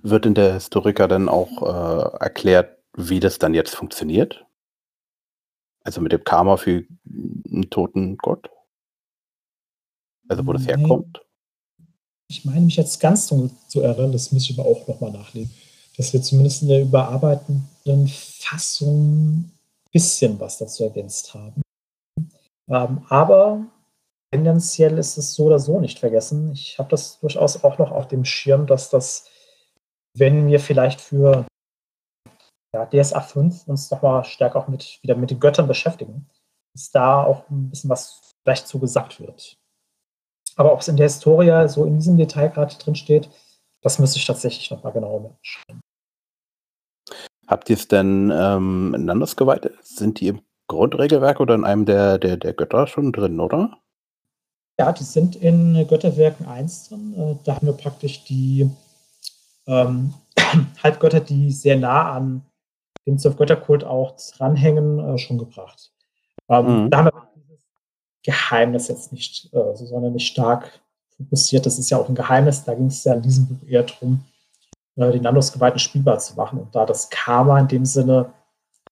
Wird 0.00 0.26
in 0.26 0.34
der 0.34 0.54
Historiker 0.54 1.08
dann 1.08 1.28
auch 1.28 1.62
äh, 1.62 2.16
erklärt, 2.20 2.78
wie 2.96 3.20
das 3.20 3.38
dann 3.38 3.52
jetzt 3.52 3.74
funktioniert? 3.74 4.46
Also 5.82 6.00
mit 6.00 6.12
dem 6.12 6.22
Karma 6.22 6.56
für 6.56 6.84
einen 7.06 7.68
toten 7.70 8.16
Gott? 8.16 8.50
Also 10.28 10.46
wo 10.46 10.52
das 10.52 10.66
herkommt? 10.66 11.20
Ich 12.30 12.44
meine 12.44 12.60
mich 12.60 12.76
jetzt 12.76 13.00
ganz 13.00 13.26
dunkel 13.26 13.50
zu 13.68 13.80
erinnern, 13.80 14.12
das 14.12 14.32
muss 14.32 14.48
ich 14.48 14.58
aber 14.58 14.68
auch 14.68 14.86
nochmal 14.86 15.12
nachlesen, 15.12 15.52
dass 15.96 16.12
wir 16.12 16.22
zumindest 16.22 16.62
in 16.62 16.68
der 16.68 16.82
überarbeitenden 16.82 18.08
Fassung 18.08 19.36
ein 19.36 19.52
bisschen 19.92 20.38
was 20.38 20.58
dazu 20.58 20.84
ergänzt 20.84 21.32
haben. 21.32 21.62
Ähm, 22.68 23.06
aber 23.08 23.66
tendenziell 24.30 24.98
ist 24.98 25.16
es 25.16 25.34
so 25.34 25.46
oder 25.46 25.58
so 25.58 25.80
nicht 25.80 25.98
vergessen. 25.98 26.52
Ich 26.52 26.78
habe 26.78 26.90
das 26.90 27.18
durchaus 27.20 27.64
auch 27.64 27.78
noch 27.78 27.90
auf 27.90 28.08
dem 28.08 28.26
Schirm, 28.26 28.66
dass 28.66 28.90
das, 28.90 29.30
wenn 30.14 30.48
wir 30.48 30.60
vielleicht 30.60 31.00
für 31.00 31.46
ja, 32.74 32.84
DSA 32.84 33.22
5 33.22 33.66
uns 33.68 33.90
nochmal 33.90 34.24
stärker 34.24 34.58
auch 34.58 34.68
mit, 34.68 34.98
wieder 35.02 35.16
mit 35.16 35.30
den 35.30 35.40
Göttern 35.40 35.66
beschäftigen, 35.66 36.28
dass 36.74 36.90
da 36.90 37.24
auch 37.24 37.48
ein 37.48 37.70
bisschen 37.70 37.88
was 37.88 38.34
vielleicht 38.44 38.68
zu 38.68 38.78
gesagt 38.78 39.18
wird. 39.18 39.57
Aber 40.58 40.72
ob 40.72 40.80
es 40.80 40.88
in 40.88 40.96
der 40.96 41.06
Historia 41.06 41.68
so 41.68 41.84
in 41.84 41.96
diesem 41.96 42.16
Detail 42.16 42.48
gerade 42.48 42.74
drin 42.76 42.96
steht, 42.96 43.30
das 43.80 44.00
müsste 44.00 44.18
ich 44.18 44.26
tatsächlich 44.26 44.70
nochmal 44.70 44.92
genauer 44.92 45.36
anschauen. 45.38 45.80
Habt 47.46 47.70
ihr 47.70 47.76
es 47.76 47.86
denn 47.86 48.32
ähm, 48.34 49.06
anders 49.08 49.36
geweiht? 49.36 49.70
Sind 49.82 50.20
die 50.20 50.28
im 50.28 50.40
Grundregelwerk 50.66 51.38
oder 51.38 51.54
in 51.54 51.64
einem 51.64 51.86
der, 51.86 52.18
der, 52.18 52.36
der 52.36 52.52
Götter 52.52 52.88
schon 52.88 53.12
drin, 53.12 53.38
oder? 53.38 53.78
Ja, 54.80 54.92
die 54.92 55.04
sind 55.04 55.36
in 55.36 55.86
Götterwerken 55.86 56.46
1 56.46 56.88
drin. 56.88 57.14
Äh, 57.16 57.36
da 57.44 57.54
haben 57.54 57.66
wir 57.68 57.74
praktisch 57.74 58.24
die 58.24 58.68
ähm, 59.68 60.12
Halbgötter, 60.82 61.20
die 61.20 61.52
sehr 61.52 61.76
nah 61.76 62.12
an 62.12 62.42
dem 63.06 63.16
Zwölf-Götterkult 63.16 63.84
auch 63.84 64.16
dranhängen, 64.36 64.98
äh, 64.98 65.18
schon 65.18 65.38
gebracht. 65.38 65.92
Ähm, 66.48 66.84
mhm. 66.84 66.90
Da 66.90 66.98
haben 66.98 67.06
wir 67.06 67.28
Geheimnis 68.28 68.88
jetzt 68.88 69.10
nicht, 69.10 69.48
äh, 69.54 69.74
sondern 69.74 70.12
nicht 70.12 70.26
stark 70.26 70.82
fokussiert. 71.16 71.64
Das 71.64 71.78
ist 71.78 71.88
ja 71.88 71.96
auch 71.96 72.10
ein 72.10 72.14
Geheimnis. 72.14 72.62
Da 72.62 72.74
ging 72.74 72.88
es 72.88 73.02
ja 73.04 73.14
in 73.14 73.22
diesem 73.22 73.46
Buch 73.46 73.66
eher 73.66 73.84
darum, 73.84 74.22
äh, 74.96 75.10
die 75.12 75.20
Nandos-Geweihten 75.20 75.78
spielbar 75.78 76.18
zu 76.18 76.34
machen. 76.34 76.58
Und 76.58 76.74
da 76.74 76.84
das 76.84 77.08
Karma 77.08 77.58
in 77.58 77.68
dem 77.68 77.86
Sinne 77.86 78.30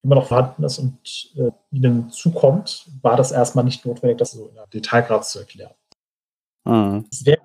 immer 0.03 0.15
noch 0.15 0.29
vorhanden 0.29 0.65
ist 0.65 0.79
und 0.79 0.99
äh, 1.37 1.51
ihnen 1.71 2.09
zukommt, 2.09 2.87
war 3.03 3.17
das 3.17 3.31
erstmal 3.31 3.65
nicht 3.65 3.85
notwendig, 3.85 4.17
das 4.17 4.33
so 4.33 4.47
in 4.47 4.55
der 4.55 4.67
Detailgrad 4.69 5.27
zu 5.27 5.41
erklären. 5.41 5.75
Mhm. 6.65 7.05
Das 7.11 7.27
wäre 7.27 7.43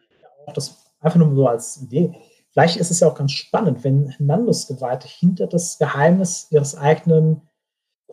auch 0.48 0.54
das 0.54 0.78
einfach 1.02 1.20
nur 1.20 1.36
so 1.36 1.48
als 1.48 1.82
Idee. 1.82 2.16
Vielleicht 2.54 2.78
ist 2.78 2.90
es 2.90 3.02
ja 3.02 3.10
auch 3.10 3.16
ganz 3.16 3.34
spannend, 3.34 3.84
wenn 3.84 4.16
Nandos 4.18 4.66
Geweihte 4.66 5.10
hinter 5.10 5.48
das 5.48 5.78
Geheimnis 5.78 6.48
ihres 6.52 6.78
eigenen 6.78 7.42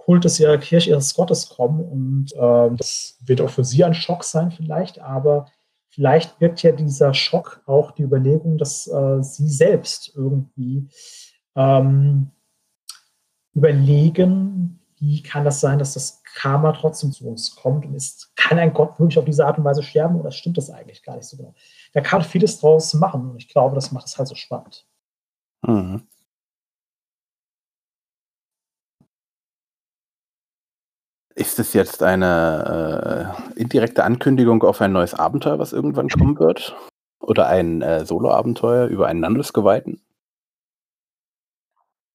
Kultes, 0.08 0.40
ihrer 0.40 0.56
Kirche, 0.56 0.88
ihres 0.88 1.12
Gottes 1.12 1.50
kommen. 1.50 1.80
Und 1.84 2.32
äh, 2.32 2.74
das 2.74 3.18
wird 3.26 3.42
auch 3.42 3.50
für 3.50 3.62
sie 3.62 3.84
ein 3.84 3.92
Schock 3.92 4.24
sein, 4.24 4.50
vielleicht, 4.50 5.00
aber 5.00 5.50
vielleicht 5.90 6.40
wirkt 6.40 6.62
ja 6.62 6.72
dieser 6.72 7.12
Schock 7.12 7.60
auch 7.66 7.90
die 7.90 8.04
Überlegung, 8.04 8.56
dass 8.56 8.86
äh, 8.86 9.22
sie 9.22 9.50
selbst 9.50 10.12
irgendwie 10.16 10.88
ähm, 11.56 12.30
überlegen, 13.52 14.80
wie 14.98 15.22
kann 15.22 15.44
das 15.44 15.60
sein, 15.60 15.78
dass 15.78 15.92
das 15.92 16.22
Karma 16.24 16.72
trotzdem 16.72 17.12
zu 17.12 17.28
uns 17.28 17.54
kommt 17.54 17.84
und 17.84 17.94
ist, 17.94 18.34
kann 18.34 18.58
ein 18.58 18.72
Gott 18.72 18.98
wirklich 18.98 19.18
auf 19.18 19.26
diese 19.26 19.44
Art 19.44 19.58
und 19.58 19.64
Weise 19.64 19.82
sterben 19.82 20.18
oder 20.18 20.30
stimmt 20.30 20.56
das 20.56 20.70
eigentlich 20.70 21.02
gar 21.02 21.16
nicht 21.16 21.26
so 21.26 21.36
genau? 21.36 21.54
Da 21.92 22.00
kann 22.00 22.22
vieles 22.22 22.60
draus 22.60 22.94
machen 22.94 23.28
und 23.28 23.36
ich 23.36 23.50
glaube, 23.50 23.74
das 23.74 23.92
macht 23.92 24.06
es 24.06 24.16
halt 24.16 24.28
so 24.28 24.34
spannend. 24.34 24.86
Mhm. 25.66 26.08
Ist 31.38 31.60
es 31.60 31.72
jetzt 31.72 32.02
eine 32.02 33.32
äh, 33.54 33.60
indirekte 33.60 34.02
Ankündigung 34.02 34.64
auf 34.64 34.80
ein 34.80 34.90
neues 34.90 35.14
Abenteuer, 35.14 35.60
was 35.60 35.72
irgendwann 35.72 36.08
kommen 36.08 36.36
wird? 36.36 36.74
Oder 37.20 37.46
ein 37.46 37.80
äh, 37.80 38.04
Solo-Abenteuer 38.04 38.88
über 38.88 39.06
einen 39.06 39.20
Landesgeweihten? 39.20 40.00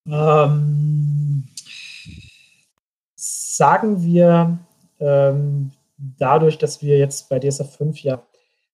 Ähm, 0.05 1.47
sagen 3.15 4.03
wir, 4.03 4.57
ähm, 4.99 5.71
dadurch, 5.95 6.57
dass 6.57 6.82
wir 6.82 6.97
jetzt 6.97 7.30
bei 7.30 7.39
DSF 7.39 7.78
5 7.78 8.03
ja 8.03 8.21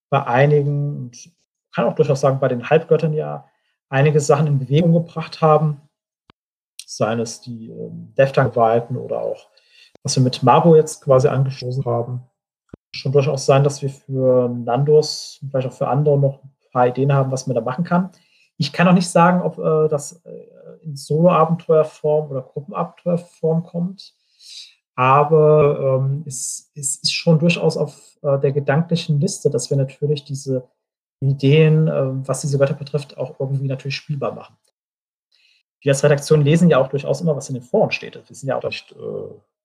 bei 0.09 0.25
einigen, 0.25 0.97
und 0.97 1.29
kann 1.75 1.85
auch 1.85 1.93
durchaus 1.93 2.21
sagen, 2.21 2.39
bei 2.39 2.47
den 2.47 2.67
Halbgöttern 2.67 3.13
ja 3.13 3.47
einige 3.89 4.19
Sachen 4.19 4.47
in 4.47 4.57
Bewegung 4.57 4.93
gebracht 4.93 5.41
haben, 5.41 5.79
seien 6.87 7.19
es 7.19 7.39
die 7.39 7.69
ähm, 7.69 8.15
Deftank-Weiten 8.17 8.97
oder 8.97 9.21
auch, 9.21 9.47
was 10.03 10.15
wir 10.15 10.23
mit 10.23 10.43
Mabo 10.43 10.75
jetzt 10.75 11.03
quasi 11.03 11.27
angestoßen 11.27 11.85
haben. 11.85 12.21
Schon 12.91 13.11
durchaus 13.11 13.45
sein, 13.45 13.63
dass 13.63 13.81
wir 13.81 13.89
für 13.89 14.49
Nandos, 14.49 15.39
vielleicht 15.49 15.67
auch 15.67 15.73
für 15.73 15.87
andere 15.87 16.17
noch 16.17 16.43
ein 16.43 16.71
paar 16.71 16.87
Ideen 16.87 17.13
haben, 17.13 17.31
was 17.31 17.47
man 17.47 17.55
da 17.55 17.61
machen 17.61 17.83
kann. 17.83 18.09
Ich 18.57 18.73
kann 18.73 18.87
auch 18.87 18.93
nicht 18.93 19.09
sagen, 19.09 19.41
ob 19.41 19.57
äh, 19.57 19.87
das 19.87 20.21
äh, 20.25 20.83
in 20.83 20.95
Solo-Abenteuerform 20.95 22.31
oder 22.31 22.41
Gruppenabenteuerform 22.41 23.63
kommt. 23.63 24.13
Aber 24.95 26.01
ähm, 26.01 26.23
es, 26.27 26.71
es, 26.75 26.97
ist 26.97 27.13
schon 27.13 27.39
durchaus 27.39 27.77
auf 27.77 28.17
äh, 28.21 28.37
der 28.39 28.51
gedanklichen 28.51 29.21
Liste, 29.21 29.49
dass 29.49 29.69
wir 29.69 29.77
natürlich 29.77 30.25
diese 30.25 30.67
Ideen, 31.21 31.87
äh, 31.87 32.27
was 32.27 32.41
diese 32.41 32.59
Wörter 32.59 32.73
betrifft, 32.73 33.17
auch 33.17 33.39
irgendwie 33.39 33.67
natürlich 33.67 33.95
spielbar 33.95 34.33
machen. 34.33 34.57
Wir 35.81 35.93
als 35.93 36.03
Redaktion 36.03 36.41
lesen 36.41 36.69
ja 36.69 36.79
auch 36.79 36.89
durchaus 36.89 37.21
immer, 37.21 37.35
was 37.35 37.47
in 37.47 37.55
den 37.55 37.63
Foren 37.63 37.91
steht. 37.91 38.15
Wir 38.15 38.35
sind 38.35 38.49
ja 38.49 38.57
auch 38.57 38.63
nicht 38.63 38.93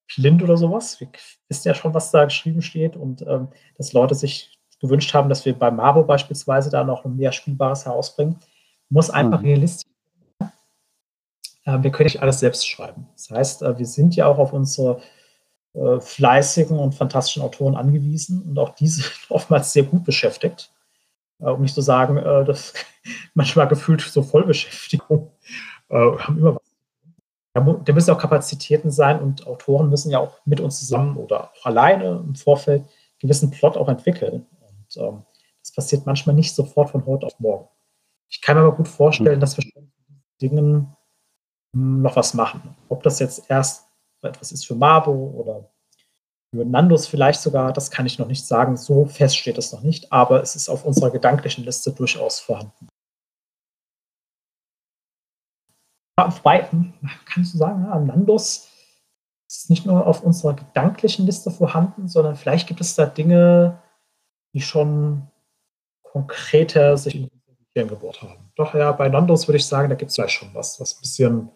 äh, 0.09 0.21
blind 0.21 0.43
oder 0.43 0.57
sowas. 0.57 1.01
Wir 1.01 1.09
wissen 1.49 1.69
ja 1.69 1.75
schon, 1.75 1.95
was 1.95 2.11
da 2.11 2.25
geschrieben 2.25 2.63
steht 2.63 2.97
und 2.97 3.23
ähm, 3.23 3.49
dass 3.77 3.93
Leute 3.93 4.15
sich 4.15 4.59
gewünscht 4.81 5.15
haben, 5.15 5.29
dass 5.29 5.45
wir 5.45 5.59
bei 5.59 5.71
Mabo 5.71 6.05
beispielsweise 6.05 6.71
da 6.71 6.85
noch 6.85 7.05
mehr 7.05 7.33
Spielbares 7.33 7.87
herausbringen. 7.87 8.39
Muss 8.91 9.11
einfach 9.11 9.41
mhm. 9.41 9.47
realistisch 9.47 9.95
äh, 11.65 11.83
wir 11.83 11.91
können 11.91 12.07
nicht 12.07 12.23
alles 12.23 12.41
selbst 12.41 12.69
schreiben. 12.69 13.09
Das 13.15 13.31
heißt, 13.31 13.63
äh, 13.63 13.79
wir 13.79 13.87
sind 13.87 14.17
ja 14.17 14.27
auch 14.27 14.39
auf 14.39 14.53
unsere 14.53 15.01
äh, 15.75 16.01
fleißigen 16.01 16.79
und 16.79 16.95
fantastischen 16.95 17.43
Autoren 17.43 17.75
angewiesen 17.75 18.43
und 18.43 18.59
auch 18.59 18.75
diese 18.75 19.05
oftmals 19.29 19.73
sehr 19.73 19.85
gut 19.85 20.05
beschäftigt. 20.05 20.71
um 21.39 21.63
nicht 21.63 21.75
zu 21.75 21.83
sagen, 21.83 22.17
das 22.47 22.75
manchmal 23.35 23.69
gefühlt 23.69 24.01
so 24.01 24.23
Vollbeschäftigung. 24.23 25.31
haben 25.91 26.39
immer 26.39 26.55
was. 26.57 26.64
Da 27.55 27.93
müssen 27.93 28.11
auch 28.11 28.19
Kapazitäten 28.19 28.91
sein 28.91 29.21
und 29.21 29.47
Autoren 29.47 29.89
müssen 29.89 30.11
ja 30.11 30.19
auch 30.19 30.41
mit 30.45 30.61
uns 30.61 30.81
zusammen 30.81 31.17
oder 31.17 31.53
auch 31.53 31.65
alleine 31.67 32.23
im 32.27 32.35
Vorfeld 32.35 32.83
einen 32.83 32.91
gewissen 33.21 33.53
Plot 33.53 33.77
auch 33.77 33.89
entwickeln. 33.89 34.45
Und 34.61 34.97
ähm, 34.97 35.23
das 35.61 35.73
passiert 35.73 36.05
manchmal 36.05 36.35
nicht 36.35 36.53
sofort 36.53 36.91
von 36.91 37.07
heute 37.07 37.27
auf 37.27 37.39
morgen. 37.39 37.69
Ich 38.29 38.41
kann 38.41 38.57
mir 38.57 38.65
aber 38.65 38.77
gut 38.77 38.89
vorstellen, 38.89 39.39
dass 39.39 39.57
wir 39.57 39.63
schon 39.63 39.93
Dingen 40.43 40.97
noch 41.73 42.17
was 42.17 42.35
machen. 42.35 42.77
Ob 42.89 43.05
das 43.05 43.21
jetzt 43.21 43.49
erst 43.49 43.87
etwas 44.23 44.51
ist 44.51 44.67
für 44.67 44.75
Mabo 44.75 45.13
oder 45.13 45.71
Für 46.51 46.65
Nandos 46.65 47.07
vielleicht 47.07 47.41
sogar, 47.41 47.73
das 47.73 47.91
kann 47.91 48.07
ich 48.07 48.19
noch 48.19 48.27
nicht 48.29 48.47
sagen, 48.47 48.77
so 48.77 49.05
fest 49.05 49.37
steht 49.37 49.59
es 49.59 49.73
noch 49.73 49.83
nicht, 49.83 50.13
aber 50.13 50.43
es 50.43 50.57
ist 50.57 50.69
auf 50.69 50.85
unserer 50.85 51.11
gedanklichen 51.11 51.65
Liste 51.65 51.93
durchaus 51.93 52.41
vorhanden. 52.41 52.89
Kannst 56.17 57.55
du 57.55 57.59
sagen, 57.59 57.85
ja, 57.85 57.99
Nandos 57.99 58.69
ist 59.49 59.71
nicht 59.71 59.87
nur 59.87 60.07
auf 60.07 60.23
unserer 60.23 60.55
gedanklichen 60.55 61.27
Liste 61.27 61.51
vorhanden, 61.51 62.09
sondern 62.09 62.37
vielleicht 62.37 62.67
gibt 62.67 62.81
es 62.81 62.95
da 62.95 63.07
Dinge, 63.07 63.81
die 64.53 64.61
schon 64.61 65.29
konkreter 66.03 66.97
sich 66.97 67.17
in 67.17 67.31
Gehirn 67.75 67.89
gebohrt 67.89 68.23
haben. 68.23 68.53
Doch 68.55 68.75
ja, 68.75 68.93
bei 68.93 69.09
Nandos 69.09 69.49
würde 69.49 69.59
ich 69.59 69.67
sagen, 69.67 69.89
da 69.89 69.97
gibt 69.97 70.11
es 70.11 70.15
vielleicht 70.15 70.35
schon 70.35 70.55
was, 70.55 70.81
was 70.81 70.95
ein 70.95 71.01
bisschen 71.01 71.51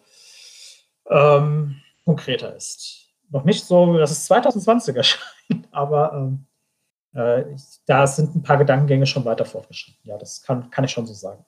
ähm, 1.09 1.81
konkreter 2.03 2.55
ist. 2.55 3.07
Noch 3.29 3.45
nicht 3.45 3.63
so, 3.63 3.97
dass 3.97 4.11
es 4.11 4.25
2020 4.25 4.95
erscheint, 4.95 5.23
aber 5.71 6.13
ähm, 6.13 6.45
äh, 7.13 7.55
da 7.85 8.05
sind 8.05 8.35
ein 8.35 8.43
paar 8.43 8.57
Gedankengänge 8.57 9.05
schon 9.05 9.25
weiter 9.25 9.45
fortgeschritten. 9.45 10.01
Ja, 10.03 10.17
das 10.17 10.41
kann, 10.41 10.69
kann 10.69 10.83
ich 10.83 10.91
schon 10.91 11.07
so 11.07 11.13
sagen. 11.13 11.45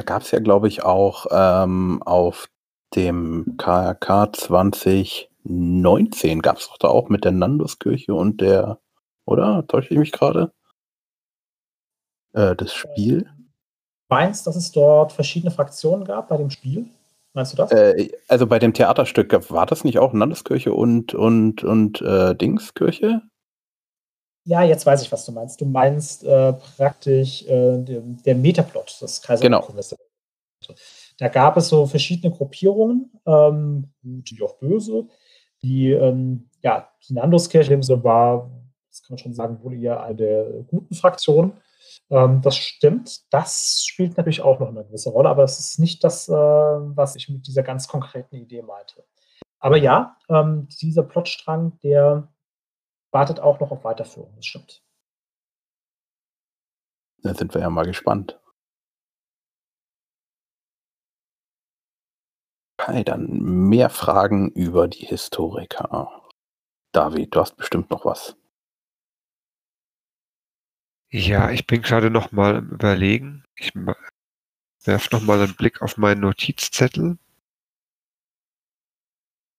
Da 0.00 0.04
gab 0.04 0.22
es 0.22 0.30
ja, 0.30 0.38
glaube 0.38 0.66
ich, 0.66 0.82
auch 0.82 1.26
ähm, 1.30 2.02
auf 2.06 2.48
dem 2.94 3.58
KRK 3.58 4.32
2019 4.32 6.40
gab 6.40 6.56
es 6.56 6.68
doch 6.68 6.78
da 6.78 6.88
auch 6.88 7.10
mit 7.10 7.24
der 7.24 7.32
Nanduskirche 7.32 8.14
und 8.14 8.40
der, 8.40 8.78
oder? 9.26 9.66
Täusche 9.68 9.92
ich 9.92 9.98
mich 9.98 10.10
gerade? 10.10 10.54
Äh, 12.32 12.56
das 12.56 12.72
Spiel? 12.72 13.28
Meinst, 14.08 14.46
dass 14.46 14.56
es 14.56 14.72
dort 14.72 15.12
verschiedene 15.12 15.50
Fraktionen 15.50 16.06
gab 16.06 16.30
bei 16.30 16.38
dem 16.38 16.48
Spiel? 16.48 16.86
Meinst 17.34 17.52
du 17.52 17.58
das? 17.58 17.70
Äh, 17.70 18.10
also 18.26 18.46
bei 18.46 18.58
dem 18.58 18.72
Theaterstück, 18.72 19.50
war 19.50 19.66
das 19.66 19.84
nicht 19.84 19.98
auch 19.98 20.14
Nanduskirche 20.14 20.72
und, 20.72 21.12
und, 21.12 21.62
und 21.62 22.00
äh, 22.00 22.34
Dingskirche? 22.34 23.20
Ja, 24.44 24.62
jetzt 24.62 24.86
weiß 24.86 25.02
ich, 25.02 25.12
was 25.12 25.24
du 25.24 25.32
meinst. 25.32 25.60
Du 25.60 25.66
meinst 25.66 26.24
äh, 26.24 26.52
praktisch 26.76 27.42
äh, 27.46 27.78
der, 27.78 28.00
der 28.00 28.34
Metaplot 28.34 29.00
des 29.00 29.20
Kaiser 29.20 29.42
genau. 29.42 29.66
Da 31.18 31.28
gab 31.28 31.56
es 31.58 31.68
so 31.68 31.86
verschiedene 31.86 32.34
Gruppierungen, 32.34 33.12
ähm, 33.26 33.92
wie 34.02 34.42
auch 34.42 34.56
böse. 34.56 35.06
Die, 35.62 35.90
ähm, 35.90 36.48
ja, 36.62 36.88
die 37.06 37.14
Nanduskirche 37.14 37.78
war, 38.02 38.50
das 38.88 39.02
kann 39.02 39.14
man 39.14 39.18
schon 39.18 39.34
sagen, 39.34 39.62
wohl 39.62 39.74
eher 39.74 40.02
eine 40.02 40.16
der 40.16 40.44
guten 40.62 40.94
Fraktionen. 40.94 41.52
Ähm, 42.08 42.40
das 42.42 42.56
stimmt. 42.56 43.20
Das 43.30 43.84
spielt 43.84 44.16
natürlich 44.16 44.40
auch 44.40 44.58
noch 44.58 44.68
eine 44.68 44.84
gewisse 44.84 45.10
Rolle, 45.10 45.28
aber 45.28 45.44
es 45.44 45.60
ist 45.60 45.78
nicht 45.78 46.02
das, 46.02 46.28
äh, 46.28 46.32
was 46.32 47.16
ich 47.16 47.28
mit 47.28 47.46
dieser 47.46 47.62
ganz 47.62 47.86
konkreten 47.86 48.36
Idee 48.36 48.62
meinte. 48.62 49.04
Aber 49.58 49.76
ja, 49.76 50.16
ähm, 50.30 50.68
dieser 50.80 51.02
Plotstrang, 51.02 51.78
der 51.82 52.28
wartet 53.12 53.40
auch 53.40 53.60
noch 53.60 53.70
auf 53.70 53.84
Weiterführung, 53.84 54.34
das 54.36 54.46
stimmt. 54.46 54.82
Da 57.22 57.34
sind 57.34 57.52
wir 57.54 57.60
ja 57.60 57.70
mal 57.70 57.84
gespannt. 57.84 58.40
Okay, 62.78 63.04
dann 63.04 63.68
mehr 63.68 63.90
Fragen 63.90 64.50
über 64.52 64.88
die 64.88 65.04
Historiker. 65.04 66.22
David, 66.92 67.34
du 67.34 67.40
hast 67.40 67.56
bestimmt 67.56 67.90
noch 67.90 68.06
was. 68.06 68.36
Ja, 71.12 71.50
ich 71.50 71.66
bin 71.66 71.82
gerade 71.82 72.08
noch 72.08 72.32
mal 72.32 72.56
am 72.56 72.70
Überlegen. 72.70 73.44
Ich 73.56 73.72
werfe 74.84 75.08
noch 75.12 75.22
mal 75.22 75.40
einen 75.40 75.56
Blick 75.56 75.82
auf 75.82 75.96
meinen 75.98 76.20
Notizzettel. 76.20 77.18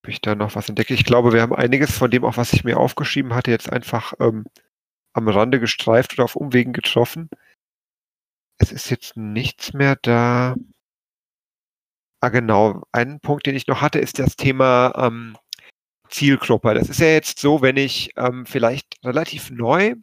Ob 0.03 0.07
ich 0.07 0.21
da 0.21 0.33
noch 0.33 0.55
was 0.55 0.67
entdecke? 0.67 0.95
Ich 0.95 1.05
glaube, 1.05 1.31
wir 1.31 1.41
haben 1.41 1.53
einiges 1.53 1.95
von 1.95 2.09
dem, 2.09 2.25
auch 2.25 2.37
was 2.37 2.53
ich 2.53 2.63
mir 2.63 2.79
aufgeschrieben 2.79 3.35
hatte, 3.35 3.51
jetzt 3.51 3.71
einfach 3.71 4.13
ähm, 4.19 4.45
am 5.13 5.27
Rande 5.27 5.59
gestreift 5.59 6.13
oder 6.13 6.23
auf 6.23 6.35
Umwegen 6.35 6.73
getroffen. 6.73 7.29
Es 8.57 8.71
ist 8.71 8.89
jetzt 8.89 9.15
nichts 9.15 9.73
mehr 9.73 9.95
da. 10.01 10.55
Ah, 12.19 12.29
genau. 12.29 12.83
Ein 12.91 13.19
Punkt, 13.19 13.45
den 13.45 13.55
ich 13.55 13.67
noch 13.67 13.81
hatte, 13.81 13.99
ist 13.99 14.17
das 14.17 14.35
Thema 14.35 14.93
ähm, 14.97 15.37
Zielgruppe. 16.09 16.73
Das 16.73 16.89
ist 16.89 16.99
ja 16.99 17.07
jetzt 17.07 17.39
so, 17.39 17.61
wenn 17.61 17.77
ich 17.77 18.11
ähm, 18.17 18.45
vielleicht 18.47 18.97
relativ 19.03 19.51
neu 19.51 19.95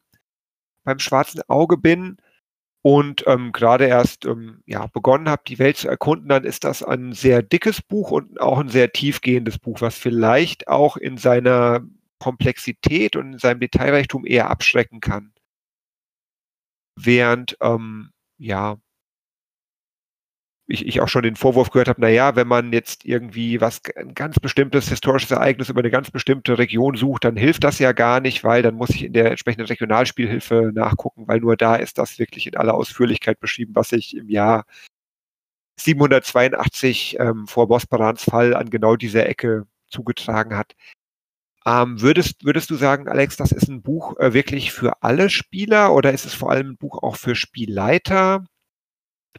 beim 0.85 1.01
schwarzen 1.01 1.43
Auge 1.49 1.77
bin 1.77 2.19
und 2.89 3.23
ähm, 3.27 3.53
gerade 3.53 3.85
erst 3.85 4.25
ähm, 4.25 4.63
ja, 4.65 4.87
begonnen 4.87 5.29
habe, 5.29 5.43
die 5.47 5.59
Welt 5.59 5.77
zu 5.77 5.89
erkunden, 5.89 6.31
dann 6.31 6.45
ist 6.45 6.65
das 6.65 6.83
ein 6.83 7.13
sehr 7.13 7.43
dickes 7.43 7.83
Buch 7.83 8.13
und 8.13 8.41
auch 8.41 8.59
ein 8.59 8.71
sehr 8.71 8.93
tiefgehendes 8.93 9.59
Buch, 9.59 9.83
was 9.83 9.99
vielleicht 9.99 10.69
auch 10.69 10.97
in 10.97 11.19
seiner 11.19 11.83
Komplexität 12.19 13.15
und 13.15 13.35
in 13.35 13.39
seinem 13.39 13.61
Detailreichtum 13.61 14.25
eher 14.25 14.49
abschrecken 14.49 15.01
kann. 15.01 15.35
Während 16.97 17.59
ähm, 17.61 18.09
ja 18.39 18.79
ich, 20.69 20.87
ich 20.87 21.01
auch 21.01 21.09
schon 21.09 21.23
den 21.23 21.37
Vorwurf 21.37 21.71
gehört 21.71 21.89
habe, 21.89 22.01
naja, 22.01 22.37
wenn 22.37 22.47
man 22.47 22.73
jetzt 22.73 23.07
irgendwie 23.07 23.61
was, 23.61 23.81
ein 23.97 24.15
ganz 24.15 24.39
bestimmtes 24.39 24.89
historisches 24.89 25.31
Ereignis 25.31 25.71
über 25.71 25.81
eine 25.81 25.91
ganz 25.91 26.11
bestimmte 26.11 26.59
Region 26.59 26.95
sucht, 26.95 27.25
dann 27.25 27.37
hilft 27.37 27.65
das 27.65 27.79
ja 27.79 27.93
gar 27.93 28.21
nicht, 28.21 28.45
weil 28.45 28.63
dann 28.63 28.75
muss 28.75 28.91
ich 28.91 29.05
in 29.05 29.15
der 29.15 29.31
entsprechenden 29.31 29.67
Regionalspielhilfe 29.67 30.71
nachgucken, 30.75 31.27
weil 31.27 31.41
nur 31.41 31.57
da 31.57 31.77
ist 31.77 31.97
das 31.97 32.19
wirklich 32.19 32.47
in 32.47 32.57
aller 32.57 32.75
Ausführlichkeit 32.75 33.41
beschrieben, 33.41 33.75
was 33.75 33.89
sich 33.89 34.15
im 34.15 34.29
Jahr 34.29 34.65
782 35.81 37.17
ähm, 37.19 37.47
vor 37.47 37.69
Bosparans 37.69 38.25
Fall 38.25 38.55
an 38.55 38.69
genau 38.69 38.97
dieser 38.97 39.27
Ecke 39.27 39.67
zugetragen 39.87 40.57
hat. 40.57 40.75
Ähm, 41.65 42.01
würdest, 42.01 42.45
würdest 42.45 42.69
du 42.71 42.75
sagen, 42.75 43.09
Alex, 43.09 43.37
das 43.37 43.53
ist 43.53 43.69
ein 43.69 43.83
Buch 43.83 44.19
äh, 44.19 44.35
wirklich 44.35 44.73
für 44.73 45.03
alle 45.03 45.31
Spieler 45.31 45.95
oder 45.95 46.13
ist 46.13 46.27
es 46.27 46.35
vor 46.35 46.51
allem 46.51 46.71
ein 46.71 46.77
Buch 46.77 47.03
auch 47.03 47.17
für 47.17 47.35
Spielleiter? 47.35 48.45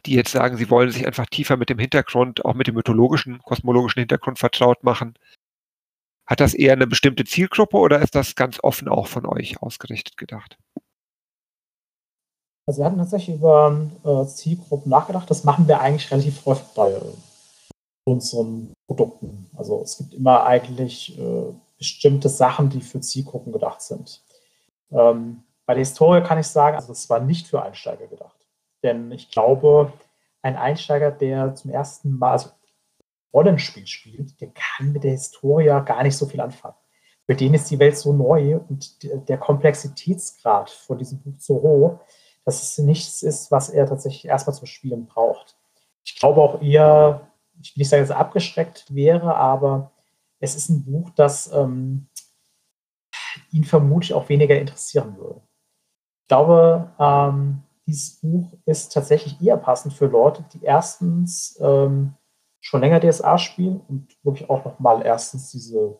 Die 0.06 0.14
jetzt 0.14 0.32
sagen, 0.32 0.56
sie 0.56 0.70
wollen 0.70 0.90
sich 0.90 1.06
einfach 1.06 1.26
tiefer 1.26 1.56
mit 1.56 1.70
dem 1.70 1.78
Hintergrund, 1.78 2.44
auch 2.44 2.54
mit 2.54 2.66
dem 2.66 2.74
mythologischen, 2.74 3.38
kosmologischen 3.40 4.00
Hintergrund 4.00 4.38
vertraut 4.38 4.82
machen. 4.84 5.14
Hat 6.26 6.40
das 6.40 6.54
eher 6.54 6.74
eine 6.74 6.86
bestimmte 6.86 7.24
Zielgruppe 7.24 7.76
oder 7.76 8.00
ist 8.00 8.14
das 8.14 8.34
ganz 8.36 8.62
offen 8.62 8.88
auch 8.88 9.08
von 9.08 9.26
euch 9.26 9.60
ausgerichtet 9.62 10.16
gedacht? 10.16 10.58
Also 12.66 12.80
wir 12.80 12.86
hatten 12.86 12.98
tatsächlich 12.98 13.36
über 13.36 13.90
äh, 14.04 14.26
Zielgruppen 14.26 14.90
nachgedacht. 14.90 15.28
Das 15.28 15.42
machen 15.42 15.66
wir 15.66 15.80
eigentlich 15.80 16.10
relativ 16.12 16.46
häufig 16.46 16.66
bei 16.74 16.92
äh, 16.92 17.00
unseren 18.04 18.72
Produkten. 18.86 19.50
Also 19.56 19.82
es 19.82 19.98
gibt 19.98 20.14
immer 20.14 20.44
eigentlich 20.44 21.18
äh, 21.18 21.52
bestimmte 21.78 22.28
Sachen, 22.28 22.70
die 22.70 22.80
für 22.80 23.00
Zielgruppen 23.00 23.52
gedacht 23.52 23.82
sind. 23.82 24.22
Ähm, 24.92 25.42
bei 25.66 25.74
der 25.74 25.80
Historie 25.80 26.22
kann 26.22 26.38
ich 26.38 26.46
sagen, 26.46 26.76
also 26.76 26.92
es 26.92 27.08
war 27.10 27.20
nicht 27.20 27.48
für 27.48 27.62
Einsteiger 27.62 28.06
gedacht. 28.06 28.39
Denn 28.82 29.10
ich 29.12 29.30
glaube, 29.30 29.92
ein 30.42 30.56
Einsteiger, 30.56 31.10
der 31.10 31.54
zum 31.54 31.70
ersten 31.70 32.18
Mal 32.18 32.32
also 32.32 32.50
Rollenspiel 33.32 33.86
spielt, 33.86 34.40
der 34.40 34.48
kann 34.48 34.92
mit 34.92 35.04
der 35.04 35.12
Historia 35.12 35.80
gar 35.80 36.02
nicht 36.02 36.16
so 36.16 36.26
viel 36.26 36.40
anfangen. 36.40 36.74
Für 37.26 37.36
den 37.36 37.54
ist 37.54 37.70
die 37.70 37.78
Welt 37.78 37.96
so 37.96 38.12
neu 38.12 38.58
und 38.68 38.98
der 39.28 39.38
Komplexitätsgrad 39.38 40.70
von 40.70 40.98
diesem 40.98 41.20
Buch 41.20 41.34
so 41.38 41.62
hoch, 41.62 42.00
dass 42.44 42.62
es 42.62 42.78
nichts 42.78 43.22
ist, 43.22 43.50
was 43.52 43.70
er 43.70 43.86
tatsächlich 43.86 44.24
erstmal 44.24 44.56
zum 44.56 44.66
Spielen 44.66 45.06
braucht. 45.06 45.56
Ich 46.02 46.18
glaube 46.18 46.40
auch 46.40 46.60
eher, 46.60 47.28
ich 47.62 47.76
will 47.76 47.82
nicht 47.82 47.88
sagen, 47.88 48.02
dass 48.02 48.10
er 48.10 48.18
abgeschreckt 48.18 48.92
wäre, 48.92 49.36
aber 49.36 49.92
es 50.40 50.56
ist 50.56 50.70
ein 50.70 50.84
Buch, 50.84 51.10
das 51.10 51.52
ähm, 51.52 52.08
ihn 53.52 53.64
vermutlich 53.64 54.14
auch 54.14 54.28
weniger 54.28 54.58
interessieren 54.58 55.16
würde. 55.16 55.40
Ich 56.22 56.28
glaube, 56.28 56.92
ähm, 56.98 57.62
dieses 57.90 58.20
Buch 58.20 58.52
ist 58.66 58.92
tatsächlich 58.92 59.40
eher 59.42 59.56
passend 59.56 59.92
für 59.94 60.06
Leute, 60.06 60.44
die 60.54 60.62
erstens 60.62 61.58
ähm, 61.60 62.14
schon 62.60 62.80
länger 62.80 63.00
DSA 63.00 63.38
spielen 63.38 63.80
und 63.88 64.16
wirklich 64.22 64.48
auch 64.48 64.64
nochmal 64.64 65.04
erstens 65.04 65.50
diese 65.50 65.98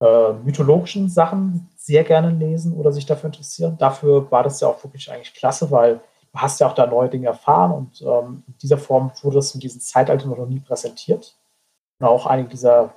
äh, 0.00 0.32
mythologischen 0.32 1.08
Sachen 1.08 1.68
sehr 1.76 2.04
gerne 2.04 2.30
lesen 2.30 2.72
oder 2.72 2.92
sich 2.92 3.06
dafür 3.06 3.28
interessieren. 3.28 3.76
Dafür 3.78 4.30
war 4.30 4.42
das 4.42 4.60
ja 4.60 4.68
auch 4.68 4.82
wirklich 4.82 5.10
eigentlich 5.10 5.34
klasse, 5.34 5.70
weil 5.70 5.96
du 6.32 6.38
hast 6.38 6.60
ja 6.60 6.68
auch 6.68 6.74
da 6.74 6.86
neue 6.86 7.08
Dinge 7.08 7.26
erfahren 7.26 7.72
und 7.72 8.02
ähm, 8.02 8.42
in 8.46 8.58
dieser 8.58 8.78
Form 8.78 9.12
wurde 9.22 9.36
das 9.36 9.54
in 9.54 9.60
diesem 9.60 9.80
Zeitalter 9.80 10.26
noch 10.26 10.46
nie 10.46 10.60
präsentiert. 10.60 11.36
Und 12.00 12.06
auch 12.06 12.26
einige 12.26 12.48
dieser, 12.48 12.94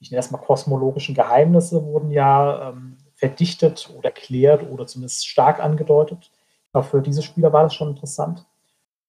ich 0.00 0.10
nenne 0.10 0.20
es 0.20 0.30
mal 0.30 0.38
kosmologischen 0.38 1.14
Geheimnisse 1.14 1.84
wurden 1.84 2.10
ja 2.10 2.70
ähm, 2.70 2.98
verdichtet 3.14 3.90
oder 3.96 4.10
erklärt 4.10 4.62
oder 4.70 4.86
zumindest 4.86 5.26
stark 5.26 5.60
angedeutet. 5.60 6.30
Aber 6.74 6.84
für 6.84 7.00
diese 7.00 7.22
Spieler 7.22 7.52
war 7.52 7.62
das 7.62 7.74
schon 7.74 7.88
interessant. 7.88 8.44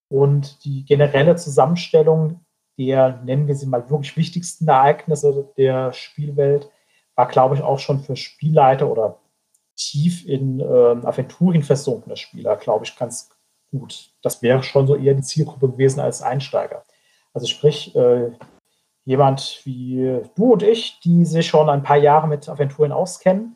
Und 0.08 0.64
die 0.64 0.86
generelle 0.86 1.36
Zusammenstellung 1.36 2.40
der, 2.78 3.22
nennen 3.24 3.48
wir 3.48 3.56
sie 3.56 3.66
mal, 3.66 3.90
wirklich 3.90 4.16
wichtigsten 4.16 4.68
Ereignisse 4.68 5.50
der 5.58 5.92
Spielwelt 5.94 6.70
war, 7.16 7.28
glaube 7.28 7.56
ich, 7.56 7.62
auch 7.62 7.80
schon 7.80 8.00
für 8.02 8.16
Spielleiter 8.16 8.90
oder 8.90 9.20
tief 9.76 10.26
in 10.26 10.60
äh, 10.60 10.64
Aventurien 10.64 11.64
versunkene 11.64 12.18
Spieler, 12.18 12.56
glaube 12.58 12.86
ich, 12.86 12.96
ganz 12.96 13.30
gut. 13.72 14.12
Das 14.22 14.42
wäre 14.42 14.64
schon 14.64 14.88
so 14.88 14.96
eher 14.96 15.14
die 15.14 15.24
Zielgruppe 15.24 15.70
gewesen 15.70 16.00
als 16.00 16.22
Einsteiger. 16.22 16.84
Also 17.34 17.48
sprich, 17.48 17.96
äh, 17.96 18.32
jemand 19.06 19.62
wie 19.64 20.22
du 20.36 20.54
und 20.54 20.64
ich, 20.64 21.00
die 21.04 21.26
sich 21.26 21.48
schon 21.48 21.70
ein 21.70 21.84
paar 21.84 21.98
Jahre 21.98 22.28
mit 22.28 22.50
Aventuren 22.50 22.92
auskennen. 22.92 23.56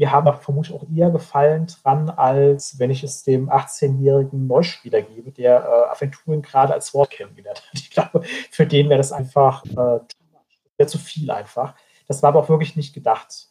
Wir 0.00 0.12
haben 0.12 0.34
vermutlich 0.40 0.74
auch 0.74 0.86
eher 0.96 1.10
Gefallen 1.10 1.66
dran, 1.66 2.08
als 2.08 2.78
wenn 2.78 2.90
ich 2.90 3.04
es 3.04 3.22
dem 3.22 3.50
18-jährigen 3.50 4.46
Neuspieler 4.46 5.02
gebe, 5.02 5.30
der 5.30 5.62
äh, 5.62 5.94
Aventuren 5.94 6.40
gerade 6.40 6.72
als 6.72 6.94
Wort 6.94 7.10
kennengelernt 7.10 7.60
hat. 7.60 7.68
Ich 7.74 7.90
glaube, 7.90 8.22
für 8.50 8.66
den 8.66 8.88
wäre 8.88 8.96
das 8.96 9.12
einfach 9.12 9.62
äh, 9.66 10.86
zu 10.86 10.96
viel 10.96 11.30
einfach. 11.30 11.74
Das 12.08 12.22
war 12.22 12.28
aber 12.28 12.40
auch 12.40 12.48
wirklich 12.48 12.76
nicht 12.76 12.94
gedacht. 12.94 13.50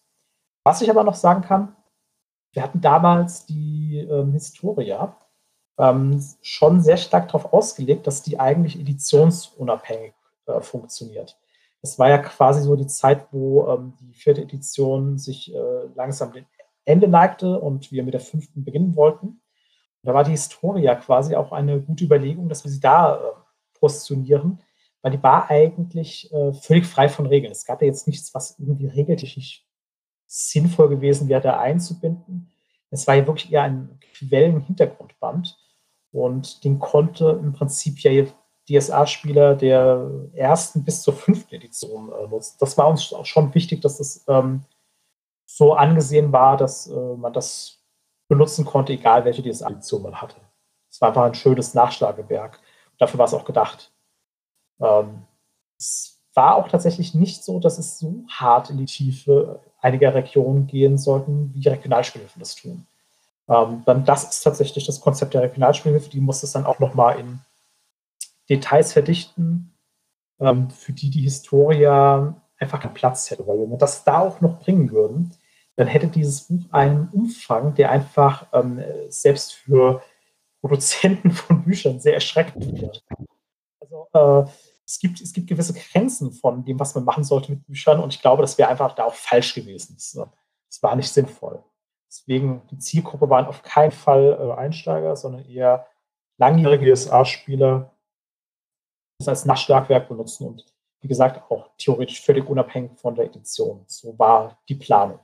Was 0.63 0.81
ich 0.81 0.89
aber 0.89 1.03
noch 1.03 1.13
sagen 1.13 1.43
kann, 1.43 1.76
wir 2.53 2.63
hatten 2.63 2.81
damals 2.81 3.45
die 3.45 3.99
ähm, 4.09 4.34
Historia 4.34 5.15
ähm, 5.77 6.19
schon 6.41 6.81
sehr 6.81 6.97
stark 6.97 7.27
darauf 7.27 7.53
ausgelegt, 7.53 8.07
dass 8.07 8.23
die 8.23 8.39
eigentlich 8.39 8.80
editionsunabhängig 8.80 10.15
äh, 10.47 10.61
funktioniert. 10.61 11.38
Es 11.81 11.97
war 11.97 12.10
ja 12.10 12.18
quasi 12.18 12.61
so 12.61 12.76
die 12.76 12.88
Zeit, 12.88 13.27
wo 13.31 13.68
ähm, 13.68 13.93
die 14.01 14.14
vierte 14.14 14.41
Edition 14.41 15.18
sich 15.18 15.53
äh, 15.53 15.85
langsam 15.95 16.34
dem 16.34 16.45
Ende 16.85 17.07
neigte 17.07 17.60
und 17.60 17.91
wir 17.91 18.03
mit 18.03 18.14
der 18.14 18.22
fünften 18.22 18.64
beginnen 18.64 18.95
wollten. 18.95 19.41
da 20.03 20.14
war 20.14 20.23
die 20.23 20.31
Historia 20.31 20.95
quasi 20.95 21.35
auch 21.35 21.51
eine 21.51 21.81
gute 21.81 22.06
Überlegung, 22.06 22.49
dass 22.49 22.64
wir 22.64 22.72
sie 22.72 22.80
da 22.80 23.15
äh, 23.18 23.19
positionieren, 23.80 24.60
weil 25.01 25.11
die 25.11 25.23
war 25.23 25.49
eigentlich 25.49 26.31
äh, 26.34 26.53
völlig 26.53 26.85
frei 26.85 27.10
von 27.10 27.26
Regeln. 27.26 27.51
Es 27.51 27.65
gab 27.65 27.81
ja 27.81 27.88
jetzt 27.88 28.07
nichts, 28.07 28.34
was 28.34 28.57
irgendwie 28.60 28.88
regeltechnisch 28.88 29.65
sinnvoll 30.26 30.89
gewesen 30.89 31.27
wäre, 31.27 31.41
da 31.41 31.60
einzubinden. 31.60 32.51
Es 32.91 33.07
war 33.07 33.15
ja 33.15 33.27
wirklich 33.27 33.51
eher 33.51 33.64
ein 33.64 33.99
Quellen-Hintergrundband 34.14 35.57
und 36.11 36.64
den 36.64 36.80
konnte 36.80 37.39
im 37.41 37.53
Prinzip 37.53 37.99
ja 37.99 38.11
DSA-Spieler 38.69 39.55
der 39.55 40.09
ersten 40.33 40.83
bis 40.83 41.01
zur 41.01 41.13
fünften 41.13 41.55
Edition 41.55 42.11
äh, 42.11 42.27
nutzen. 42.27 42.57
Das 42.59 42.77
war 42.77 42.87
uns 42.87 43.13
auch 43.13 43.25
schon 43.25 43.53
wichtig, 43.53 43.81
dass 43.81 43.97
das 43.97 44.23
ähm, 44.27 44.63
so 45.45 45.73
angesehen 45.73 46.31
war, 46.31 46.57
dass 46.57 46.87
äh, 46.87 47.15
man 47.15 47.33
das 47.33 47.79
benutzen 48.27 48.65
konnte, 48.65 48.93
egal 48.93 49.25
welche 49.25 49.43
DSA-Edition 49.43 50.03
man 50.03 50.21
hatte. 50.21 50.35
Es 50.89 51.01
war 51.01 51.09
einfach 51.09 51.23
ein 51.23 51.35
schönes 51.35 51.73
Nachschlagewerk. 51.73 52.59
Dafür 52.97 53.17
war 53.17 53.25
es 53.25 53.33
auch 53.33 53.45
gedacht. 53.45 53.91
Ähm, 54.79 55.23
es 55.77 56.19
war 56.33 56.55
auch 56.55 56.67
tatsächlich 56.67 57.13
nicht 57.15 57.43
so, 57.43 57.59
dass 57.59 57.77
es 57.77 57.99
so 57.99 58.23
hart 58.29 58.69
in 58.69 58.77
die 58.77 58.85
Tiefe 58.85 59.59
einiger 59.81 60.13
Regionen 60.13 60.67
gehen 60.67 60.97
sollten, 60.97 61.51
wie 61.53 61.67
Regionalspielhilfen 61.67 62.39
das 62.39 62.55
tun. 62.55 62.85
Ähm, 63.47 63.81
dann 63.85 64.05
das 64.05 64.29
ist 64.29 64.41
tatsächlich 64.41 64.85
das 64.85 65.01
Konzept 65.01 65.33
der 65.33 65.41
Regionalspielhilfe. 65.41 66.09
Die 66.09 66.21
muss 66.21 66.43
es 66.43 66.51
dann 66.51 66.65
auch 66.65 66.79
nochmal 66.79 67.19
in 67.19 67.39
Details 68.49 68.93
verdichten, 68.93 69.73
ähm, 70.39 70.69
für 70.69 70.93
die 70.93 71.09
die 71.09 71.21
Historia 71.21 72.41
einfach 72.57 72.80
keinen 72.80 72.93
Platz 72.93 73.30
hätte. 73.30 73.47
Weil 73.47 73.59
wenn 73.59 73.69
wir 73.69 73.77
das 73.77 74.03
da 74.03 74.19
auch 74.19 74.41
noch 74.41 74.59
bringen 74.59 74.91
würden, 74.91 75.31
dann 75.76 75.88
hätte 75.88 76.07
dieses 76.07 76.41
Buch 76.41 76.65
einen 76.71 77.07
Umfang, 77.09 77.73
der 77.73 77.91
einfach 77.91 78.47
ähm, 78.53 78.84
selbst 79.09 79.53
für 79.53 80.01
Produzenten 80.61 81.31
von 81.31 81.63
Büchern 81.63 81.99
sehr 81.99 82.15
erschreckend 82.15 82.81
wäre. 82.81 82.91
Also 83.80 84.07
äh, 84.13 84.51
es, 84.85 84.99
gibt, 84.99 85.21
es 85.21 85.31
gibt 85.31 85.47
gewisse 85.47 85.73
Grenzen 85.73 86.31
von 86.31 86.65
dem, 86.65 86.80
was 86.80 86.95
man 86.95 87.05
machen 87.05 87.23
sollte 87.23 87.51
mit 87.51 87.65
Büchern 87.65 87.99
und 87.99 88.13
ich 88.13 88.21
glaube, 88.21 88.41
das 88.41 88.57
wäre 88.57 88.69
einfach 88.69 88.93
da 88.93 89.05
auch 89.05 89.13
falsch 89.13 89.53
gewesen. 89.53 89.95
Das 89.95 90.84
war 90.84 90.95
nicht 90.95 91.11
sinnvoll. 91.11 91.63
Deswegen, 92.09 92.63
die 92.71 92.80
Zielgruppe 92.80 93.30
waren 93.30 93.45
auf 93.45 93.61
keinen 93.61 93.91
Fall 93.91 94.38
äh, 94.39 94.59
Einsteiger, 94.59 95.15
sondern 95.15 95.45
eher 95.45 95.85
langjährige 96.38 96.95
SA-Spieler, 96.95 97.93
das 99.19 99.27
als 99.27 99.45
Nachschlagwerk 99.45 100.07
benutzen 100.07 100.47
und 100.47 100.65
wie 101.01 101.07
gesagt 101.07 101.51
auch 101.51 101.69
theoretisch 101.77 102.21
völlig 102.21 102.47
unabhängig 102.49 102.97
von 102.97 103.15
der 103.15 103.25
Edition. 103.25 103.83
So 103.87 104.17
war 104.17 104.59
die 104.67 104.75
Planung. 104.75 105.19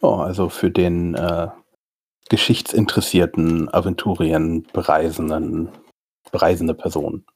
Ja, 0.00 0.08
also 0.08 0.48
für 0.48 0.70
den 0.70 1.14
äh, 1.14 1.48
geschichtsinteressierten 2.28 3.72
Aventurien 3.72 4.62
bereisenden, 4.72 5.70
bereisende 6.30 6.74
Person. 6.74 7.26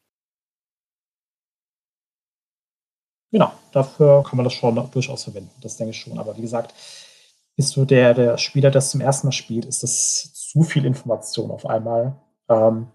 Genau, 3.32 3.53
dafür 3.73 4.23
kann 4.23 4.36
man 4.36 4.44
das 4.44 4.53
schon 4.53 4.74
durchaus 4.90 5.24
verwenden. 5.24 5.51
Das 5.62 5.77
denke 5.77 5.90
ich 5.90 5.99
schon. 5.99 6.19
Aber 6.19 6.36
wie 6.36 6.43
gesagt, 6.43 6.74
bist 7.63 7.77
du 7.77 7.85
der, 7.85 8.13
der 8.13 8.39
Spieler, 8.39 8.73
der 8.73 8.81
das 8.81 8.91
zum 8.91 9.01
ersten 9.01 9.29
Mal 9.29 9.33
spielt, 9.33 9.67
ist 9.67 9.85
das 9.85 10.35
zu 10.35 10.65
viel 10.65 10.85
Information 10.85 11.53
auf 11.53 11.65
einmal. 11.65 12.17
Ähm, 12.49 12.89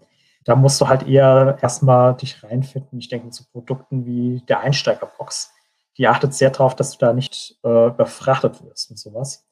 da 0.44 0.56
musst 0.56 0.78
du 0.78 0.88
halt 0.88 1.08
eher 1.08 1.56
erstmal 1.62 2.14
dich 2.14 2.44
reinfinden. 2.44 2.98
Ich 2.98 3.08
denke 3.08 3.30
zu 3.30 3.44
Produkten 3.50 4.04
wie 4.04 4.42
der 4.46 4.60
Einsteigerbox. 4.60 5.52
Die 5.96 6.06
achtet 6.06 6.34
sehr 6.34 6.50
darauf, 6.50 6.76
dass 6.76 6.90
du 6.90 6.98
da 6.98 7.14
nicht 7.14 7.58
äh, 7.64 7.86
überfrachtet 7.86 8.62
wirst 8.62 8.90
und 8.90 8.98
sowas. 8.98 9.46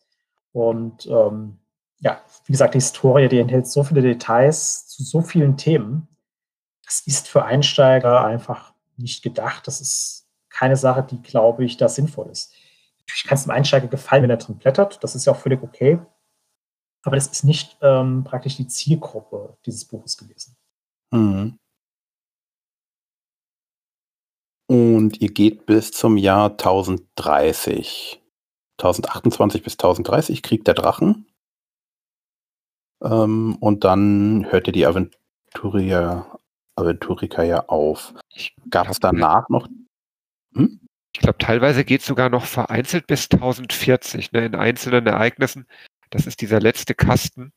Und 0.53 1.07
ähm, 1.07 1.61
ja, 2.01 2.21
wie 2.45 2.53
gesagt, 2.53 2.75
die 2.75 2.81
Historie, 2.81 3.29
die 3.29 3.39
enthält 3.39 3.67
so 3.69 3.85
viele 3.85 4.03
Details 4.03 4.87
zu 4.87 5.03
so 5.03 5.23
vielen 5.23 5.57
Themen. 5.57 6.09
Das 6.85 7.01
ist 7.07 7.27
für 7.27 7.43
Einsteiger 7.43 8.23
einfach 8.23 8.75
nicht 8.99 9.23
gedacht. 9.23 9.67
Das 9.67 9.81
ist 9.81 10.29
keine 10.51 10.77
Sache, 10.77 11.03
die, 11.03 11.23
glaube 11.23 11.65
ich, 11.65 11.79
da 11.79 11.89
sinnvoll 11.89 12.29
ist. 12.29 12.53
Natürlich 13.09 13.24
kann 13.24 13.37
es 13.37 13.45
dem 13.45 13.53
Einsteiger 13.53 13.89
gefallen, 13.89 14.24
wenn 14.24 14.31
er 14.31 14.37
drin 14.37 14.59
blättert. 14.59 15.03
Das 15.03 15.15
ist 15.15 15.24
ja 15.27 15.33
auch 15.33 15.39
völlig 15.39 15.62
okay. 15.62 16.01
Aber 17.05 17.15
das 17.16 17.28
ist 17.28 17.45
nicht 17.45 17.78
ähm, 17.83 18.24
praktisch 18.24 18.57
die 18.57 18.66
Zielgruppe 18.66 19.57
dieses 19.65 19.85
Buches 19.85 20.16
gewesen. 20.16 20.57
Mhm. 21.12 21.59
Und 24.69 25.20
ihr 25.20 25.33
geht 25.33 25.66
bis 25.66 25.93
zum 25.93 26.16
Jahr 26.16 26.51
1030. 26.51 28.20
1028 28.78 29.62
bis 29.62 29.74
1030 29.74 30.43
Krieg 30.43 30.65
der 30.65 30.74
Drachen. 30.74 31.27
Ähm, 33.03 33.57
und 33.61 33.85
dann 33.85 34.51
hört 34.51 34.66
ihr 34.66 34.73
die 34.73 34.87
Aventurier, 34.87 36.39
Aventuriker 36.74 37.45
ja 37.45 37.66
auf. 37.69 38.15
Gab 38.69 38.89
es 38.91 38.99
danach 38.99 39.49
noch. 39.49 39.69
Hm? 40.55 40.86
Ich 41.17 41.23
glaube, 41.23 41.39
teilweise 41.39 41.83
geht 41.83 42.03
es 42.03 42.07
sogar 42.07 42.29
noch 42.29 42.45
vereinzelt 42.45 43.07
bis 43.07 43.31
1040, 43.31 44.33
ne, 44.33 44.45
in 44.45 44.55
einzelnen 44.55 45.07
Ereignissen. 45.07 45.67
Das 46.11 46.27
ist 46.27 46.43
dieser 46.43 46.61
letzte 46.61 46.95
Kasten. 46.95 47.55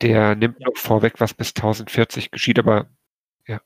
Der 0.00 0.34
nimmt 0.36 0.58
noch 0.60 0.78
vorweg, 0.78 1.20
was 1.20 1.34
bis 1.34 1.50
1040 1.50 2.30
geschieht, 2.30 2.58
aber 2.58 2.88
ja. 3.46 3.60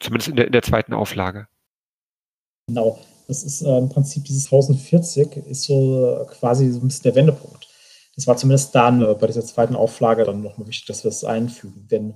Zumindest 0.00 0.30
in 0.30 0.36
der, 0.36 0.46
in 0.46 0.52
der 0.52 0.62
zweiten 0.62 0.94
Auflage. 0.94 1.48
Genau. 2.66 2.98
Das 3.28 3.42
ist 3.42 3.60
äh, 3.60 3.76
im 3.76 3.90
Prinzip 3.90 4.24
dieses 4.24 4.46
1040 4.46 5.36
ist 5.48 5.64
so 5.64 6.22
äh, 6.22 6.26
quasi 6.32 6.70
so 6.70 6.80
ein 6.80 6.88
bisschen 6.88 7.02
der 7.02 7.14
Wendepunkt. 7.14 7.68
Das 8.16 8.26
war 8.26 8.38
zumindest 8.38 8.74
dann 8.74 9.02
äh, 9.02 9.14
bei 9.14 9.26
dieser 9.26 9.44
zweiten 9.44 9.76
Auflage 9.76 10.24
dann 10.24 10.42
nochmal 10.42 10.66
wichtig, 10.66 10.86
dass 10.86 11.04
wir 11.04 11.10
das 11.10 11.24
einfügen. 11.24 11.88
Denn 11.88 12.14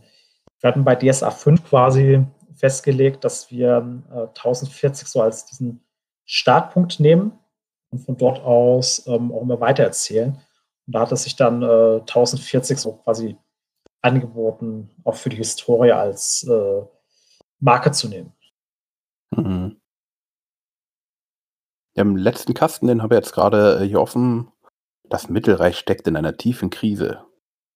wir 0.61 0.69
hatten 0.69 0.85
bei 0.85 0.97
DSA 0.97 1.31
5 1.31 1.65
quasi 1.65 2.25
festgelegt, 2.65 3.25
dass 3.25 3.51
wir 3.51 4.03
äh, 4.11 4.21
1040 4.29 5.07
so 5.07 5.21
als 5.21 5.45
diesen 5.45 5.85
Startpunkt 6.25 6.99
nehmen 6.99 7.39
und 7.91 7.99
von 7.99 8.17
dort 8.17 8.41
aus 8.41 9.07
ähm, 9.07 9.33
auch 9.33 9.43
immer 9.43 9.61
weiter 9.61 9.83
erzählen. 9.83 10.41
Und 10.87 10.95
da 10.95 11.01
hat 11.01 11.13
es 11.13 11.25
sich 11.25 11.37
dann 11.37 11.61
äh, 11.61 12.01
1040 12.01 12.79
so 12.79 12.95
quasi 12.95 13.37
angeboten, 14.01 14.89
auch 15.05 15.15
für 15.15 15.29
die 15.29 15.37
Historie 15.37 15.93
als 15.93 16.49
äh, 16.49 16.83
Marke 17.61 17.93
zu 17.93 18.09
nehmen. 18.09 18.33
Mhm. 19.37 19.79
Im 21.93 22.17
letzten 22.17 22.55
Kasten, 22.55 22.87
den 22.87 23.03
habe 23.03 23.15
ich 23.15 23.19
jetzt 23.19 23.33
gerade 23.33 23.81
äh, 23.83 23.87
hier 23.87 24.01
offen. 24.01 24.51
Das 25.11 25.29
Mittelreich 25.29 25.77
steckt 25.77 26.09
in 26.09 26.17
einer 26.17 26.39
tiefen 26.39 26.71
Krise. 26.71 27.27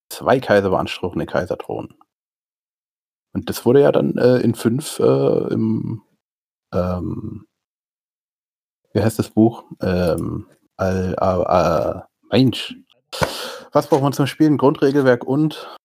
Zwei 0.09 0.40
Kaiser 0.40 0.70
beanspruchen 0.70 1.19
den 1.19 1.28
Kaiserthron. 1.28 1.94
Und 3.32 3.48
das 3.48 3.64
wurde 3.64 3.82
ja 3.82 3.92
dann 3.92 4.16
äh, 4.16 4.38
in 4.38 4.55
fünf 4.55 4.98
äh, 4.98 5.52
im, 5.52 6.02
ähm, 6.72 7.46
wie 8.92 9.02
heißt 9.02 9.18
das 9.18 9.30
Buch? 9.30 9.64
Ähm, 9.80 10.46
äh, 10.80 11.12
äh, 11.12 12.00
Mensch. 12.30 12.74
Was 13.72 13.86
braucht 13.86 14.02
man 14.02 14.12
zum 14.12 14.26
Spielen? 14.26 14.59
Grundregelwerk 14.59 15.24
und? 15.24 15.76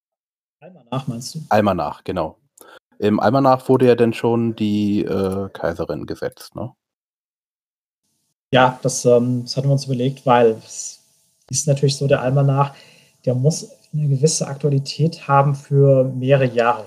Almanach 0.59 1.07
meinst 1.07 1.35
du? 1.35 1.39
Almanach, 1.49 2.03
genau. 2.03 2.37
Im 2.99 3.19
Almanach 3.19 3.67
wurde 3.67 3.87
ja 3.87 3.95
dann 3.95 4.13
schon 4.13 4.55
die 4.55 5.03
äh, 5.03 5.49
Kaiserin 5.49 6.05
gesetzt, 6.05 6.55
ne? 6.55 6.73
Ja, 8.51 8.79
das, 8.83 9.03
ähm, 9.03 9.43
das 9.43 9.57
hatten 9.57 9.67
wir 9.67 9.73
uns 9.73 9.85
überlegt, 9.85 10.25
weil 10.25 10.51
es 10.51 11.03
ist 11.49 11.67
natürlich 11.67 11.97
so, 11.97 12.07
der 12.07 12.21
Almanach, 12.21 12.75
der 13.25 13.33
muss 13.33 13.69
eine 13.91 14.07
gewisse 14.07 14.47
Aktualität 14.47 15.27
haben 15.27 15.55
für 15.55 16.03
mehrere 16.03 16.45
Jahre. 16.45 16.85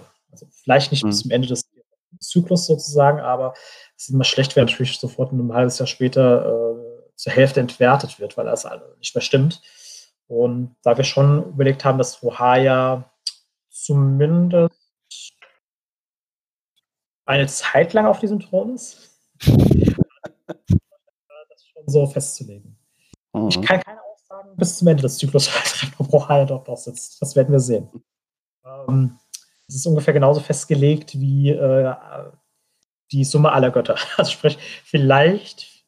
Vielleicht 0.66 0.90
nicht 0.90 1.04
mhm. 1.04 1.10
bis 1.10 1.20
zum 1.20 1.30
Ende 1.30 1.46
des 1.46 1.70
Zyklus 2.18 2.66
sozusagen, 2.66 3.20
aber 3.20 3.54
es 3.96 4.08
ist 4.08 4.14
immer 4.14 4.24
schlecht, 4.24 4.56
wenn 4.56 4.64
natürlich 4.64 4.98
sofort 4.98 5.30
ein 5.30 5.52
halbes 5.52 5.78
Jahr 5.78 5.86
später 5.86 6.74
äh, 6.74 7.12
zur 7.14 7.32
Hälfte 7.32 7.60
entwertet 7.60 8.18
wird, 8.18 8.36
weil 8.36 8.46
das 8.46 8.66
nicht 8.98 9.14
mehr 9.14 9.22
stimmt. 9.22 9.62
Und 10.26 10.74
da 10.82 10.96
wir 10.96 11.04
schon 11.04 11.50
überlegt 11.50 11.84
haben, 11.84 11.98
dass 11.98 12.20
Rohaya 12.20 13.08
zumindest 13.70 14.74
eine 17.26 17.46
Zeit 17.46 17.92
lang 17.92 18.06
auf 18.06 18.18
diesem 18.18 18.40
Thron 18.40 18.74
ist, 18.74 19.20
das 19.46 19.54
schon 21.64 21.86
so 21.86 22.08
festzulegen. 22.08 22.76
Mhm. 23.32 23.48
Ich 23.50 23.62
kann 23.62 23.80
keine 23.82 24.00
Aussagen 24.02 24.56
bis 24.56 24.78
zum 24.78 24.88
Ende 24.88 25.02
des 25.02 25.18
Zyklus 25.18 25.46
treffen, 25.46 25.94
ob 25.98 26.12
Rohaya 26.12 26.44
dort 26.44 26.66
noch 26.66 26.76
sitzt. 26.76 27.22
Das 27.22 27.36
werden 27.36 27.52
wir 27.52 27.60
sehen. 27.60 27.88
Ähm, 28.88 29.16
es 29.68 29.76
ist 29.76 29.86
ungefähr 29.86 30.14
genauso 30.14 30.40
festgelegt 30.40 31.18
wie 31.18 31.50
äh, 31.50 31.94
die 33.12 33.24
Summe 33.24 33.52
aller 33.52 33.70
Götter. 33.70 33.96
Also 34.16 34.30
sprich, 34.30 34.58
vielleicht, 34.84 35.84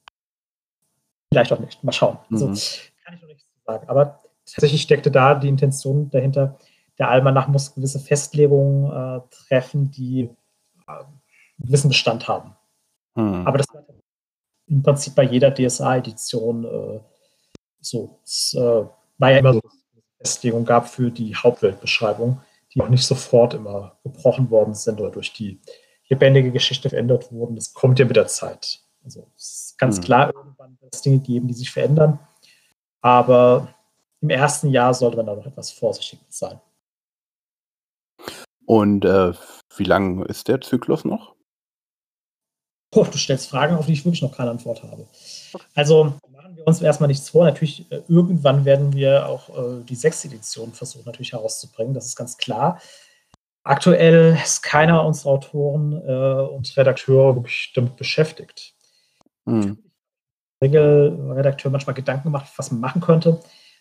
vielleicht 1.33 1.53
auch 1.53 1.61
nicht. 1.61 1.83
Mal 1.85 1.93
schauen. 1.93 2.19
Also, 2.31 2.49
mhm. 2.49 2.59
kann 3.05 3.15
ich 3.15 3.21
noch 3.21 3.29
nichts 3.29 3.45
sagen. 3.67 3.89
Aber 3.89 4.21
tatsächlich 4.45 4.83
steckte 4.83 5.11
da 5.11 5.35
die 5.35 5.49
Intention 5.49 6.11
dahinter, 6.11 6.59
der 6.99 7.11
Almanach 7.11 7.49
muss 7.49 7.75
gewisse 7.75 8.01
Festlegungen 8.01 8.91
äh, 8.91 9.21
treffen, 9.31 9.91
die 9.91 10.23
äh, 10.23 10.91
einen 10.91 11.21
gewissen 11.59 11.89
Bestand 11.89 12.27
haben. 12.27 12.57
Mhm. 13.15 13.47
Aber 13.47 13.59
das 13.59 13.67
war 13.73 13.85
im 14.67 14.83
Prinzip 14.83 15.15
bei 15.15 15.23
jeder 15.23 15.55
DSA-Edition 15.55 16.65
äh, 16.65 17.01
so. 17.81 18.19
Es 18.25 18.55
äh, 18.55 18.85
war 19.19 19.31
ja 19.31 19.39
immer 19.39 19.55
so, 19.55 19.61
dass 19.61 19.73
es 19.73 19.87
eine 19.93 20.03
Festlegung 20.19 20.65
gab 20.65 20.89
für 20.89 21.11
die 21.11 21.35
Hauptweltbeschreibung 21.35 22.41
die 22.79 22.85
auch 22.85 22.89
nicht 22.89 23.07
sofort 23.07 23.55
immer 23.55 23.99
gebrochen 24.05 24.51
worden 24.51 24.75
sind 24.75 25.01
oder 25.01 25.11
durch 25.11 25.33
die 25.33 25.61
lebendige 26.09 26.53
Geschichte 26.53 26.89
verändert 26.89 27.33
wurden. 27.33 27.57
Das 27.57 27.75
kommt 27.75 27.99
ja 27.99 28.05
mit 28.05 28.17
der 28.17 28.29
Zeit. 28.29 28.81
Also 29.05 29.27
es 29.37 29.71
ist 29.71 29.79
ganz 29.79 29.99
mhm. 29.99 30.05
klar, 30.05 30.35
irgendwann 30.35 30.79
wird 30.81 30.95
es 30.95 31.03
Dinge 31.03 31.19
geben, 31.19 31.49
die 31.49 31.55
sich 31.55 31.71
verändern. 31.71 32.21
Aber 33.01 33.75
im 34.21 34.31
ersten 34.31 34.69
Jahr 34.69 34.95
sollte 34.95 35.17
man 35.17 35.27
da 35.27 35.35
noch 35.35 35.47
etwas 35.47 35.73
vorsichtig 35.73 36.21
sein. 36.29 36.61
Und 38.65 39.05
äh, 39.05 39.33
wie 39.77 39.85
lang 39.85 40.25
ist 40.27 40.49
der 40.49 40.61
Zyklus 40.61 41.05
noch? 41.05 41.35
Oh, 42.95 43.05
du 43.05 43.19
stellst 43.19 43.51
Fragen, 43.51 43.77
auf 43.77 43.87
die 43.87 43.93
ich 43.93 44.05
wirklich 44.05 44.23
noch 44.23 44.37
keine 44.37 44.51
Antwort 44.51 44.83
habe. 44.83 45.07
Also 45.75 46.15
machen 46.31 46.57
wir 46.57 46.67
uns 46.67 46.81
erstmal 46.81 47.09
nichts 47.09 47.29
vor. 47.29 47.45
Natürlich, 47.45 47.91
äh, 47.93 48.01
irgendwann 48.09 48.65
werden 48.65 48.93
wir 48.93 49.29
auch 49.29 49.49
äh, 49.51 49.85
die 49.85 49.95
sechste 49.95 50.29
Edition 50.29 50.73
versuchen, 50.73 51.05
natürlich 51.05 51.33
herauszubringen. 51.33 51.95
Das 51.95 52.07
ist 52.07 52.17
ganz 52.17 52.39
klar. 52.39 52.81
Aktuell 53.63 54.39
ist 54.43 54.63
keiner 54.63 55.05
unserer 55.05 55.33
Autoren 55.33 55.93
äh, 55.93 56.55
und 56.55 56.75
Redakteure 56.77 57.37
wirklich 57.37 57.73
damit 57.75 57.97
beschäftigt. 57.97 58.75
Hm. 59.47 59.79
Regelredakteur 60.63 61.71
manchmal 61.71 61.95
Gedanken 61.95 62.25
gemacht, 62.25 62.51
was 62.57 62.71
man 62.71 62.81
machen 62.81 63.01
könnte, 63.01 63.41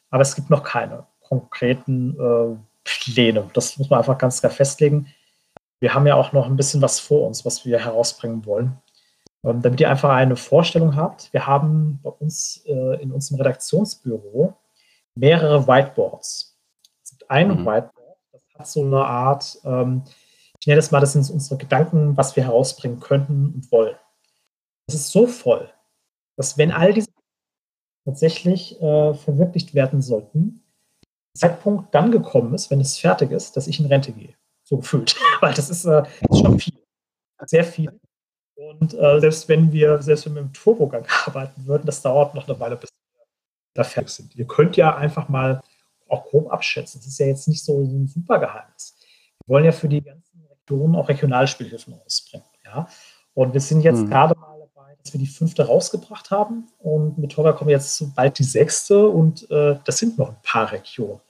aber 0.10 0.22
es 0.22 0.36
gibt 0.36 0.50
noch 0.50 0.64
keine 0.64 1.08
konkreten 1.22 2.16
äh, 2.20 2.58
Pläne. 2.84 3.50
Das 3.54 3.78
muss 3.78 3.90
man 3.90 4.00
einfach 4.00 4.18
ganz 4.18 4.40
klar 4.40 4.52
festlegen. 4.52 5.08
Wir 5.80 5.94
haben 5.94 6.08
ja 6.08 6.16
auch 6.16 6.34
noch 6.34 6.48
ein 6.48 6.56
bisschen 6.56 6.82
was 6.82 7.00
vor 7.00 7.28
uns, 7.28 7.46
was 7.46 7.66
wir 7.66 7.80
herausbringen 7.80 8.46
wollen. 8.46 8.78
Ähm, 9.48 9.62
damit 9.62 9.80
ihr 9.80 9.90
einfach 9.90 10.10
eine 10.10 10.36
Vorstellung 10.36 10.96
habt, 10.98 11.32
wir 11.32 11.48
haben 11.48 12.00
bei 12.04 12.10
uns 12.10 12.64
äh, 12.66 13.02
in 13.02 13.12
unserem 13.12 13.38
Redaktionsbüro 13.38 14.54
mehrere 15.16 15.66
Whiteboards. 15.66 16.58
Es 17.04 17.12
gibt 17.12 17.32
ein 17.32 17.50
mhm. 17.50 17.66
Whiteboard, 17.66 18.18
das 18.34 18.44
hat 18.56 18.68
so 18.68 18.84
eine 18.84 19.06
Art, 19.06 19.58
ähm, 19.64 20.04
ich 20.60 20.68
nenne 20.68 20.78
das 20.78 20.92
mal, 20.92 21.00
das 21.00 21.14
sind 21.14 21.30
unsere 21.30 21.58
Gedanken, 21.58 22.18
was 22.18 22.36
wir 22.36 22.44
herausbringen 22.44 23.00
könnten 23.00 23.54
und 23.56 23.72
wollen. 23.72 23.96
Das 24.88 24.96
ist 24.96 25.12
so 25.12 25.28
voll, 25.28 25.72
dass 26.36 26.58
wenn 26.58 26.72
all 26.72 26.94
diese 26.94 27.08
tatsächlich 28.04 28.82
äh, 28.82 29.14
verwirklicht 29.14 29.74
werden 29.74 30.02
sollten, 30.02 30.64
der 31.36 31.50
Zeitpunkt 31.50 31.96
dann 31.96 32.12
gekommen 32.12 32.54
ist, 32.54 32.70
wenn 32.70 32.82
es 32.82 32.98
fertig 32.98 33.32
ist, 33.32 33.56
dass 33.56 33.68
ich 33.68 33.80
in 33.80 33.86
Rente 33.86 34.12
gehe. 34.12 34.34
So 34.64 34.78
gefühlt. 34.78 35.16
Weil 35.40 35.54
das 35.54 35.70
ist, 35.70 35.86
äh, 35.86 36.04
ist 36.30 36.40
schon 36.40 36.60
viel. 36.60 36.84
Sehr 37.46 37.64
viel. 37.64 37.98
Und 38.58 38.96
äh, 38.96 39.20
selbst 39.20 39.48
wenn 39.48 39.72
wir, 39.72 40.02
selbst 40.02 40.26
wenn 40.26 40.34
wir 40.34 40.42
im 40.42 40.54
Turbogang 40.54 41.06
arbeiten 41.26 41.66
würden, 41.68 41.86
das 41.86 42.02
dauert 42.02 42.34
noch 42.34 42.48
eine 42.48 42.60
Weile, 42.60 42.76
bis 42.76 42.90
wir 42.90 43.26
da 43.76 43.84
fertig 43.84 44.10
sind. 44.10 44.36
Ihr 44.36 44.48
könnt 44.48 44.76
ja 44.76 44.96
einfach 44.96 45.30
mal 45.30 45.62
auch 46.10 46.26
grob 46.26 46.52
abschätzen. 46.52 47.00
Das 47.00 47.08
ist 47.08 47.20
ja 47.20 47.28
jetzt 47.28 47.48
nicht 47.48 47.64
so, 47.64 47.86
so 47.86 47.96
ein 47.96 48.08
super 48.08 48.40
Geheimnis. 48.40 48.96
Wir 49.46 49.54
wollen 49.54 49.66
ja 49.66 49.72
für 49.72 49.88
die 49.88 50.02
ganzen 50.02 50.44
Regionen 50.50 50.96
auch 50.96 51.08
Regionalspielhilfen 51.08 51.94
ausbringen. 52.04 52.48
Ja? 52.66 52.88
Und 53.36 53.54
wir 53.54 53.62
sind 53.62 53.82
jetzt 53.82 54.00
mhm. 54.00 54.10
gerade 54.10 54.40
mal 54.40 54.58
dabei, 54.60 54.96
dass 55.04 55.14
wir 55.14 55.20
die 55.20 55.28
fünfte 55.28 55.68
rausgebracht 55.68 56.32
haben. 56.32 56.68
Und 56.80 57.20
mit 57.20 57.34
Torga 57.34 57.52
kommen 57.54 57.70
jetzt 57.70 58.16
bald 58.16 58.40
die 58.40 58.44
sechste 58.44 59.08
und 59.08 59.50
äh, 59.52 59.78
das 59.86 59.98
sind 59.98 60.18
noch 60.18 60.30
ein 60.30 60.42
paar 60.42 60.72
Regionen. 60.72 61.22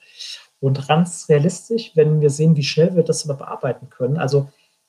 Und 0.62 0.88
ganz 0.88 1.28
realistisch, 1.28 1.92
wenn 1.96 2.22
wir 2.22 2.30
sehen, 2.30 2.56
wie 2.56 2.64
schnell 2.64 2.96
wir 2.96 3.04
das 3.04 3.28
bearbeiten 3.28 3.90
können, 3.90 4.18
also 4.18 4.48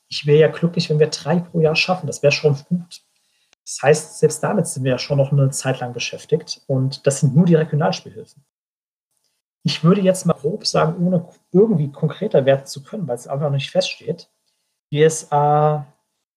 ich 0.09 0.27
wäre 0.27 0.41
ja 0.41 0.49
glücklich, 0.49 0.89
wenn 0.91 0.99
wir 0.99 1.09
drei 1.09 1.41
pro 1.41 1.61
Jahr 1.61 1.77
schaffen. 1.77 2.07
Das 2.07 2.23
wäre 2.23 2.33
schon 2.33 2.57
gut. 2.69 3.03
Das 3.65 3.83
heißt, 3.83 4.19
selbst 4.19 4.43
damit 4.43 4.67
sind 4.67 4.85
wir 4.85 4.93
ja 4.93 4.99
schon 4.99 5.19
noch 5.19 5.31
eine 5.31 5.51
Zeit 5.51 5.81
lang 5.81 5.93
beschäftigt. 5.93 6.63
Und 6.67 7.07
das 7.07 7.21
sind 7.21 7.37
nur 7.37 7.45
die 7.45 7.55
Regionalspielhilfen. 7.55 8.45
Ich 9.63 9.85
würde 9.85 10.01
jetzt 10.01 10.25
mal 10.25 10.35
grob 10.35 10.67
sagen, 10.67 11.07
ohne 11.07 11.29
irgendwie 11.53 11.93
konkreter 11.93 12.47
werden 12.47 12.65
zu 12.65 12.83
können, 12.83 13.07
weil 13.07 13.17
es 13.17 13.27
einfach 13.27 13.47
noch 13.47 13.53
nicht 13.53 13.71
feststeht. 13.71 14.31
DSA 14.91 15.87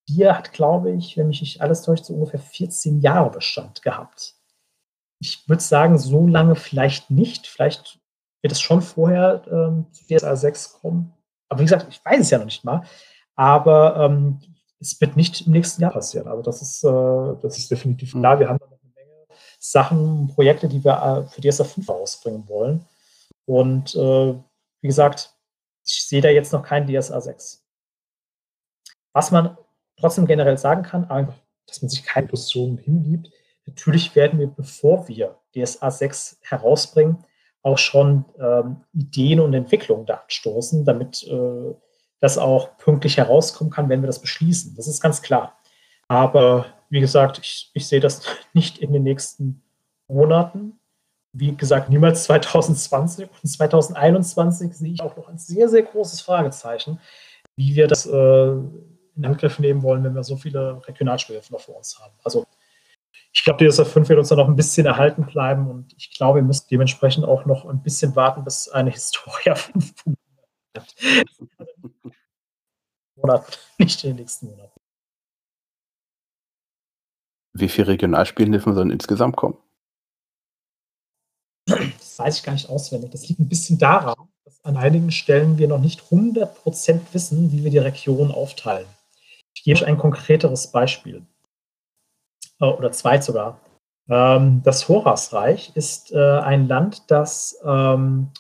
4 0.10 0.38
hat, 0.38 0.52
glaube 0.52 0.92
ich, 0.92 1.16
wenn 1.16 1.28
mich 1.28 1.40
nicht 1.40 1.62
alles 1.62 1.84
täuscht, 1.84 2.06
so 2.06 2.14
ungefähr 2.14 2.40
14 2.40 3.00
Jahre 3.00 3.30
Bestand 3.30 3.82
gehabt. 3.82 4.36
Ich 5.20 5.48
würde 5.48 5.64
sagen, 5.64 5.98
so 5.98 6.28
lange 6.28 6.56
vielleicht 6.56 7.10
nicht. 7.10 7.48
Vielleicht 7.48 8.00
wird 8.42 8.52
es 8.52 8.60
schon 8.60 8.82
vorher 8.82 9.44
ähm, 9.50 9.86
zu 9.94 10.06
DSA 10.06 10.36
6 10.36 10.82
kommen. 10.82 11.14
Aber 11.48 11.60
wie 11.60 11.66
gesagt, 11.66 11.88
ich 11.90 12.04
weiß 12.04 12.20
es 12.20 12.30
ja 12.32 12.40
noch 12.40 12.46
nicht 12.46 12.66
mal. 12.66 12.84
Aber 13.42 13.96
ähm, 13.98 14.40
es 14.80 15.02
wird 15.02 15.18
nicht 15.18 15.48
im 15.48 15.54
nächsten 15.54 15.82
Jahr 15.82 15.94
passieren. 15.94 16.28
Also 16.28 16.44
das 16.44 16.62
ist, 16.62 16.84
äh, 16.84 17.42
das 17.42 17.58
ist 17.58 17.72
definitiv 17.72 18.12
klar. 18.12 18.40
Wir 18.40 18.48
haben 18.48 18.60
da 18.60 18.68
noch 18.68 18.78
eine 18.84 18.94
Menge 18.94 19.26
Sachen, 19.58 20.28
Projekte, 20.28 20.68
die 20.68 20.84
wir 20.84 21.26
äh, 21.26 21.28
für 21.28 21.42
DSA 21.42 21.64
5 21.64 21.90
ausbringen 21.90 22.48
wollen. 22.48 22.86
Und 23.46 23.96
äh, 23.96 24.36
wie 24.82 24.88
gesagt, 24.88 25.34
ich 25.84 26.08
sehe 26.08 26.22
da 26.22 26.30
jetzt 26.30 26.54
noch 26.54 26.62
keinen 26.62 26.86
DSA 26.86 27.20
6. 27.20 27.66
Was 29.12 29.32
man 29.32 29.58
trotzdem 29.98 30.28
generell 30.28 30.60
sagen 30.60 30.84
kann, 30.84 31.10
einfach, 31.10 31.34
dass 31.66 31.82
man 31.82 31.90
sich 31.90 32.04
keine 32.04 32.28
Illusionen 32.28 32.78
hingibt. 32.78 33.32
Natürlich 33.66 34.16
werden 34.16 34.40
wir, 34.40 34.50
bevor 34.50 35.08
wir 35.08 35.40
DSA 35.56 35.90
6 35.90 36.38
herausbringen, 36.44 37.26
auch 37.64 37.80
schon 37.80 38.24
ähm, 38.38 38.84
Ideen 38.94 39.40
und 39.40 39.56
Entwicklungen 39.56 40.06
da 40.06 40.18
anstoßen, 40.26 40.86
damit 40.86 41.24
äh, 41.24 41.74
das 42.22 42.38
auch 42.38 42.78
pünktlich 42.78 43.18
herauskommen 43.18 43.74
kann, 43.74 43.90
wenn 43.90 44.02
wir 44.02 44.08
das 44.08 44.22
beschließen. 44.22 44.76
Das 44.76 44.88
ist 44.88 45.02
ganz 45.02 45.22
klar. 45.22 45.58
Aber 46.08 46.68
wie 46.90 47.00
gesagt, 47.00 47.40
ich, 47.40 47.72
ich 47.74 47.88
sehe 47.88 48.00
das 48.00 48.22
nicht 48.54 48.78
in 48.78 48.94
den 48.94 49.04
nächsten 49.04 49.62
Monaten. 50.08 50.80
Wie 51.34 51.56
gesagt, 51.56 51.90
niemals 51.90 52.24
2020 52.26 53.28
und 53.30 53.50
2021 53.50 54.74
sehe 54.74 54.94
ich 54.94 55.02
auch 55.02 55.18
noch 55.18 55.28
ein 55.28 55.40
sehr, 55.40 55.68
sehr 55.68 55.82
großes 55.82 56.22
Fragezeichen, 56.22 57.00
wie 57.56 57.76
wir 57.76 57.88
das 57.88 58.06
äh, 58.06 58.52
in 58.52 59.26
Angriff 59.26 59.60
nehmen 59.60 59.82
wollen, 59.82 60.04
wenn 60.04 60.16
wir 60.16 60.24
so 60.24 60.38
viele 60.38 60.82
Regionalspiele 60.88 61.42
noch 61.50 61.60
vor 61.60 61.78
uns 61.78 62.00
haben. 62.00 62.14
Also 62.24 62.46
ich 63.34 63.44
glaube, 63.44 63.66
DSF 63.66 63.92
5 63.92 64.10
wird 64.10 64.20
uns 64.20 64.30
da 64.30 64.36
noch 64.36 64.48
ein 64.48 64.56
bisschen 64.56 64.86
erhalten 64.86 65.26
bleiben 65.26 65.70
und 65.70 65.94
ich 65.98 66.14
glaube, 66.14 66.40
wir 66.40 66.44
müssen 66.44 66.68
dementsprechend 66.70 67.26
auch 67.26 67.46
noch 67.46 67.66
ein 67.66 67.82
bisschen 67.82 68.16
warten, 68.16 68.44
bis 68.44 68.68
eine 68.70 68.90
Historia 68.92 69.56
5 69.56 69.94
Monat, 73.16 73.60
nicht 73.78 74.04
in 74.04 74.12
den 74.12 74.18
nächsten 74.18 74.48
Monaten. 74.48 74.80
Wie 77.54 77.70
viele 77.70 77.88
Regionalspielhilfen 77.88 78.74
sollen 78.74 78.92
insgesamt 78.92 79.36
kommen? 79.36 79.58
Das 81.66 82.18
weiß 82.18 82.38
ich 82.38 82.44
gar 82.44 82.54
nicht 82.54 82.70
auswendig. 82.70 83.12
Das 83.12 83.28
liegt 83.28 83.40
ein 83.40 83.50
bisschen 83.50 83.78
daran, 83.78 84.16
dass 84.46 84.64
an 84.64 84.78
einigen 84.78 85.12
Stellen 85.12 85.58
wir 85.58 85.68
noch 85.68 85.80
nicht 85.80 86.02
100% 86.02 87.02
wissen, 87.14 87.52
wie 87.52 87.64
wir 87.64 87.72
die 87.72 87.78
Region 87.78 88.32
aufteilen. 88.32 88.88
Ich 89.54 89.64
gebe 89.64 89.78
euch 89.78 89.86
ein 89.86 89.98
konkreteres 89.98 90.72
Beispiel. 90.72 91.26
Äh, 92.60 92.66
oder 92.66 92.92
zwei 92.92 93.20
sogar. 93.20 93.60
Ähm, 94.10 94.62
das 94.64 94.88
Horasreich 94.88 95.72
ist 95.76 96.12
äh, 96.12 96.40
ein 96.40 96.68
Land, 96.68 97.12
das 97.12 97.60
ähm, 97.66 98.32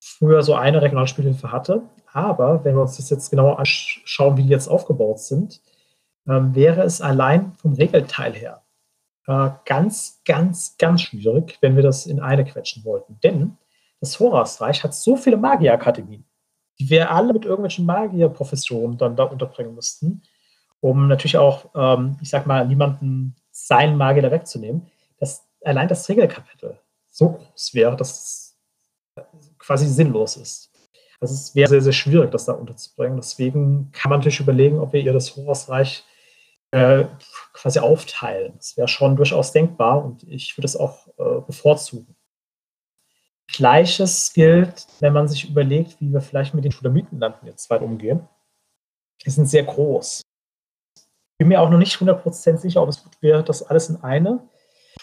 früher 0.00 0.42
so 0.42 0.54
eine 0.54 0.80
Regionalspielhilfe 0.80 1.50
hatte. 1.50 1.82
Aber 2.14 2.64
wenn 2.64 2.76
wir 2.76 2.82
uns 2.82 2.96
das 2.96 3.10
jetzt 3.10 3.28
genauer 3.28 3.58
anschauen, 3.58 4.36
wie 4.36 4.44
die 4.44 4.48
jetzt 4.48 4.68
aufgebaut 4.68 5.18
sind, 5.18 5.60
ähm, 6.28 6.54
wäre 6.54 6.82
es 6.82 7.00
allein 7.00 7.52
vom 7.54 7.74
Regelteil 7.74 8.32
her 8.32 8.62
äh, 9.26 9.50
ganz, 9.64 10.22
ganz, 10.24 10.76
ganz 10.78 11.02
schwierig, 11.02 11.58
wenn 11.60 11.74
wir 11.74 11.82
das 11.82 12.06
in 12.06 12.20
eine 12.20 12.44
quetschen 12.44 12.84
wollten. 12.84 13.18
Denn 13.24 13.58
das 13.98 14.20
Horasreich 14.20 14.84
hat 14.84 14.94
so 14.94 15.16
viele 15.16 15.36
Magierakademien, 15.36 16.24
die 16.78 16.88
wir 16.88 17.10
alle 17.10 17.32
mit 17.32 17.44
irgendwelchen 17.44 17.84
Magierprofessionen 17.84 18.96
dann 18.96 19.16
da 19.16 19.24
unterbringen 19.24 19.74
müssten, 19.74 20.22
um 20.78 21.08
natürlich 21.08 21.36
auch, 21.36 21.66
ähm, 21.74 22.16
ich 22.22 22.30
sag 22.30 22.46
mal, 22.46 22.64
niemanden 22.64 23.34
seinen 23.50 23.96
Magier 23.96 24.22
da 24.22 24.30
wegzunehmen, 24.30 24.86
dass 25.18 25.44
allein 25.64 25.88
das 25.88 26.08
Regelkapitel 26.08 26.78
so 27.10 27.30
groß 27.30 27.74
wäre, 27.74 27.96
dass 27.96 28.56
quasi 29.58 29.88
sinnlos 29.88 30.36
ist. 30.36 30.73
Es 31.30 31.54
wäre 31.54 31.68
sehr, 31.68 31.80
sehr 31.80 31.92
schwierig, 31.92 32.30
das 32.30 32.44
da 32.44 32.52
unterzubringen. 32.52 33.16
Deswegen 33.16 33.90
kann 33.92 34.10
man 34.10 34.20
natürlich 34.20 34.40
überlegen, 34.40 34.78
ob 34.78 34.92
wir 34.92 35.00
ihr 35.00 35.12
das 35.12 35.36
Horusreich 35.36 36.04
äh, 36.70 37.04
quasi 37.52 37.78
aufteilen. 37.78 38.54
Das 38.56 38.76
wäre 38.76 38.88
schon 38.88 39.16
durchaus 39.16 39.52
denkbar 39.52 40.04
und 40.04 40.24
ich 40.24 40.56
würde 40.56 40.66
es 40.66 40.76
auch 40.76 41.06
äh, 41.18 41.40
bevorzugen. 41.46 42.16
Gleiches 43.46 44.32
gilt, 44.32 44.86
wenn 45.00 45.12
man 45.12 45.28
sich 45.28 45.48
überlegt, 45.48 46.00
wie 46.00 46.12
wir 46.12 46.20
vielleicht 46.20 46.54
mit 46.54 46.64
den 46.64 46.72
Schulamitenlanden 46.72 47.46
jetzt 47.46 47.70
weit 47.70 47.82
umgehen. 47.82 48.26
Die 49.24 49.30
sind 49.30 49.46
sehr 49.46 49.62
groß. 49.62 50.22
Ich 50.96 51.38
bin 51.38 51.48
mir 51.48 51.60
auch 51.60 51.70
noch 51.70 51.78
nicht 51.78 51.96
100% 51.96 52.58
sicher, 52.58 52.82
ob 52.82 52.88
es 52.88 53.02
gut 53.02 53.20
wäre, 53.20 53.44
das 53.44 53.62
alles 53.62 53.90
in 53.90 54.02
eine 54.02 54.48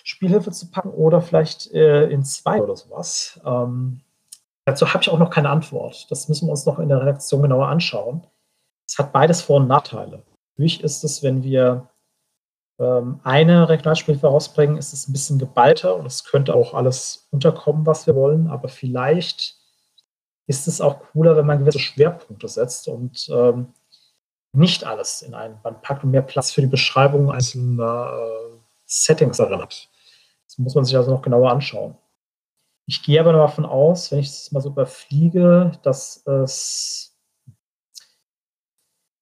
Spielhilfe 0.03 0.51
zu 0.51 0.71
packen 0.71 0.89
oder 0.89 1.21
vielleicht 1.21 1.71
äh, 1.71 2.07
in 2.09 2.23
zwei 2.23 2.61
oder 2.61 2.75
sowas. 2.75 3.39
Ähm, 3.45 4.01
dazu 4.65 4.93
habe 4.93 5.03
ich 5.03 5.09
auch 5.09 5.19
noch 5.19 5.29
keine 5.29 5.49
Antwort. 5.49 6.09
Das 6.11 6.29
müssen 6.29 6.47
wir 6.47 6.51
uns 6.51 6.65
noch 6.65 6.79
in 6.79 6.89
der 6.89 7.01
Redaktion 7.01 7.41
genauer 7.41 7.67
anschauen. 7.67 8.25
Es 8.87 8.97
hat 8.97 9.13
beides 9.13 9.41
Vor- 9.41 9.57
und 9.57 9.67
Nachteile. 9.67 10.23
Für 10.55 10.61
mich 10.61 10.83
ist 10.83 11.03
es, 11.03 11.23
wenn 11.23 11.43
wir 11.43 11.89
ähm, 12.79 13.19
eine 13.23 13.69
Regionalspielhilfe 13.69 14.27
rausbringen, 14.27 14.77
ist 14.77 14.93
es 14.93 15.07
ein 15.07 15.13
bisschen 15.13 15.39
geballter 15.39 15.95
und 15.95 16.05
es 16.05 16.23
könnte 16.23 16.53
auch 16.55 16.73
alles 16.73 17.27
unterkommen, 17.31 17.85
was 17.85 18.07
wir 18.07 18.15
wollen, 18.15 18.47
aber 18.47 18.69
vielleicht 18.69 19.55
ist 20.47 20.67
es 20.67 20.81
auch 20.81 20.99
cooler, 21.11 21.37
wenn 21.37 21.45
man 21.45 21.59
gewisse 21.59 21.79
Schwerpunkte 21.79 22.47
setzt 22.47 22.87
und 22.87 23.29
ähm, 23.31 23.73
nicht 24.53 24.83
alles 24.83 25.21
in 25.21 25.33
einen 25.33 25.61
Band 25.61 25.81
packt 25.81 26.03
und 26.03 26.11
mehr 26.11 26.23
Platz 26.23 26.51
für 26.51 26.61
die 26.61 26.67
Beschreibung 26.67 27.31
einzelner 27.31 28.13
äh, 28.13 28.57
Settings 28.85 29.37
darin 29.37 29.61
hat. 29.61 29.89
Das 30.47 30.57
muss 30.57 30.75
man 30.75 30.83
sich 30.83 30.97
also 30.97 31.11
noch 31.11 31.21
genauer 31.21 31.51
anschauen. 31.51 31.95
Ich 32.91 33.03
gehe 33.03 33.21
aber 33.21 33.31
davon 33.31 33.65
aus, 33.65 34.11
wenn 34.11 34.19
ich 34.19 34.27
das 34.27 34.51
mal 34.51 34.59
so 34.59 34.67
überfliege, 34.67 35.71
dass 35.81 36.27
es 36.27 37.17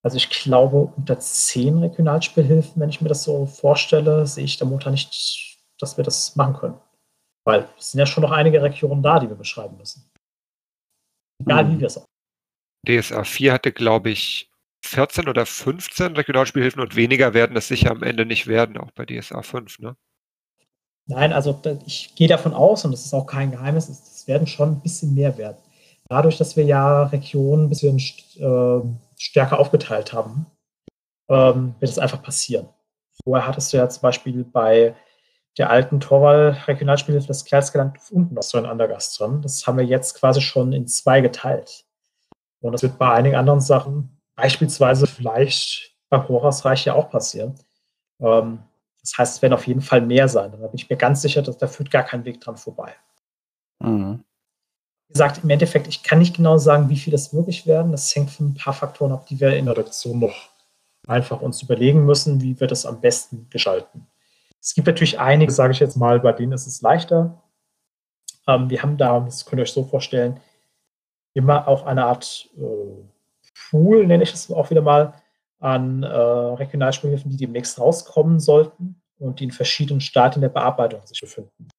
also 0.01 0.17
ich 0.17 0.27
glaube, 0.31 0.91
unter 0.97 1.19
zehn 1.19 1.77
Regionalspielhilfen, 1.77 2.81
wenn 2.81 2.89
ich 2.89 2.99
mir 2.99 3.09
das 3.09 3.23
so 3.23 3.45
vorstelle, 3.45 4.25
sehe 4.25 4.45
ich 4.45 4.57
darunter 4.57 4.89
nicht, 4.89 5.59
dass 5.77 5.97
wir 5.97 6.03
das 6.03 6.35
machen 6.35 6.55
können. 6.55 6.81
Weil 7.45 7.69
es 7.77 7.91
sind 7.91 7.99
ja 7.99 8.07
schon 8.07 8.23
noch 8.23 8.31
einige 8.31 8.59
Regionen 8.59 9.03
da, 9.03 9.19
die 9.19 9.29
wir 9.29 9.35
beschreiben 9.35 9.77
müssen. 9.77 10.09
Egal 11.39 11.65
mhm. 11.65 11.73
wie 11.73 11.79
wir 11.81 11.87
es 11.87 11.97
auch. 11.99 12.07
DSA 12.87 13.23
4 13.23 13.53
hatte, 13.53 13.71
glaube 13.71 14.09
ich, 14.09 14.49
14 14.83 15.29
oder 15.29 15.45
15 15.45 16.15
Regionalspielhilfen 16.15 16.81
und 16.81 16.95
weniger 16.95 17.35
werden 17.35 17.55
es 17.55 17.67
sicher 17.67 17.91
am 17.91 18.01
Ende 18.01 18.25
nicht 18.25 18.47
werden, 18.47 18.77
auch 18.77 18.89
bei 18.91 19.05
DSA 19.05 19.43
5, 19.43 19.77
ne? 19.77 19.95
Nein, 21.09 21.33
also 21.33 21.59
ich 21.87 22.13
gehe 22.13 22.27
davon 22.27 22.53
aus, 22.53 22.85
und 22.85 22.91
das 22.91 23.03
ist 23.03 23.15
auch 23.15 23.25
kein 23.25 23.49
Geheimnis, 23.49 23.89
es 23.89 24.27
werden 24.27 24.45
schon 24.45 24.73
ein 24.73 24.79
bisschen 24.79 25.15
mehr 25.15 25.35
werden. 25.39 25.57
Dadurch, 26.07 26.37
dass 26.37 26.55
wir 26.55 26.63
ja 26.65 27.03
Regionen 27.05 27.65
ein 27.65 27.69
bisschen 27.69 27.97
äh, 27.97 28.87
stärker 29.17 29.59
aufgeteilt 29.59 30.13
haben, 30.13 30.45
ähm, 31.27 31.73
wird 31.79 31.91
es 31.91 31.97
einfach 31.97 32.21
passieren. 32.21 32.69
Vorher 33.23 33.47
hattest 33.47 33.73
du 33.73 33.77
ja 33.77 33.89
zum 33.89 34.03
Beispiel 34.03 34.43
bei 34.43 34.95
der 35.57 35.71
alten 35.71 35.99
Torwall-Regionalspiele 35.99 37.19
das 37.21 37.43
Kerlsgeland 37.43 37.97
unten 38.11 38.35
noch 38.35 38.43
so 38.43 38.59
ein 38.59 38.67
Andergast 38.67 39.19
dran. 39.19 39.41
Das 39.41 39.65
haben 39.65 39.79
wir 39.79 39.85
jetzt 39.85 40.13
quasi 40.13 40.41
schon 40.41 40.73
in 40.73 40.87
zwei 40.87 41.21
geteilt. 41.21 41.85
Und 42.61 42.73
das 42.73 42.83
wird 42.83 42.99
bei 42.99 43.11
einigen 43.11 43.35
anderen 43.35 43.61
Sachen, 43.61 44.21
beispielsweise 44.35 45.07
vielleicht 45.07 45.95
bei 46.09 46.19
Horasreich 46.27 46.85
ja 46.85 46.93
auch 46.93 47.09
passieren. 47.09 47.55
Ähm, 48.21 48.59
das 49.09 49.17
heißt, 49.17 49.35
es 49.37 49.41
werden 49.41 49.53
auf 49.53 49.67
jeden 49.67 49.81
Fall 49.81 50.01
mehr 50.01 50.27
sein. 50.27 50.51
Da 50.51 50.57
bin 50.57 50.69
ich 50.73 50.89
mir 50.89 50.97
ganz 50.97 51.21
sicher, 51.21 51.41
dass 51.41 51.57
da 51.57 51.67
führt 51.67 51.91
gar 51.91 52.03
kein 52.03 52.25
Weg 52.25 52.41
dran 52.41 52.57
vorbei. 52.57 52.93
Mhm 53.79 54.23
wie 55.09 55.13
gesagt, 55.13 55.43
im 55.43 55.49
Endeffekt, 55.49 55.87
ich 55.87 56.03
kann 56.03 56.19
nicht 56.19 56.35
genau 56.35 56.59
sagen, 56.59 56.87
wie 56.89 56.95
viel 56.95 57.09
das 57.09 57.33
wirklich 57.33 57.65
werden. 57.65 57.91
Das 57.91 58.15
hängt 58.15 58.29
von 58.29 58.49
ein 58.49 58.53
paar 58.53 58.73
Faktoren 58.73 59.11
ab, 59.11 59.25
die 59.25 59.39
wir 59.39 59.57
in 59.57 59.65
der 59.65 59.75
Redaktion 59.75 60.19
noch 60.19 60.49
einfach 61.07 61.41
uns 61.41 61.63
überlegen 61.63 62.05
müssen, 62.05 62.41
wie 62.41 62.59
wir 62.59 62.67
das 62.67 62.85
am 62.85 63.01
besten 63.01 63.47
gestalten. 63.49 64.05
Es 64.61 64.75
gibt 64.75 64.85
natürlich 64.85 65.19
einige, 65.19 65.51
sage 65.51 65.73
ich 65.73 65.79
jetzt 65.79 65.97
mal, 65.97 66.19
bei 66.19 66.31
denen 66.31 66.51
ist 66.51 66.67
es 66.67 66.83
leichter. 66.83 67.41
Ähm, 68.45 68.69
wir 68.69 68.83
haben 68.83 68.97
da, 68.97 69.19
das 69.21 69.45
könnt 69.45 69.59
ihr 69.59 69.63
euch 69.63 69.73
so 69.73 69.83
vorstellen, 69.83 70.39
immer 71.33 71.67
auch 71.67 71.87
eine 71.87 72.05
Art 72.05 72.47
äh, 72.55 72.61
Pool, 73.71 74.05
nenne 74.05 74.21
ich 74.21 74.33
es 74.33 74.51
auch 74.51 74.69
wieder 74.69 74.81
mal, 74.81 75.15
an 75.59 76.03
äh, 76.03 76.07
Regionalspielhilfen, 76.07 77.31
die 77.31 77.37
demnächst 77.37 77.79
rauskommen 77.79 78.39
sollten 78.39 78.98
und 79.19 79.39
die 79.39 79.45
in 79.45 79.51
verschiedenen 79.51 80.01
Stadien 80.01 80.41
der 80.41 80.49
Bearbeitung 80.49 81.05
sich 81.05 81.21
befinden. 81.21 81.69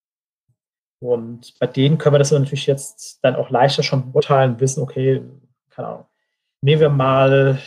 Und 1.02 1.58
bei 1.58 1.66
denen 1.66 1.98
können 1.98 2.14
wir 2.14 2.18
das 2.18 2.30
natürlich 2.30 2.66
jetzt 2.66 3.18
dann 3.22 3.34
auch 3.34 3.50
leichter 3.50 3.82
schon 3.82 4.12
beurteilen, 4.12 4.60
wissen, 4.60 4.82
okay, 4.82 5.22
keine 5.70 5.88
Ahnung. 5.88 6.06
Nehmen 6.62 6.80
wir 6.80 6.90
mal 6.90 7.58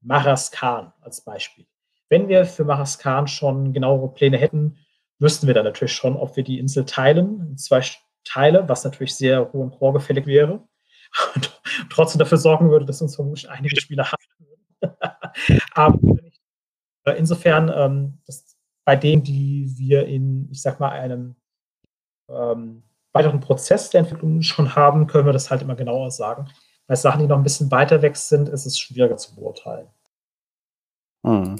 Maraskan 0.00 0.92
als 1.00 1.20
Beispiel. 1.20 1.66
Wenn 2.08 2.28
wir 2.28 2.44
für 2.44 2.64
Maraskan 2.64 3.28
schon 3.28 3.72
genauere 3.72 4.12
Pläne 4.12 4.38
hätten, 4.38 4.78
wüssten 5.20 5.46
wir 5.46 5.54
dann 5.54 5.64
natürlich 5.64 5.92
schon, 5.92 6.16
ob 6.16 6.36
wir 6.36 6.42
die 6.42 6.58
Insel 6.58 6.84
teilen 6.84 7.40
in 7.50 7.58
zwei 7.58 7.82
Teile, 8.24 8.68
was 8.68 8.84
natürlich 8.84 9.14
sehr 9.14 9.52
hohen 9.52 9.70
chorgefällig 9.70 10.26
wäre. 10.26 10.66
Und 11.34 11.60
trotzdem 11.90 12.18
dafür 12.18 12.38
sorgen 12.38 12.70
würde, 12.70 12.86
dass 12.86 13.02
uns 13.02 13.14
vermutlich 13.14 13.48
einige 13.48 13.80
Spieler 13.80 14.10
würden. 14.38 14.96
Aber 15.74 17.16
insofern, 17.16 17.72
ähm, 17.74 18.18
das, 18.26 18.49
bei 18.90 18.96
denen, 18.96 19.22
die 19.22 19.72
wir 19.76 20.08
in, 20.08 20.48
ich 20.50 20.62
sag 20.62 20.80
mal, 20.80 20.90
einem 20.90 21.36
ähm, 22.28 22.82
weiteren 23.12 23.38
Prozess 23.38 23.88
der 23.90 24.00
Entwicklung 24.00 24.42
schon 24.42 24.74
haben, 24.74 25.06
können 25.06 25.26
wir 25.26 25.32
das 25.32 25.48
halt 25.48 25.62
immer 25.62 25.76
genauer 25.76 26.10
sagen. 26.10 26.48
Bei 26.88 26.96
Sachen, 26.96 27.20
die 27.20 27.28
noch 27.28 27.36
ein 27.36 27.44
bisschen 27.44 27.70
weiter 27.70 28.02
weg 28.02 28.16
sind, 28.16 28.48
ist 28.48 28.66
es 28.66 28.80
schwieriger 28.80 29.16
zu 29.16 29.36
beurteilen. 29.36 29.86
Hm. 31.24 31.54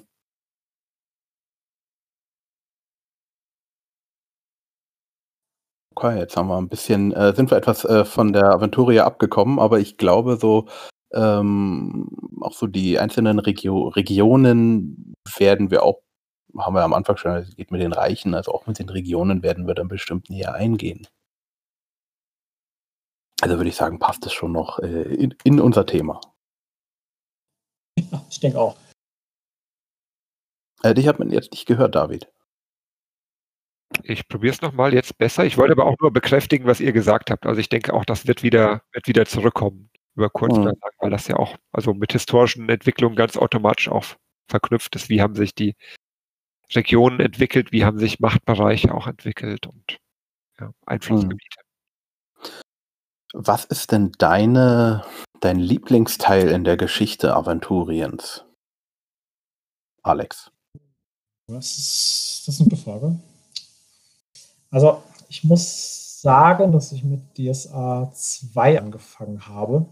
Okay, 5.94 6.18
jetzt 6.18 6.36
haben 6.36 6.48
wir 6.48 6.58
ein 6.58 6.68
bisschen, 6.68 7.12
äh, 7.12 7.32
sind 7.36 7.52
wir 7.52 7.58
etwas 7.58 7.84
äh, 7.84 8.04
von 8.04 8.32
der 8.32 8.46
Aventuria 8.46 9.04
abgekommen, 9.04 9.60
aber 9.60 9.78
ich 9.78 9.98
glaube, 9.98 10.36
so 10.36 10.66
ähm, 11.12 12.08
auch 12.40 12.54
so 12.54 12.66
die 12.66 12.98
einzelnen 12.98 13.38
Regio 13.38 13.86
Regionen 13.86 15.14
werden 15.38 15.70
wir 15.70 15.84
auch 15.84 16.02
haben 16.58 16.74
wir 16.74 16.82
am 16.82 16.92
Anfang 16.92 17.16
schon, 17.16 17.32
es 17.32 17.56
geht 17.56 17.70
mit 17.70 17.80
den 17.80 17.92
Reichen, 17.92 18.34
also 18.34 18.52
auch 18.52 18.66
mit 18.66 18.78
den 18.78 18.88
Regionen 18.88 19.42
werden 19.42 19.66
wir 19.66 19.74
dann 19.74 19.88
bestimmt 19.88 20.30
näher 20.30 20.54
eingehen. 20.54 21.06
Also 23.40 23.56
würde 23.56 23.70
ich 23.70 23.76
sagen, 23.76 23.98
passt 23.98 24.26
es 24.26 24.32
schon 24.32 24.52
noch 24.52 24.78
äh, 24.80 25.02
in, 25.02 25.34
in, 25.44 25.60
unser 25.60 25.86
Thema. 25.86 26.20
Ja, 27.98 28.24
ich 28.28 28.40
denke 28.40 28.58
auch. 28.58 28.76
Äh, 30.82 30.94
dich 30.94 31.08
hat 31.08 31.18
man 31.18 31.30
jetzt 31.30 31.52
nicht 31.52 31.66
gehört, 31.66 31.94
David. 31.94 32.30
Ich 34.04 34.28
probiere 34.28 34.54
es 34.54 34.60
nochmal 34.60 34.94
jetzt 34.94 35.18
besser. 35.18 35.44
Ich 35.44 35.58
wollte 35.58 35.72
aber 35.72 35.86
auch 35.86 35.96
nur 36.00 36.12
bekräftigen, 36.12 36.66
was 36.66 36.80
ihr 36.80 36.92
gesagt 36.92 37.30
habt. 37.30 37.46
Also 37.46 37.60
ich 37.60 37.68
denke 37.68 37.92
auch, 37.92 38.04
das 38.04 38.26
wird 38.26 38.42
wieder, 38.42 38.82
wird 38.92 39.08
wieder 39.08 39.26
zurückkommen 39.26 39.90
über 40.14 40.30
kurz 40.30 40.54
mhm. 40.54 40.62
oder 40.62 40.72
lang, 40.72 40.92
weil 40.98 41.10
das 41.10 41.28
ja 41.28 41.36
auch 41.36 41.56
also 41.72 41.94
mit 41.94 42.12
historischen 42.12 42.68
Entwicklungen 42.68 43.16
ganz 43.16 43.36
automatisch 43.36 43.88
auch 43.88 44.04
verknüpft 44.48 44.94
ist. 44.96 45.08
Wie 45.08 45.22
haben 45.22 45.34
sich 45.34 45.54
die 45.54 45.76
Regionen 46.74 47.20
entwickelt, 47.20 47.72
wie 47.72 47.84
haben 47.84 47.98
sich 47.98 48.20
Machtbereiche 48.20 48.94
auch 48.94 49.06
entwickelt 49.06 49.66
und 49.66 49.98
ja, 50.58 50.72
Einflussgebiete. 50.86 51.60
Hm. 51.60 51.66
Was 53.32 53.64
ist 53.64 53.92
denn 53.92 54.12
deine, 54.18 55.04
dein 55.40 55.58
Lieblingsteil 55.58 56.48
in 56.48 56.64
der 56.64 56.76
Geschichte 56.76 57.34
Aventuriens? 57.34 58.44
Alex. 60.02 60.50
Was 61.46 61.78
ist, 61.78 62.42
das 62.46 62.54
ist 62.54 62.60
eine 62.60 62.70
gute 62.70 62.82
Frage. 62.82 63.20
Also, 64.70 65.02
ich 65.28 65.44
muss 65.44 66.20
sagen, 66.20 66.72
dass 66.72 66.92
ich 66.92 67.04
mit 67.04 67.20
DSA 67.36 68.10
2 68.12 68.80
angefangen 68.80 69.46
habe. 69.46 69.86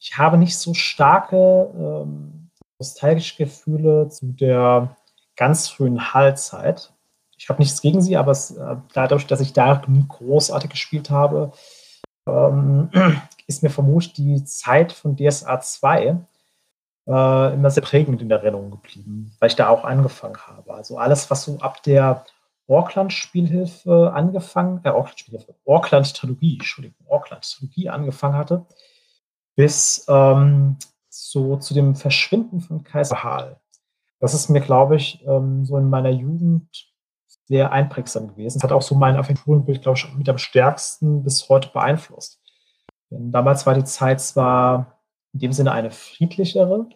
Ich 0.00 0.16
habe 0.16 0.38
nicht 0.38 0.56
so 0.56 0.74
starke 0.74 1.72
ähm, 1.74 2.50
nostalgische 2.78 3.36
Gefühle 3.36 4.08
zu 4.08 4.26
der 4.26 4.96
ganz 5.38 5.68
frühen 5.68 6.12
Hallzeit. 6.12 6.92
Ich 7.38 7.48
habe 7.48 7.62
nichts 7.62 7.80
gegen 7.80 8.02
sie, 8.02 8.16
aber 8.16 8.32
es, 8.32 8.50
äh, 8.50 8.76
dadurch, 8.92 9.26
dass 9.26 9.40
ich 9.40 9.54
da 9.54 9.80
nie 9.86 10.04
großartig 10.06 10.70
gespielt 10.70 11.08
habe, 11.08 11.52
ähm, 12.26 12.90
ist 13.46 13.62
mir 13.62 13.70
vermutlich 13.70 14.12
die 14.12 14.44
Zeit 14.44 14.92
von 14.92 15.16
DSA 15.16 15.60
2 15.60 16.18
äh, 17.06 17.54
immer 17.54 17.70
sehr 17.70 17.82
prägend 17.84 18.20
in 18.20 18.30
Erinnerung 18.30 18.72
geblieben, 18.72 19.32
weil 19.38 19.48
ich 19.48 19.56
da 19.56 19.68
auch 19.68 19.84
angefangen 19.84 20.36
habe. 20.46 20.74
Also 20.74 20.98
alles, 20.98 21.30
was 21.30 21.44
so 21.44 21.58
ab 21.60 21.82
der 21.84 22.24
Orkland-Spielhilfe 22.66 24.12
angefangen, 24.12 24.80
äh, 24.82 24.90
Orkland-Spielhilfe, 24.90 25.54
Orkland-Trilogie, 25.64 26.54
Entschuldigung, 26.54 27.06
Orkland-Trilogie 27.06 27.88
angefangen 27.88 28.36
hatte, 28.36 28.66
bis 29.54 30.04
ähm, 30.08 30.76
so 31.08 31.56
zu 31.56 31.74
dem 31.74 31.94
Verschwinden 31.94 32.60
von 32.60 32.82
Kaiser 32.82 33.22
Hal 33.22 33.60
das 34.20 34.34
ist 34.34 34.48
mir, 34.48 34.60
glaube 34.60 34.96
ich, 34.96 35.24
ähm, 35.26 35.64
so 35.64 35.76
in 35.76 35.88
meiner 35.88 36.10
Jugend 36.10 36.68
sehr 37.46 37.72
einprägsam 37.72 38.28
gewesen. 38.28 38.58
Es 38.58 38.62
hat 38.62 38.72
auch 38.72 38.82
so 38.82 38.94
mein 38.94 39.16
Aventurenbild, 39.16 39.82
glaube 39.82 39.98
ich, 39.98 40.14
mit 40.14 40.28
am 40.28 40.38
stärksten 40.38 41.24
bis 41.24 41.48
heute 41.48 41.70
beeinflusst. 41.70 42.40
Denn 43.10 43.32
damals 43.32 43.64
war 43.66 43.74
die 43.74 43.84
Zeit 43.84 44.20
zwar 44.20 44.98
in 45.32 45.40
dem 45.40 45.52
Sinne 45.52 45.72
eine 45.72 45.90
friedlichere, 45.90 46.88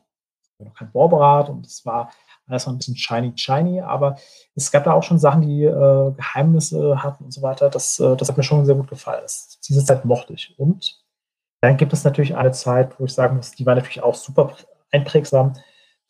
noch 0.59 0.75
kein 0.75 0.93
Borberat 0.93 1.49
und 1.49 1.67
es 1.67 1.85
war 1.85 2.13
alles 2.47 2.67
noch 2.67 2.75
ein 2.75 2.79
bisschen 2.79 2.97
shiny, 2.97 3.33
shiny, 3.37 3.81
aber 3.81 4.17
es 4.55 4.71
gab 4.71 4.85
da 4.85 4.93
auch 4.93 5.03
schon 5.03 5.19
Sachen, 5.19 5.43
die 5.43 5.65
äh, 5.65 6.13
Geheimnisse 6.13 7.03
hatten 7.03 7.25
und 7.25 7.33
so 7.33 7.43
weiter. 7.43 7.71
Das, 7.71 7.99
äh, 7.99 8.17
das 8.17 8.29
hat 8.29 8.37
mir 8.37 8.43
schon 8.43 8.65
sehr 8.67 8.75
gut 8.75 8.89
gefallen. 8.89 9.23
Das, 9.23 9.59
diese 9.61 9.85
Zeit 9.85 10.05
mochte 10.05 10.35
ich. 10.35 10.55
Und 10.59 11.03
dann 11.63 11.77
gibt 11.77 11.93
es 11.93 12.05
natürlich 12.05 12.37
eine 12.37 12.53
Zeit, 12.53 12.99
wo 12.99 13.05
ich 13.05 13.15
sagen 13.15 13.37
muss, 13.37 13.53
die 13.53 13.65
war 13.67 13.75
natürlich 13.75 14.03
auch 14.03 14.15
super 14.15 14.55
einprägsam. 14.91 15.55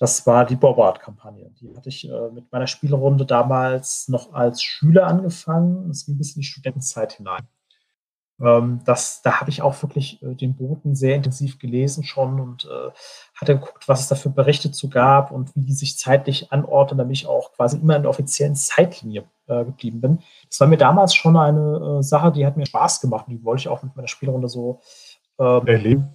Das 0.03 0.27
war 0.27 0.45
die 0.45 0.57
Borbard-Kampagne. 0.57 1.53
Die 1.61 1.77
hatte 1.77 1.89
ich 1.89 2.11
äh, 2.11 2.31
mit 2.33 2.51
meiner 2.51 2.67
Spielrunde 2.67 3.25
damals 3.25 4.09
noch 4.09 4.33
als 4.33 4.61
Schüler 4.61 5.07
angefangen. 5.07 5.89
Es 5.91 6.07
ging 6.07 6.19
bis 6.19 6.35
in 6.35 6.41
die 6.41 6.47
Studentenzeit 6.49 7.13
hinein. 7.13 7.47
Ähm, 8.41 8.81
das, 8.85 9.23
da 9.23 9.39
habe 9.39 9.51
ich 9.51 9.63
auch 9.63 9.81
wirklich 9.81 10.21
äh, 10.21 10.35
den 10.35 10.57
Boten 10.57 10.97
sehr 10.97 11.15
intensiv 11.15 11.61
gelesen 11.61 12.03
schon 12.03 12.41
und 12.41 12.65
äh, 12.65 12.91
hatte 13.37 13.61
geguckt, 13.61 13.87
was 13.87 14.01
es 14.01 14.09
da 14.09 14.17
für 14.17 14.31
Berichte 14.31 14.73
zu 14.73 14.91
gab 14.91 15.31
und 15.31 15.55
wie 15.55 15.67
die 15.67 15.73
sich 15.73 15.97
zeitlich 15.97 16.51
anordnen, 16.51 16.99
damit 16.99 17.17
ich 17.19 17.29
auch 17.29 17.53
quasi 17.53 17.79
immer 17.79 17.95
in 17.95 18.03
der 18.03 18.11
offiziellen 18.11 18.57
Zeitlinie 18.57 19.23
äh, 19.47 19.65
geblieben 19.65 20.01
bin. 20.01 20.19
Das 20.51 20.59
war 20.59 20.67
mir 20.67 20.79
damals 20.79 21.15
schon 21.15 21.37
eine 21.37 21.99
äh, 22.01 22.03
Sache, 22.03 22.33
die 22.33 22.45
hat 22.45 22.57
mir 22.57 22.67
Spaß 22.67 23.03
gemacht 23.03 23.29
und 23.29 23.35
die 23.35 23.45
wollte 23.45 23.61
ich 23.61 23.69
auch 23.69 23.85
mit 23.85 23.95
meiner 23.95 24.09
Spielrunde 24.09 24.49
so 24.49 24.81
äh, 25.39 25.65
erleben. 25.71 26.11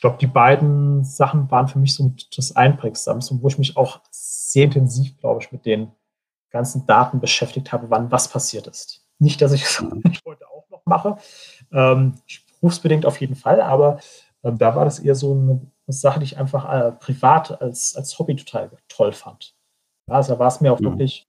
Ich 0.00 0.02
glaube, 0.02 0.16
die 0.16 0.26
beiden 0.26 1.04
Sachen 1.04 1.50
waren 1.50 1.68
für 1.68 1.78
mich 1.78 1.94
so 1.94 2.10
das 2.34 2.56
Einprägsamste 2.56 3.42
wo 3.42 3.48
ich 3.48 3.58
mich 3.58 3.76
auch 3.76 4.00
sehr 4.10 4.64
intensiv, 4.64 5.18
glaube 5.18 5.42
ich, 5.42 5.52
mit 5.52 5.66
den 5.66 5.92
ganzen 6.48 6.86
Daten 6.86 7.20
beschäftigt 7.20 7.70
habe, 7.70 7.90
wann 7.90 8.10
was 8.10 8.28
passiert 8.28 8.66
ist. 8.66 9.06
Nicht, 9.18 9.42
dass 9.42 9.52
ich 9.52 9.62
es 9.64 9.78
heute 10.24 10.48
auch 10.48 10.66
noch 10.70 10.86
mache, 10.86 11.18
ähm, 11.70 12.14
berufsbedingt 12.62 13.04
auf 13.04 13.20
jeden 13.20 13.34
Fall, 13.34 13.60
aber 13.60 14.00
ähm, 14.42 14.56
da 14.56 14.74
war 14.74 14.86
das 14.86 15.00
eher 15.00 15.14
so 15.14 15.32
eine, 15.32 15.60
Sache, 15.86 16.20
die 16.20 16.24
ich 16.24 16.38
einfach 16.38 16.72
äh, 16.72 16.92
privat 16.92 17.60
als, 17.60 17.94
als 17.94 18.18
Hobby 18.18 18.36
total 18.36 18.70
toll 18.88 19.12
fand. 19.12 19.54
Ja, 20.08 20.14
also 20.14 20.32
da 20.32 20.38
war 20.38 20.48
es 20.48 20.62
mir 20.62 20.72
auch 20.72 20.80
mhm. 20.80 20.84
wirklich 20.84 21.28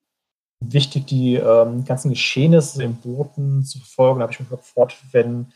wichtig, 0.62 1.08
die 1.08 1.36
ähm, 1.36 1.84
ganzen 1.84 2.10
Geschehnisse 2.10 2.84
im 2.84 2.96
Booten 2.96 3.66
zu 3.66 3.80
verfolgen. 3.80 4.20
Da 4.20 4.24
habe 4.24 4.32
ich 4.32 4.40
mich 4.40 4.48
gefreut, 4.48 4.96
wenn 5.12 5.52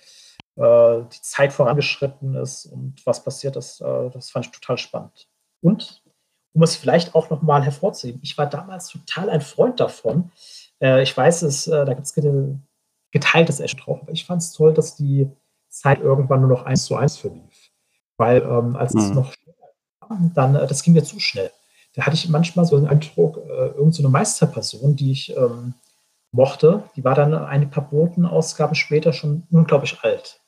die 0.58 1.22
Zeit 1.22 1.52
vorangeschritten 1.52 2.36
ist 2.36 2.66
und 2.66 3.06
was 3.06 3.24
passiert 3.24 3.58
ist. 3.58 3.82
Äh, 3.82 4.10
das 4.12 4.32
fand 4.32 4.46
ich 4.46 4.52
total 4.52 4.78
spannend. 4.78 5.28
Und 5.62 6.02
um 6.54 6.64
es 6.64 6.76
vielleicht 6.76 7.14
auch 7.14 7.30
nochmal 7.30 7.64
hervorzuheben, 7.64 8.22
ich 8.24 8.38
war 8.38 8.46
damals 8.46 8.88
total 8.88 9.30
ein 9.30 9.42
Freund 9.42 9.80
davon. 9.80 10.32
Äh, 10.82 11.04
ich 11.04 11.16
weiß 11.16 11.42
es, 11.42 11.68
äh, 11.68 11.86
da 11.86 11.94
gibt 11.94 12.08
es 12.08 12.14
geteiltes 13.12 13.60
Esch 13.60 13.76
drauf. 13.76 14.00
Aber 14.02 14.12
ich 14.12 14.26
fand 14.26 14.42
es 14.42 14.54
toll, 14.54 14.74
dass 14.74 14.96
die 14.96 15.30
Zeit 15.68 16.00
irgendwann 16.00 16.40
nur 16.40 16.50
noch 16.50 16.64
eins 16.66 16.86
zu 16.86 16.96
eins 16.96 17.18
verlief. 17.18 17.72
Weil 18.18 18.42
ähm, 18.42 18.78
als 18.78 18.94
mhm. 18.94 19.02
es 19.02 19.10
noch 19.10 19.34
schneller 19.34 19.58
war, 20.00 20.18
dann, 20.34 20.56
äh, 20.56 20.68
das 20.68 20.84
ging 20.84 20.94
mir 20.94 21.04
zu 21.04 21.20
schnell. 21.20 21.52
Da 21.96 22.06
hatte 22.06 22.16
ich 22.16 22.30
manchmal 22.30 22.66
so 22.66 22.78
einen 22.78 22.88
Eindruck, 22.88 23.38
äh, 23.38 23.68
irgendeine 23.68 23.92
so 23.92 24.10
Meisterperson, 24.10 24.96
die 24.96 25.12
ich 25.12 25.36
ähm, 25.36 25.74
mochte, 26.32 26.84
die 26.96 27.04
war 27.04 27.16
dann 27.16 27.34
eine 27.34 27.68
paar 27.68 27.90
Botenausgaben 27.90 28.76
später 28.76 29.12
schon 29.12 29.44
unglaublich 29.52 30.00
alt. 30.02 30.42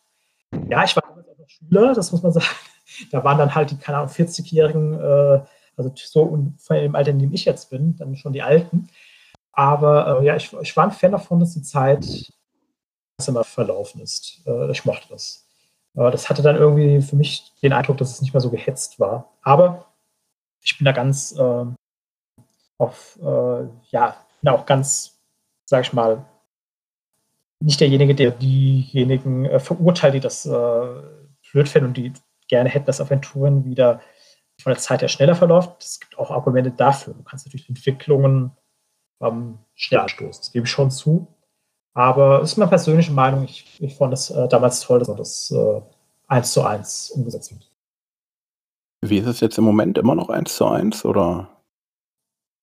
Ja, 0.69 0.83
ich 0.83 0.95
war 0.95 1.03
damals 1.07 1.27
auch 1.27 1.37
noch 1.37 1.49
Schüler, 1.49 1.93
das 1.93 2.11
muss 2.11 2.23
man 2.23 2.31
sagen. 2.31 2.45
Da 3.11 3.23
waren 3.23 3.37
dann 3.37 3.53
halt 3.53 3.69
die, 3.69 3.77
keine 3.77 3.97
Ahnung, 3.97 4.09
40-Jährigen, 4.09 4.93
äh, 4.93 5.41
also 5.75 5.91
so 5.93 6.47
im 6.69 6.95
Alter, 6.95 7.11
in 7.11 7.19
dem 7.19 7.33
ich 7.33 7.45
jetzt 7.45 7.69
bin, 7.69 7.95
dann 7.97 8.15
schon 8.15 8.33
die 8.33 8.41
Alten. 8.41 8.87
Aber 9.51 10.21
äh, 10.21 10.25
ja, 10.25 10.35
ich, 10.35 10.51
ich 10.53 10.75
war 10.75 10.85
ein 10.85 10.91
Fan 10.91 11.11
davon, 11.11 11.39
dass 11.39 11.53
die 11.53 11.61
Zeit 11.61 12.31
immer 13.27 13.43
verlaufen 13.43 14.01
ist. 14.01 14.41
Äh, 14.47 14.71
ich 14.71 14.85
mochte 14.85 15.09
das. 15.09 15.47
Das 15.93 16.29
hatte 16.29 16.43
dann 16.43 16.55
irgendwie 16.55 17.01
für 17.01 17.15
mich 17.15 17.53
den 17.63 17.73
Eindruck, 17.73 17.97
dass 17.97 18.11
es 18.11 18.21
nicht 18.21 18.31
mehr 18.31 18.41
so 18.41 18.51
gehetzt 18.51 18.99
war. 18.99 19.33
Aber 19.41 19.87
ich 20.61 20.77
bin 20.77 20.85
da 20.85 20.91
ganz 20.91 21.31
äh, 21.31 21.65
auf, 22.77 23.17
äh, 23.19 23.67
ja, 23.89 24.15
bin 24.41 24.49
auch 24.49 24.65
ganz, 24.67 25.19
sag 25.65 25.81
ich 25.81 25.93
mal, 25.93 26.23
nicht 27.59 27.79
derjenige, 27.79 28.15
der 28.15 28.31
diejenigen 28.31 29.45
äh, 29.45 29.59
verurteilt, 29.59 30.13
die 30.13 30.19
das 30.19 30.45
äh, 30.45 31.01
blöd 31.51 31.67
finden 31.67 31.89
und 31.89 31.97
die 31.97 32.13
gerne 32.47 32.69
hätten, 32.69 32.85
dass 32.85 33.01
Aventuren 33.01 33.65
wieder 33.65 34.01
von 34.61 34.71
der 34.71 34.79
Zeit 34.79 35.01
her 35.01 35.07
schneller 35.07 35.35
verläuft. 35.35 35.84
Es 35.84 35.99
gibt 35.99 36.17
auch 36.17 36.31
Argumente 36.31 36.71
dafür. 36.71 37.13
Du 37.13 37.23
kannst 37.23 37.45
natürlich 37.45 37.69
Entwicklungen 37.69 38.51
ähm, 39.21 39.59
schneller 39.75 40.09
stoßen. 40.09 40.41
Das 40.41 40.51
gebe 40.51 40.65
ich 40.65 40.71
schon 40.71 40.91
zu. 40.91 41.27
Aber 41.93 42.41
es 42.41 42.51
ist 42.51 42.57
meine 42.57 42.69
persönliche 42.69 43.11
Meinung. 43.11 43.43
Ich, 43.43 43.81
ich 43.81 43.95
fand 43.95 44.13
es 44.13 44.29
äh, 44.29 44.47
damals 44.47 44.81
toll, 44.81 44.99
dass 44.99 45.15
das 45.15 45.51
äh, 45.51 45.81
eins 46.27 46.51
zu 46.53 46.63
eins 46.63 47.09
umgesetzt 47.11 47.51
wird. 47.51 47.71
Wie 49.01 49.17
ist 49.17 49.27
es 49.27 49.39
jetzt 49.39 49.57
im 49.57 49.63
Moment 49.63 49.97
immer 49.97 50.15
noch 50.15 50.29
eins 50.29 50.55
zu 50.55 50.65
eins 50.65 51.05
oder? 51.05 51.56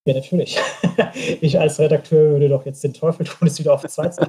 Ja, 0.05 0.15
natürlich. 0.15 0.59
ich 1.41 1.59
als 1.59 1.79
Redakteur 1.79 2.33
würde 2.33 2.49
doch 2.49 2.67
jetzt 2.67 2.85
den 2.85 2.93
Teufel 2.93 3.25
tun, 3.25 3.49
es 3.49 3.59
wieder 3.59 3.73
auf 3.73 3.85
zwei 3.87 4.09
zu 4.09 4.21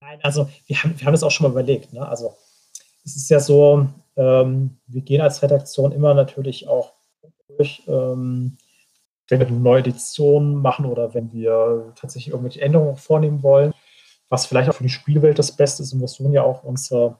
Nein, 0.00 0.18
also 0.22 0.48
wir 0.66 0.82
haben, 0.82 0.98
wir 0.98 1.06
haben 1.06 1.12
das 1.12 1.22
auch 1.22 1.30
schon 1.30 1.44
mal 1.44 1.50
überlegt. 1.50 1.92
Ne? 1.92 2.06
Also 2.06 2.34
es 3.04 3.16
ist 3.16 3.28
ja 3.28 3.40
so, 3.40 3.86
ähm, 4.16 4.78
wir 4.86 5.02
gehen 5.02 5.20
als 5.20 5.42
Redaktion 5.42 5.92
immer 5.92 6.14
natürlich 6.14 6.66
auch 6.66 6.94
durch, 7.48 7.82
ähm, 7.86 8.56
wenn 9.28 9.40
wir 9.40 9.46
eine 9.46 9.56
neue 9.56 9.80
Edition 9.80 10.56
machen 10.56 10.86
oder 10.86 11.12
wenn 11.14 11.32
wir 11.32 11.92
tatsächlich 11.96 12.32
irgendwelche 12.32 12.62
Änderungen 12.62 12.96
vornehmen 12.96 13.42
wollen, 13.42 13.72
was 14.28 14.46
vielleicht 14.46 14.70
auch 14.70 14.74
für 14.74 14.84
die 14.84 14.88
Spielwelt 14.88 15.38
das 15.38 15.52
Beste 15.52 15.82
ist 15.82 15.92
und 15.92 16.00
wir 16.00 16.08
versuchen 16.08 16.32
ja 16.32 16.42
auch 16.42 16.64
unsere, 16.64 17.18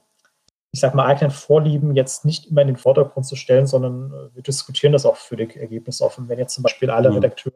ich 0.71 0.79
sag 0.79 0.93
mal, 0.93 1.05
eigenen 1.05 1.31
Vorlieben 1.31 1.95
jetzt 1.95 2.25
nicht 2.25 2.47
immer 2.47 2.61
in 2.61 2.67
den 2.67 2.77
Vordergrund 2.77 3.25
zu 3.25 3.35
stellen, 3.35 3.67
sondern 3.67 4.11
äh, 4.11 4.35
wir 4.35 4.43
diskutieren 4.43 4.93
das 4.93 5.05
auch 5.05 5.15
für 5.15 5.35
die 5.35 5.59
Ergebnisse 5.59 6.03
offen. 6.03 6.27
Wenn 6.27 6.39
jetzt 6.39 6.53
zum 6.53 6.63
Beispiel 6.63 6.89
alle. 6.89 7.13
Redakteure, 7.13 7.53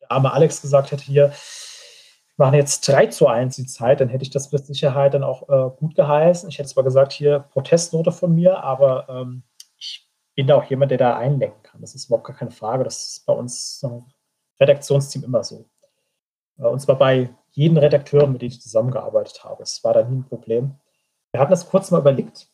der 0.00 0.12
arme 0.12 0.32
Alex 0.32 0.62
gesagt 0.62 0.92
hätte, 0.92 1.02
hier, 1.04 1.30
wir 2.36 2.46
machen 2.46 2.54
jetzt 2.54 2.86
3 2.88 3.06
zu 3.06 3.26
1 3.26 3.56
die 3.56 3.66
Zeit, 3.66 4.00
dann 4.00 4.08
hätte 4.08 4.22
ich 4.22 4.30
das 4.30 4.52
mit 4.52 4.64
Sicherheit 4.66 5.14
dann 5.14 5.24
auch 5.24 5.48
äh, 5.48 5.70
gut 5.78 5.94
geheißen. 5.94 6.48
Ich 6.48 6.58
hätte 6.58 6.68
zwar 6.68 6.84
gesagt, 6.84 7.12
hier 7.12 7.40
Protestnote 7.50 8.12
von 8.12 8.34
mir, 8.34 8.62
aber 8.62 9.08
ähm, 9.08 9.42
ich 9.76 10.08
bin 10.34 10.46
da 10.46 10.56
auch 10.56 10.64
jemand, 10.64 10.90
der 10.90 10.98
da 10.98 11.16
einlenken 11.16 11.62
kann. 11.62 11.80
Das 11.80 11.94
ist 11.94 12.06
überhaupt 12.06 12.26
gar 12.26 12.36
keine 12.36 12.50
Frage. 12.50 12.84
Das 12.84 13.02
ist 13.02 13.26
bei 13.26 13.32
uns 13.32 13.82
im 13.82 14.04
Redaktionsteam 14.60 15.24
immer 15.24 15.44
so. 15.44 15.66
Äh, 16.58 16.64
und 16.64 16.80
zwar 16.80 16.96
bei 16.96 17.30
jedem 17.50 17.78
Redakteur, 17.78 18.26
mit 18.26 18.42
dem 18.42 18.48
ich 18.48 18.60
zusammengearbeitet 18.60 19.44
habe. 19.44 19.62
Es 19.62 19.82
war 19.82 19.94
da 19.94 20.04
nie 20.04 20.18
ein 20.18 20.24
Problem. 20.24 20.76
Wir 21.32 21.40
hatten 21.40 21.50
das 21.50 21.68
kurz 21.68 21.90
mal 21.90 22.00
überlegt, 22.00 22.48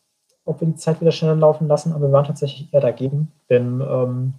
ob 0.45 0.61
wir 0.61 0.69
die 0.69 0.77
Zeit 0.77 1.01
wieder 1.01 1.13
schneller 1.13 1.37
laufen 1.37 1.67
lassen, 1.67 1.93
aber 1.93 2.09
wir 2.09 2.13
waren 2.13 2.27
tatsächlich 2.27 2.73
eher 2.73 2.81
dagegen, 2.81 3.33
denn 3.49 3.81
ähm, 3.81 4.35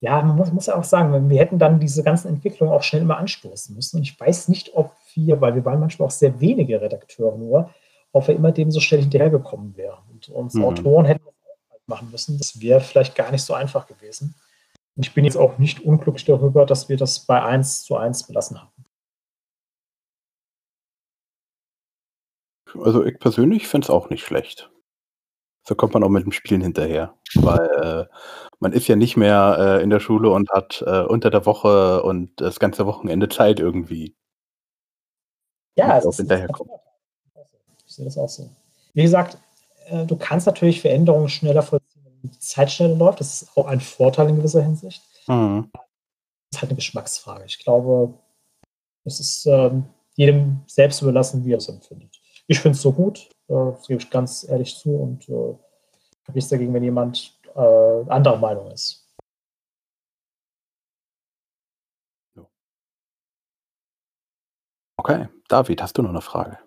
ja, 0.00 0.20
man 0.20 0.36
muss, 0.36 0.52
muss 0.52 0.66
ja 0.66 0.76
auch 0.76 0.84
sagen, 0.84 1.30
wir 1.30 1.38
hätten 1.38 1.58
dann 1.58 1.80
diese 1.80 2.02
ganzen 2.02 2.28
Entwicklungen 2.28 2.72
auch 2.72 2.82
schnell 2.82 3.02
immer 3.02 3.16
anstoßen 3.16 3.74
müssen. 3.74 3.96
Und 3.96 4.02
ich 4.02 4.20
weiß 4.20 4.48
nicht, 4.48 4.74
ob 4.74 4.92
wir, 5.14 5.40
weil 5.40 5.54
wir 5.54 5.64
waren 5.64 5.80
manchmal 5.80 6.08
auch 6.08 6.12
sehr 6.12 6.38
wenige 6.40 6.78
Redakteure 6.78 7.38
nur, 7.38 7.70
ob 8.12 8.28
wir 8.28 8.34
immer 8.34 8.52
dem 8.52 8.70
so 8.70 8.80
schnell 8.80 9.00
hinterhergekommen 9.00 9.78
wären. 9.78 10.02
Und 10.12 10.28
uns 10.28 10.54
mhm. 10.54 10.64
Autoren 10.64 11.06
hätten 11.06 11.24
machen 11.86 12.10
müssen. 12.10 12.38
Das 12.38 12.60
wäre 12.60 12.80
vielleicht 12.80 13.14
gar 13.14 13.30
nicht 13.30 13.42
so 13.42 13.54
einfach 13.54 13.86
gewesen. 13.86 14.34
Und 14.96 15.06
ich 15.06 15.14
bin 15.14 15.24
jetzt 15.24 15.36
auch 15.36 15.58
nicht 15.58 15.80
unglücklich 15.80 16.24
darüber, 16.24 16.66
dass 16.66 16.88
wir 16.88 16.96
das 16.96 17.20
bei 17.20 17.42
1 17.42 17.84
zu 17.84 17.96
1 17.96 18.24
belassen 18.24 18.60
haben. 18.60 18.70
Also 22.80 23.04
ich 23.04 23.18
persönlich 23.18 23.68
finde 23.68 23.86
es 23.86 23.90
auch 23.90 24.10
nicht 24.10 24.24
schlecht. 24.24 24.70
So 25.66 25.74
kommt 25.74 25.94
man 25.94 26.04
auch 26.04 26.10
mit 26.10 26.24
dem 26.24 26.32
Spielen 26.32 26.60
hinterher. 26.60 27.14
Weil 27.34 28.08
äh, 28.10 28.14
man 28.60 28.72
ist 28.72 28.86
ja 28.86 28.96
nicht 28.96 29.16
mehr 29.16 29.56
äh, 29.58 29.82
in 29.82 29.90
der 29.90 30.00
Schule 30.00 30.30
und 30.30 30.50
hat 30.50 30.82
äh, 30.86 31.02
unter 31.02 31.30
der 31.30 31.46
Woche 31.46 32.02
und 32.02 32.40
das 32.40 32.60
ganze 32.60 32.86
Wochenende 32.86 33.28
Zeit 33.28 33.60
irgendwie. 33.60 34.14
Ja, 35.76 35.98
es 35.98 36.04
ist 36.04 36.18
hinterherkommen. 36.18 36.74
Ich 37.86 37.94
sehe 37.94 38.04
das 38.04 38.18
auch 38.18 38.28
so. 38.28 38.50
Wie 38.92 39.02
gesagt, 39.02 39.38
äh, 39.86 40.04
du 40.04 40.16
kannst 40.16 40.46
natürlich 40.46 40.80
Veränderungen 40.80 41.28
schneller 41.28 41.62
vollziehen, 41.62 42.04
wenn 42.04 42.30
die 42.30 42.38
Zeit 42.38 42.70
schneller 42.70 42.96
läuft. 42.96 43.20
Das 43.20 43.42
ist 43.42 43.56
auch 43.56 43.66
ein 43.66 43.80
Vorteil 43.80 44.28
in 44.28 44.36
gewisser 44.36 44.62
Hinsicht. 44.62 45.02
Mhm. 45.26 45.70
Das 45.72 45.82
ist 46.52 46.62
halt 46.62 46.70
eine 46.70 46.76
Geschmacksfrage. 46.76 47.44
Ich 47.46 47.58
glaube, 47.58 48.14
es 49.04 49.18
ist 49.18 49.46
ähm, 49.46 49.86
jedem 50.14 50.60
selbst 50.66 51.02
überlassen, 51.02 51.44
wie 51.44 51.52
er 51.52 51.58
es 51.58 51.68
empfindet. 51.68 52.13
Ich 52.46 52.60
finde 52.60 52.76
es 52.76 52.82
so 52.82 52.92
gut, 52.92 53.30
äh, 53.48 53.54
das 53.54 53.86
gebe 53.86 54.02
ich 54.02 54.10
ganz 54.10 54.46
ehrlich 54.48 54.76
zu 54.76 54.90
und 54.90 55.28
äh, 55.28 55.32
habe 55.32 56.34
nichts 56.34 56.50
dagegen, 56.50 56.74
wenn 56.74 56.82
jemand 56.82 57.38
äh, 57.54 58.10
anderer 58.10 58.36
Meinung 58.36 58.70
ist. 58.70 59.04
Okay, 64.96 65.28
David, 65.48 65.82
hast 65.82 65.98
du 65.98 66.02
noch 66.02 66.10
eine 66.10 66.22
Frage? 66.22 66.58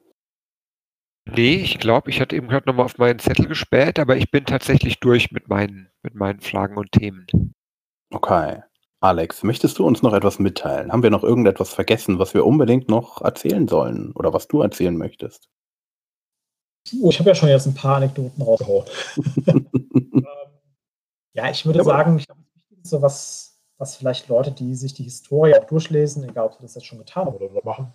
Nee, 1.26 1.56
ich 1.56 1.80
glaube, 1.80 2.10
ich 2.10 2.22
hatte 2.22 2.36
eben 2.36 2.48
gerade 2.48 2.70
nochmal 2.70 2.86
auf 2.86 2.98
meinen 2.98 3.20
Zettel 3.20 3.48
gespäht, 3.48 4.00
aber 4.00 4.16
ich 4.16 4.32
bin 4.32 4.46
tatsächlich 4.46 5.00
durch 5.00 5.32
mit 5.32 5.50
meinen, 5.50 5.90
mit 6.04 6.16
meinen 6.16 6.40
Fragen 6.40 6.78
und 6.78 6.92
Themen. 6.92 7.26
Okay. 8.12 8.62
Alex, 9.00 9.44
möchtest 9.44 9.78
du 9.78 9.86
uns 9.86 10.02
noch 10.02 10.14
etwas 10.14 10.40
mitteilen? 10.40 10.92
Haben 10.92 11.04
wir 11.04 11.10
noch 11.10 11.24
irgendetwas 11.24 11.74
vergessen, 11.74 12.18
was 12.18 12.34
wir 12.34 12.46
unbedingt 12.46 12.90
noch 12.90 13.22
erzählen 13.22 13.68
sollen 13.68 14.12
oder 14.14 14.34
was 14.34 14.48
du 14.48 14.62
erzählen 14.62 14.98
möchtest? 14.98 15.50
Oh, 17.02 17.10
ich 17.10 17.20
habe 17.20 17.30
ja 17.30 17.36
schon 17.36 17.50
jetzt 17.50 17.66
ein 17.66 17.74
paar 17.74 17.98
Anekdoten 17.98 18.42
rausgehauen. 18.42 18.86
ja, 21.34 21.50
ich 21.50 21.66
würde 21.66 21.80
ja, 21.80 21.86
sagen, 21.86 22.18
ich 22.18 22.28
das 22.28 22.38
Wichtigste, 22.70 23.02
was, 23.02 23.60
was 23.78 23.96
vielleicht 23.96 24.28
Leute, 24.28 24.52
die 24.52 24.76
sich 24.76 24.94
die 24.94 25.04
Historie 25.04 25.56
auch 25.56 25.66
durchlesen, 25.66 26.28
egal 26.28 26.48
ob 26.48 26.54
sie 26.54 26.62
das 26.62 26.76
jetzt 26.76 26.86
schon 26.86 27.00
getan 27.00 27.26
haben 27.26 27.36
oder 27.36 27.50
machen, 27.64 27.94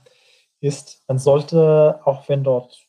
ist, 0.60 1.02
man 1.08 1.18
sollte, 1.18 2.00
auch 2.04 2.28
wenn 2.28 2.44
dort 2.44 2.86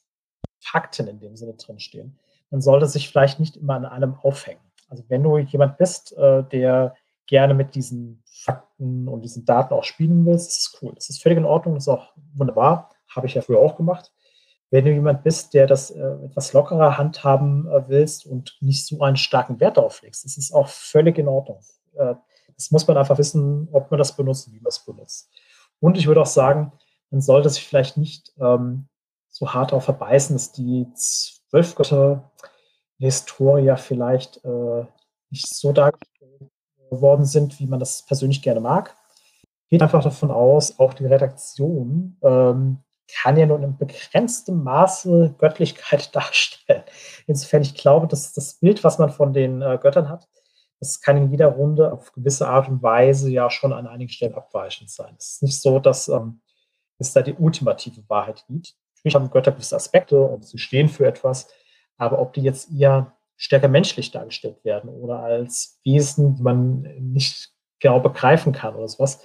Fakten 0.59 1.07
in 1.07 1.19
dem 1.19 1.35
Sinne 1.35 1.53
drinstehen, 1.55 2.19
man 2.49 2.61
sollte 2.61 2.85
sich 2.85 3.09
vielleicht 3.09 3.39
nicht 3.39 3.57
immer 3.57 3.75
an 3.75 3.85
allem 3.85 4.15
aufhängen. 4.21 4.61
Also 4.88 5.03
wenn 5.07 5.23
du 5.23 5.38
jemand 5.38 5.77
bist, 5.77 6.15
äh, 6.17 6.43
der 6.43 6.95
gerne 7.25 7.53
mit 7.53 7.73
diesen 7.73 8.21
Fakten 8.25 9.07
und 9.07 9.21
diesen 9.21 9.45
Daten 9.45 9.73
auch 9.73 9.84
spielen 9.84 10.25
willst, 10.25 10.51
ist 10.51 10.80
cool. 10.81 10.93
Das 10.93 11.09
ist 11.09 11.21
völlig 11.21 11.38
in 11.38 11.45
Ordnung, 11.45 11.75
das 11.75 11.85
ist 11.85 11.89
auch 11.89 12.13
wunderbar. 12.34 12.89
Habe 13.07 13.27
ich 13.27 13.34
ja 13.34 13.41
früher 13.41 13.59
auch 13.59 13.75
gemacht. 13.75 14.11
Wenn 14.73 14.85
du 14.85 14.91
jemand 14.91 15.21
bist, 15.21 15.53
der 15.53 15.67
das 15.67 15.91
äh, 15.91 16.01
etwas 16.25 16.51
lockerer 16.51 16.97
handhaben 16.97 17.67
äh, 17.67 17.87
willst 17.89 18.25
und 18.25 18.57
nicht 18.59 18.87
so 18.87 19.01
einen 19.01 19.17
starken 19.17 19.59
Wert 19.59 19.77
darauf 19.77 20.01
legst, 20.01 20.25
das 20.25 20.35
ist 20.35 20.51
auch 20.51 20.67
völlig 20.67 21.19
in 21.19 21.27
Ordnung. 21.27 21.59
Äh, 21.93 22.15
das 22.55 22.71
muss 22.71 22.87
man 22.87 22.97
einfach 22.97 23.19
wissen, 23.19 23.69
ob 23.71 23.91
man 23.91 23.99
das 23.99 24.15
benutzt 24.15 24.47
und 24.47 24.55
wie 24.55 24.59
man 24.59 24.69
es 24.69 24.83
benutzt. 24.83 25.29
Und 25.79 25.95
ich 25.99 26.07
würde 26.07 26.21
auch 26.21 26.25
sagen, 26.25 26.71
man 27.11 27.21
sollte 27.21 27.51
sich 27.51 27.67
vielleicht 27.67 27.97
nicht 27.97 28.33
ähm, 28.39 28.87
so 29.29 29.53
hart 29.53 29.73
darauf 29.73 29.83
verbeißen, 29.83 30.35
dass 30.35 30.53
die 30.53 30.87
zwölf 30.95 31.75
Götter 31.75 32.31
der 32.99 33.09
Historia 33.09 33.75
vielleicht 33.75 34.43
äh, 34.43 34.85
nicht 35.29 35.53
so 35.53 35.71
dargestellt 35.71 36.49
worden 36.89 37.25
sind, 37.25 37.59
wie 37.59 37.67
man 37.67 37.79
das 37.79 38.07
persönlich 38.07 38.41
gerne 38.41 38.59
mag. 38.59 38.95
Geht 39.69 39.83
einfach 39.83 40.03
davon 40.03 40.31
aus, 40.31 40.79
auch 40.79 40.95
die 40.95 41.05
Redaktion 41.05 42.17
ähm, 42.23 42.79
kann 43.07 43.38
ja 43.38 43.45
nur 43.45 43.61
in 43.61 43.77
begrenztem 43.77 44.63
Maße 44.63 45.35
Göttlichkeit 45.38 46.15
darstellen. 46.15 46.84
Insofern, 47.27 47.61
ich 47.61 47.75
glaube, 47.75 48.07
dass 48.07 48.34
das 48.34 48.55
Bild, 48.55 48.84
was 48.84 48.97
man 48.97 49.09
von 49.09 49.34
den 49.34 49.61
äh, 49.61 49.77
Göttern 49.81 50.09
hat, 50.09 50.27
das 50.80 50.99
kann 50.99 51.17
in 51.17 51.31
jeder 51.31 51.47
Runde 51.47 51.93
auf 51.93 52.11
gewisse 52.11 52.47
Art 52.47 52.67
und 52.67 52.84
Weise 52.84 53.30
ja 53.30 53.49
schon 53.49 53.71
an 53.71 53.88
einigen 53.88 54.09
Stellen 54.09 54.35
abweichend 54.35 54.89
sein. 54.89 55.15
Es 55.17 55.35
ist 55.35 55.43
nicht 55.43 55.61
so, 55.61 55.80
dass 55.80 56.09
ähm, 56.09 56.41
es 56.97 57.13
da 57.13 57.21
die 57.21 57.34
ultimative 57.34 58.03
Wahrheit 58.09 58.43
gibt. 58.47 58.75
Natürlich 58.97 59.15
haben 59.15 59.30
Götter 59.30 59.51
gewisse 59.51 59.75
Aspekte 59.75 60.19
und 60.21 60.45
sie 60.45 60.57
stehen 60.57 60.89
für 60.89 61.05
etwas, 61.05 61.47
aber 61.97 62.19
ob 62.19 62.34
die 62.34 62.41
jetzt 62.41 62.69
eher 62.71 63.15
stärker 63.38 63.67
menschlich 63.67 64.11
dargestellt 64.11 64.63
werden 64.63 64.89
oder 64.89 65.19
als 65.19 65.80
Wesen, 65.84 66.35
die 66.35 66.43
man 66.43 66.81
nicht 66.99 67.51
genau 67.80 67.99
begreifen 67.99 68.53
kann 68.53 68.75
oder 68.75 68.88
sowas, 68.88 69.21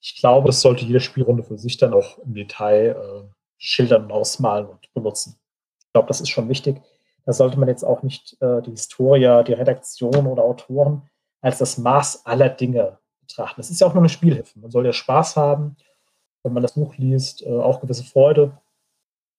ich 0.00 0.16
glaube, 0.16 0.48
das 0.48 0.60
sollte 0.60 0.84
jede 0.84 1.00
Spielrunde 1.00 1.42
für 1.42 1.58
sich 1.58 1.76
dann 1.76 1.92
auch 1.92 2.18
im 2.18 2.34
Detail 2.34 2.96
äh, 2.96 3.34
schildern 3.58 4.04
und 4.04 4.12
ausmalen 4.12 4.66
und 4.66 4.92
benutzen. 4.94 5.38
Ich 5.80 5.92
glaube, 5.92 6.08
das 6.08 6.20
ist 6.20 6.30
schon 6.30 6.48
wichtig. 6.48 6.80
Da 7.26 7.32
sollte 7.32 7.58
man 7.58 7.68
jetzt 7.68 7.84
auch 7.84 8.02
nicht 8.02 8.40
äh, 8.40 8.62
die 8.62 8.70
Historia, 8.70 9.42
die 9.42 9.52
Redaktion 9.52 10.26
oder 10.26 10.42
Autoren 10.42 11.08
als 11.42 11.58
das 11.58 11.78
Maß 11.78 12.26
aller 12.26 12.48
Dinge 12.48 12.98
betrachten. 13.20 13.60
Das 13.60 13.70
ist 13.70 13.80
ja 13.80 13.86
auch 13.86 13.94
nur 13.94 14.02
eine 14.02 14.08
Spielhilfe. 14.08 14.58
Man 14.58 14.70
soll 14.70 14.86
ja 14.86 14.92
Spaß 14.92 15.36
haben, 15.36 15.76
wenn 16.42 16.52
man 16.52 16.62
das 16.62 16.72
Buch 16.72 16.96
liest, 16.96 17.42
äh, 17.42 17.50
auch 17.50 17.80
gewisse 17.80 18.04
Freude. 18.04 18.58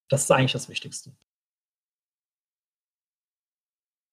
Das 0.10 0.24
ist 0.24 0.32
eigentlich 0.32 0.54
das 0.54 0.70
Wichtigste. 0.70 1.12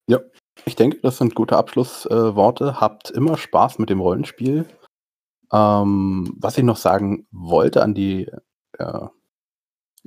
Ja, 0.09 0.21
ich 0.65 0.77
denke, 0.77 0.99
das 1.03 1.19
sind 1.19 1.35
gute 1.35 1.57
Abschlussworte. 1.57 2.81
Habt 2.81 3.11
immer 3.11 3.37
Spaß 3.37 3.79
mit 3.79 3.91
dem 3.91 4.01
Rollenspiel. 4.01 4.67
Ähm, 5.53 6.35
was 6.39 6.59
ich 6.59 6.65
noch 6.65 6.77
sagen 6.77 7.27
wollte 7.31 7.83
an 7.83 7.95
die 7.95 8.31
äh, 8.79 9.07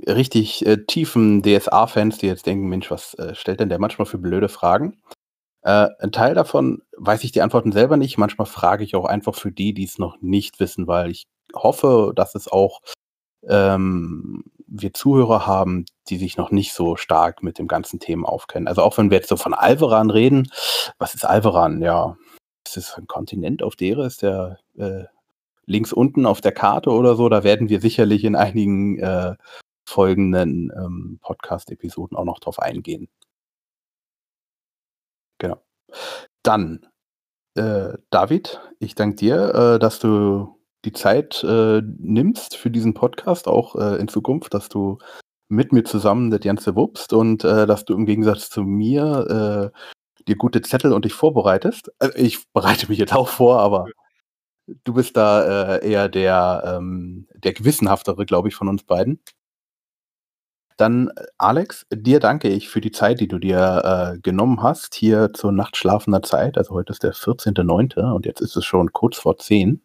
richtig 0.08 0.66
äh, 0.66 0.86
tiefen 0.86 1.42
DSA-Fans, 1.42 2.18
die 2.18 2.28
jetzt 2.28 2.46
denken, 2.46 2.70
Mensch, 2.70 2.92
was 2.92 3.14
äh, 3.16 3.36
stellt 3.36 3.60
denn 3.60 3.70
der 3.70 3.80
manchmal 3.80 4.06
für 4.06 4.18
blöde 4.18 4.50
Fragen? 4.50 5.02
Äh, 5.64 5.90
ein 6.00 6.12
Teil 6.12 6.34
davon 6.34 6.82
weiß 6.98 7.24
ich 7.24 7.32
die 7.32 7.42
Antworten 7.42 7.72
selber 7.72 7.98
nicht. 7.98 8.18
Manchmal 8.18 8.48
frage 8.48 8.84
ich 8.84 8.96
auch 8.96 9.06
einfach 9.06 9.36
für 9.36 9.52
die, 9.52 9.74
die 9.74 9.86
es 9.86 9.98
noch 9.98 10.22
nicht 10.22 10.60
wissen, 10.60 10.88
weil 10.88 11.12
ich 11.12 11.26
hoffe, 11.56 12.14
dass 12.16 12.36
es 12.36 12.48
auch 12.48 12.82
ähm, 13.48 14.44
wir 14.68 14.94
Zuhörer 14.94 15.46
haben, 15.46 15.86
die 16.10 16.18
sich 16.18 16.38
noch 16.38 16.52
nicht 16.52 16.74
so 16.74 16.96
stark 16.96 17.44
mit 17.44 17.60
dem 17.60 17.68
ganzen 17.68 18.00
Thema 18.00 18.30
aufkennen. 18.30 18.68
Also 18.68 18.82
auch 18.84 18.98
wenn 18.98 19.10
wir 19.12 19.18
jetzt 19.18 19.30
so 19.30 19.38
von 19.38 19.54
Alveran 19.54 20.10
reden, 20.10 20.50
was 20.98 21.14
ist 21.14 21.26
Alveran? 21.26 21.82
Ja, 21.82 22.18
ist 22.66 22.78
es 22.78 22.98
ein 22.98 23.08
Kontinent 23.08 23.64
auf 23.64 23.76
der 23.76 24.00
ist 24.00 24.22
der 24.22 24.60
äh, 24.78 25.04
links 25.66 25.94
unten 25.94 26.26
auf 26.26 26.42
der 26.42 26.52
Karte 26.52 26.92
oder 26.92 27.16
so. 27.16 27.30
Da 27.30 27.44
werden 27.44 27.70
wir 27.70 27.82
sicherlich 27.82 28.24
in 28.24 28.36
einigen 28.36 29.00
äh, 29.00 29.36
folgenden 29.86 30.72
ähm, 30.76 31.20
Podcast-Episoden 31.22 32.18
auch 32.18 32.26
noch 32.26 32.40
drauf 32.40 32.60
eingehen. 32.60 33.10
Genau. 35.40 35.62
Dann, 36.44 36.88
äh, 37.56 37.98
David, 38.10 38.62
ich 38.80 38.96
danke 38.96 39.16
dir, 39.18 39.54
äh, 39.54 39.80
dass 39.80 40.00
du 40.00 40.58
die 40.86 40.94
Zeit 40.94 41.44
äh, 41.44 41.82
nimmst 42.00 42.56
für 42.56 42.72
diesen 42.72 42.94
Podcast, 42.94 43.48
auch 43.48 43.76
äh, 43.76 43.98
in 43.98 44.08
Zukunft, 44.08 44.54
dass 44.54 44.70
du 44.70 44.98
mit 45.50 45.74
mir 45.74 45.84
zusammen 45.84 46.32
das 46.32 46.40
Ganze 46.40 46.76
wuppst 46.76 47.14
und 47.14 47.44
äh, 47.44 47.68
dass 47.68 47.86
du 47.86 47.94
im 47.94 48.06
Gegensatz 48.06 48.50
zu 48.50 48.64
mir 48.64 49.72
dir 50.28 50.36
gute 50.36 50.62
Zettel 50.62 50.94
und 50.94 51.06
dich 51.06 51.14
vorbereitest. 51.14 51.92
Also 52.00 52.16
ich 52.18 52.48
bereite 52.54 52.88
mich 52.90 53.00
jetzt 53.00 53.14
auch 53.14 53.28
vor, 53.28 53.60
aber 53.60 53.88
du 54.84 54.94
bist 54.94 55.18
da 55.18 55.76
äh, 55.76 55.90
eher 55.90 56.10
der, 56.10 56.64
ähm, 56.66 57.28
der 57.36 57.54
gewissenhaftere, 57.54 58.26
glaube 58.26 58.48
ich, 58.48 58.56
von 58.56 58.68
uns 58.68 58.84
beiden. 58.84 59.20
Dann, 60.78 61.10
äh, 61.10 61.26
Alex, 61.38 61.86
dir 61.94 62.20
danke 62.20 62.50
ich 62.50 62.70
für 62.70 62.82
die 62.82 62.92
Zeit, 62.92 63.20
die 63.20 63.28
du 63.28 63.40
dir 63.40 64.14
äh, 64.16 64.20
genommen 64.20 64.64
hast, 64.64 64.96
hier 64.96 65.32
zur 65.34 65.52
nachtschlafender 65.52 66.24
Zeit. 66.24 66.58
Also 66.58 66.74
heute 66.74 66.92
ist 66.94 67.04
der 67.04 67.14
14.09. 67.14 68.12
und 68.14 68.26
jetzt 68.26 68.42
ist 68.42 68.56
es 68.56 68.66
schon 68.66 68.92
kurz 68.92 69.18
vor 69.18 69.38
10. 69.38 69.82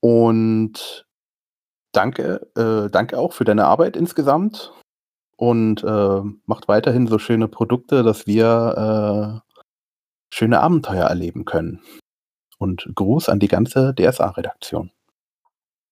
Und 0.00 1.06
danke, 1.92 2.46
äh, 2.56 2.90
danke 2.90 3.18
auch 3.18 3.32
für 3.32 3.44
deine 3.44 3.66
Arbeit 3.66 3.96
insgesamt 3.96 4.72
und 5.36 5.84
äh, 5.84 6.20
macht 6.46 6.68
weiterhin 6.68 7.06
so 7.06 7.18
schöne 7.18 7.48
Produkte, 7.48 8.02
dass 8.02 8.26
wir 8.26 9.42
äh, 9.44 10.34
schöne 10.34 10.60
Abenteuer 10.60 11.06
erleben 11.06 11.44
können. 11.44 11.80
Und 12.58 12.90
Gruß 12.94 13.28
an 13.28 13.38
die 13.38 13.48
ganze 13.48 13.94
DSA-Redaktion. 13.94 14.90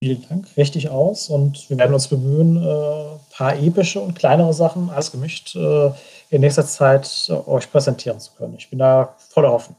Vielen 0.02 0.28
Dank, 0.28 0.46
richtig 0.58 0.90
aus 0.90 1.30
und 1.30 1.70
wir 1.70 1.78
werden 1.78 1.94
uns 1.94 2.08
bemühen, 2.08 2.58
ein 2.58 2.64
äh, 2.64 3.18
paar 3.34 3.56
epische 3.56 3.98
und 3.98 4.14
kleinere 4.14 4.52
Sachen, 4.52 4.90
alles 4.90 5.10
gemischt, 5.10 5.56
äh, 5.56 5.90
in 6.28 6.42
nächster 6.42 6.66
Zeit 6.66 7.28
äh, 7.30 7.32
euch 7.32 7.70
präsentieren 7.70 8.20
zu 8.20 8.34
können. 8.34 8.56
Ich 8.58 8.68
bin 8.68 8.78
da 8.78 9.14
voller 9.30 9.52
Hoffnung. 9.52 9.78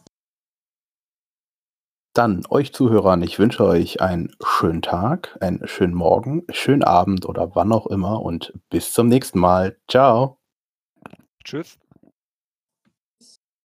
Dann 2.15 2.43
euch 2.49 2.73
Zuhörern, 2.73 3.21
ich 3.21 3.37
wünsche 3.37 3.63
euch 3.63 4.01
einen 4.01 4.31
schönen 4.43 4.81
Tag, 4.81 5.37
einen 5.39 5.67
schönen 5.67 5.93
Morgen, 5.93 6.45
schönen 6.49 6.83
Abend 6.83 7.27
oder 7.27 7.53
wann 7.53 7.71
auch 7.71 7.85
immer 7.85 8.23
und 8.23 8.53
bis 8.71 8.91
zum 8.91 9.09
nächsten 9.09 9.37
Mal. 9.37 9.77
Ciao. 9.87 10.39
Tschüss. 11.43 11.77